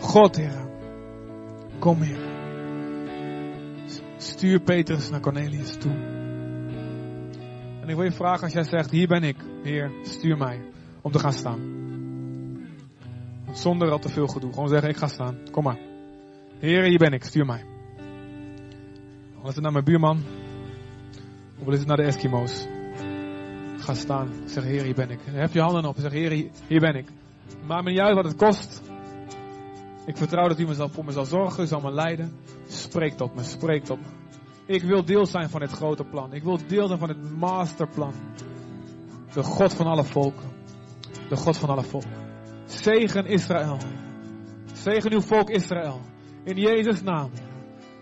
God, 0.00 0.36
Heer. 0.36 0.68
Kom, 1.78 2.02
Heer. 2.02 2.28
Stuur 4.16 4.60
Petrus 4.60 5.10
naar 5.10 5.20
Cornelius 5.20 5.76
toe. 5.76 5.92
En 7.80 7.88
ik 7.88 7.94
wil 7.94 8.04
je 8.04 8.12
vragen 8.12 8.42
als 8.42 8.52
jij 8.52 8.64
zegt, 8.64 8.90
hier 8.90 9.06
ben 9.06 9.22
ik, 9.22 9.36
Heer, 9.62 9.90
stuur 10.02 10.36
mij 10.36 10.60
om 11.02 11.12
te 11.12 11.18
gaan 11.18 11.32
staan. 11.32 11.78
Zonder 13.52 13.90
al 13.90 13.98
te 13.98 14.08
veel 14.08 14.26
gedoe. 14.26 14.52
Gewoon 14.52 14.68
zeggen, 14.68 14.88
ik 14.88 14.96
ga 14.96 15.06
staan. 15.06 15.38
Kom 15.50 15.64
maar. 15.64 15.78
Heer, 16.58 16.82
hier 16.82 16.98
ben 16.98 17.12
ik, 17.12 17.24
stuur 17.24 17.46
mij. 17.46 17.64
Al 19.42 19.48
is 19.48 19.54
het 19.54 19.62
naar 19.62 19.72
mijn 19.72 19.84
buurman. 19.84 20.24
Of 21.58 21.72
is 21.72 21.78
het 21.78 21.88
naar 21.88 21.96
de 21.96 22.02
Eskimo's. 22.02 22.66
Ga 23.80 23.94
staan. 23.94 24.28
Zeg, 24.46 24.64
Heer, 24.64 24.82
hier 24.82 24.94
ben 24.94 25.10
ik. 25.10 25.20
Heb 25.24 25.52
je 25.52 25.60
handen 25.60 25.84
op. 25.84 25.96
Zeg, 25.98 26.12
Heer, 26.12 26.50
hier- 26.66 26.80
ben 26.80 26.94
ik. 26.94 27.08
Maakt 27.66 27.84
me 27.84 27.90
niet 27.90 28.14
wat 28.14 28.24
het 28.24 28.36
kost. 28.36 28.82
Ik 30.06 30.16
vertrouw 30.16 30.48
dat 30.48 30.58
u 30.58 30.66
me 30.66 30.74
zal, 30.74 30.88
voor 30.88 31.04
me 31.04 31.12
zal 31.12 31.24
zorgen, 31.24 31.66
zal 31.66 31.80
me 31.80 31.92
leiden. 31.92 32.32
Spreek 32.66 33.16
tot 33.16 33.34
me, 33.34 33.42
spreek 33.42 33.84
tot 33.84 33.98
me. 33.98 34.06
Ik 34.66 34.82
wil 34.82 35.04
deel 35.04 35.26
zijn 35.26 35.48
van 35.48 35.60
dit 35.60 35.70
grote 35.70 36.04
plan. 36.04 36.32
Ik 36.32 36.42
wil 36.42 36.58
deel 36.66 36.86
zijn 36.86 36.98
van 36.98 37.08
het 37.08 37.38
masterplan. 37.38 38.12
De 39.32 39.42
God 39.42 39.74
van 39.74 39.86
alle 39.86 40.04
volken. 40.04 40.50
De 41.28 41.36
God 41.36 41.56
van 41.56 41.68
alle 41.68 41.82
volken. 41.82 42.28
Zegen 42.64 43.26
Israël. 43.26 43.78
Zegen 44.72 45.12
uw 45.12 45.20
volk 45.20 45.50
Israël. 45.50 46.00
In 46.44 46.56
Jezus' 46.56 47.02
naam. 47.02 47.30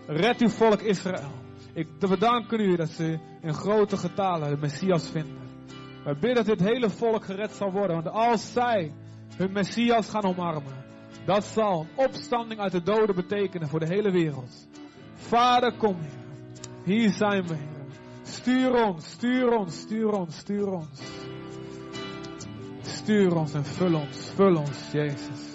Red 0.07 0.41
uw 0.41 0.49
volk 0.49 0.81
Israël. 0.81 1.31
Ik 1.73 1.87
bedanken 1.99 2.59
u 2.59 2.75
dat 2.75 2.89
ze 2.89 3.19
in 3.41 3.53
grote 3.53 3.97
getalen 3.97 4.49
de 4.49 4.57
Messias 4.57 5.09
vinden. 5.09 5.48
We 6.03 6.13
bidden 6.13 6.45
dat 6.45 6.57
dit 6.57 6.67
hele 6.67 6.89
volk 6.89 7.25
gered 7.25 7.51
zal 7.51 7.71
worden. 7.71 8.03
Want 8.03 8.15
als 8.15 8.53
zij 8.53 8.93
hun 9.35 9.51
Messias 9.51 10.09
gaan 10.09 10.23
omarmen. 10.23 10.87
Dat 11.25 11.43
zal 11.43 11.79
een 11.79 12.05
opstanding 12.05 12.59
uit 12.59 12.71
de 12.71 12.83
doden 12.83 13.15
betekenen 13.15 13.67
voor 13.67 13.79
de 13.79 13.87
hele 13.87 14.11
wereld. 14.11 14.67
Vader, 15.13 15.73
kom 15.77 15.97
hier. 15.99 16.17
Hier 16.83 17.09
zijn 17.09 17.47
we. 17.47 17.55
Stuur 18.23 18.85
ons, 18.85 19.09
stuur 19.09 19.57
ons, 19.57 19.79
stuur 19.79 20.11
ons, 20.11 20.37
stuur 20.37 20.67
ons. 20.67 21.01
Stuur 22.81 23.35
ons 23.35 23.53
en 23.53 23.65
vul 23.65 23.93
ons, 23.93 24.31
vul 24.35 24.55
ons, 24.55 24.91
Jezus. 24.91 25.47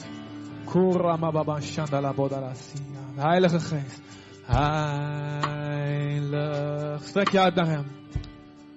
Heilige 3.17 3.61
Geest. 3.61 4.01
Heilig. 4.47 6.45
Strek 7.03 7.29
je 7.29 7.41
uit 7.41 7.55
naar 7.55 7.67
Hem. 7.67 8.04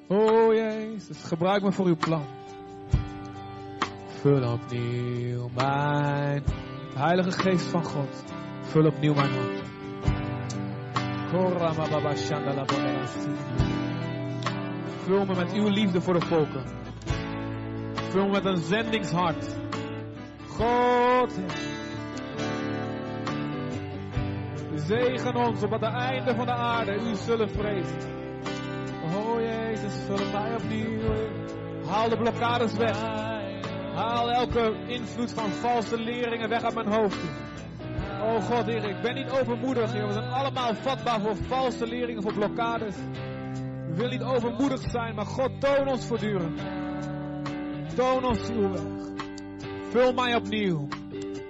O 0.09 0.53
Jezus, 0.53 1.23
gebruik 1.23 1.63
me 1.63 1.71
voor 1.71 1.85
uw 1.85 1.95
plan. 1.95 2.25
Vul 4.07 4.51
opnieuw 4.53 5.49
mijn 5.55 6.43
Heilige 6.95 7.31
Geest 7.31 7.65
van 7.65 7.84
God. 7.84 8.23
Vul 8.61 8.85
opnieuw 8.85 9.13
mijn 9.13 9.31
bodalasia. 11.31 12.65
Vul 15.03 15.25
me 15.25 15.35
met 15.35 15.53
uw 15.53 15.67
liefde 15.67 16.01
voor 16.01 16.19
de 16.19 16.25
volken. 16.25 16.63
Vul 17.93 18.25
me 18.25 18.31
met 18.31 18.45
een 18.45 18.57
zendingshart. 18.57 19.55
God. 20.47 21.34
Zegen 24.75 25.35
ons 25.35 25.63
op 25.63 25.71
het 25.71 25.81
einde 25.81 26.35
van 26.35 26.45
de 26.45 26.53
aarde 26.53 26.93
u 26.93 27.15
zullen 27.15 27.49
vrezen. 27.49 28.16
Oh 29.15 29.41
Jezus, 29.41 29.93
vul 30.05 30.31
mij 30.31 30.55
opnieuw. 30.55 30.99
Haal 31.88 32.09
de 32.09 32.17
blokkades 32.17 32.73
weg. 32.73 33.01
Haal 33.93 34.31
elke 34.31 34.75
invloed 34.88 35.34
van 35.34 35.49
valse 35.49 35.97
leringen 35.97 36.49
weg 36.49 36.63
uit 36.63 36.73
mijn 36.73 36.93
hoofd. 36.93 37.17
Oh 38.21 38.43
God, 38.43 38.65
Heer, 38.65 38.84
ik 38.84 39.01
ben 39.01 39.15
niet 39.15 39.29
overmoedig. 39.29 39.91
We 39.91 40.13
zijn 40.13 40.29
allemaal 40.29 40.75
vatbaar 40.75 41.21
voor 41.21 41.35
valse 41.35 41.88
leringen, 41.88 42.21
voor 42.21 42.34
blokkades. 42.34 42.95
We 43.88 43.93
willen 43.95 44.19
niet 44.19 44.23
overmoedig 44.23 44.81
zijn, 44.89 45.15
maar 45.15 45.25
God, 45.25 45.61
toon 45.61 45.88
ons 45.88 46.05
voortdurend. 46.05 46.61
Toon 47.95 48.25
ons 48.25 48.49
uw 48.49 48.69
weg. 48.71 48.81
Vul 49.89 50.13
mij 50.13 50.35
opnieuw. 50.35 50.88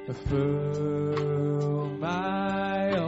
Vul 0.07 1.89
mij 1.99 2.89
opnieuw. 2.89 3.06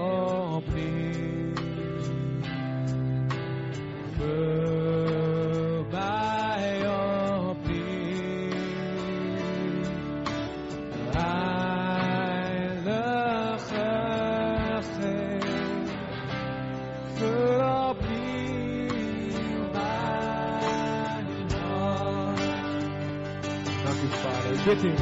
Bid 24.63 24.84
u, 24.84 24.93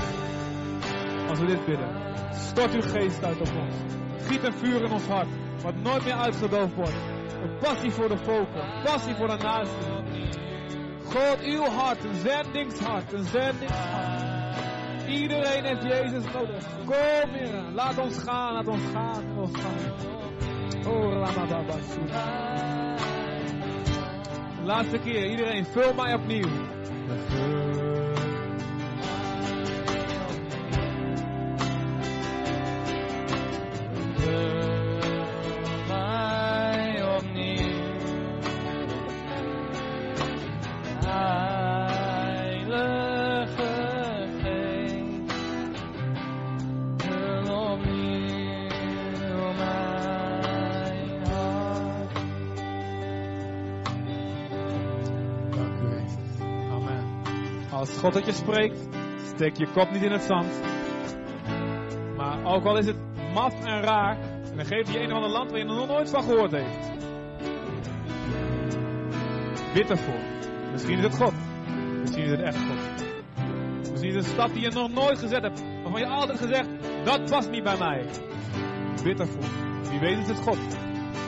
als 1.30 1.40
we 1.40 1.46
dit 1.46 1.66
bidden, 1.66 1.90
stort 2.34 2.74
uw 2.74 2.82
geest 2.82 3.24
uit 3.24 3.40
op 3.40 3.56
ons. 3.56 3.76
Giet 4.28 4.44
een 4.44 4.54
vuur 4.54 4.84
in 4.84 4.92
ons 4.92 5.08
hart, 5.08 5.28
wat 5.62 5.76
nooit 5.76 6.04
meer 6.04 6.16
uitgedoofd 6.16 6.74
wordt. 6.76 7.16
Een 7.42 7.58
passie 7.60 7.92
voor 7.92 8.10
de 8.10 8.18
volken. 8.18 8.82
Passie 8.84 9.16
voor 9.16 9.28
de 9.28 9.38
natie. 9.38 9.98
God, 11.04 11.40
uw 11.42 11.64
hart. 11.64 12.04
Een 12.04 12.16
zendingshart. 12.16 13.14
Een 13.14 13.24
zendingshart. 13.24 15.08
Iedereen 15.08 15.66
heeft 15.66 15.84
Jezus 15.84 16.34
nodig. 16.34 16.64
Kom, 16.86 17.32
Heer. 17.32 17.64
Laat 17.74 17.98
ons 17.98 18.18
gaan. 18.18 18.54
Laat 18.54 18.68
ons 18.68 18.84
gaan. 18.94 19.36
Laat 19.36 19.38
ons 19.38 19.60
gaan. 19.60 20.94
Oh, 20.94 21.14
Ramababa. 21.14 21.76
Laatste 24.64 24.98
keer. 24.98 25.30
Iedereen, 25.30 25.66
vul 25.66 25.94
mij 25.94 26.14
opnieuw. 26.14 26.50
God 58.14 58.26
je 58.26 58.32
spreekt, 58.32 58.88
steek 59.36 59.58
je 59.58 59.68
kop 59.74 59.92
niet 59.92 60.04
in 60.04 60.12
het 60.12 60.22
zand. 60.22 60.62
Maar 62.16 62.46
ook 62.46 62.66
al 62.66 62.78
is 62.78 62.86
het 62.86 62.98
maf 63.34 63.66
en 63.66 63.82
raar, 63.82 64.18
dan 64.56 64.66
geeft 64.66 64.94
je 64.94 65.00
een 65.00 65.08
of 65.08 65.14
ander 65.14 65.30
land 65.30 65.50
waar 65.50 65.60
je 65.60 65.66
nog 65.66 65.88
nooit 65.88 66.10
van 66.10 66.24
gehoord 66.24 66.52
heeft. 66.52 66.92
Bid 69.74 69.90
ervoor. 69.90 70.20
Misschien 70.72 70.98
is 70.98 71.04
het 71.04 71.16
God. 71.16 71.34
Misschien 72.02 72.24
is 72.24 72.32
het 72.32 72.42
echt 72.42 72.58
God. 72.58 73.06
Misschien 73.80 74.10
is 74.10 74.16
het 74.16 74.26
een 74.26 74.32
stap 74.32 74.54
die 74.54 74.62
je 74.62 74.70
nog 74.70 74.92
nooit 74.92 75.20
gezet 75.20 75.42
hebt, 75.42 75.64
waarvan 75.84 76.02
je 76.02 76.08
altijd 76.08 76.40
gezegd, 76.40 76.68
dat 77.04 77.30
past 77.30 77.50
niet 77.50 77.64
bij 77.64 77.78
mij. 77.78 78.06
Bid 79.04 79.20
ervoor. 79.20 79.50
Wie 79.90 80.00
weet 80.00 80.18
is 80.18 80.28
het 80.28 80.40
God. 80.40 80.58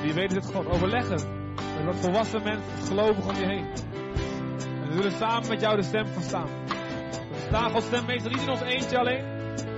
Wie 0.01 0.13
weet 0.13 0.29
is 0.29 0.35
het 0.35 0.55
God. 0.55 0.67
Overleg 0.67 1.09
het. 1.09 1.27
Met 1.75 1.85
wat 1.85 1.95
volwassen 1.95 2.43
mensen, 2.43 2.87
gelovigen 2.87 3.29
om 3.29 3.35
je 3.35 3.45
heen. 3.45 3.65
En 4.81 4.87
we 4.87 4.93
zullen 4.95 5.11
samen 5.11 5.49
met 5.49 5.61
jou 5.61 5.75
de 5.75 5.83
stem 5.83 6.07
verstaan. 6.07 6.68
Stem 7.49 8.05
meestal 8.05 8.31
niet 8.31 8.41
in 8.41 8.49
ons 8.49 8.61
eentje 8.61 8.97
alleen. 8.97 9.23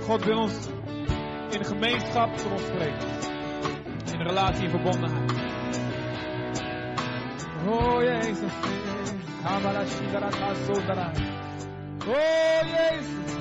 God 0.06 0.24
wil 0.24 0.38
ons 0.38 0.68
in 1.50 1.64
gemeenschap 1.64 2.36
tot 2.36 2.52
ons 2.52 2.62
spreken. 2.62 3.08
In 4.12 4.20
relatie 4.20 4.64
en 4.64 4.70
verbondenheid. 4.70 5.32
Oh 7.66 8.02
Jezus. 8.02 8.52
Oh 12.44 12.62
Jezus. 12.62 13.31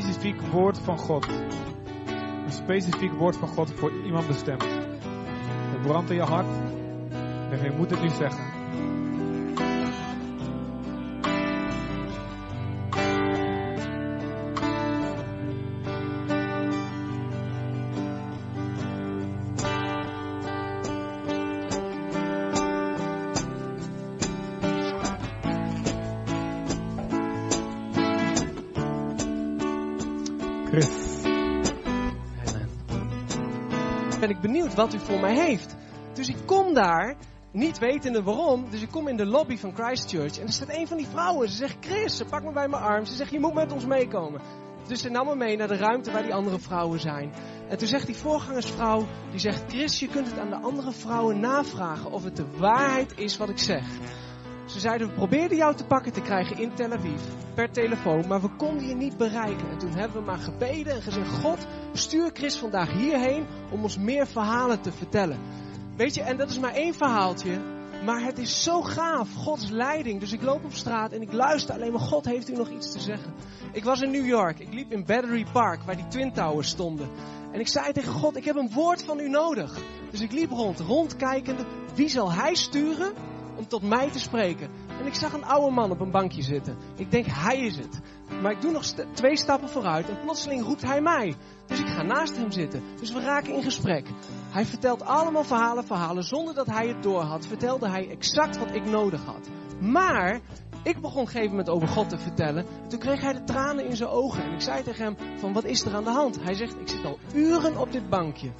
Specifiek 0.00 0.40
woord 0.40 0.78
van 0.78 0.98
God? 0.98 1.26
Een 2.44 2.52
specifiek 2.52 3.12
woord 3.12 3.36
van 3.36 3.48
God 3.48 3.72
voor 3.74 3.92
iemand 4.04 4.26
bestemd. 4.26 4.62
Het 4.62 5.82
brandt 5.82 6.10
in 6.10 6.16
je 6.16 6.22
hart. 6.22 6.46
En 7.50 7.62
je 7.62 7.72
moet 7.76 7.90
het 7.90 8.02
nu 8.02 8.08
zeggen. 8.08 8.43
Benieuwd 34.46 34.74
wat 34.74 34.94
u 34.94 34.98
voor 34.98 35.20
mij 35.20 35.34
heeft. 35.34 35.74
Dus 36.12 36.28
ik 36.28 36.36
kom 36.44 36.74
daar, 36.74 37.16
niet 37.52 37.78
wetende 37.78 38.22
waarom. 38.22 38.70
Dus 38.70 38.82
ik 38.82 38.90
kom 38.90 39.08
in 39.08 39.16
de 39.16 39.26
lobby 39.26 39.56
van 39.56 39.74
Christchurch. 39.74 40.38
En 40.38 40.46
er 40.46 40.52
staat 40.52 40.74
een 40.76 40.86
van 40.86 40.96
die 40.96 41.06
vrouwen. 41.06 41.48
Ze 41.48 41.56
zegt, 41.56 41.76
Chris, 41.80 42.16
ze 42.16 42.24
pakt 42.24 42.44
me 42.44 42.52
bij 42.52 42.68
mijn 42.68 42.82
arm. 42.82 43.04
Ze 43.04 43.14
zegt, 43.14 43.30
je 43.30 43.40
moet 43.40 43.54
met 43.54 43.72
ons 43.72 43.86
meekomen. 43.86 44.40
Dus 44.86 45.00
ze 45.00 45.08
nam 45.08 45.26
me 45.26 45.36
mee 45.36 45.56
naar 45.56 45.68
de 45.68 45.76
ruimte 45.76 46.10
waar 46.10 46.22
die 46.22 46.34
andere 46.34 46.58
vrouwen 46.58 47.00
zijn. 47.00 47.32
En 47.68 47.78
toen 47.78 47.88
zegt 47.88 48.06
die 48.06 48.16
voorgangersvrouw, 48.16 49.06
die 49.30 49.40
zegt, 49.40 49.62
Chris, 49.68 49.98
je 49.98 50.08
kunt 50.08 50.26
het 50.26 50.38
aan 50.38 50.50
de 50.50 50.60
andere 50.60 50.92
vrouwen 50.92 51.40
navragen 51.40 52.12
of 52.12 52.24
het 52.24 52.36
de 52.36 52.46
waarheid 52.58 53.18
is 53.18 53.36
wat 53.36 53.48
ik 53.48 53.58
zeg. 53.58 53.84
Ze 54.74 54.80
zeiden, 54.80 55.08
we 55.08 55.14
probeerden 55.14 55.56
jou 55.56 55.74
te 55.74 55.84
pakken 55.84 56.12
te 56.12 56.20
krijgen 56.20 56.58
in 56.58 56.74
Tel 56.74 56.92
Aviv, 56.92 57.20
per 57.54 57.70
telefoon, 57.70 58.26
maar 58.26 58.40
we 58.40 58.48
konden 58.56 58.86
je 58.88 58.94
niet 58.94 59.16
bereiken. 59.16 59.70
En 59.70 59.78
toen 59.78 59.94
hebben 59.94 60.18
we 60.18 60.26
maar 60.26 60.38
gebeden 60.38 60.92
en 60.92 61.02
gezegd, 61.02 61.30
God, 61.30 61.66
stuur 61.92 62.30
Chris 62.32 62.56
vandaag 62.56 62.92
hierheen 62.92 63.46
om 63.70 63.82
ons 63.82 63.98
meer 63.98 64.26
verhalen 64.26 64.80
te 64.80 64.92
vertellen. 64.92 65.38
Weet 65.96 66.14
je, 66.14 66.22
en 66.22 66.36
dat 66.36 66.50
is 66.50 66.58
maar 66.58 66.72
één 66.72 66.94
verhaaltje, 66.94 67.60
maar 68.04 68.24
het 68.24 68.38
is 68.38 68.62
zo 68.62 68.82
gaaf, 68.82 69.34
Gods 69.34 69.68
leiding. 69.68 70.20
Dus 70.20 70.32
ik 70.32 70.42
loop 70.42 70.64
op 70.64 70.72
straat 70.72 71.12
en 71.12 71.22
ik 71.22 71.32
luister 71.32 71.74
alleen 71.74 71.92
maar, 71.92 72.00
God 72.00 72.24
heeft 72.24 72.50
u 72.50 72.56
nog 72.56 72.70
iets 72.70 72.92
te 72.92 73.00
zeggen. 73.00 73.34
Ik 73.72 73.84
was 73.84 74.00
in 74.00 74.10
New 74.10 74.26
York, 74.26 74.58
ik 74.58 74.72
liep 74.72 74.92
in 74.92 75.04
Battery 75.04 75.46
Park, 75.52 75.82
waar 75.82 75.96
die 75.96 76.08
Twin 76.08 76.32
Towers 76.32 76.68
stonden. 76.68 77.08
En 77.52 77.60
ik 77.60 77.68
zei 77.68 77.92
tegen 77.92 78.12
God, 78.12 78.36
ik 78.36 78.44
heb 78.44 78.56
een 78.56 78.70
woord 78.72 79.04
van 79.04 79.20
u 79.20 79.28
nodig. 79.28 79.78
Dus 80.10 80.20
ik 80.20 80.32
liep 80.32 80.50
rond, 80.50 80.80
rondkijkende, 80.80 81.64
wie 81.94 82.08
zal 82.08 82.32
hij 82.32 82.54
sturen 82.54 83.12
om 83.56 83.68
tot 83.68 83.82
mij 83.82 84.10
te 84.10 84.18
spreken? 84.18 84.68
En 85.00 85.06
ik 85.06 85.14
zag 85.14 85.32
een 85.32 85.44
oude 85.44 85.74
man 85.74 85.90
op 85.90 86.00
een 86.00 86.10
bankje 86.10 86.42
zitten. 86.42 86.76
Ik 86.96 87.10
denk, 87.10 87.26
hij 87.28 87.58
is 87.58 87.76
het. 87.76 88.00
Maar 88.42 88.52
ik 88.52 88.60
doe 88.60 88.70
nog 88.70 88.84
twee 89.12 89.36
stappen 89.36 89.68
vooruit 89.68 90.08
en 90.08 90.20
plotseling 90.20 90.62
roept 90.62 90.82
hij 90.82 91.00
mij. 91.00 91.34
Dus 91.66 91.80
ik 91.80 91.88
ga 91.88 92.02
naast 92.02 92.36
hem 92.36 92.50
zitten. 92.50 92.82
Dus 93.00 93.12
we 93.12 93.20
raken 93.20 93.54
in 93.54 93.62
gesprek. 93.62 94.08
Hij 94.50 94.64
vertelt 94.64 95.04
allemaal 95.04 95.44
verhalen, 95.44 95.86
verhalen. 95.86 96.24
Zonder 96.24 96.54
dat 96.54 96.66
hij 96.66 96.88
het 96.88 97.02
doorhad, 97.02 97.46
vertelde 97.46 97.88
hij 97.88 98.08
exact 98.10 98.58
wat 98.58 98.74
ik 98.74 98.84
nodig 98.84 99.24
had. 99.24 99.48
Maar 99.80 100.40
ik 100.82 101.00
begon 101.00 101.20
op 101.20 101.26
een 101.26 101.32
gegeven 101.32 101.50
moment 101.50 101.68
over 101.68 101.88
God 101.88 102.08
te 102.08 102.18
vertellen. 102.18 102.66
Toen 102.88 102.98
kreeg 102.98 103.20
hij 103.20 103.32
de 103.32 103.44
tranen 103.44 103.86
in 103.86 103.96
zijn 103.96 104.10
ogen. 104.10 104.44
En 104.44 104.52
ik 104.52 104.60
zei 104.60 104.82
tegen 104.82 105.04
hem 105.04 105.38
van 105.38 105.52
wat 105.52 105.64
is 105.64 105.84
er 105.84 105.94
aan 105.94 106.04
de 106.04 106.10
hand? 106.10 106.42
Hij 106.42 106.54
zegt 106.54 106.80
ik 106.80 106.88
zit 106.88 107.04
al 107.04 107.18
uren 107.34 107.76
op 107.76 107.92
dit 107.92 108.08
bankje. 108.08 108.50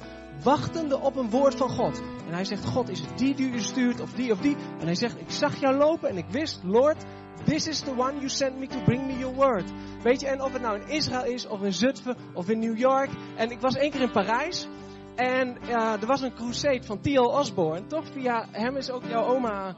Wachtende 0.43 0.99
op 0.99 1.15
een 1.15 1.29
woord 1.29 1.55
van 1.55 1.69
God. 1.69 2.01
En 2.27 2.33
hij 2.33 2.45
zegt 2.45 2.65
God 2.65 2.89
is 2.89 2.99
het 2.99 3.17
die 3.17 3.35
die 3.35 3.51
u 3.51 3.59
stuurt 3.59 4.01
of 4.01 4.13
die 4.13 4.31
of 4.31 4.39
die. 4.39 4.55
En 4.79 4.85
hij 4.85 4.95
zegt 4.95 5.19
ik 5.19 5.31
zag 5.31 5.59
jou 5.59 5.75
lopen 5.75 6.09
en 6.09 6.17
ik 6.17 6.29
wist 6.29 6.59
Lord 6.63 7.05
This 7.43 7.67
is 7.67 7.81
the 7.81 7.91
one 7.91 8.15
you 8.15 8.29
sent 8.29 8.57
me 8.57 8.67
to 8.67 8.83
bring 8.83 9.07
me 9.07 9.17
your 9.17 9.35
word. 9.35 9.71
Weet 10.03 10.21
je, 10.21 10.27
en 10.27 10.41
of 10.41 10.53
het 10.53 10.61
nou 10.61 10.81
in 10.81 10.87
Israël 10.87 11.25
is, 11.25 11.47
of 11.47 11.61
in 11.61 11.73
Zutphen, 11.73 12.17
of 12.33 12.49
in 12.49 12.59
New 12.59 12.77
York. 12.77 13.09
En 13.35 13.51
ik 13.51 13.59
was 13.59 13.75
één 13.75 13.91
keer 13.91 14.01
in 14.01 14.11
Parijs. 14.11 14.67
En 15.15 15.57
er 15.69 16.05
was 16.05 16.21
een 16.21 16.33
crusade 16.33 16.83
van 16.83 17.01
T.L. 17.01 17.19
Osborne. 17.19 17.87
Toch? 17.87 18.05
Via 18.11 18.47
hem 18.51 18.75
is 18.75 18.91
ook 18.91 19.03
jouw 19.03 19.25
oma. 19.25 19.75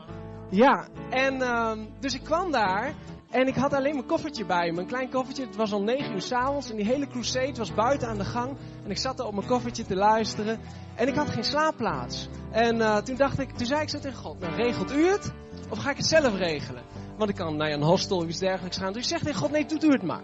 Ja, 0.49 0.87
en 1.09 1.35
uh, 1.35 1.71
dus 1.99 2.13
ik 2.13 2.23
kwam 2.23 2.51
daar. 2.51 2.93
En 3.29 3.47
ik 3.47 3.55
had 3.55 3.73
alleen 3.73 3.93
mijn 3.93 4.05
koffertje 4.05 4.45
bij 4.45 4.71
me. 4.71 4.79
Een 4.79 4.87
klein 4.87 5.09
koffertje. 5.09 5.45
Het 5.45 5.55
was 5.55 5.71
al 5.71 5.81
negen 5.81 6.13
uur 6.13 6.21
s'avonds. 6.21 6.69
En 6.69 6.75
die 6.75 6.85
hele 6.85 7.07
crusade 7.07 7.53
was 7.55 7.73
buiten 7.73 8.07
aan 8.07 8.17
de 8.17 8.25
gang. 8.25 8.57
En 8.83 8.91
ik 8.91 8.97
zat 8.97 9.19
er 9.19 9.25
op 9.25 9.33
mijn 9.33 9.47
koffertje 9.47 9.85
te 9.85 9.95
luisteren. 9.95 10.59
En 10.95 11.07
ik 11.07 11.15
had 11.15 11.29
geen 11.29 11.43
slaapplaats. 11.43 12.29
En 12.51 12.75
uh, 12.75 12.97
toen 12.97 13.15
dacht 13.15 13.39
ik, 13.39 13.51
toen 13.51 13.65
zei 13.65 13.81
ik 13.81 13.89
zo 13.89 13.99
tegen 13.99 14.17
God. 14.17 14.39
Nou, 14.39 14.55
regelt 14.55 14.91
u 14.91 15.05
het? 15.05 15.31
Of 15.69 15.77
ga 15.77 15.89
ik 15.89 15.97
het 15.97 16.05
zelf 16.05 16.37
regelen? 16.37 16.83
Want 17.17 17.29
ik 17.29 17.35
kan 17.35 17.57
naar 17.57 17.71
een 17.71 17.83
hostel 17.83 18.17
of 18.17 18.27
iets 18.27 18.39
dergelijks 18.39 18.77
gaan. 18.77 18.93
Dus 18.93 19.01
ik 19.01 19.09
zeg 19.09 19.19
tegen 19.19 19.39
God, 19.39 19.51
nee, 19.51 19.65
doet 19.65 19.83
u 19.83 19.91
het 19.91 20.03
maar. 20.03 20.23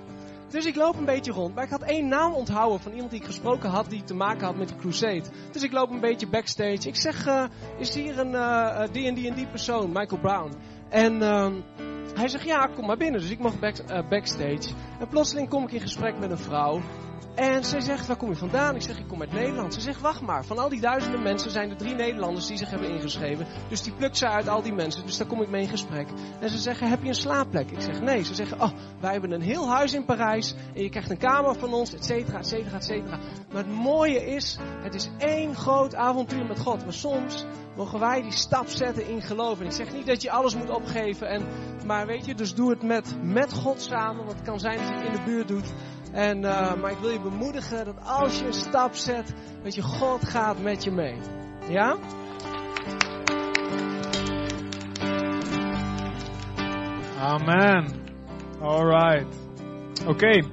Dus 0.50 0.66
ik 0.66 0.76
loop 0.76 0.98
een 0.98 1.06
beetje 1.06 1.32
rond. 1.32 1.56
Maar 1.56 1.64
ik 1.64 1.70
had 1.70 1.82
één 1.82 2.08
naam 2.08 2.34
onthouden 2.34 2.80
van 2.80 2.92
iemand 2.92 3.12
die 3.12 3.20
ik 3.20 3.26
gesproken 3.26 3.70
had. 3.70 3.90
Die 3.90 4.04
te 4.04 4.14
maken 4.14 4.46
had 4.46 4.56
met 4.56 4.68
de 4.68 4.76
crusade. 4.76 5.24
Dus 5.52 5.64
ik 5.64 5.72
loop 5.72 5.90
een 5.90 6.00
beetje 6.00 6.28
backstage. 6.28 6.88
Ik 6.88 6.96
zeg, 6.96 7.28
uh, 7.28 7.44
is 7.78 7.94
hier 7.94 8.20
een 8.20 8.32
uh, 8.32 8.84
die 8.92 9.08
en 9.08 9.14
die 9.14 9.30
en 9.30 9.36
die 9.36 9.48
persoon, 9.48 9.92
Michael 9.92 10.22
Brown. 10.22 10.54
En 10.90 11.22
uh, 11.22 11.48
Hij 12.16 12.28
zegt, 12.28 12.46
ja, 12.46 12.70
kom 12.76 12.86
maar 12.86 12.98
binnen. 12.98 13.22
Dus 13.22 13.30
ik 13.30 13.40
mag 13.40 13.60
eh, 13.60 14.08
backstage. 14.10 14.74
En 15.00 15.08
plotseling 15.10 15.50
kom 15.50 15.64
ik 15.64 15.72
in 15.72 15.82
gesprek 15.82 16.20
met 16.20 16.32
een 16.32 16.38
vrouw. 16.38 16.82
En 17.36 17.64
zij 17.64 17.82
zegt, 17.82 18.08
waar 18.08 18.18
kom 18.18 18.30
je 18.30 18.36
vandaan? 18.36 18.76
Ik 18.76 18.82
zeg, 18.82 19.00
ik 19.00 19.08
kom 19.08 19.22
uit 19.22 19.34
Nederland. 19.34 19.74
Ze 19.74 19.82
zegt, 19.82 20.02
wacht 20.02 20.22
maar. 20.22 20.46
Van 20.46 20.58
al 20.58 20.70
die 20.70 20.82
duizenden 20.82 21.22
mensen 21.22 21.52
zijn 21.52 21.70
er 21.70 21.78
drie 21.78 21.96
Nederlanders 21.96 22.48
die 22.48 22.58
zich 22.58 22.70
hebben 22.70 22.90
ingeschreven. 22.90 23.48
Dus 23.70 23.82
die 23.82 23.94
plukt 23.94 24.18
ze 24.18 24.28
uit 24.28 24.48
al 24.48 24.62
die 24.62 24.74
mensen. 24.74 25.06
Dus 25.06 25.18
daar 25.18 25.28
kom 25.28 25.42
ik 25.42 25.50
mee 25.50 25.62
in 25.62 25.70
gesprek. 25.70 26.08
En 26.40 26.50
ze 26.50 26.58
zeggen, 26.58 26.90
heb 26.90 27.02
je 27.02 27.08
een 27.08 27.16
slaapplek? 27.16 27.72
Ik 27.72 27.82
zeg, 27.82 28.02
nee. 28.02 28.24
Ze 28.24 28.36
zeggen, 28.36 28.62
oh, 28.62 28.70
wij 29.00 29.12
hebben 29.12 29.32
een 29.32 29.42
heel 29.42 29.70
huis 29.70 29.94
in 29.94 30.06
Parijs. 30.06 30.56
En 30.76 30.84
je 30.84 30.90
krijgt 30.90 31.10
een 31.10 31.18
kamer 31.18 31.56
van 31.56 31.74
ons, 31.74 31.94
et 31.94 32.06
cetera, 32.06 32.38
et 32.38 32.48
cetera, 32.48 32.76
et 32.76 32.84
cetera. 32.84 33.20
Maar 33.52 33.64
het 33.64 33.74
mooie 33.74 34.26
is, 34.26 34.58
het 34.82 34.96
is 34.96 35.10
één 35.18 35.56
groot 35.56 35.96
avontuur 35.96 36.46
met 36.46 36.60
God. 36.60 36.84
Maar 36.84 36.94
soms 36.94 37.46
mogen 37.76 38.00
wij 38.00 38.22
die 38.22 38.32
stap 38.32 38.68
zetten 38.68 39.08
in 39.08 39.22
geloof. 39.22 39.60
En 39.60 39.66
ik 39.66 39.72
zeg 39.72 39.94
niet 39.94 40.06
dat 40.06 40.22
je 40.22 40.32
alles 40.32 40.56
moet 40.56 40.70
opgeven. 40.70 41.28
En, 41.28 41.48
maar 41.86 42.06
weet 42.06 42.26
je, 42.26 42.36
dus 42.36 42.56
doe 42.56 42.70
het 42.70 42.84
met, 42.84 43.16
met 43.22 43.54
God 43.54 43.82
samen. 43.82 44.26
Want 44.26 44.38
het 44.38 44.48
kan 44.48 44.60
zijn 44.60 44.78
dat 44.78 44.88
je 44.88 44.94
het 44.94 45.06
in 45.06 45.12
de 45.12 45.24
buurt 45.24 45.48
doet. 45.48 45.74
En, 46.14 46.38
uh, 46.38 46.74
maar 46.74 46.92
ik 46.92 46.98
wil 46.98 47.10
je 47.10 47.20
bemoedigen 47.20 47.86
dat 47.86 47.96
als 48.06 48.40
je 48.40 48.46
een 48.46 48.54
stap 48.54 48.94
zet, 48.94 49.34
dat 49.64 49.76
je 49.76 49.82
God 49.82 50.30
gaat 50.30 50.62
met 50.62 50.84
je 50.84 50.92
mee. 50.92 51.20
Ja? 51.70 51.98
Amen. 57.20 58.02
Alright. 58.62 59.38
Oké. 60.08 60.48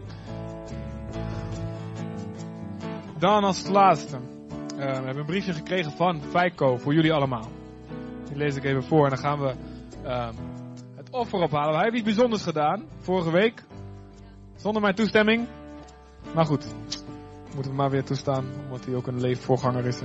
Dan 3.19 3.45
als 3.45 3.69
laatste. 3.69 4.17
Uh, 4.17 4.77
we 4.77 4.85
hebben 4.85 5.17
een 5.17 5.25
briefje 5.25 5.53
gekregen 5.53 5.93
van 5.93 6.23
Feiko 6.23 6.77
voor 6.77 6.95
jullie 6.95 7.13
allemaal. 7.13 7.49
Die 8.29 8.37
lees 8.37 8.57
ik 8.57 8.65
even 8.65 8.85
voor 8.85 9.05
en 9.05 9.11
dan 9.11 9.19
gaan 9.19 9.41
we 9.41 9.55
uh, 10.05 10.29
het 10.97 11.11
offer 11.11 11.41
ophalen. 11.41 11.75
Hij 11.75 11.83
heeft 11.83 11.95
iets 11.95 12.05
bijzonders 12.05 12.43
gedaan 12.43 12.85
vorige 12.99 13.31
week. 13.31 13.65
Zonder 14.61 14.83
mijn 14.83 14.95
toestemming. 14.95 15.49
Maar 16.35 16.47
goed, 16.47 16.65
moeten 17.55 17.71
we 17.71 17.77
maar 17.77 17.91
weer 17.91 18.05
toestaan, 18.05 18.45
omdat 18.65 18.85
hij 18.85 18.95
ook 18.95 19.07
een 19.07 19.21
leefvoorganger 19.21 19.87
is. 19.87 20.01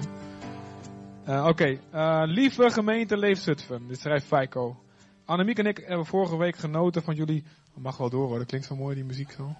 Uh, 1.27 1.39
Oké, 1.39 1.49
okay. 1.49 1.79
uh, 1.93 2.21
lieve 2.33 2.71
gemeente 2.71 3.17
Leefzutphen, 3.17 3.87
dit 3.87 3.99
schrijft 3.99 4.25
Feiko. 4.25 4.77
Annemiek 5.25 5.57
en 5.57 5.65
ik 5.65 5.77
hebben 5.77 6.05
vorige 6.05 6.37
week 6.37 6.55
genoten 6.55 7.03
van 7.03 7.15
jullie... 7.15 7.43
Oh, 7.77 7.83
mag 7.83 7.97
wel 7.97 8.09
door 8.09 8.27
hoor, 8.27 8.37
dat 8.37 8.47
klinkt 8.47 8.67
zo 8.67 8.75
mooi 8.75 8.95
die 8.95 9.03
muziek 9.03 9.31
zo. 9.31 9.55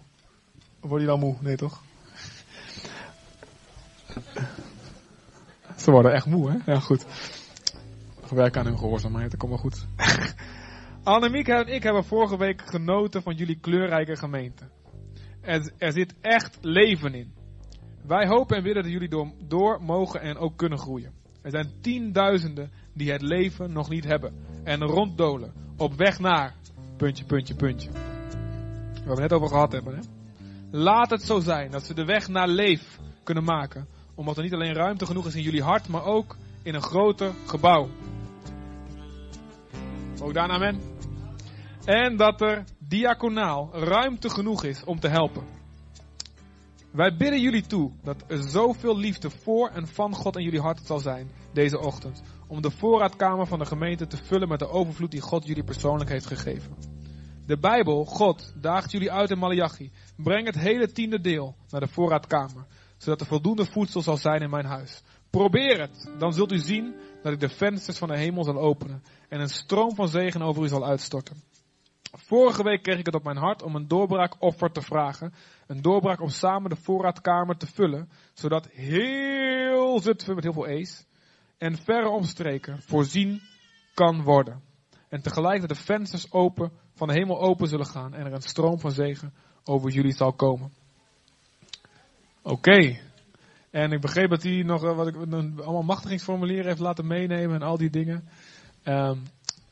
Word 0.80 1.02
je 1.02 1.08
dan 1.08 1.20
moe? 1.20 1.36
Nee 1.40 1.56
toch? 1.56 1.82
Ze 5.76 5.92
worden 5.92 6.14
echt 6.14 6.26
moe 6.26 6.52
hè? 6.52 6.72
Ja 6.72 6.80
goed. 6.80 7.06
Werk 8.30 8.58
aan 8.58 8.66
hun 8.66 8.78
gehoorzaamheid, 8.78 9.32
dat 9.32 9.40
komt 9.40 9.52
wel 9.52 9.62
goed. 9.62 9.86
Annemiek 11.04 11.48
en 11.48 11.68
ik 11.68 11.84
hebben 11.84 12.06
vorige 12.06 12.38
week 12.38 12.62
genoten 12.66 13.22
van 13.22 13.36
jullie 13.36 13.60
kleurrijke 13.60 14.16
gemeente. 14.16 14.64
Er, 15.46 15.92
zit 15.92 16.16
echt 16.22 16.58
leven 16.62 17.14
in. 17.14 17.34
Wij 18.08 18.28
hopen 18.28 18.58
en 18.58 18.64
willen 18.64 18.84
dat 18.84 18.92
jullie 18.92 19.34
door, 19.48 19.82
mogen 19.82 20.22
en 20.22 20.38
ook 20.38 20.58
kunnen 20.58 20.78
groeien. 20.78 21.12
Er 21.42 21.52
zijn 21.52 21.72
tienduizenden 21.82 22.72
die 22.94 23.12
het 23.12 23.22
leven 23.22 23.72
nog 23.72 23.90
niet 23.90 24.04
hebben. 24.04 24.34
En 24.64 24.82
ronddolen. 24.82 25.54
Op 25.78 25.94
weg 25.94 26.20
naar. 26.20 26.54
Puntje, 26.98 27.26
puntje, 27.26 27.56
puntje. 27.56 27.90
Waar 29.06 29.16
we 29.16 29.22
net 29.22 29.34
over 29.34 29.48
gehad 29.48 29.72
hebben. 29.72 29.96
Hè? 29.96 30.02
Laat 30.72 31.10
het 31.10 31.22
zo 31.22 31.40
zijn 31.40 31.72
dat 31.72 31.86
ze 31.86 31.94
de 31.94 32.06
weg 32.06 32.28
naar 32.28 32.48
leef 32.48 33.00
kunnen 33.24 33.44
maken. 33.44 33.88
Omdat 34.16 34.38
er 34.38 34.44
niet 34.44 34.54
alleen 34.54 34.74
ruimte 34.74 35.06
genoeg 35.06 35.28
is 35.28 35.36
in 35.36 35.42
jullie 35.42 35.64
hart, 35.64 35.88
maar 35.88 36.06
ook 36.06 36.38
in 36.64 36.76
een 36.76 36.82
groter 36.82 37.34
gebouw. 37.46 37.90
Ook 40.22 40.34
daarna 40.34 40.54
amen. 40.54 40.80
En 41.86 42.18
dat 42.18 42.42
er 42.42 42.64
diaconaal 42.88 43.70
ruimte 43.74 44.30
genoeg 44.30 44.64
is 44.64 44.84
om 44.84 45.00
te 45.00 45.08
helpen. 45.08 45.44
Wij 46.92 47.16
bidden 47.16 47.42
jullie 47.42 47.66
toe 47.66 47.92
dat 48.04 48.24
er 48.28 48.50
zoveel 48.50 48.98
liefde 48.98 49.30
voor 49.30 49.70
en 49.70 49.88
van 49.88 50.14
God 50.14 50.38
in 50.38 50.44
jullie 50.44 50.62
hart 50.62 50.86
zal 50.86 51.00
zijn 51.00 51.30
deze 51.54 51.80
ochtend. 51.80 52.22
Om 52.48 52.62
de 52.62 52.72
voorraadkamer 52.72 53.48
van 53.48 53.60
de 53.60 53.66
gemeente 53.66 54.08
te 54.08 54.18
vullen 54.18 54.48
met 54.48 54.60
de 54.60 54.70
overvloed 54.70 55.12
die 55.12 55.22
God 55.22 55.48
jullie 55.48 55.64
persoonlijk 55.64 56.10
heeft 56.10 56.26
gegeven. 56.26 56.76
De 57.46 57.58
Bijbel, 57.58 58.06
God, 58.06 58.54
daagt 58.62 58.92
jullie 58.92 59.12
uit 59.12 59.30
in 59.30 59.38
Malachi. 59.38 59.92
Breng 60.16 60.46
het 60.46 60.56
hele 60.56 60.92
tiende 60.92 61.22
deel 61.22 61.56
naar 61.70 61.82
de 61.82 61.88
voorraadkamer, 61.88 62.66
zodat 62.98 63.22
er 63.22 63.28
voldoende 63.28 63.66
voedsel 63.66 64.02
zal 64.02 64.18
zijn 64.18 64.42
in 64.42 64.50
mijn 64.50 64.66
huis. 64.66 65.02
Probeer 65.30 65.80
het, 65.80 66.12
dan 66.20 66.34
zult 66.34 66.52
u 66.52 66.58
zien 66.58 66.96
dat 67.24 67.34
ik 67.34 67.40
de 67.40 67.50
vensters 67.50 67.98
van 67.98 68.08
de 68.08 68.18
hemel 68.18 68.44
zal 68.44 68.58
openen 68.58 69.04
en 69.30 69.40
een 69.40 69.50
stroom 69.50 69.96
van 69.96 70.08
zegen 70.08 70.42
over 70.42 70.64
u 70.64 70.68
zal 70.68 70.86
uitstorten. 70.86 71.42
Vorige 72.18 72.64
week 72.64 72.84
kreeg 72.84 73.00
ik 73.00 73.06
het 73.06 73.16
op 73.16 73.24
mijn 73.24 73.38
hart 73.38 73.64
om 73.64 73.76
een 73.76 73.88
doorbraakoffer 73.88 74.72
te 74.72 74.82
vragen. 74.82 75.34
Een 75.68 75.82
doorbraak 75.82 76.22
om 76.22 76.30
samen 76.30 76.70
de 76.70 76.76
voorraadkamer 76.76 77.58
te 77.58 77.68
vullen. 77.68 78.10
Zodat 78.34 78.68
heel 78.72 80.00
Zutphen 80.00 80.36
met 80.36 80.44
heel 80.44 80.54
veel 80.54 80.68
E's 80.68 81.06
en 81.58 81.78
verre 81.78 82.10
omstreken 82.10 82.82
voorzien 82.82 83.42
kan 83.94 84.22
worden. 84.22 84.62
En 85.10 85.22
tegelijk 85.22 85.60
dat 85.60 85.70
de 85.70 85.76
vensters 85.76 86.32
open, 86.32 86.72
van 86.94 87.08
de 87.08 87.14
hemel 87.14 87.42
open 87.42 87.68
zullen 87.68 87.86
gaan 87.86 88.14
en 88.14 88.26
er 88.26 88.34
een 88.34 88.42
stroom 88.42 88.80
van 88.80 88.92
zegen 88.92 89.34
over 89.64 89.92
jullie 89.92 90.14
zal 90.14 90.34
komen. 90.34 90.74
Oké. 92.42 93.00
En 93.70 93.92
ik 93.92 94.02
begreep 94.02 94.30
dat 94.30 94.44
hij 94.44 94.64
nog 94.64 94.82
wat 94.82 95.08
ik 95.08 95.16
allemaal 95.16 95.82
machtigingsformulieren 95.82 96.66
heeft 96.66 96.80
laten 96.80 97.08
meenemen 97.08 97.56
en 97.56 97.68
al 97.68 97.78
die 97.78 97.90
dingen. 97.90 98.30
Um, 98.84 99.24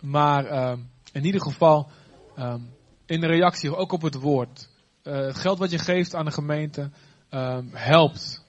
maar 0.02 0.70
um, 0.72 0.90
in 1.12 1.26
ieder 1.26 1.42
geval 1.42 1.90
Um, 2.40 2.70
in 3.06 3.20
de 3.20 3.28
reactie 3.28 3.76
ook 3.76 3.92
op 3.92 4.02
het 4.02 4.16
woord. 4.16 4.70
Uh, 5.04 5.16
het 5.16 5.38
geld 5.38 5.60
wat 5.60 5.72
je 5.72 5.78
geeft 5.78 6.16
aan 6.16 6.26
de 6.26 6.32
gemeente 6.32 6.90
um, 7.32 7.70
helpt 7.72 8.46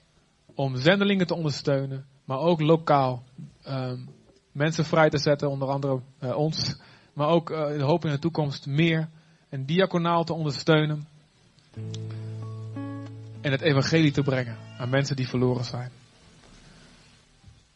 om 0.55 0.77
zendelingen 0.77 1.27
te 1.27 1.35
ondersteunen, 1.35 2.05
maar 2.25 2.37
ook 2.37 2.61
lokaal 2.61 3.23
um, 3.67 4.09
mensen 4.51 4.85
vrij 4.85 5.09
te 5.09 5.17
zetten, 5.17 5.49
onder 5.49 5.67
andere 5.67 5.99
uh, 6.19 6.37
ons, 6.37 6.75
maar 7.13 7.27
ook 7.27 7.49
uh, 7.49 7.67
de 7.67 7.83
hoop 7.83 8.05
in 8.05 8.11
de 8.11 8.19
toekomst 8.19 8.65
meer 8.65 9.09
en 9.49 9.65
diaconaal 9.65 10.23
te 10.23 10.33
ondersteunen 10.33 11.07
en 13.41 13.51
het 13.51 13.61
evangelie 13.61 14.11
te 14.11 14.21
brengen 14.21 14.57
aan 14.77 14.89
mensen 14.89 15.15
die 15.15 15.27
verloren 15.27 15.65
zijn. 15.65 15.91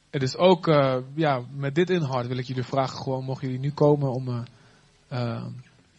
Het 0.10 0.24
is 0.24 0.38
ook, 0.38 0.66
ja, 1.14 1.42
met 1.52 1.76
dit 1.76 1.90
inhoud 1.90 2.28
wil 2.28 2.38
ik 2.38 2.46
jullie 2.46 2.64
vragen 2.64 2.98
gewoon, 2.98 3.24
mogen 3.24 3.48
jullie 3.48 3.60
nu 3.60 3.72
komen 3.72 4.12
om 4.12 4.44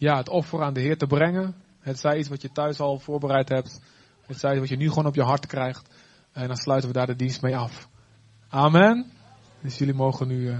ja, 0.01 0.17
het 0.17 0.29
offer 0.29 0.61
aan 0.61 0.73
de 0.73 0.79
Heer 0.79 0.97
te 0.97 1.07
brengen. 1.07 1.55
Het 1.79 1.99
zij 1.99 2.17
iets 2.17 2.29
wat 2.29 2.41
je 2.41 2.51
thuis 2.51 2.79
al 2.79 2.99
voorbereid 2.99 3.49
hebt. 3.49 3.81
Het 4.25 4.39
zij 4.39 4.59
wat 4.59 4.69
je 4.69 4.75
nu 4.75 4.89
gewoon 4.89 5.05
op 5.05 5.15
je 5.15 5.23
hart 5.23 5.45
krijgt. 5.45 5.89
En 6.31 6.47
dan 6.47 6.55
sluiten 6.55 6.89
we 6.89 6.95
daar 6.95 7.05
de 7.05 7.15
dienst 7.15 7.41
mee 7.41 7.57
af. 7.57 7.87
Amen. 8.49 9.11
Dus 9.59 9.77
jullie 9.77 9.93
mogen 9.93 10.27
nu 10.27 10.49
uh, 10.49 10.59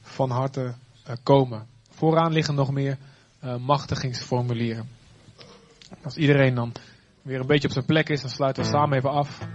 van 0.00 0.30
harte 0.30 0.74
uh, 1.08 1.14
komen. 1.22 1.66
Vooraan 1.90 2.32
liggen 2.32 2.54
nog 2.54 2.70
meer 2.72 2.98
uh, 3.44 3.56
machtigingsformulieren. 3.56 4.88
Als 6.02 6.16
iedereen 6.16 6.54
dan 6.54 6.72
weer 7.22 7.40
een 7.40 7.46
beetje 7.46 7.68
op 7.68 7.74
zijn 7.74 7.86
plek 7.86 8.08
is, 8.08 8.20
dan 8.20 8.30
sluiten 8.30 8.62
we 8.62 8.68
samen 8.68 8.96
even 8.96 9.10
af. 9.10 9.46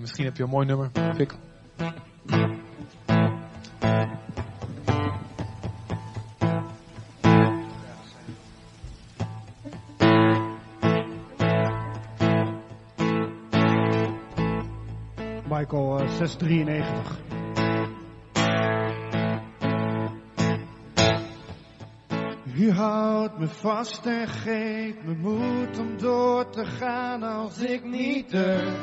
misschien 0.00 0.24
heb 0.24 0.36
je 0.36 0.42
een 0.42 0.48
mooi 0.48 0.66
nummer. 0.66 0.90
Fik. 1.14 1.34
693. 16.18 17.20
U 22.62 22.70
houdt 22.70 23.38
me 23.38 23.48
vast 23.48 24.06
en 24.06 24.28
geeft 24.28 25.02
me 25.04 25.14
moed 25.14 25.78
om 25.78 25.98
door 25.98 26.50
te 26.50 26.64
gaan 26.66 27.22
als 27.22 27.58
ik 27.58 27.84
niet 27.84 28.30
durf. 28.30 28.74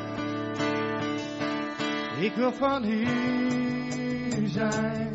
Ik 2.20 2.34
wil 2.36 2.52
van 2.52 2.84
u 2.84 4.48
zijn. 4.48 5.09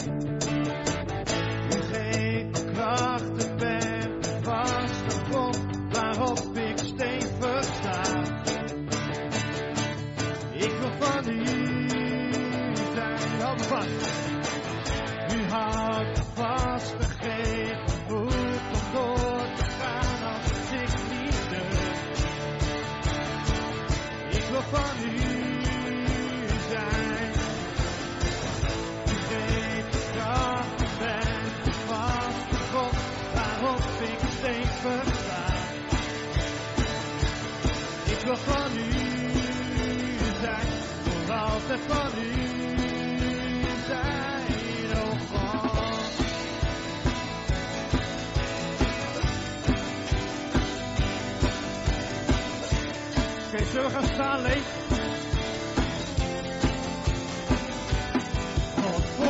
Zullen 53.75 53.91
we 53.91 53.97
gaan 53.97 54.15
staan, 54.15 54.43
Leef? 54.43 54.74